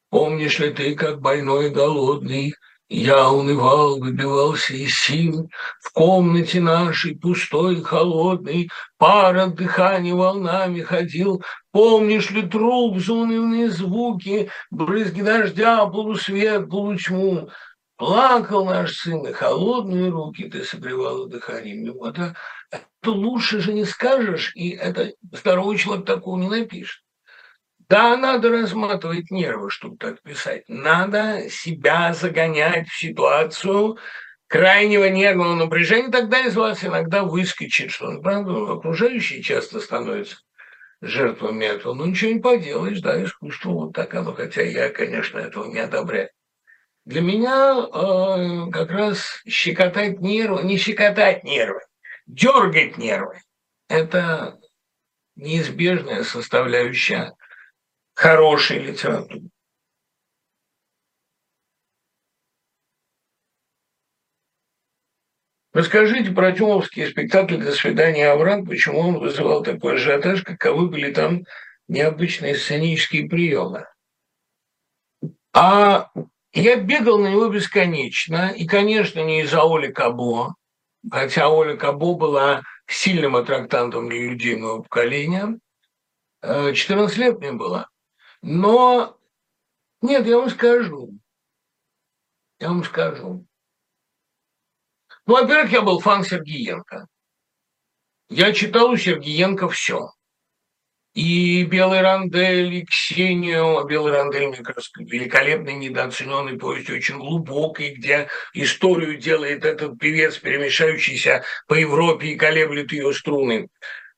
«Помнишь 0.09 0.59
ли 0.59 0.71
ты, 0.71 0.95
как 0.95 1.19
больной 1.19 1.67
и 1.67 1.71
голодный, 1.71 2.53
я 2.93 3.31
унывал, 3.31 3.99
выбивался 3.99 4.75
из 4.75 4.95
сил, 4.95 5.49
в 5.81 5.91
комнате 5.93 6.61
нашей, 6.61 7.15
пустой 7.15 7.81
холодной, 7.81 8.69
пар 8.99 9.35
от 9.37 9.55
дыхания 9.55 10.13
волнами 10.13 10.81
ходил. 10.81 11.43
Помнишь 11.71 12.29
ли 12.29 12.43
труп, 12.43 12.99
заунывные 12.99 13.71
звуки, 13.71 14.51
брызги 14.69 15.23
дождя, 15.23 15.85
полусвет, 15.87 16.69
полутьму? 16.69 17.49
Плакал 17.97 18.65
наш 18.65 18.95
сын, 18.97 19.25
и 19.25 19.33
холодные 19.33 20.09
руки 20.09 20.47
ты 20.47 20.63
согревала 20.63 21.27
дыханием 21.27 21.83
его. 21.83 22.07
Это, 22.07 22.35
это 22.69 23.09
лучше 23.09 23.59
же 23.59 23.73
не 23.73 23.85
скажешь, 23.85 24.51
и 24.53 24.69
это 24.69 25.13
здоровый 25.31 25.77
человек 25.77 26.05
такого 26.05 26.37
не 26.37 26.47
напишет. 26.47 27.02
Да, 27.89 28.15
надо 28.17 28.49
разматывать 28.49 29.31
нервы, 29.31 29.69
чтобы 29.69 29.97
так 29.97 30.21
писать. 30.21 30.63
Надо 30.67 31.49
себя 31.49 32.13
загонять 32.13 32.87
в 32.87 32.97
ситуацию 32.97 33.97
крайнего 34.47 35.05
нервного 35.09 35.55
напряжения, 35.55 36.11
тогда 36.11 36.41
из 36.41 36.55
вас 36.55 36.83
иногда 36.83 37.23
выскочит, 37.23 37.91
что 37.91 38.11
ну, 38.11 38.21
правда, 38.21 38.73
окружающие 38.73 39.41
часто 39.41 39.79
становятся 39.79 40.37
жертвами 41.01 41.65
этого. 41.65 41.93
Ну, 41.93 42.05
ничего 42.05 42.31
не 42.31 42.39
поделаешь, 42.39 43.01
да, 43.01 43.21
искусство 43.23 43.71
вот 43.71 43.93
так 43.93 44.13
оно, 44.13 44.33
хотя 44.33 44.61
я, 44.61 44.89
конечно, 44.89 45.39
этого 45.39 45.65
не 45.65 45.79
одобряю. 45.79 46.29
Для 47.05 47.21
меня 47.21 47.75
э, 47.75 48.71
как 48.71 48.91
раз 48.91 49.41
щекотать 49.47 50.21
нервы, 50.21 50.63
не 50.63 50.77
щекотать 50.77 51.43
нервы, 51.43 51.81
дергать 52.27 52.97
нервы– 52.97 53.41
это 53.89 54.59
неизбежная 55.35 56.23
составляющая 56.23 57.33
хорошей 58.13 58.79
литературы. 58.79 59.49
Расскажите 65.73 66.31
про 66.31 66.51
Тюмовский 66.51 67.07
спектакль 67.07 67.57
«До 67.57 67.71
свидания, 67.71 68.29
Аврам», 68.29 68.63
почему 68.63 68.99
он 68.99 69.17
вызывал 69.17 69.63
такой 69.63 69.95
ажиотаж, 69.95 70.43
каковы 70.43 70.87
были 70.87 71.11
там 71.11 71.45
необычные 71.87 72.55
сценические 72.55 73.27
приемы. 73.27 73.87
А 75.51 76.11
я 76.53 76.75
бегал 76.75 77.17
на 77.17 77.29
него 77.29 77.47
бесконечно, 77.49 78.51
и, 78.55 78.67
конечно, 78.67 79.19
не 79.21 79.41
из-за 79.41 79.63
Оли 79.63 79.91
Кабо, 79.91 80.53
хотя 81.11 81.49
Оля 81.49 81.75
Кабо 81.75 82.13
была 82.13 82.61
сильным 82.85 83.35
аттрактантом 83.35 84.09
для 84.09 84.29
людей 84.29 84.55
моего 84.55 84.83
поколения. 84.83 85.57
14 86.43 87.17
э, 87.17 87.19
лет 87.19 87.39
мне 87.39 87.51
было. 87.51 87.87
Но 88.43 89.17
нет, 90.01 90.27
я 90.27 90.37
вам 90.37 90.49
скажу. 90.49 91.17
Я 92.59 92.67
вам 92.67 92.83
скажу. 92.83 93.47
Ну, 95.25 95.33
во-первых, 95.33 95.71
я 95.71 95.81
был 95.81 96.01
фан 96.01 96.25
Сергеенко. 96.25 97.07
Я 98.27 98.51
читал 98.51 98.91
у 98.91 98.97
Сергеенко 98.97 99.69
все. 99.69 100.09
И 101.13 101.63
«Белый 101.63 102.01
рандель», 102.01 102.73
и 102.73 102.85
«Ксению». 102.85 103.77
А 103.77 103.85
«Белый 103.85 104.11
рандель», 104.11 104.47
мне 104.47 104.57
кажется, 104.57 104.91
великолепный, 104.97 105.75
недооцененный 105.75 106.57
повесть, 106.57 106.89
очень 106.89 107.19
глубокий, 107.19 107.93
где 107.93 108.27
историю 108.53 109.17
делает 109.17 109.63
этот 109.63 109.99
певец, 109.99 110.37
перемешающийся 110.37 111.43
по 111.67 111.75
Европе 111.75 112.29
и 112.29 112.35
колеблет 112.35 112.91
ее 112.91 113.13
струны. 113.13 113.69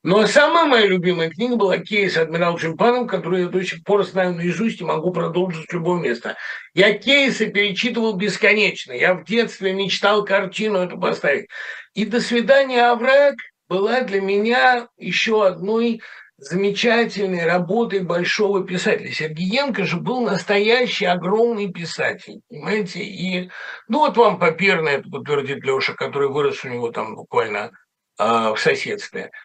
Но 0.06 0.28
самая 0.28 0.66
моя 0.66 0.86
любимая 0.86 1.32
книга 1.32 1.56
была 1.56 1.80
«Кейс 1.80 2.16
адмирал 2.16 2.60
Чемпанов», 2.60 3.08
которую 3.08 3.46
я 3.46 3.50
до 3.50 3.64
сих 3.64 3.84
пор 3.84 4.06
знаю 4.06 4.36
наизусть 4.36 4.80
и 4.80 4.84
могу 4.84 5.12
продолжить 5.12 5.68
с 5.68 5.74
любого 5.74 6.00
места. 6.00 6.36
Я 6.76 6.96
кейсы 6.96 7.48
перечитывал 7.48 8.14
бесконечно. 8.14 8.92
Я 8.94 9.16
в 9.16 9.24
детстве 9.24 9.74
мечтал 9.74 10.24
картину 10.24 10.78
эту 10.78 11.00
поставить. 11.00 11.48
И 11.96 12.06
«До 12.06 12.22
свидания, 12.22 12.86
овраг» 12.86 13.34
была 13.68 14.02
для 14.02 14.22
меня 14.22 14.90
еще 14.96 15.44
одной 15.44 16.04
замечательной 16.38 17.44
работой 17.44 18.02
большого 18.02 18.64
писателя. 18.64 19.12
Сергеенко 19.12 19.86
же 19.86 19.98
был 19.98 20.22
настоящий 20.22 21.06
огромный 21.06 21.72
писатель, 21.72 22.42
понимаете? 22.48 23.00
И, 23.00 23.50
ну 23.88 24.02
вот 24.02 24.18
вам 24.18 24.38
Паперный 24.38 24.92
это 24.92 25.10
подтвердит 25.10 25.64
Леша, 25.64 25.94
который 25.94 26.30
вырос 26.30 26.64
у 26.64 26.70
него 26.70 26.92
там 26.92 27.16
буквально 27.16 27.72
э, 28.20 28.54
в 28.54 28.58
соседстве– 28.58 29.32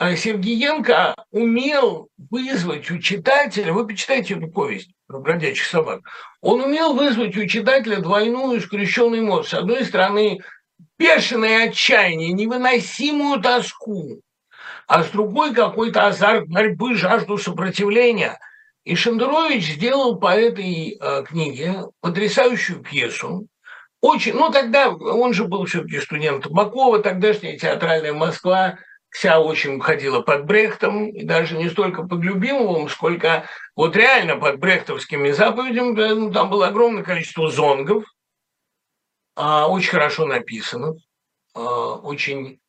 Сергеенко 0.00 1.14
умел 1.32 2.08
вызвать 2.30 2.90
у 2.90 2.98
читателя, 2.98 3.72
вы 3.72 3.86
почитайте 3.86 4.34
эту 4.34 4.48
повесть 4.48 4.90
про 5.06 5.18
бродячих 5.18 5.66
собак, 5.66 6.00
он 6.40 6.60
умел 6.60 6.94
вызвать 6.94 7.36
у 7.36 7.46
читателя 7.46 8.00
двойную 8.00 8.60
скрещенную 8.60 9.22
эмоцию. 9.22 9.44
С 9.50 9.54
одной 9.54 9.84
стороны, 9.84 10.40
бешеное 10.98 11.68
отчаяние, 11.68 12.32
невыносимую 12.32 13.40
тоску, 13.40 14.20
а 14.86 15.02
с 15.02 15.10
другой 15.10 15.52
какой-то 15.52 16.06
азарт 16.06 16.48
борьбы, 16.48 16.94
жажду 16.94 17.36
сопротивления. 17.36 18.38
И 18.84 18.94
Шендерович 18.94 19.74
сделал 19.74 20.16
по 20.16 20.34
этой 20.34 20.96
э, 20.98 21.24
книге 21.24 21.86
потрясающую 22.00 22.80
пьесу, 22.80 23.48
очень, 24.00 24.34
ну 24.34 24.50
тогда 24.50 24.90
он 24.90 25.34
же 25.34 25.44
был 25.44 25.64
все-таки 25.66 26.00
студент 26.00 26.44
Табакова, 26.44 27.00
тогдашняя 27.00 27.58
театральная 27.58 28.12
Москва, 28.12 28.78
вся 29.10 29.40
очень 29.40 29.80
ходила 29.80 30.20
под 30.20 30.44
Брехтом, 30.46 31.08
и 31.08 31.24
даже 31.24 31.56
не 31.56 31.68
столько 31.70 32.02
под 32.02 32.20
Любимовым, 32.22 32.88
сколько 32.88 33.48
вот 33.76 33.96
реально 33.96 34.36
под 34.36 34.58
брехтовскими 34.58 35.30
заповедями. 35.30 36.14
Ну, 36.14 36.32
там 36.32 36.50
было 36.50 36.68
огромное 36.68 37.02
количество 37.02 37.50
зонгов, 37.50 38.04
а, 39.36 39.68
очень 39.68 39.90
хорошо 39.90 40.26
написанных, 40.26 40.96
а, 41.54 41.94
очень 41.96 42.60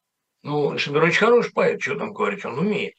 Ну, 0.41 0.77
Шендерович 0.77 1.17
хороший 1.17 1.51
поэт, 1.51 1.81
что 1.81 1.95
там 1.95 2.13
говорить, 2.13 2.45
он 2.45 2.59
умеет. 2.59 2.93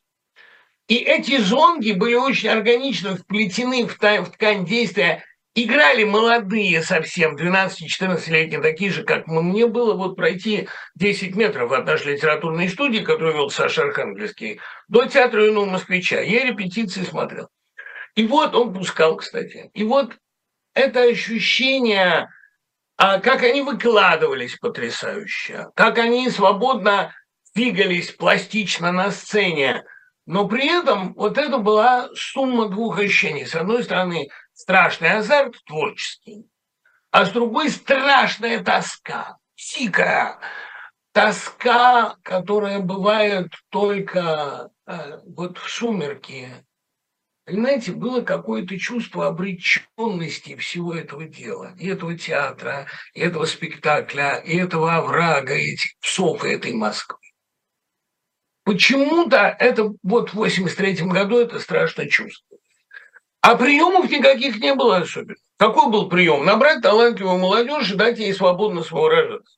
И 0.89 0.97
эти 0.97 1.39
зонги 1.39 1.93
были 1.93 2.15
очень 2.15 2.51
органично 2.51 3.17
вплетены 3.17 3.87
в 3.87 3.95
ткань 3.95 4.67
действия 4.67 5.25
Играли 5.57 6.05
молодые 6.05 6.81
совсем, 6.81 7.35
12-14-летние, 7.35 8.61
такие 8.61 8.93
же, 8.93 9.03
как 9.03 9.27
мне 9.27 9.67
было 9.67 9.95
вот 9.95 10.15
пройти 10.15 10.69
10 10.95 11.35
метров 11.35 11.73
от 11.73 11.87
нашей 11.87 12.15
литературной 12.15 12.69
студии, 12.69 13.01
которую 13.01 13.35
вел 13.35 13.51
Саша 13.51 13.83
Архангельский, 13.83 14.61
до 14.87 15.07
театра 15.07 15.45
юного 15.45 15.65
москвича. 15.65 16.21
Я 16.21 16.45
репетиции 16.45 17.03
смотрел. 17.03 17.49
И 18.15 18.27
вот 18.27 18.55
он 18.55 18.73
пускал, 18.73 19.17
кстати. 19.17 19.71
И 19.75 19.83
вот 19.83 20.17
это 20.75 21.03
ощущение, 21.03 22.29
а, 22.97 23.19
как 23.19 23.43
они 23.43 23.63
выкладывались 23.63 24.57
потрясающе, 24.57 25.67
как 25.75 25.99
они 25.99 26.31
свободно 26.31 27.13
двигались 27.57 28.13
пластично 28.13 28.93
на 28.93 29.11
сцене, 29.11 29.83
но 30.27 30.47
при 30.47 30.67
этом 30.67 31.15
вот 31.15 31.39
это 31.39 31.59
была 31.59 32.09
сумма 32.15 32.69
двух 32.69 33.01
ощущений. 33.01 33.47
С 33.47 33.57
одной 33.57 33.83
стороны, 33.83 34.29
страшный 34.61 35.13
азарт 35.13 35.57
творческий, 35.65 36.47
а 37.11 37.25
с 37.25 37.31
другой 37.31 37.71
страшная 37.71 38.63
тоска, 38.63 39.39
дикая 39.57 40.39
тоска, 41.13 42.17
которая 42.23 42.81
бывает 42.81 43.53
только 43.71 44.71
э, 44.87 45.19
вот 45.25 45.59
в 45.59 45.69
сумерке. 45.69 46.65
Понимаете, 47.47 47.93
было 47.93 48.21
какое-то 48.21 48.79
чувство 48.79 49.27
обреченности 49.27 50.55
всего 50.57 50.95
этого 50.95 51.25
дела, 51.25 51.75
и 51.79 51.89
этого 51.89 52.17
театра, 52.17 52.87
и 53.15 53.21
этого 53.21 53.47
спектакля, 53.47 54.37
и 54.37 54.57
этого 54.57 54.95
оврага, 54.95 55.55
и 55.55 55.73
этих 55.73 55.99
псов, 56.01 56.45
и 56.45 56.51
этой 56.51 56.75
Москвы. 56.75 57.19
Почему-то 58.65 59.57
это 59.59 59.95
вот 60.03 60.31
в 60.31 60.35
83 60.35 61.07
году 61.07 61.39
это 61.39 61.59
страшно 61.59 62.07
чувство. 62.07 62.50
А 63.43 63.57
приемов 63.57 64.11
никаких 64.11 64.59
не 64.59 64.75
было 64.75 64.99
особенно. 64.99 65.37
Какой 65.57 65.91
был 65.91 66.09
прием? 66.09 66.45
Набрать 66.45 66.83
талантливую 66.83 67.39
молодежь 67.39 67.91
и 67.91 67.97
дать 67.97 68.19
ей 68.19 68.35
свободно 68.35 68.83
самовыражаться. 68.83 69.57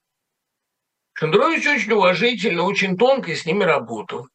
Шендерович 1.14 1.66
очень 1.66 1.92
уважительно, 1.92 2.62
очень 2.62 2.96
тонко 2.96 3.34
с 3.34 3.44
ними 3.44 3.64
работал. 3.64 4.28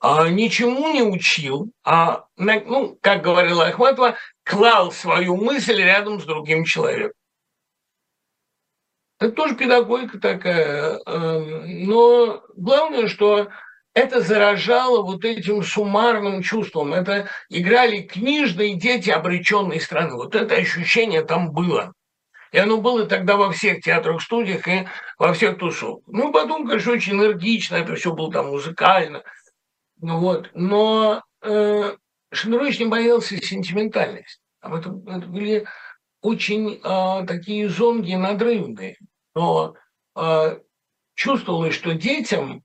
А 0.00 0.28
ничему 0.28 0.92
не 0.92 1.02
учил, 1.02 1.70
а, 1.84 2.24
ну, 2.36 2.98
как 3.02 3.22
говорила 3.22 3.66
Ахматова, 3.66 4.16
клал 4.44 4.92
свою 4.92 5.36
мысль 5.36 5.82
рядом 5.82 6.20
с 6.20 6.24
другим 6.24 6.64
человеком. 6.64 7.12
Это 9.18 9.32
тоже 9.32 9.54
педагогика 9.54 10.18
такая. 10.18 10.98
Эм, 11.04 11.84
но 11.84 12.42
главное, 12.56 13.08
что 13.08 13.48
это 13.94 14.20
заражало 14.20 15.02
вот 15.02 15.24
этим 15.24 15.62
суммарным 15.62 16.42
чувством. 16.42 16.94
Это 16.94 17.28
играли 17.48 18.02
книжные 18.02 18.76
дети 18.76 19.10
обреченной 19.10 19.80
страны. 19.80 20.14
Вот 20.14 20.34
это 20.34 20.54
ощущение 20.54 21.24
там 21.24 21.52
было. 21.52 21.92
И 22.52 22.58
оно 22.58 22.78
было 22.78 23.06
тогда 23.06 23.36
во 23.36 23.52
всех 23.52 23.80
театрах, 23.80 24.22
студиях 24.22 24.66
и 24.66 24.86
во 25.18 25.32
всех 25.32 25.58
тусовках. 25.58 26.02
Ну, 26.08 26.32
потом, 26.32 26.66
конечно, 26.66 26.92
очень 26.92 27.12
энергично, 27.14 27.76
это 27.76 27.94
все 27.94 28.12
было 28.12 28.32
там 28.32 28.48
музыкально. 28.48 29.22
Ну 30.00 30.18
вот. 30.18 30.50
Но 30.54 31.22
э, 31.42 31.96
Шендерович 32.32 32.80
не 32.80 32.86
боялся 32.86 33.36
сентиментальности. 33.36 34.40
Там 34.60 34.74
это, 34.74 34.90
это 35.06 35.26
были 35.26 35.66
очень 36.22 36.80
э, 36.82 37.26
такие 37.26 37.68
зонги 37.68 38.14
надрывные. 38.14 38.96
Но 39.34 39.74
э, 40.16 40.58
чувствовалось, 41.14 41.74
что 41.74 41.94
детям 41.94 42.64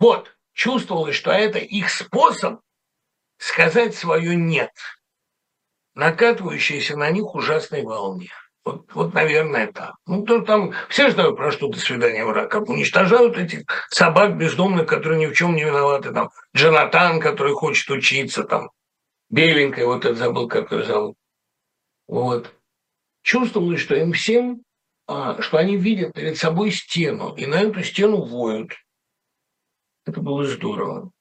вот, 0.00 0.34
чувствовалось, 0.54 1.14
что 1.14 1.30
это 1.30 1.58
их 1.58 1.90
способ 1.90 2.60
сказать 3.36 3.94
свое 3.94 4.34
«нет», 4.34 4.72
накатывающееся 5.94 6.96
на 6.96 7.10
них 7.10 7.34
ужасной 7.34 7.82
волне. 7.82 8.30
Вот, 8.64 8.92
вот, 8.92 9.14
наверное, 9.14 9.72
так. 9.72 9.94
Ну, 10.06 10.22
то 10.24 10.40
там 10.40 10.72
все 10.88 11.10
знают, 11.10 11.36
про 11.36 11.52
что 11.52 11.68
«До 11.68 11.78
свидания, 11.78 12.24
враг», 12.24 12.54
уничтожают 12.68 13.38
этих 13.38 13.64
собак 13.90 14.36
бездомных, 14.36 14.86
которые 14.86 15.20
ни 15.20 15.26
в 15.26 15.34
чем 15.34 15.54
не 15.54 15.64
виноваты. 15.64 16.12
Там 16.12 16.30
Джонатан, 16.56 17.20
который 17.20 17.54
хочет 17.54 17.88
учиться, 17.90 18.44
там 18.44 18.70
беленькая, 19.30 19.86
вот 19.86 20.04
это 20.04 20.14
забыл, 20.14 20.48
как 20.48 20.72
ее 20.72 20.84
зовут. 20.84 21.16
Вот. 22.06 22.54
Чувствовалось, 23.22 23.80
что 23.80 23.94
им 23.94 24.12
всем, 24.12 24.62
а, 25.06 25.40
что 25.42 25.58
они 25.58 25.76
видят 25.76 26.14
перед 26.14 26.38
собой 26.38 26.70
стену, 26.70 27.34
и 27.34 27.46
на 27.46 27.60
эту 27.60 27.82
стену 27.82 28.22
воют. 28.22 28.72
Это 30.10 30.22
было 30.22 30.44
здорово. 30.44 31.12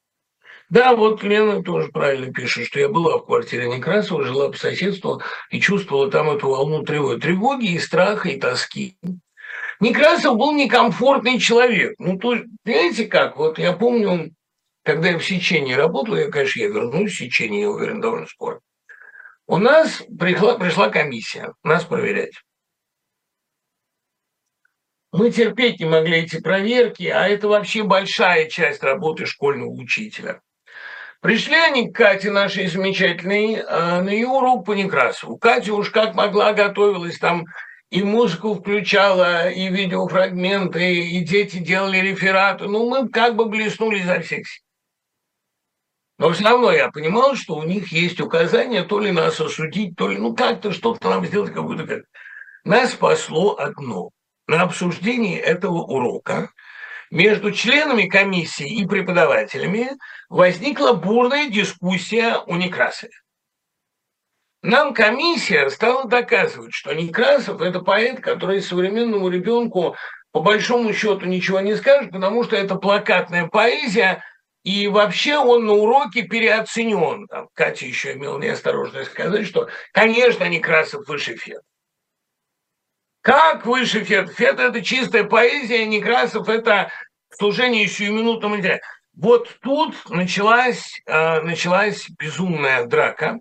Да, 0.69 0.95
вот 0.95 1.21
Лена 1.21 1.61
тоже 1.61 1.89
правильно 1.89 2.33
пишет, 2.33 2.65
что 2.65 2.79
я 2.79 2.89
была 2.89 3.19
в 3.19 3.25
квартире 3.25 3.67
Некрасова, 3.69 4.23
жила 4.23 4.49
по 4.49 4.57
соседству 4.57 5.21
и 5.51 5.59
чувствовала 5.59 6.09
там 6.09 6.31
эту 6.31 6.49
волну 6.49 6.83
тревоги, 6.83 7.19
тревоги 7.19 7.73
и 7.73 7.79
страха, 7.79 8.29
и 8.29 8.39
тоски. 8.39 8.97
Некрасов 9.79 10.37
был 10.37 10.53
некомфортный 10.53 11.37
человек. 11.37 11.93
Ну, 11.99 12.17
то, 12.17 12.35
знаете 12.65 13.05
как, 13.05 13.37
вот 13.37 13.59
я 13.59 13.73
помню, 13.73 14.31
когда 14.83 15.09
я 15.09 15.19
в 15.19 15.25
Сечении 15.25 15.73
работал, 15.73 16.15
я, 16.15 16.31
конечно, 16.31 16.59
я 16.59 16.69
вернусь 16.69 17.13
в 17.13 17.17
Сечение, 17.17 17.61
я 17.61 17.69
уверен, 17.69 18.01
довольно 18.01 18.25
скоро. 18.25 18.59
У 19.45 19.57
нас 19.57 20.03
пришла, 20.17 20.57
пришла 20.57 20.89
комиссия 20.89 21.53
нас 21.63 21.83
проверять. 21.83 22.33
Мы 25.11 25.31
терпеть 25.31 25.79
не 25.79 25.85
могли 25.85 26.19
эти 26.19 26.39
проверки, 26.39 27.07
а 27.07 27.27
это 27.27 27.47
вообще 27.47 27.83
большая 27.83 28.47
часть 28.47 28.83
работы 28.83 29.25
школьного 29.25 29.71
учителя. 29.71 30.41
Пришли 31.19 31.55
они 31.55 31.91
к 31.91 31.95
Кате, 31.95 32.31
нашей 32.31 32.67
замечательной, 32.67 33.61
а, 33.67 34.01
на 34.01 34.09
ее 34.09 34.27
урок 34.27 34.65
по 34.65 34.73
Некрасову. 34.73 35.37
Катя 35.37 35.73
уж 35.73 35.89
как 35.89 36.13
могла 36.13 36.53
готовилась, 36.53 37.17
там 37.17 37.45
и 37.89 38.03
музыку 38.03 38.53
включала, 38.53 39.49
и 39.49 39.67
видеофрагменты, 39.67 40.93
и 40.93 41.19
дети 41.25 41.57
делали 41.57 41.97
рефераты. 41.97 42.65
Ну, 42.65 42.87
мы 42.87 43.09
как 43.09 43.35
бы 43.35 43.45
блеснули 43.45 44.01
за 44.03 44.21
всех 44.21 44.47
сил. 44.47 44.63
Но 46.19 46.31
все 46.31 46.43
равно 46.43 46.71
я 46.71 46.91
понимал, 46.91 47.35
что 47.35 47.55
у 47.55 47.63
них 47.63 47.91
есть 47.91 48.21
указания 48.21 48.83
то 48.83 48.99
ли 48.99 49.11
нас 49.11 49.39
осудить, 49.41 49.95
то 49.95 50.07
ли 50.07 50.17
ну 50.17 50.35
как-то 50.35 50.71
что-то 50.71 51.09
нам 51.09 51.25
сделать, 51.25 51.53
какую-то... 51.53 52.03
Нас 52.63 52.91
спасло 52.91 53.57
одно 53.57 54.11
на 54.49 54.63
обсуждении 54.63 55.37
этого 55.37 55.83
урока 55.83 56.49
между 57.11 57.51
членами 57.51 58.07
комиссии 58.07 58.81
и 58.81 58.87
преподавателями 58.87 59.91
возникла 60.27 60.93
бурная 60.93 61.49
дискуссия 61.49 62.35
о 62.47 62.57
Некрасове. 62.57 63.13
Нам 64.63 64.93
комиссия 64.93 65.69
стала 65.69 66.05
доказывать, 66.05 66.73
что 66.73 66.93
Некрасов– 66.93 67.61
это 67.61 67.79
поэт, 67.79 68.21
который 68.21 68.61
современному 68.61 69.29
ребенку 69.29 69.95
по 70.31 70.41
большому 70.41 70.93
счету 70.93 71.27
ничего 71.27 71.59
не 71.59 71.75
скажет, 71.75 72.11
потому 72.11 72.43
что 72.43 72.55
это 72.55 72.75
плакатная 72.75 73.47
поэзия, 73.47 74.23
и 74.63 74.87
вообще 74.87 75.37
он 75.37 75.65
на 75.65 75.73
уроке 75.73 76.23
переоценен. 76.23 77.27
Катя 77.53 77.85
еще 77.85 78.13
имела 78.13 78.39
неосторожность 78.39 79.11
сказать, 79.11 79.45
что, 79.45 79.69
конечно, 79.93 80.43
Некрасов 80.49 81.07
выше 81.07 81.35
Фет. 81.35 81.61
Как 83.21 83.65
выше 83.65 84.03
Фет? 84.03 84.31
Фет– 84.31 84.59
это 84.59 84.81
чистая 84.81 85.25
поэзия, 85.25 85.85
Некрасов– 85.85 86.47
это 86.49 86.89
служение 87.31 87.87
сиюминутному 87.87 88.59
идеалу. 88.59 88.79
Вот 89.15 89.57
тут 89.61 89.95
началась, 90.09 91.01
э, 91.05 91.41
началась 91.41 92.09
безумная 92.09 92.85
драка. 92.85 93.39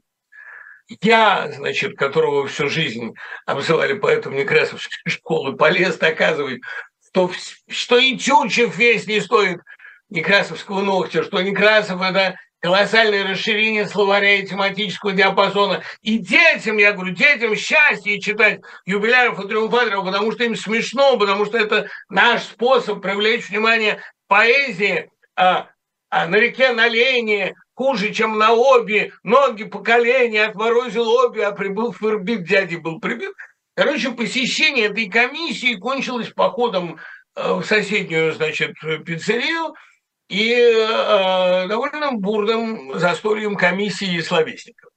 Я, 1.03 1.53
значит, 1.53 1.97
которого 1.97 2.49
всю 2.49 2.69
жизнь 2.69 3.15
обзывали 3.47 3.93
поэтом 3.93 4.35
Некрасовской 4.35 4.99
школы, 5.07 5.57
полез 5.57 5.97
доказывать, 5.99 6.61
что, 7.07 7.31
что 7.69 7.99
и 7.99 8.17
Тютчев 8.17 8.77
весь 8.77 9.07
не 9.07 9.21
стоит 9.21 9.61
Некрасовского 10.09 10.81
ногтя, 10.81 11.23
что 11.23 11.41
Некрасов– 11.43 12.03
это 12.03 12.35
колоссальное 12.61 13.27
расширение 13.29 13.87
словаря 13.87 14.37
и 14.37 14.47
тематического 14.47 15.13
диапазона. 15.13 15.83
И 16.03 16.19
детям, 16.19 16.79
я 16.79 16.93
говорю, 16.93 17.15
детям 17.15 17.55
счастье 17.55 18.21
читать 18.21 18.61
юбиляров 18.85 19.43
и 19.45 19.49
триумфаторов, 19.49 20.05
потому 20.05 20.33
что 20.33 20.45
им 20.45 20.57
смешно, 20.57 21.17
потому 21.17 21.45
что 21.47 21.59
это 21.59 21.89
наш 22.09 22.43
способ 22.43 23.01
привлечь 23.01 23.49
внимание 23.49 24.03
поэзии 24.27 25.11
а, 25.37 25.69
а 26.11 26.27
на 26.27 26.37
реке 26.37 26.73
на 26.73 26.89
Лене, 26.89 27.55
хуже, 27.75 28.13
чем 28.13 28.39
на 28.39 28.53
обе, 28.53 29.13
ноги 29.23 29.65
поколения 29.65 30.45
отморозил 30.45 31.09
обе, 31.09 31.47
а 31.47 31.53
прибыл 31.53 31.93
в 31.93 32.03
Ирбит, 32.03 32.45
дядя 32.45 32.79
был 32.79 32.99
прибит. 32.99 33.33
Короче, 33.77 34.11
посещение 34.11 34.87
этой 34.87 35.09
комиссии 35.09 35.75
кончилось 35.75 36.31
походом 36.31 36.99
э, 37.37 37.53
в 37.53 37.63
соседнюю, 37.65 38.33
значит, 38.33 38.75
пиццерию– 39.05 39.75
и 40.29 40.53
э, 40.53 41.67
довольно 41.69 42.13
бурным 42.13 42.99
застольем 42.99 43.57
комиссии 43.57 44.21
словесников. 44.21 44.91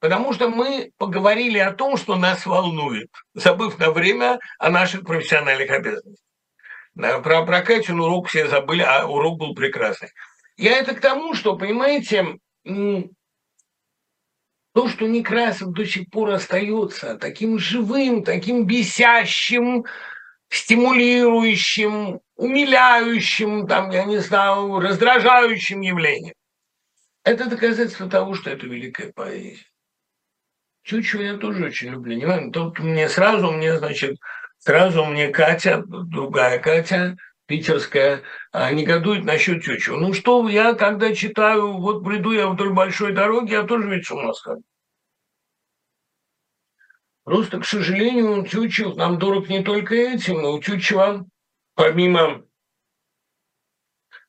Потому 0.00 0.32
что 0.32 0.48
мы 0.48 0.92
поговорили 0.98 1.58
о 1.58 1.72
том, 1.72 1.96
что 1.96 2.16
нас 2.16 2.46
волнует, 2.46 3.10
забыв 3.34 3.78
на 3.78 3.90
время 3.90 4.38
о 4.58 4.70
наших 4.70 5.04
профессиональных 5.04 5.70
обязанностях. 5.70 6.24
Про, 6.94 7.44
про 7.44 7.62
Катин 7.62 8.00
урок 8.00 8.28
все 8.28 8.48
забыли, 8.48 8.82
а 8.82 9.06
урок 9.06 9.38
был 9.38 9.54
прекрасный. 9.54 10.08
Я 10.56 10.78
это 10.78 10.94
к 10.94 11.00
тому, 11.00 11.34
что, 11.34 11.56
понимаете, 11.56 12.38
то, 12.64 13.10
что 14.88 15.06
Некрасов 15.06 15.72
до 15.72 15.84
сих 15.84 16.08
пор 16.10 16.30
остается 16.30 17.16
таким 17.16 17.58
живым, 17.58 18.24
таким 18.24 18.66
бесящим, 18.66 19.84
стимулирующим, 20.48 22.20
умиляющим, 22.36 23.66
там, 23.66 23.90
я 23.90 24.04
не 24.04 24.18
знаю, 24.18 24.78
раздражающим 24.80 25.80
явлением. 25.80 26.34
Это 27.24 27.48
доказательство 27.48 28.08
того, 28.08 28.34
что 28.34 28.50
это 28.50 28.66
великая 28.66 29.12
поэзия. 29.12 29.66
Чучу 30.84 31.20
я 31.20 31.36
тоже 31.36 31.64
очень 31.64 31.88
люблю. 31.88 32.16
Не 32.16 32.52
тут 32.52 32.78
мне 32.78 33.08
сразу, 33.08 33.50
мне, 33.50 33.76
значит, 33.76 34.18
сразу 34.58 35.04
мне 35.04 35.28
Катя, 35.28 35.82
другая 35.84 36.60
Катя, 36.60 37.16
питерская, 37.46 38.22
а, 38.52 38.70
негодует 38.72 39.24
насчет 39.24 39.62
Чучу. 39.64 39.96
Ну 39.96 40.12
что, 40.12 40.48
я 40.48 40.74
когда 40.74 41.12
читаю, 41.12 41.78
вот 41.78 42.04
приду 42.04 42.30
я 42.32 42.46
вдоль 42.46 42.72
большой 42.72 43.12
дороги, 43.12 43.52
я 43.52 43.64
тоже 43.64 43.88
ведь 43.90 44.06
с 44.06 44.10
ума 44.12 44.32
схожу. 44.32 44.62
Просто, 47.26 47.58
к 47.58 47.66
сожалению, 47.66 48.46
Тютчев 48.46 48.94
нам 48.94 49.18
дорог 49.18 49.48
не 49.48 49.60
только 49.60 49.96
этим, 49.96 50.42
но 50.42 50.52
у 50.52 50.60
Тютчева, 50.60 51.26
помимо 51.74 52.44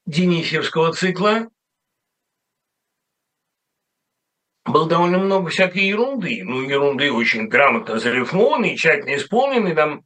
Денисевского 0.08 0.94
цикла, 0.94 1.48
было 4.66 4.90
довольно 4.90 5.20
много 5.20 5.52
всякой 5.52 5.84
ерунды. 5.84 6.42
Ну, 6.44 6.64
ерунды 6.64 7.12
очень 7.12 7.48
грамотно 7.48 8.00
зарифмованной, 8.00 8.76
тщательно 8.76 9.16
исполненной, 9.16 9.76
там, 9.76 10.04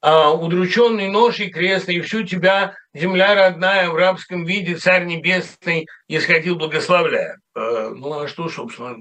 а, 0.00 0.32
удрученный 0.32 1.08
нож 1.08 1.38
и 1.38 1.50
крест, 1.50 1.88
и 1.88 2.00
всю 2.00 2.24
тебя, 2.24 2.74
земля 2.92 3.36
родная, 3.36 3.88
в 3.90 3.94
рабском 3.94 4.44
виде, 4.44 4.74
царь 4.74 5.04
небесный, 5.04 5.86
исходил 6.08 6.56
благословляя. 6.56 7.38
А, 7.54 7.90
ну, 7.90 8.12
а 8.18 8.26
что, 8.26 8.48
собственно, 8.48 8.96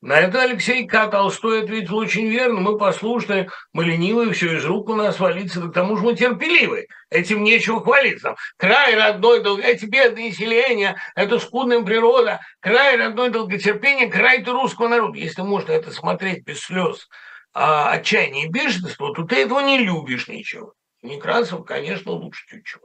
на 0.00 0.18
это 0.18 0.42
Алексей 0.42 0.86
К. 0.86 1.08
Толстой 1.08 1.62
ответил 1.62 1.96
очень 1.96 2.28
верно. 2.28 2.60
Мы 2.60 2.78
послушны, 2.78 3.50
мы 3.74 3.84
ленивые, 3.84 4.32
все 4.32 4.56
из 4.56 4.64
рук 4.64 4.88
у 4.88 4.94
нас 4.94 5.20
валится, 5.20 5.60
да 5.60 5.68
к 5.68 5.74
тому 5.74 5.96
же 5.96 6.04
мы 6.04 6.16
терпеливы. 6.16 6.86
Этим 7.10 7.44
нечего 7.44 7.82
хвалиться. 7.82 8.34
Край 8.56 8.94
родной, 8.94 9.42
дол... 9.42 9.58
эти 9.58 9.84
бедные 9.84 10.32
селения, 10.32 10.96
это 11.14 11.38
скудная 11.38 11.82
природа, 11.82 12.40
край 12.60 12.96
родной 12.96 13.28
долготерпения, 13.28 14.10
край 14.10 14.42
ты 14.42 14.52
русского 14.52 14.88
народа. 14.88 15.18
Если 15.18 15.42
можно 15.42 15.72
это 15.72 15.90
смотреть 15.90 16.44
без 16.44 16.60
слез, 16.60 17.06
а, 17.52 17.92
отчаяния 17.92 18.46
и 18.46 18.50
бешенства, 18.50 19.12
то 19.14 19.24
ты 19.24 19.42
этого 19.42 19.60
не 19.60 19.78
любишь 19.78 20.28
ничего. 20.28 20.72
Некрасов, 21.02 21.66
конечно, 21.66 22.12
лучше 22.12 22.46
чуть-чуть. 22.46 22.80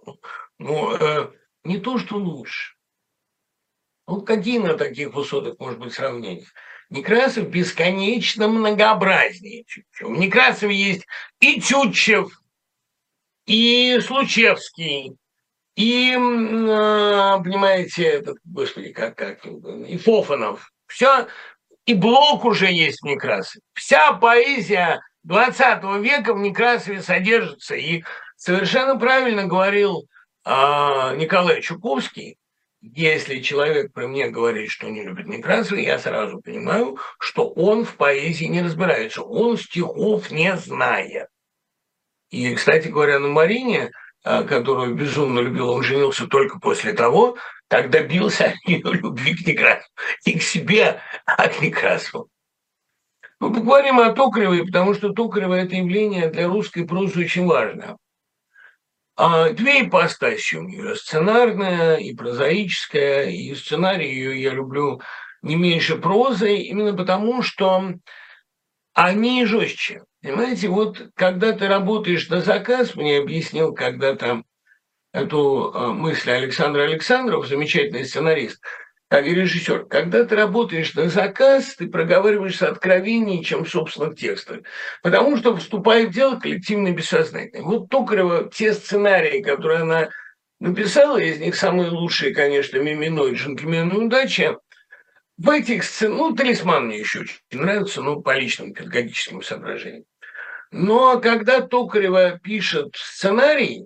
Но 0.57 0.95
э, 0.95 1.31
не 1.63 1.79
то, 1.79 1.97
что 1.97 2.15
лучше. 2.15 2.75
Ну, 4.07 4.21
какие 4.21 4.59
на 4.59 4.75
таких 4.75 5.13
высотах 5.13 5.59
может 5.59 5.79
быть 5.79 5.93
сравнение? 5.93 6.45
Некрасов 6.90 7.49
бесконечно 7.49 8.48
многообразнее. 8.48 9.66
В 9.99 10.12
Некрасове 10.12 10.76
есть 10.76 11.06
и 11.40 11.60
Тютчев, 11.60 12.32
и 13.45 13.99
Случевский, 14.02 15.18
и, 15.76 16.14
а, 16.14 17.40
понимаете, 17.40 18.03
этот, 18.03 18.38
господи, 18.45 18.94
как, 18.94 19.16
как, 19.16 19.45
и 19.45 19.98
Фофанов. 19.98 20.72
Все, 20.88 21.28
и 21.86 21.94
Блок 21.94 22.45
уже 22.45 22.72
есть 22.72 23.02
в 23.02 23.06
Некрасове. 23.06 23.62
Вся 23.74 24.14
поэзия 24.14 25.02
20 25.24 25.84
века 26.02 26.34
в 26.34 26.40
Некрасове 26.40 27.02
содержится. 27.02 27.76
И 27.76 28.03
совершенно 28.38 28.98
правильно 28.98 29.45
говорил 29.45 30.07
э, 30.45 30.49
Николай 30.49 31.62
Чуковский, 31.62 32.38
если 32.94 33.40
человек 33.40 33.91
при 33.94 34.06
мне 34.06 34.30
говорит, 34.30 34.70
что 34.70 34.88
не 34.90 35.03
любит 35.03 35.26
Некрасова, 35.26 35.80
я 35.80 35.98
сразу 35.98 36.40
понимаю, 36.40 36.98
что 37.20 37.49
он 37.49 37.84
в 37.84 37.95
поэзии 37.95 38.45
не 38.45 38.62
разбирается, 38.62 39.24
он 39.24 39.57
стихов 39.57 40.30
не 40.30 40.56
знает. 40.57 41.28
И, 42.30 42.53
кстати 42.53 42.90
говоря, 42.90 43.20
на 43.20 43.30
Марине, 43.30 43.91
а, 44.24 44.44
которую 44.44 44.94
безумно 44.94 45.40
любил, 45.40 45.70
он 45.72 45.84
женился 45.84 46.28
только 46.28 46.60
после 46.60 46.94
того, 46.94 47.38
как 47.68 47.90
добился 47.90 48.53
ее 48.68 48.94
любви 48.94 49.36
к 49.36 49.48
Некрасову. 49.48 49.90
Не 50.26 50.34
к 50.34 50.44
себе, 50.44 51.02
а 51.26 51.48
к 51.48 51.62
Некрасову. 51.62 52.30
Мы 53.40 53.53
поговорим 53.53 53.99
о 53.99 54.14
Токаревой, 54.14 54.64
потому 54.64 54.94
что 54.94 55.12
Токарева– 55.12 55.53
это 55.56 55.76
явление 55.76 56.30
для 56.30 56.48
русской 56.48 56.86
прозы 56.86 57.22
очень 57.22 57.48
важное. 57.48 57.98
А 59.17 59.49
две 59.51 59.83
ипостаси 59.83 60.55
у 60.55 60.63
нее, 60.63 60.95
сценарная 60.95 61.95
и 61.95 62.13
прозаическая, 62.13 63.29
и 63.29 63.55
сценарий 63.55 64.09
ее 64.09 64.41
я 64.41 64.51
люблю 64.51 65.01
не 65.41 65.55
меньше 65.55 65.95
прозы, 65.97 66.57
именно 66.57 66.93
потому, 66.93 67.41
что 67.41 67.93
они 68.93 69.45
жестче. 69.45 70.03
Понимаете, 70.21 70.67
вот 70.67 71.01
когда 71.15 71.53
ты 71.53 71.67
работаешь 71.67 72.27
на 72.29 72.41
заказ, 72.41 72.95
мне 72.95 73.19
объяснил 73.19 73.73
когда-то 73.73 74.43
эту 75.13 75.71
а, 75.73 75.93
мысль 75.93 76.31
Александр 76.31 76.81
Александров, 76.81 77.47
замечательный 77.47 78.05
сценарист– 78.05 78.61
как 79.15 79.27
режиссер, 79.27 79.85
когда 79.85 80.25
ты 80.25 80.35
работаешь 80.35 80.93
на 80.93 81.07
заказ, 81.07 81.75
ты 81.77 81.87
проговариваешься 81.87 82.67
откровеннее, 82.67 83.45
чем 83.45 83.63
в 83.63 83.69
собственных 83.69 84.17
текстах, 84.17 84.59
потому 85.01 85.37
что 85.37 85.55
вступает 85.55 86.09
в 86.09 86.13
дело 86.13 86.37
коллективное 86.37 86.91
бессознательное. 86.91 87.65
Вот 87.65 87.87
Токарева, 87.87 88.49
те 88.53 88.73
сценарии, 88.73 89.41
которые 89.41 89.83
она 89.83 90.09
написала, 90.59 91.17
из 91.17 91.39
них 91.39 91.55
самые 91.55 91.91
лучшие, 91.91 92.35
конечно, 92.35 92.77
«Мимино» 92.77 93.27
и 93.27 93.35
«Джентльмены 93.35 94.05
удачи», 94.05 94.57
в 95.37 95.49
этих 95.49 95.85
сценах, 95.85 96.17
ну, 96.17 96.35
«Талисман» 96.35 96.87
мне 96.87 96.99
еще 96.99 97.21
очень 97.21 97.39
нравится, 97.53 98.01
ну, 98.01 98.21
по 98.21 98.37
личным 98.37 98.73
педагогическим 98.73 99.41
соображениям. 99.41 100.03
Но 100.71 101.21
когда 101.21 101.61
Токарева 101.61 102.37
пишет 102.39 102.95
сценарий, 102.97 103.85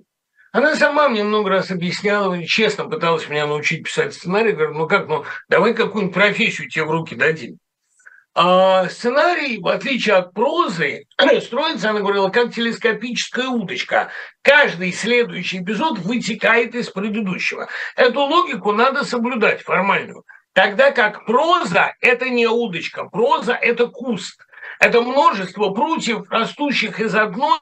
она 0.51 0.75
сама 0.75 1.09
мне 1.09 1.23
много 1.23 1.49
раз 1.49 1.69
объясняла, 1.69 2.43
честно 2.45 2.85
пыталась 2.85 3.29
меня 3.29 3.45
научить 3.45 3.83
писать 3.83 4.13
сценарий. 4.13 4.53
Говорю, 4.53 4.73
ну 4.73 4.87
как, 4.87 5.07
ну 5.07 5.23
давай 5.47 5.73
какую-нибудь 5.73 6.13
профессию 6.13 6.69
тебе 6.69 6.85
в 6.85 6.91
руки 6.91 7.15
дадим. 7.15 7.59
А 8.35 8.87
сценарий, 8.89 9.59
в 9.59 9.67
отличие 9.67 10.15
от 10.15 10.33
прозы, 10.33 11.05
строится, 11.41 11.89
она 11.89 11.99
говорила, 11.99 12.29
как 12.29 12.53
телескопическая 12.53 13.47
удочка. 13.47 14.09
Каждый 14.41 14.91
следующий 14.93 15.59
эпизод 15.59 15.99
вытекает 15.99 16.73
из 16.73 16.89
предыдущего. 16.89 17.67
Эту 17.95 18.21
логику 18.21 18.71
надо 18.71 19.03
соблюдать 19.03 19.61
формальную. 19.61 20.23
Тогда 20.53 20.91
как 20.91 21.25
проза– 21.25 21.93
это 22.01 22.29
не 22.29 22.47
удочка, 22.47 23.05
проза– 23.05 23.53
это 23.61 23.87
куст. 23.87 24.45
Это 24.79 25.01
множество 25.01 25.71
прутьев, 25.71 26.29
растущих 26.29 27.01
из 27.01 27.13
одной 27.13 27.59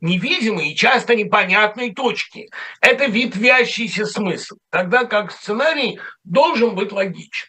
невидимой 0.00 0.70
и 0.70 0.76
часто 0.76 1.16
непонятной 1.16 1.92
точки. 1.92 2.48
Это 2.80 3.06
ветвящийся 3.06 4.06
смысл, 4.06 4.56
тогда 4.70 5.04
как 5.04 5.32
сценарий 5.32 5.98
должен 6.22 6.76
быть 6.76 6.92
логичен. 6.92 7.48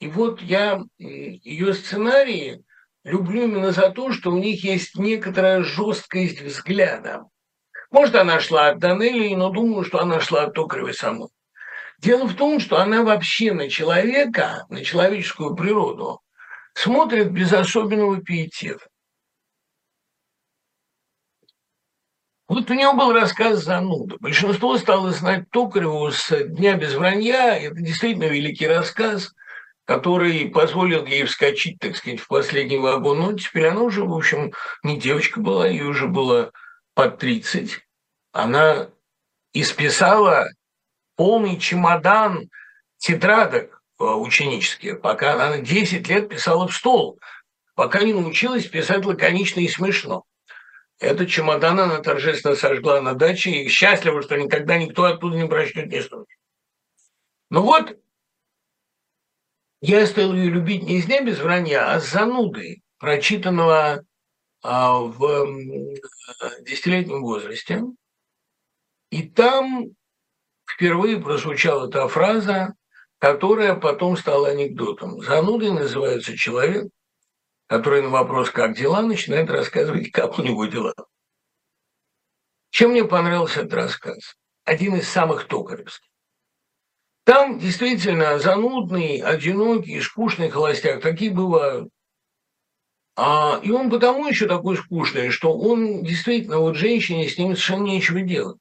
И 0.00 0.08
вот 0.08 0.40
я 0.40 0.82
ее 0.98 1.74
сценарии 1.74 2.64
люблю 3.04 3.44
именно 3.44 3.70
за 3.70 3.90
то, 3.90 4.12
что 4.12 4.30
у 4.30 4.38
них 4.38 4.64
есть 4.64 4.96
некоторая 4.96 5.62
жесткость 5.62 6.40
взгляда. 6.40 7.24
Может, 7.90 8.14
она 8.14 8.40
шла 8.40 8.68
от 8.68 8.78
Данелии, 8.78 9.34
но 9.34 9.50
думаю, 9.50 9.84
что 9.84 10.00
она 10.00 10.20
шла 10.20 10.44
от 10.44 10.54
Токаревой 10.54 10.94
самой. 10.94 11.28
Дело 11.98 12.26
в 12.26 12.34
том, 12.34 12.60
что 12.60 12.78
она 12.78 13.02
вообще 13.02 13.52
на 13.52 13.68
человека, 13.68 14.64
на 14.68 14.82
человеческую 14.82 15.54
природу 15.54 16.23
смотрят 16.74 17.30
без 17.30 17.52
особенного 17.52 18.20
пиетета. 18.20 18.86
Вот 22.46 22.70
у 22.70 22.74
него 22.74 22.92
был 22.92 23.12
рассказ 23.12 23.64
«Зануда». 23.64 24.16
Большинство 24.20 24.76
стало 24.76 25.12
знать 25.12 25.50
Токареву 25.50 26.10
с 26.10 26.30
«Дня 26.44 26.76
без 26.76 26.94
вранья». 26.94 27.56
Это 27.56 27.76
действительно 27.76 28.24
великий 28.24 28.66
рассказ, 28.66 29.32
который 29.86 30.50
позволил 30.50 31.06
ей 31.06 31.24
вскочить, 31.24 31.78
так 31.78 31.96
сказать, 31.96 32.20
в 32.20 32.28
последний 32.28 32.76
вагон. 32.76 33.20
Но 33.20 33.32
теперь 33.32 33.68
она 33.68 33.80
уже, 33.80 34.04
в 34.04 34.12
общем, 34.12 34.52
не 34.82 34.98
девочка 34.98 35.40
была, 35.40 35.66
ей 35.66 35.82
уже 35.82 36.06
было 36.06 36.52
под 36.94 37.18
30. 37.18 37.80
Она 38.32 38.90
исписала 39.54 40.46
полный 41.16 41.58
чемодан 41.58 42.50
тетрадок 42.98 43.73
ученические, 43.98 44.96
пока 44.96 45.34
она 45.34 45.58
10 45.58 46.08
лет 46.08 46.28
писала 46.28 46.68
в 46.68 46.74
стол, 46.74 47.18
пока 47.74 48.02
не 48.02 48.12
научилась 48.12 48.66
писать 48.66 49.04
лаконично 49.04 49.60
и 49.60 49.68
смешно. 49.68 50.24
Этот 50.98 51.28
чемодан 51.28 51.80
она 51.80 52.00
торжественно 52.00 52.54
сожгла 52.54 53.00
на 53.00 53.14
даче 53.14 53.50
и 53.50 53.68
счастлива, 53.68 54.22
что 54.22 54.36
никогда 54.36 54.78
никто 54.78 55.04
оттуда 55.04 55.36
не 55.36 55.46
прочтет 55.48 55.86
ни 55.86 56.00
строчки. 56.00 56.36
Ну 57.50 57.62
вот, 57.62 57.98
я 59.80 60.06
стал 60.06 60.32
ее 60.34 60.50
любить 60.50 60.82
не 60.82 60.98
из 60.98 61.06
дня 61.06 61.20
без 61.22 61.38
вранья, 61.40 61.92
а 61.92 62.00
с 62.00 62.10
занудой, 62.10 62.82
прочитанного 62.98 64.04
а, 64.62 64.98
в 64.98 65.46
десятилетнем 66.62 67.20
возрасте. 67.22 67.82
И 69.10 69.28
там 69.28 69.88
впервые 70.66 71.20
прозвучала 71.20 71.88
та 71.88 72.08
фраза, 72.08 72.74
которая 73.24 73.74
потом 73.74 74.18
стала 74.18 74.50
анекдотом. 74.50 75.22
Занудой 75.22 75.70
называется 75.70 76.36
человек, 76.36 76.90
который 77.68 78.02
на 78.02 78.10
вопрос 78.10 78.50
«как 78.50 78.76
дела?» 78.76 79.00
начинает 79.00 79.48
рассказывать, 79.48 80.10
как 80.10 80.38
у 80.38 80.42
него 80.42 80.66
дела. 80.66 80.92
Чем 82.68 82.90
мне 82.90 83.02
понравился 83.02 83.60
этот 83.60 83.72
рассказ? 83.72 84.36
Один 84.64 84.96
из 84.96 85.08
самых 85.08 85.46
токаревских. 85.46 86.10
Там 87.24 87.58
действительно 87.58 88.38
занудный, 88.38 89.22
одинокий, 89.22 90.02
скучный 90.02 90.50
холостяк. 90.50 91.00
Такие 91.00 91.30
бывают. 91.30 91.88
А, 93.16 93.58
и 93.62 93.70
он 93.70 93.88
потому 93.88 94.26
еще 94.26 94.46
такой 94.46 94.76
скучный, 94.76 95.30
что 95.30 95.56
он 95.56 96.02
действительно, 96.02 96.58
вот 96.58 96.76
женщине 96.76 97.26
с 97.26 97.38
ним 97.38 97.56
совершенно 97.56 97.84
нечего 97.84 98.20
делать. 98.20 98.58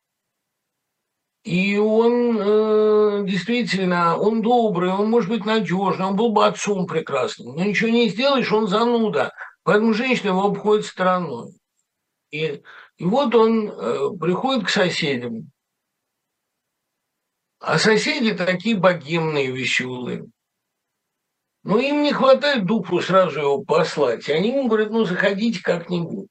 И 1.43 1.77
он 1.77 2.39
э, 2.39 3.25
действительно, 3.27 4.17
он 4.17 4.41
добрый, 4.41 4.91
он 4.91 5.09
может 5.09 5.29
быть 5.29 5.43
надежный, 5.43 6.05
он 6.05 6.15
был 6.15 6.31
бы 6.31 6.45
отцом 6.45 6.87
прекрасным. 6.87 7.55
Но 7.55 7.65
ничего 7.65 7.89
не 7.89 8.07
сделаешь, 8.07 8.51
он 8.51 8.67
зануда. 8.67 9.33
Поэтому 9.63 9.93
женщина 9.93 10.29
его 10.29 10.45
обходит 10.45 10.85
стороной. 10.85 11.51
И, 12.31 12.61
и 12.97 13.03
вот 13.03 13.35
он 13.35 13.69
э, 13.69 14.09
приходит 14.17 14.67
к 14.67 14.69
соседям. 14.69 15.51
А 17.59 17.77
соседи 17.77 18.33
такие 18.33 18.77
богемные, 18.77 19.51
веселые. 19.51 20.25
Но 21.63 21.77
им 21.77 22.03
не 22.03 22.13
хватает 22.13 22.65
духу 22.65 23.01
сразу 23.01 23.39
его 23.39 23.63
послать. 23.63 24.29
И 24.29 24.33
они 24.33 24.49
ему 24.49 24.67
говорят, 24.67 24.91
ну, 24.91 25.03
заходите 25.03 25.61
как-нибудь. 25.61 26.29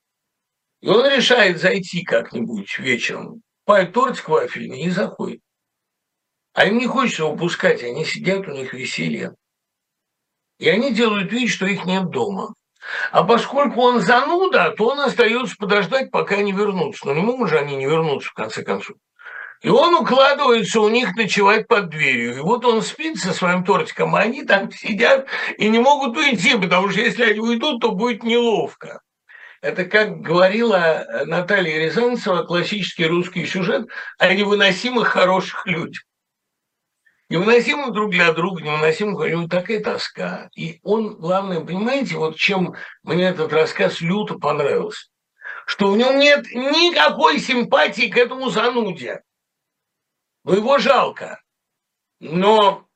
И 0.81 0.89
он 0.89 1.07
решает 1.07 1.61
зайти 1.61 2.03
как-нибудь 2.03 2.79
вечером 2.79 3.43
покупают 3.73 3.93
тортик 3.94 4.28
вафельный 4.28 4.82
и 4.82 4.90
заходят. 4.90 5.40
А 6.55 6.66
им 6.66 6.78
не 6.78 6.86
хочется 6.86 7.23
его 7.23 7.36
пускать, 7.36 7.82
они 7.82 8.05
сидят, 8.05 8.47
у 8.47 8.53
них 8.53 8.74
веселье. 8.74 9.35
И 10.59 10.69
они 10.69 10.93
делают 10.93 11.32
вид, 11.32 11.51
что 11.51 11.66
их 11.66 11.86
нет 11.86 12.11
дома. 12.11 12.55
А 13.11 13.24
поскольку 13.24 13.81
он 13.81 14.01
зануда, 14.01 14.74
то 14.77 14.89
он 14.89 15.01
остается 15.01 15.57
подождать, 15.57 16.11
пока 16.11 16.36
они 16.36 16.53
вернутся. 16.53 17.07
Но 17.07 17.15
не 17.15 17.23
могут 17.23 17.49
же 17.49 17.59
они 17.59 17.77
не 17.77 17.86
вернуться, 17.86 18.28
в 18.28 18.35
конце 18.35 18.62
концов. 18.62 18.97
И 19.62 19.69
он 19.69 19.94
укладывается 19.94 20.81
у 20.81 20.89
них 20.89 21.15
ночевать 21.16 21.66
под 21.69 21.89
дверью. 21.89 22.36
И 22.36 22.40
вот 22.40 22.65
он 22.66 22.82
спит 22.82 23.19
со 23.19 23.32
своим 23.32 23.65
тортиком, 23.65 24.15
а 24.15 24.20
они 24.20 24.44
там 24.44 24.70
сидят 24.70 25.27
и 25.57 25.69
не 25.69 25.78
могут 25.78 26.16
уйти, 26.16 26.59
потому 26.59 26.90
что 26.90 27.01
если 27.01 27.24
они 27.24 27.40
уйдут, 27.40 27.81
то 27.81 27.93
будет 27.93 28.24
неловко. 28.24 29.01
Это, 29.63 29.85
как 29.85 30.21
говорила 30.21 31.07
Наталья 31.25 31.79
Рязанцева, 31.79 32.43
классический 32.43 33.07
русский 33.07 33.47
сюжет 33.47 33.89
о 34.19 34.35
невыносимых 34.35 35.07
хороших 35.07 35.65
людях. 35.67 36.03
Невыносимых 37.29 37.93
друг 37.93 38.11
для 38.11 38.33
друга, 38.33 38.61
невыносимых, 38.61 39.21
у 39.21 39.25
него 39.25 39.47
такая 39.47 39.81
тоска. 39.81 40.51
И 40.57 40.81
он, 40.83 41.17
главное, 41.17 41.61
понимаете, 41.61 42.17
вот 42.17 42.37
чем 42.37 42.75
мне 43.05 43.29
этот 43.29 43.53
рассказ 43.53 44.01
люто 44.01 44.35
понравился, 44.35 45.07
что 45.65 45.93
в 45.93 45.97
нем 45.97 46.19
нет 46.19 46.45
никакой 46.53 47.39
симпатии 47.39 48.11
к 48.11 48.17
этому 48.17 48.51
зануде. 48.51 49.23
Ну, 50.43 50.55
его 50.55 50.79
жалко. 50.79 51.41
Но 52.19 52.89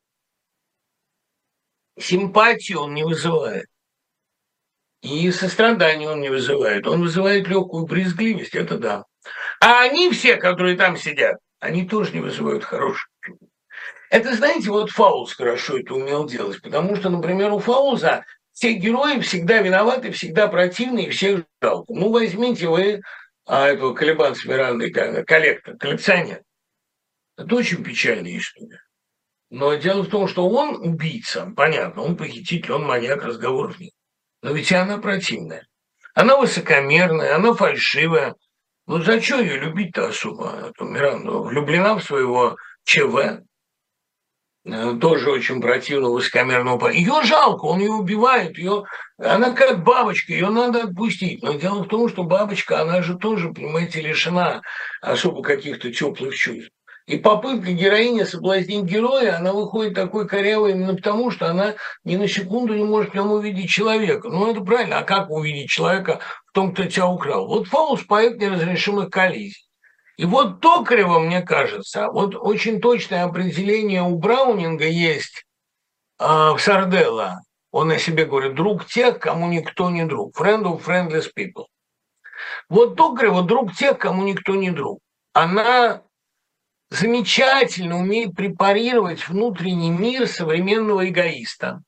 симпатию 1.96 2.80
он 2.80 2.94
не 2.94 3.04
вызывает. 3.04 3.68
И 5.06 5.30
сострадание 5.30 6.08
он 6.08 6.20
не 6.20 6.30
вызывает. 6.30 6.84
Он 6.88 7.00
вызывает 7.00 7.46
легкую 7.46 7.86
брезгливость, 7.86 8.56
это 8.56 8.76
да. 8.76 9.04
А 9.60 9.82
они 9.82 10.10
все, 10.10 10.36
которые 10.36 10.76
там 10.76 10.96
сидят, 10.96 11.36
они 11.60 11.86
тоже 11.86 12.12
не 12.12 12.20
вызывают 12.20 12.64
хороших 12.64 13.08
Это, 14.10 14.34
знаете, 14.34 14.70
вот 14.70 14.90
Фаулс 14.90 15.34
хорошо 15.34 15.78
это 15.78 15.94
умел 15.94 16.26
делать, 16.26 16.60
потому 16.60 16.96
что, 16.96 17.08
например, 17.08 17.52
у 17.52 17.60
Фауза 17.60 18.24
все 18.52 18.72
герои 18.72 19.20
всегда 19.20 19.62
виноваты, 19.62 20.10
всегда 20.10 20.48
противные, 20.48 21.10
всех 21.10 21.44
жалко. 21.62 21.92
Ну, 21.94 22.10
возьмите 22.10 22.66
вы 22.66 23.00
а, 23.46 23.68
этого 23.68 23.94
Калибан 23.94 24.34
с 24.34 24.44
Мирандой, 24.44 24.90
коллектор, 24.90 25.76
коллекционер. 25.76 26.42
Это 27.36 27.54
очень 27.54 27.84
печальная 27.84 28.36
история. 28.36 28.82
Но 29.50 29.72
дело 29.74 30.02
в 30.02 30.08
том, 30.08 30.26
что 30.26 30.48
он 30.48 30.74
убийца, 30.84 31.52
понятно, 31.56 32.02
он 32.02 32.16
похититель, 32.16 32.72
он 32.72 32.84
маньяк, 32.84 33.22
разговоров 33.22 33.78
нет. 33.78 33.92
Но 34.46 34.52
ведь 34.52 34.70
она 34.70 34.98
противная. 34.98 35.66
Она 36.14 36.36
высокомерная, 36.36 37.34
она 37.34 37.52
фальшивая. 37.52 38.36
Ну 38.86 39.02
зачем 39.02 39.40
ее 39.40 39.56
любить-то 39.56 40.06
особо, 40.06 40.68
эту 40.68 40.84
Миранду? 40.84 41.42
Влюблена 41.42 41.96
в 41.96 42.04
своего 42.04 42.56
ЧВ, 42.84 43.42
э, 44.64 44.98
тоже 45.00 45.32
очень 45.32 45.60
противного 45.60 46.12
высокомерного. 46.12 46.90
Ее 46.90 47.24
жалко, 47.24 47.64
он 47.64 47.80
ее 47.80 47.90
убивает, 47.90 48.56
ее, 48.56 48.84
она 49.18 49.50
как 49.50 49.82
бабочка, 49.82 50.32
ее 50.32 50.50
надо 50.50 50.84
отпустить. 50.84 51.42
Но 51.42 51.54
дело 51.54 51.82
в 51.82 51.88
том, 51.88 52.08
что 52.08 52.22
бабочка, 52.22 52.80
она 52.80 53.02
же 53.02 53.16
тоже, 53.18 53.52
понимаете, 53.52 54.00
лишена 54.00 54.62
особо 55.00 55.42
каких-то 55.42 55.92
теплых 55.92 56.36
чувств. 56.36 56.70
И 57.06 57.18
попытка 57.18 57.70
героини 57.70 58.24
соблазнить 58.24 58.84
героя, 58.84 59.36
она 59.36 59.52
выходит 59.52 59.94
такой 59.94 60.26
корявой 60.26 60.72
именно 60.72 60.96
потому, 60.96 61.30
что 61.30 61.48
она 61.48 61.74
ни 62.02 62.16
на 62.16 62.26
секунду 62.26 62.74
не 62.74 62.82
может 62.82 63.12
в 63.12 63.14
нем 63.14 63.30
увидеть 63.30 63.70
человека. 63.70 64.28
Ну, 64.28 64.50
это 64.50 64.60
правильно. 64.60 64.98
А 64.98 65.04
как 65.04 65.30
увидеть 65.30 65.70
человека 65.70 66.18
в 66.46 66.52
том, 66.52 66.72
кто 66.72 66.84
тебя 66.84 67.06
украл? 67.06 67.46
Вот 67.46 67.68
Фаус– 67.68 68.02
поэт 68.08 68.38
неразрешимых 68.38 69.10
коллизий. 69.10 69.64
И 70.16 70.24
вот 70.24 70.60
Токарева, 70.60 71.20
мне 71.20 71.42
кажется, 71.42 72.08
вот 72.08 72.34
очень 72.34 72.80
точное 72.80 73.24
определение 73.24 74.02
у 74.02 74.16
Браунинга 74.18 74.86
есть 74.86 75.44
э, 76.18 76.24
в 76.24 76.58
Сарделла. 76.58 77.42
Он 77.70 77.92
о 77.92 77.98
себе 77.98 78.24
говорит, 78.24 78.54
друг 78.54 78.84
тех, 78.86 79.20
кому 79.20 79.46
никто 79.46 79.90
не 79.90 80.04
друг. 80.06 80.36
Friend 80.36 80.64
of 80.64 80.84
friendless 80.84 81.26
people. 81.36 81.66
Вот 82.68 82.96
Токарева 82.96 83.42
друг 83.42 83.74
тех, 83.74 83.96
кому 83.98 84.24
никто 84.24 84.56
не 84.56 84.72
друг. 84.72 84.98
Она 85.34 86.02
замечательно 86.90 87.98
умеет 87.98 88.34
препарировать 88.34 89.28
внутренний 89.28 89.90
мир 89.90 90.26
современного 90.26 91.08
эгоиста. 91.08 91.82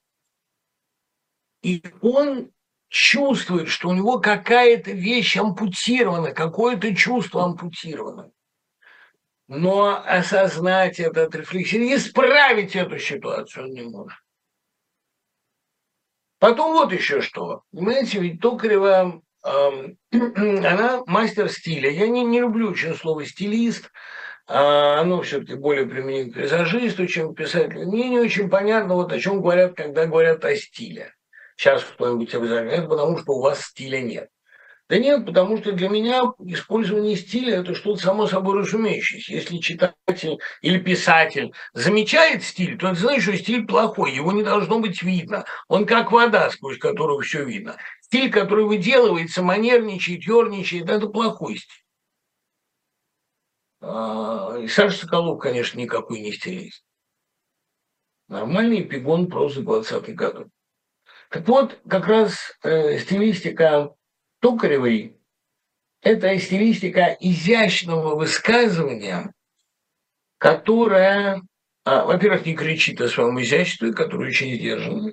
И 1.62 1.82
он 2.00 2.50
чувствует, 2.88 3.68
что 3.68 3.88
у 3.88 3.94
него 3.94 4.18
какая-то 4.18 4.92
вещь 4.92 5.36
ампутирована, 5.36 6.32
какое-то 6.32 6.94
чувство 6.94 7.44
ампутировано. 7.44 8.30
Но 9.46 10.02
осознать 10.04 11.00
это, 11.00 11.24
отрефлексировать, 11.24 11.94
исправить 11.94 12.76
эту 12.76 12.98
ситуацию 12.98 13.64
он 13.64 13.70
не 13.72 13.82
может. 13.82 14.18
Потом 16.38 16.72
вот 16.72 16.92
еще 16.92 17.20
что. 17.20 17.62
Понимаете, 17.72 18.20
ведь 18.20 18.40
Токарева, 18.40 19.20
э, 19.44 19.88
она 20.12 21.02
мастер 21.06 21.50
стиля. 21.50 21.90
Я 21.90 22.08
не, 22.08 22.24
не 22.24 22.40
люблю 22.40 22.70
очень 22.70 22.94
слово 22.94 23.24
«стилист», 23.24 23.90
а 24.48 25.00
оно 25.00 25.20
все-таки 25.20 25.54
более 25.54 25.86
применимо 25.86 26.30
к 26.32 26.34
пейзажисту, 26.34 27.06
чем 27.06 27.34
к 27.34 27.36
писателю. 27.36 27.86
Мне 27.86 28.08
не 28.08 28.18
очень 28.18 28.48
понятно, 28.48 28.94
вот 28.94 29.12
о 29.12 29.20
чем 29.20 29.42
говорят, 29.42 29.74
когда 29.74 30.06
говорят 30.06 30.44
о 30.44 30.56
стиле. 30.56 31.12
Сейчас 31.56 31.84
кто-нибудь 31.84 32.34
обязательно. 32.34 32.70
Это 32.70 32.88
потому, 32.88 33.18
что 33.18 33.32
у 33.32 33.42
вас 33.42 33.62
стиля 33.62 34.00
нет. 34.00 34.28
Да 34.88 34.98
нет, 34.98 35.26
потому 35.26 35.58
что 35.58 35.72
для 35.72 35.90
меня 35.90 36.22
использование 36.46 37.14
стиля– 37.14 37.56
это 37.60 37.74
что-то 37.74 38.00
само 38.00 38.26
собой 38.26 38.60
разумеющееся. 38.60 39.34
Если 39.34 39.58
читатель 39.58 40.38
или 40.62 40.78
писатель 40.78 41.52
замечает 41.74 42.42
стиль, 42.42 42.78
то 42.78 42.88
это 42.88 42.98
значит, 42.98 43.24
что 43.24 43.36
стиль 43.36 43.66
плохой, 43.66 44.12
его 44.12 44.32
не 44.32 44.42
должно 44.42 44.80
быть 44.80 45.02
видно. 45.02 45.44
Он 45.68 45.84
как 45.84 46.10
вода, 46.10 46.48
сквозь 46.48 46.78
которую 46.78 47.20
все 47.20 47.44
видно. 47.44 47.76
Стиль, 48.00 48.30
который 48.30 48.64
выделывается, 48.64 49.42
манерничает, 49.42 50.22
ерничает– 50.22 50.88
это 50.88 51.06
плохой 51.08 51.58
стиль. 51.58 51.87
А, 53.80 54.56
и 54.58 54.66
Саша 54.68 54.98
Соколов, 54.98 55.40
конечно, 55.40 55.78
никакой 55.78 56.20
не 56.20 56.32
стилист. 56.32 56.84
Нормальный 58.28 58.84
пигон 58.84 59.28
прозы 59.28 59.62
20-х 59.62 60.12
годов. 60.12 60.48
Так 61.30 61.46
вот, 61.46 61.80
как 61.88 62.06
раз 62.06 62.58
э, 62.62 62.98
стилистика 62.98 63.94
Токаревой– 64.40 65.18
это 66.02 66.38
стилистика 66.38 67.16
изящного 67.20 68.14
высказывания, 68.16 69.32
которая, 70.38 71.42
а, 71.84 72.04
во-первых, 72.04 72.46
не 72.46 72.54
кричит 72.54 73.00
о 73.00 73.08
своем 73.08 73.40
изяществе, 73.40 73.92
которое 73.92 74.28
очень 74.28 74.54
сдержано, 74.54 75.12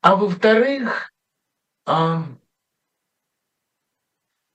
а 0.00 0.16
во-вторых, 0.16 1.12
а, 1.84 2.24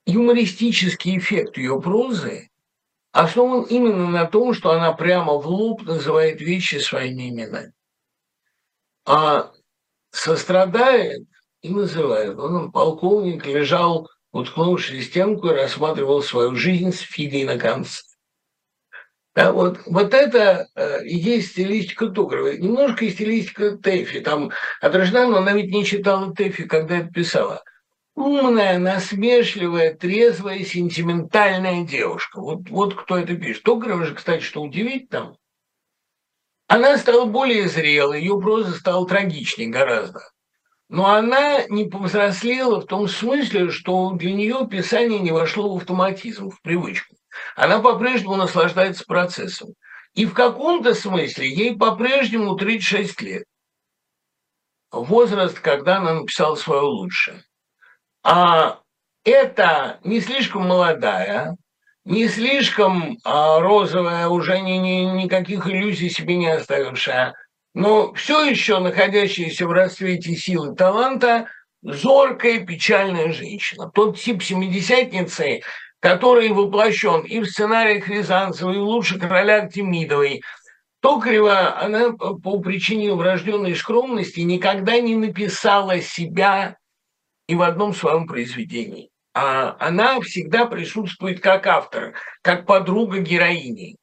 юмористический 0.05 1.17
эффект 1.17 1.57
ее 1.57 1.81
прозы 1.81 2.49
основан 3.23 3.63
именно 3.63 4.07
на 4.09 4.25
том, 4.25 4.53
что 4.53 4.71
она 4.71 4.93
прямо 4.93 5.33
в 5.33 5.47
лоб 5.47 5.81
называет 5.83 6.39
вещи 6.39 6.75
своими 6.75 7.29
именами. 7.29 7.73
А 9.05 9.51
сострадает 10.11 11.27
и 11.61 11.69
называет. 11.69 12.37
Он, 12.37 12.71
полковник, 12.71 13.45
лежал, 13.45 14.09
уткнувшись 14.31 15.05
в 15.05 15.09
стенку 15.09 15.47
и 15.47 15.53
рассматривал 15.53 16.21
свою 16.21 16.55
жизнь 16.55 16.91
с 16.91 16.99
фигой 16.99 17.43
на 17.43 17.57
конце. 17.57 18.01
Да, 19.35 19.51
вот, 19.51 19.79
вот 19.85 20.13
это 20.13 20.67
э, 20.75 21.05
и 21.05 21.15
есть 21.15 21.51
стилистика 21.51 22.07
Тугрова. 22.07 22.57
Немножко 22.57 23.05
и 23.05 23.11
стилистика 23.11 23.77
Тэфи. 23.77 24.19
Там 24.19 24.51
отражена, 24.81 25.27
но 25.27 25.37
она 25.37 25.53
ведь 25.53 25.71
не 25.71 25.85
читала 25.85 26.33
Тэфи, 26.33 26.65
когда 26.65 26.97
это 26.97 27.09
писала. 27.09 27.63
Умная, 28.17 28.79
насмешливая, 28.79 29.93
трезвая, 29.93 30.65
сентиментальная 30.65 31.85
девушка. 31.85 32.41
Вот, 32.41 32.69
вот 32.69 32.95
кто 32.95 33.17
это 33.17 33.35
пишет. 33.35 33.63
Тугрова 33.63 34.05
же, 34.05 34.15
кстати, 34.15 34.41
что 34.41 34.61
удивительно, 34.61 35.37
она 36.67 36.97
стала 36.97 37.25
более 37.25 37.69
зрелой, 37.69 38.21
ее 38.21 38.41
проза 38.41 38.73
стала 38.73 39.07
трагичнее 39.07 39.69
гораздо. 39.69 40.21
Но 40.89 41.05
она 41.05 41.65
не 41.67 41.85
повзрослела 41.85 42.81
в 42.81 42.87
том 42.87 43.07
смысле, 43.07 43.69
что 43.69 44.11
для 44.13 44.33
нее 44.33 44.67
писание 44.69 45.19
не 45.19 45.31
вошло 45.31 45.73
в 45.73 45.77
автоматизм, 45.77 46.49
в 46.49 46.59
привычку 46.61 47.15
она 47.55 47.79
по-прежнему 47.79 48.35
наслаждается 48.35 49.05
процессом. 49.05 49.73
И 50.13 50.25
в 50.25 50.33
каком-то 50.33 50.95
смысле 50.95 51.47
ей 51.47 51.77
по-прежнему 51.77 52.55
36 52.55 53.21
лет. 53.21 53.43
Возраст, 54.91 55.59
когда 55.59 55.97
она 55.97 56.15
написала 56.15 56.55
свое 56.55 56.81
лучшее. 56.81 57.43
А 58.29 58.81
это 59.23 60.01
не 60.03 60.19
слишком 60.19 60.67
молодая, 60.67 61.55
не 62.03 62.27
слишком 62.27 63.19
а, 63.23 63.61
розовая, 63.61 64.27
уже 64.27 64.59
ни, 64.59 64.73
ни, 64.73 65.23
никаких 65.23 65.65
иллюзий 65.65 66.09
себе 66.09 66.35
не 66.35 66.47
оставившая, 66.47 67.35
но 67.73 68.13
все 68.15 68.43
еще 68.43 68.79
находящаяся 68.79 69.65
в 69.65 69.71
расцвете 69.71 70.35
силы 70.35 70.75
таланта, 70.75 71.47
зоркая, 71.81 72.65
печальная 72.65 73.31
женщина. 73.31 73.89
Тот 73.95 74.19
тип 74.19 74.43
семидесятницы, 74.43 75.61
который 76.01 76.49
воплощен 76.49 77.21
и 77.21 77.39
в 77.39 77.45
сценариях 77.45 78.09
Рязанцева, 78.09 78.73
и 78.73 78.77
в 78.77 78.83
лучших 78.83 79.23
ролях 79.23 79.69
Демидовой. 79.69 80.41
Токарева, 80.99 81.79
она 81.79 82.11
по 82.11 82.59
причине 82.59 83.13
врожденной 83.13 83.73
скромности 83.73 84.41
никогда 84.41 84.99
не 84.99 85.15
написала 85.15 86.01
себя 86.01 86.75
и 87.47 87.55
в 87.55 87.61
одном 87.61 87.93
своем 87.93 88.27
произведении. 88.27 89.09
А 89.33 89.75
она 89.79 90.19
всегда 90.21 90.65
присутствует 90.65 91.41
как 91.41 91.67
автор, 91.67 92.13
как 92.41 92.65
подруга 92.65 93.19
героини. 93.19 93.97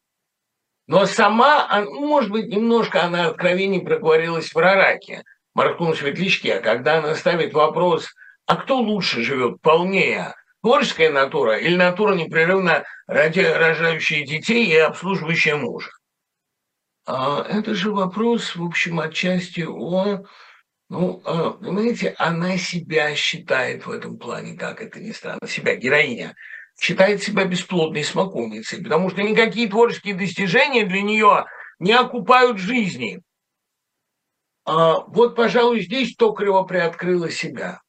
Но 0.86 1.06
сама, 1.06 1.68
ну, 1.84 2.06
может 2.06 2.30
быть, 2.30 2.46
немножко 2.46 3.04
она 3.04 3.28
откровеннее 3.28 3.82
проговорилась 3.82 4.54
в 4.54 4.58
Рараке, 4.58 5.24
Маркун 5.54 5.94
Светлячке, 5.94 6.60
когда 6.60 6.98
она 6.98 7.14
ставит 7.14 7.54
вопрос, 7.54 8.08
а 8.46 8.56
кто 8.56 8.78
лучше 8.78 9.22
живет, 9.22 9.60
полнее, 9.62 10.34
творческая 10.62 11.10
натура 11.10 11.56
или 11.56 11.76
натура 11.76 12.14
непрерывно 12.14 12.84
ради, 13.06 13.40
рожающая 13.40 14.26
детей 14.26 14.66
и 14.66 14.76
обслуживающая 14.76 15.56
мужа? 15.56 15.90
А 17.06 17.44
это 17.48 17.74
же 17.74 17.90
вопрос, 17.90 18.56
в 18.56 18.64
общем, 18.64 19.00
отчасти 19.00 19.62
о... 19.62 20.24
Ну, 20.90 21.22
а, 21.24 21.50
понимаете, 21.50 22.14
она 22.18 22.58
себя 22.58 23.14
считает 23.14 23.86
в 23.86 23.90
этом 23.90 24.18
плане, 24.18 24.56
как 24.56 24.82
это 24.82 25.00
ни 25.00 25.12
странно, 25.12 25.46
себя, 25.48 25.76
героиня, 25.76 26.34
считает 26.78 27.22
себя 27.22 27.44
бесплодной 27.44 28.04
смоковницей, 28.04 28.82
потому 28.82 29.10
что 29.10 29.22
никакие 29.22 29.68
творческие 29.68 30.14
достижения 30.14 30.84
для 30.84 31.02
нее 31.02 31.46
не 31.78 31.92
окупают 31.92 32.58
жизни. 32.58 33.20
А 34.66 35.00
вот, 35.06 35.36
пожалуй, 35.36 35.80
здесь 35.80 36.16
Токарева 36.16 36.62
приоткрыла 36.64 37.30
себя. 37.30 37.80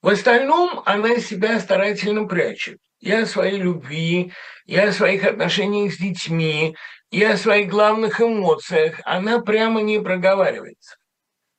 В 0.00 0.08
остальном 0.08 0.82
она 0.84 1.18
себя 1.18 1.60
старательно 1.60 2.26
прячет. 2.26 2.78
И 3.00 3.10
о 3.10 3.26
своей 3.26 3.58
любви, 3.58 4.32
и 4.66 4.76
о 4.76 4.92
своих 4.92 5.24
отношениях 5.24 5.92
с 5.92 5.98
детьми, 5.98 6.76
и 7.10 7.22
о 7.24 7.36
своих 7.36 7.68
главных 7.68 8.20
эмоциях 8.20 9.00
она 9.04 9.40
прямо 9.40 9.82
не 9.82 10.00
проговаривается. 10.00 10.96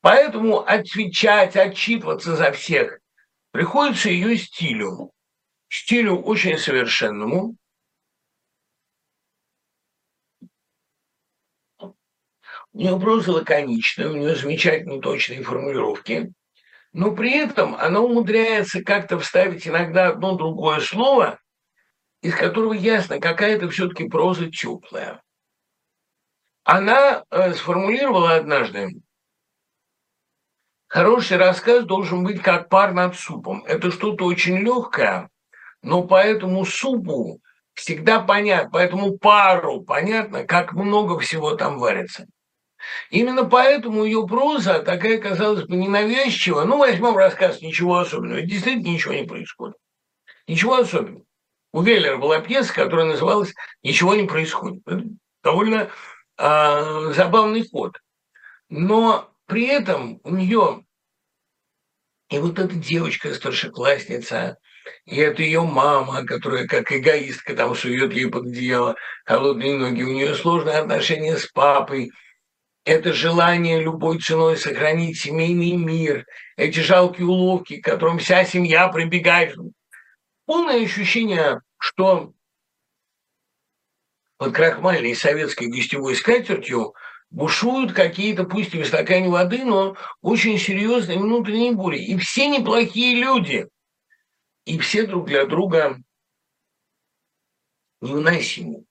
Поэтому 0.03 0.59
отвечать, 0.59 1.55
отчитываться 1.55 2.35
за 2.35 2.51
всех 2.51 2.99
приходится 3.51 4.09
ее 4.09 4.37
стилю. 4.37 5.11
Стилю 5.69 6.21
очень 6.21 6.59
совершенному, 6.59 7.55
У 12.75 12.79
нее 12.79 12.99
проза 12.99 13.31
лаконичная, 13.31 14.09
у 14.09 14.15
нее 14.15 14.35
замечательные 14.35 14.99
точные 14.99 15.43
формулировки 15.43 16.33
но 16.93 17.11
при 17.15 17.35
этом 17.35 17.75
она 17.75 17.99
умудряется 17.99 18.83
как-то 18.83 19.19
вставить 19.19 19.67
иногда 19.67 20.09
одно 20.09 20.35
другое 20.35 20.79
слово, 20.79 21.39
из 22.21 22.35
которого 22.35 22.73
ясно, 22.73 23.19
какая-то 23.19 23.67
все-таки 23.69 24.07
проза 24.07 24.49
теплая. 24.49 25.21
Она 26.63 27.25
э, 27.29 27.53
сформулировала 27.53 28.35
однажды, 28.35 29.01
хороший 30.93 31.37
рассказ 31.37 31.85
должен 31.85 32.23
быть 32.23 32.39
как 32.43 32.69
пар 32.69 32.93
над 32.93 33.15
супом. 33.15 33.65
Это 33.65 33.89
что-то 33.89 34.25
очень 34.25 34.57
легкое, 34.57 35.27
но 35.81 36.03
по 36.03 36.21
этому 36.21 36.65
супу 36.65 37.41
всегда 37.73 38.19
понятно, 38.19 38.69
по 38.69 38.77
этому 38.77 39.17
пару 39.17 39.81
понятно, 39.81 40.43
как 40.43 40.73
много 40.73 41.17
всего 41.17 41.55
там 41.55 41.79
варится. 41.79 42.27
Именно 43.09 43.45
поэтому 43.45 44.03
ее 44.03 44.27
проза 44.27 44.83
такая, 44.83 45.17
казалось 45.17 45.63
бы, 45.63 45.75
ненавязчивая. 45.77 46.65
Ну, 46.65 46.77
возьмем 46.77 47.17
рассказ 47.17 47.61
«Ничего 47.61 47.97
особенного». 47.97 48.41
Действительно 48.41 48.89
ничего 48.89 49.13
не 49.13 49.23
происходит. 49.23 49.77
Ничего 50.47 50.75
особенного. 50.75 51.23
У 51.71 51.81
Веллера 51.81 52.17
была 52.17 52.39
пьеса, 52.39 52.71
которая 52.71 53.07
называлась 53.07 53.53
«Ничего 53.81 54.13
не 54.13 54.27
происходит». 54.27 54.83
Это 54.85 55.05
довольно 55.43 55.89
э, 56.37 57.13
забавный 57.15 57.67
ход. 57.67 57.97
Но 58.69 59.32
при 59.53 59.67
этом 59.67 60.19
у 60.23 60.35
нее 60.35 60.83
и 62.31 62.39
вот 62.39 62.57
эта 62.57 62.73
девочка, 62.73 63.35
старшеклассница, 63.35 64.57
и 65.05 65.17
это 65.17 65.43
ее 65.43 65.61
мама, 65.61 66.25
которая 66.25 66.65
как 66.65 66.91
эгоистка 66.91 67.55
там 67.55 67.75
сует 67.75 68.13
ей 68.13 68.31
под 68.31 68.47
одеяло 68.47 68.95
холодные 69.25 69.77
ноги. 69.77 70.01
У 70.01 70.11
нее 70.11 70.33
сложные 70.33 70.77
отношения 70.77 71.37
с 71.37 71.45
папой– 71.45 72.09
это 72.83 73.13
желание 73.13 73.79
любой 73.79 74.17
ценой 74.17 74.57
сохранить 74.57 75.19
семейный 75.19 75.73
мир, 75.73 76.25
эти 76.57 76.79
жалкие 76.79 77.27
уловки, 77.27 77.79
к 77.79 77.85
которым 77.85 78.17
вся 78.17 78.45
семья 78.45 78.87
прибегает. 78.87 79.55
Полное 80.47 80.83
ощущение, 80.83 81.61
что 81.77 82.33
под 84.37 84.55
крахмальной 84.55 85.13
советской 85.13 85.67
гостевой 85.67 86.15
скатертью 86.15 86.95
бушуют 87.33 87.93
какие-то, 87.93 88.45
пусть 88.45 88.73
и 88.73 88.81
в 88.81 88.87
стакане 88.87 89.27
воды, 89.27 89.65
но 89.65 89.97
очень 90.21 90.57
серьезные 90.57 91.19
внутренние 91.19 91.73
бури. 91.73 91.97
И 91.97 92.17
все 92.17 92.47
неплохие 92.47 93.15
люди. 93.15 93.67
И 94.65 94.77
все 94.77 95.05
друг 95.05 95.27
для 95.27 95.45
друга 95.45 95.97
невыносимы. 98.01 98.85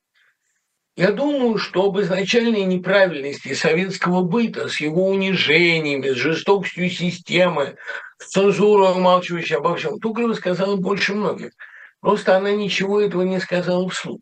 Я 0.96 1.12
думаю, 1.12 1.56
что 1.56 1.84
об 1.84 1.98
изначальной 2.00 2.64
неправильности 2.64 3.54
советского 3.54 4.22
быта 4.22 4.68
с 4.68 4.78
его 4.80 5.06
унижениями, 5.06 6.10
с 6.10 6.16
жестокостью 6.16 6.90
системы, 6.90 7.76
с 8.18 8.26
цензурой, 8.26 8.92
умалчивающей 8.92 9.56
обо 9.56 9.76
всем, 9.76 9.98
Тугрова 10.00 10.34
сказала 10.34 10.76
больше 10.76 11.14
многих. 11.14 11.52
Просто 12.00 12.36
она 12.36 12.50
ничего 12.50 13.00
этого 13.00 13.22
не 13.22 13.40
сказала 13.40 13.88
вслух. 13.88 14.20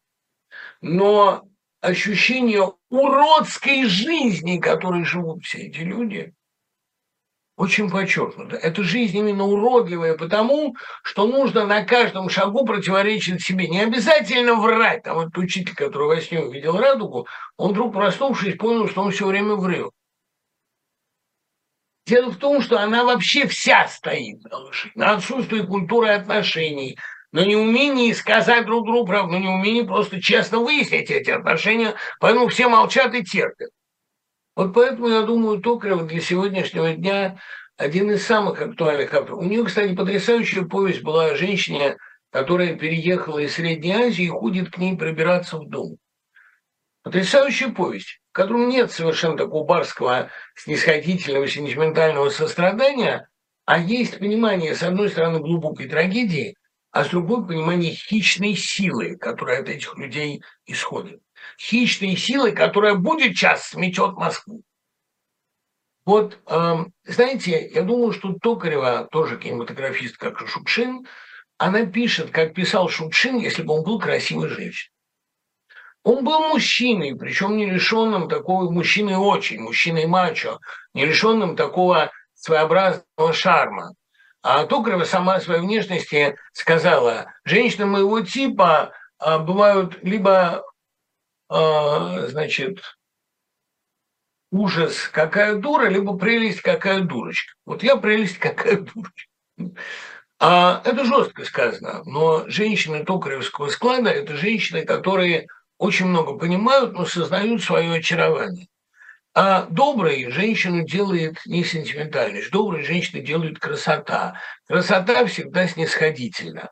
Но 0.80 1.49
ощущение 1.81 2.73
уродской 2.90 3.85
жизни, 3.85 4.59
которой 4.59 5.05
живут 5.05 5.44
все 5.44 5.59
эти 5.59 5.81
люди, 5.81 6.35
очень 7.61 7.90
подчеркнуто. 7.90 8.57
Эта 8.57 8.82
жизнь 8.82 9.19
именно 9.19 9.44
уродливая, 9.44 10.16
потому 10.16 10.77
что 11.02 11.27
нужно 11.27 11.66
на 11.66 11.85
каждом 11.85 12.31
шагу 12.31 12.65
противоречить 12.65 13.43
себе. 13.43 13.69
Не 13.69 13.82
обязательно 13.82 14.55
врать. 14.55 15.02
Там 15.02 15.19
этот 15.19 15.36
учитель, 15.36 15.74
который 15.74 16.09
во 16.09 16.20
сне 16.23 16.40
увидел 16.40 16.78
радугу, 16.78 17.27
он 17.59 17.73
вдруг 17.73 17.93
проснувшись 17.93 18.57
понял, 18.57 18.89
что 18.89 19.02
он 19.02 19.11
все 19.11 19.27
время 19.27 19.57
врет. 19.57 19.90
Дело 22.07 22.31
в 22.31 22.39
том, 22.39 22.62
что 22.62 22.81
она 22.81 23.05
вообще 23.05 23.47
вся 23.47 23.86
стоит 23.89 24.43
на 24.44 24.57
лошади, 24.57 24.93
на 24.94 25.11
отсутствии 25.16 25.61
культуры 25.61 26.09
отношений, 26.09 26.98
на 27.32 27.44
неумении 27.44 28.12
сказать 28.12 28.66
друг 28.66 28.86
другу 28.86 29.07
правду, 29.07 29.32
на 29.32 29.39
неумении 29.39 29.82
просто 29.82 30.20
честно 30.20 30.59
выяснить 30.59 31.11
эти 31.11 31.31
отношения, 31.31 31.94
поэтому 32.19 32.48
все 32.48 32.69
молчат 32.69 33.15
и 33.15 33.23
терпят. 33.23 33.70
Вот 34.57 34.74
поэтому, 34.74 35.09
я 35.09 35.23
думаю, 35.23 35.61
Токарев 35.61 36.07
для 36.07 36.20
сегодняшнего 36.20 36.93
дня 36.93 37.39
один 37.77 38.11
из 38.11 38.27
самых 38.27 38.61
актуальных 38.61 39.15
авторов. 39.15 39.40
У 39.40 39.44
нее, 39.44 39.65
кстати, 39.65 39.94
потрясающая 39.94 40.65
повесть 40.65 41.02
была 41.02 41.27
о 41.27 41.36
женщине, 41.36 41.97
которая 42.31 42.74
переехала 42.74 43.39
из 43.39 43.55
Средней 43.55 43.93
Азии 43.93 44.24
и 44.24 44.28
ходит 44.28 44.70
к 44.70 44.78
ней 44.78 44.97
пробираться 44.97 45.57
в 45.57 45.69
дом. 45.69 45.97
Потрясающая 47.02 47.70
повесть, 47.70 48.20
в 48.31 48.32
котором 48.32 48.69
нет 48.69 48.93
совершенно 48.93 49.36
такого 49.36 49.65
барского, 49.65 50.31
снисходительного, 50.55 51.48
сентиментального 51.48 52.28
сострадания, 52.28 53.28
а 53.65 53.78
есть 53.78 54.19
понимание, 54.19 54.74
с 54.74 54.82
одной 54.82 55.09
стороны, 55.09 55.39
глубокой 55.39 55.89
трагедии, 55.89 56.57
а 56.90 57.04
с 57.04 57.08
другой– 57.08 57.46
понимание 57.48 57.94
хищной 57.94 58.54
силы, 58.54 59.16
которая 59.16 59.60
от 59.60 59.68
этих 59.68 59.96
людей 59.96 60.42
исходит. 60.66 61.22
хищной 61.58 62.16
силой, 62.16 62.52
которая 62.52 62.94
будет 62.94 63.36
час 63.36 63.68
сметет 63.68 64.14
Москву. 64.14 64.62
Вот, 66.04 66.38
э, 66.46 66.74
знаете, 67.04 67.70
я 67.72 67.82
думаю, 67.82 68.12
что 68.12 68.34
Токарева, 68.34 69.08
тоже 69.10 69.38
кинематографист, 69.38 70.16
как 70.16 70.42
и 70.42 70.46
Шукшин, 70.46 71.06
она 71.56 71.86
пишет, 71.86 72.30
как 72.30 72.54
писал 72.54 72.88
Шукшин, 72.88 73.38
если 73.38 73.62
бы 73.62 73.74
он 73.74 73.84
был 73.84 73.98
красивой 73.98 74.48
женщиной. 74.48 74.92
Он 76.02 76.24
был 76.24 76.48
мужчиной, 76.48 77.14
причем 77.14 77.56
не 77.56 77.66
лишенным 77.70 78.28
такого, 78.28 78.70
мужчиной 78.70 79.16
очень, 79.16 79.60
мужчиной 79.60 80.06
мачо, 80.06 80.58
не 80.94 81.04
лишенным 81.04 81.56
такого 81.56 82.10
своеобразного 82.34 83.32
шарма. 83.34 83.94
А 84.42 84.64
Токарева 84.64 85.04
сама 85.04 85.34
о 85.34 85.40
своей 85.40 85.60
внешности 85.60 86.36
сказала, 86.52 87.32
женщины 87.44 87.84
моего 87.86 88.22
типа 88.22 88.92
а, 89.18 89.38
бывают 89.38 90.02
либо, 90.02 90.64
а, 91.48 92.26
значит, 92.28 92.80
ужас, 94.50 95.08
какая 95.12 95.56
дура, 95.56 95.88
либо 95.88 96.16
прелесть, 96.16 96.62
какая 96.62 97.00
дурочка. 97.00 97.54
Вот 97.66 97.82
я 97.82 97.96
прелесть, 97.96 98.38
какая 98.38 98.78
дурочка. 98.78 99.30
А 100.38 100.80
это 100.86 101.04
жестко 101.04 101.44
сказано, 101.44 102.02
но 102.06 102.48
женщины 102.48 103.04
токаревского 103.04 103.68
склада– 103.68 104.08
это 104.10 104.38
женщины, 104.38 104.86
которые 104.86 105.48
очень 105.76 106.06
много 106.06 106.38
понимают, 106.38 106.94
но 106.94 107.04
сознают 107.04 107.62
свое 107.62 107.98
очарование. 107.98 108.69
А 109.32 109.66
добрые 109.66 110.31
женщину 110.31 110.85
делает 110.85 111.39
не 111.47 111.62
сентиментальность, 111.62 112.51
добрые 112.51 112.85
женщины 112.85 113.23
делают 113.23 113.59
красота. 113.61 114.40
Красота 114.66 115.24
всегда 115.27 115.69
снисходительна. 115.69 116.70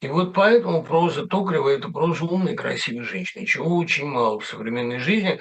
И 0.00 0.08
вот 0.08 0.34
поэтому 0.34 0.82
проза 0.82 1.26
Токарева– 1.26 1.68
это 1.70 1.88
проза 1.88 2.24
умной, 2.24 2.54
красивой 2.54 3.04
женщины, 3.04 3.46
чего 3.46 3.76
очень 3.76 4.06
мало 4.06 4.40
в 4.40 4.46
современной 4.46 4.98
жизни. 4.98 5.40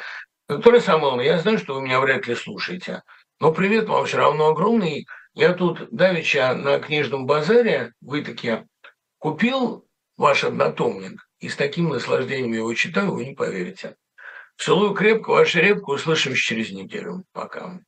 Виктория 0.50 0.82
Самойловна, 0.82 1.22
я 1.22 1.38
знаю, 1.40 1.58
что 1.58 1.76
вы 1.76 1.82
меня 1.82 2.00
вряд 2.02 2.28
ли 2.28 2.36
слушаете, 2.36 3.02
но 3.40 3.54
привет 3.54 3.88
вам 3.88 4.06
все 4.06 4.18
равно 4.18 4.48
огромный. 4.48 5.06
Я 5.34 5.54
тут 5.54 5.88
давеча 5.92 6.54
на 6.54 6.80
книжном 6.80 7.26
базаре 7.26 7.94
в 8.02 8.20
Итаке 8.20 8.66
купил 9.18 9.86
ваш 10.18 10.44
однотомник, 10.44 11.26
и 11.40 11.48
с 11.48 11.56
таким 11.56 11.90
наслаждением 11.90 12.54
его 12.54 12.74
читаю, 12.74 13.14
вы 13.14 13.26
не 13.26 13.34
поверите. 13.34 13.96
Целую 14.64 14.94
крепко, 14.94 15.32
ваша 15.32 15.60
репка, 15.60 15.90
услышимся 15.90 16.42
через 16.42 16.72
неделю. 16.72 17.26
Пока. 17.34 17.82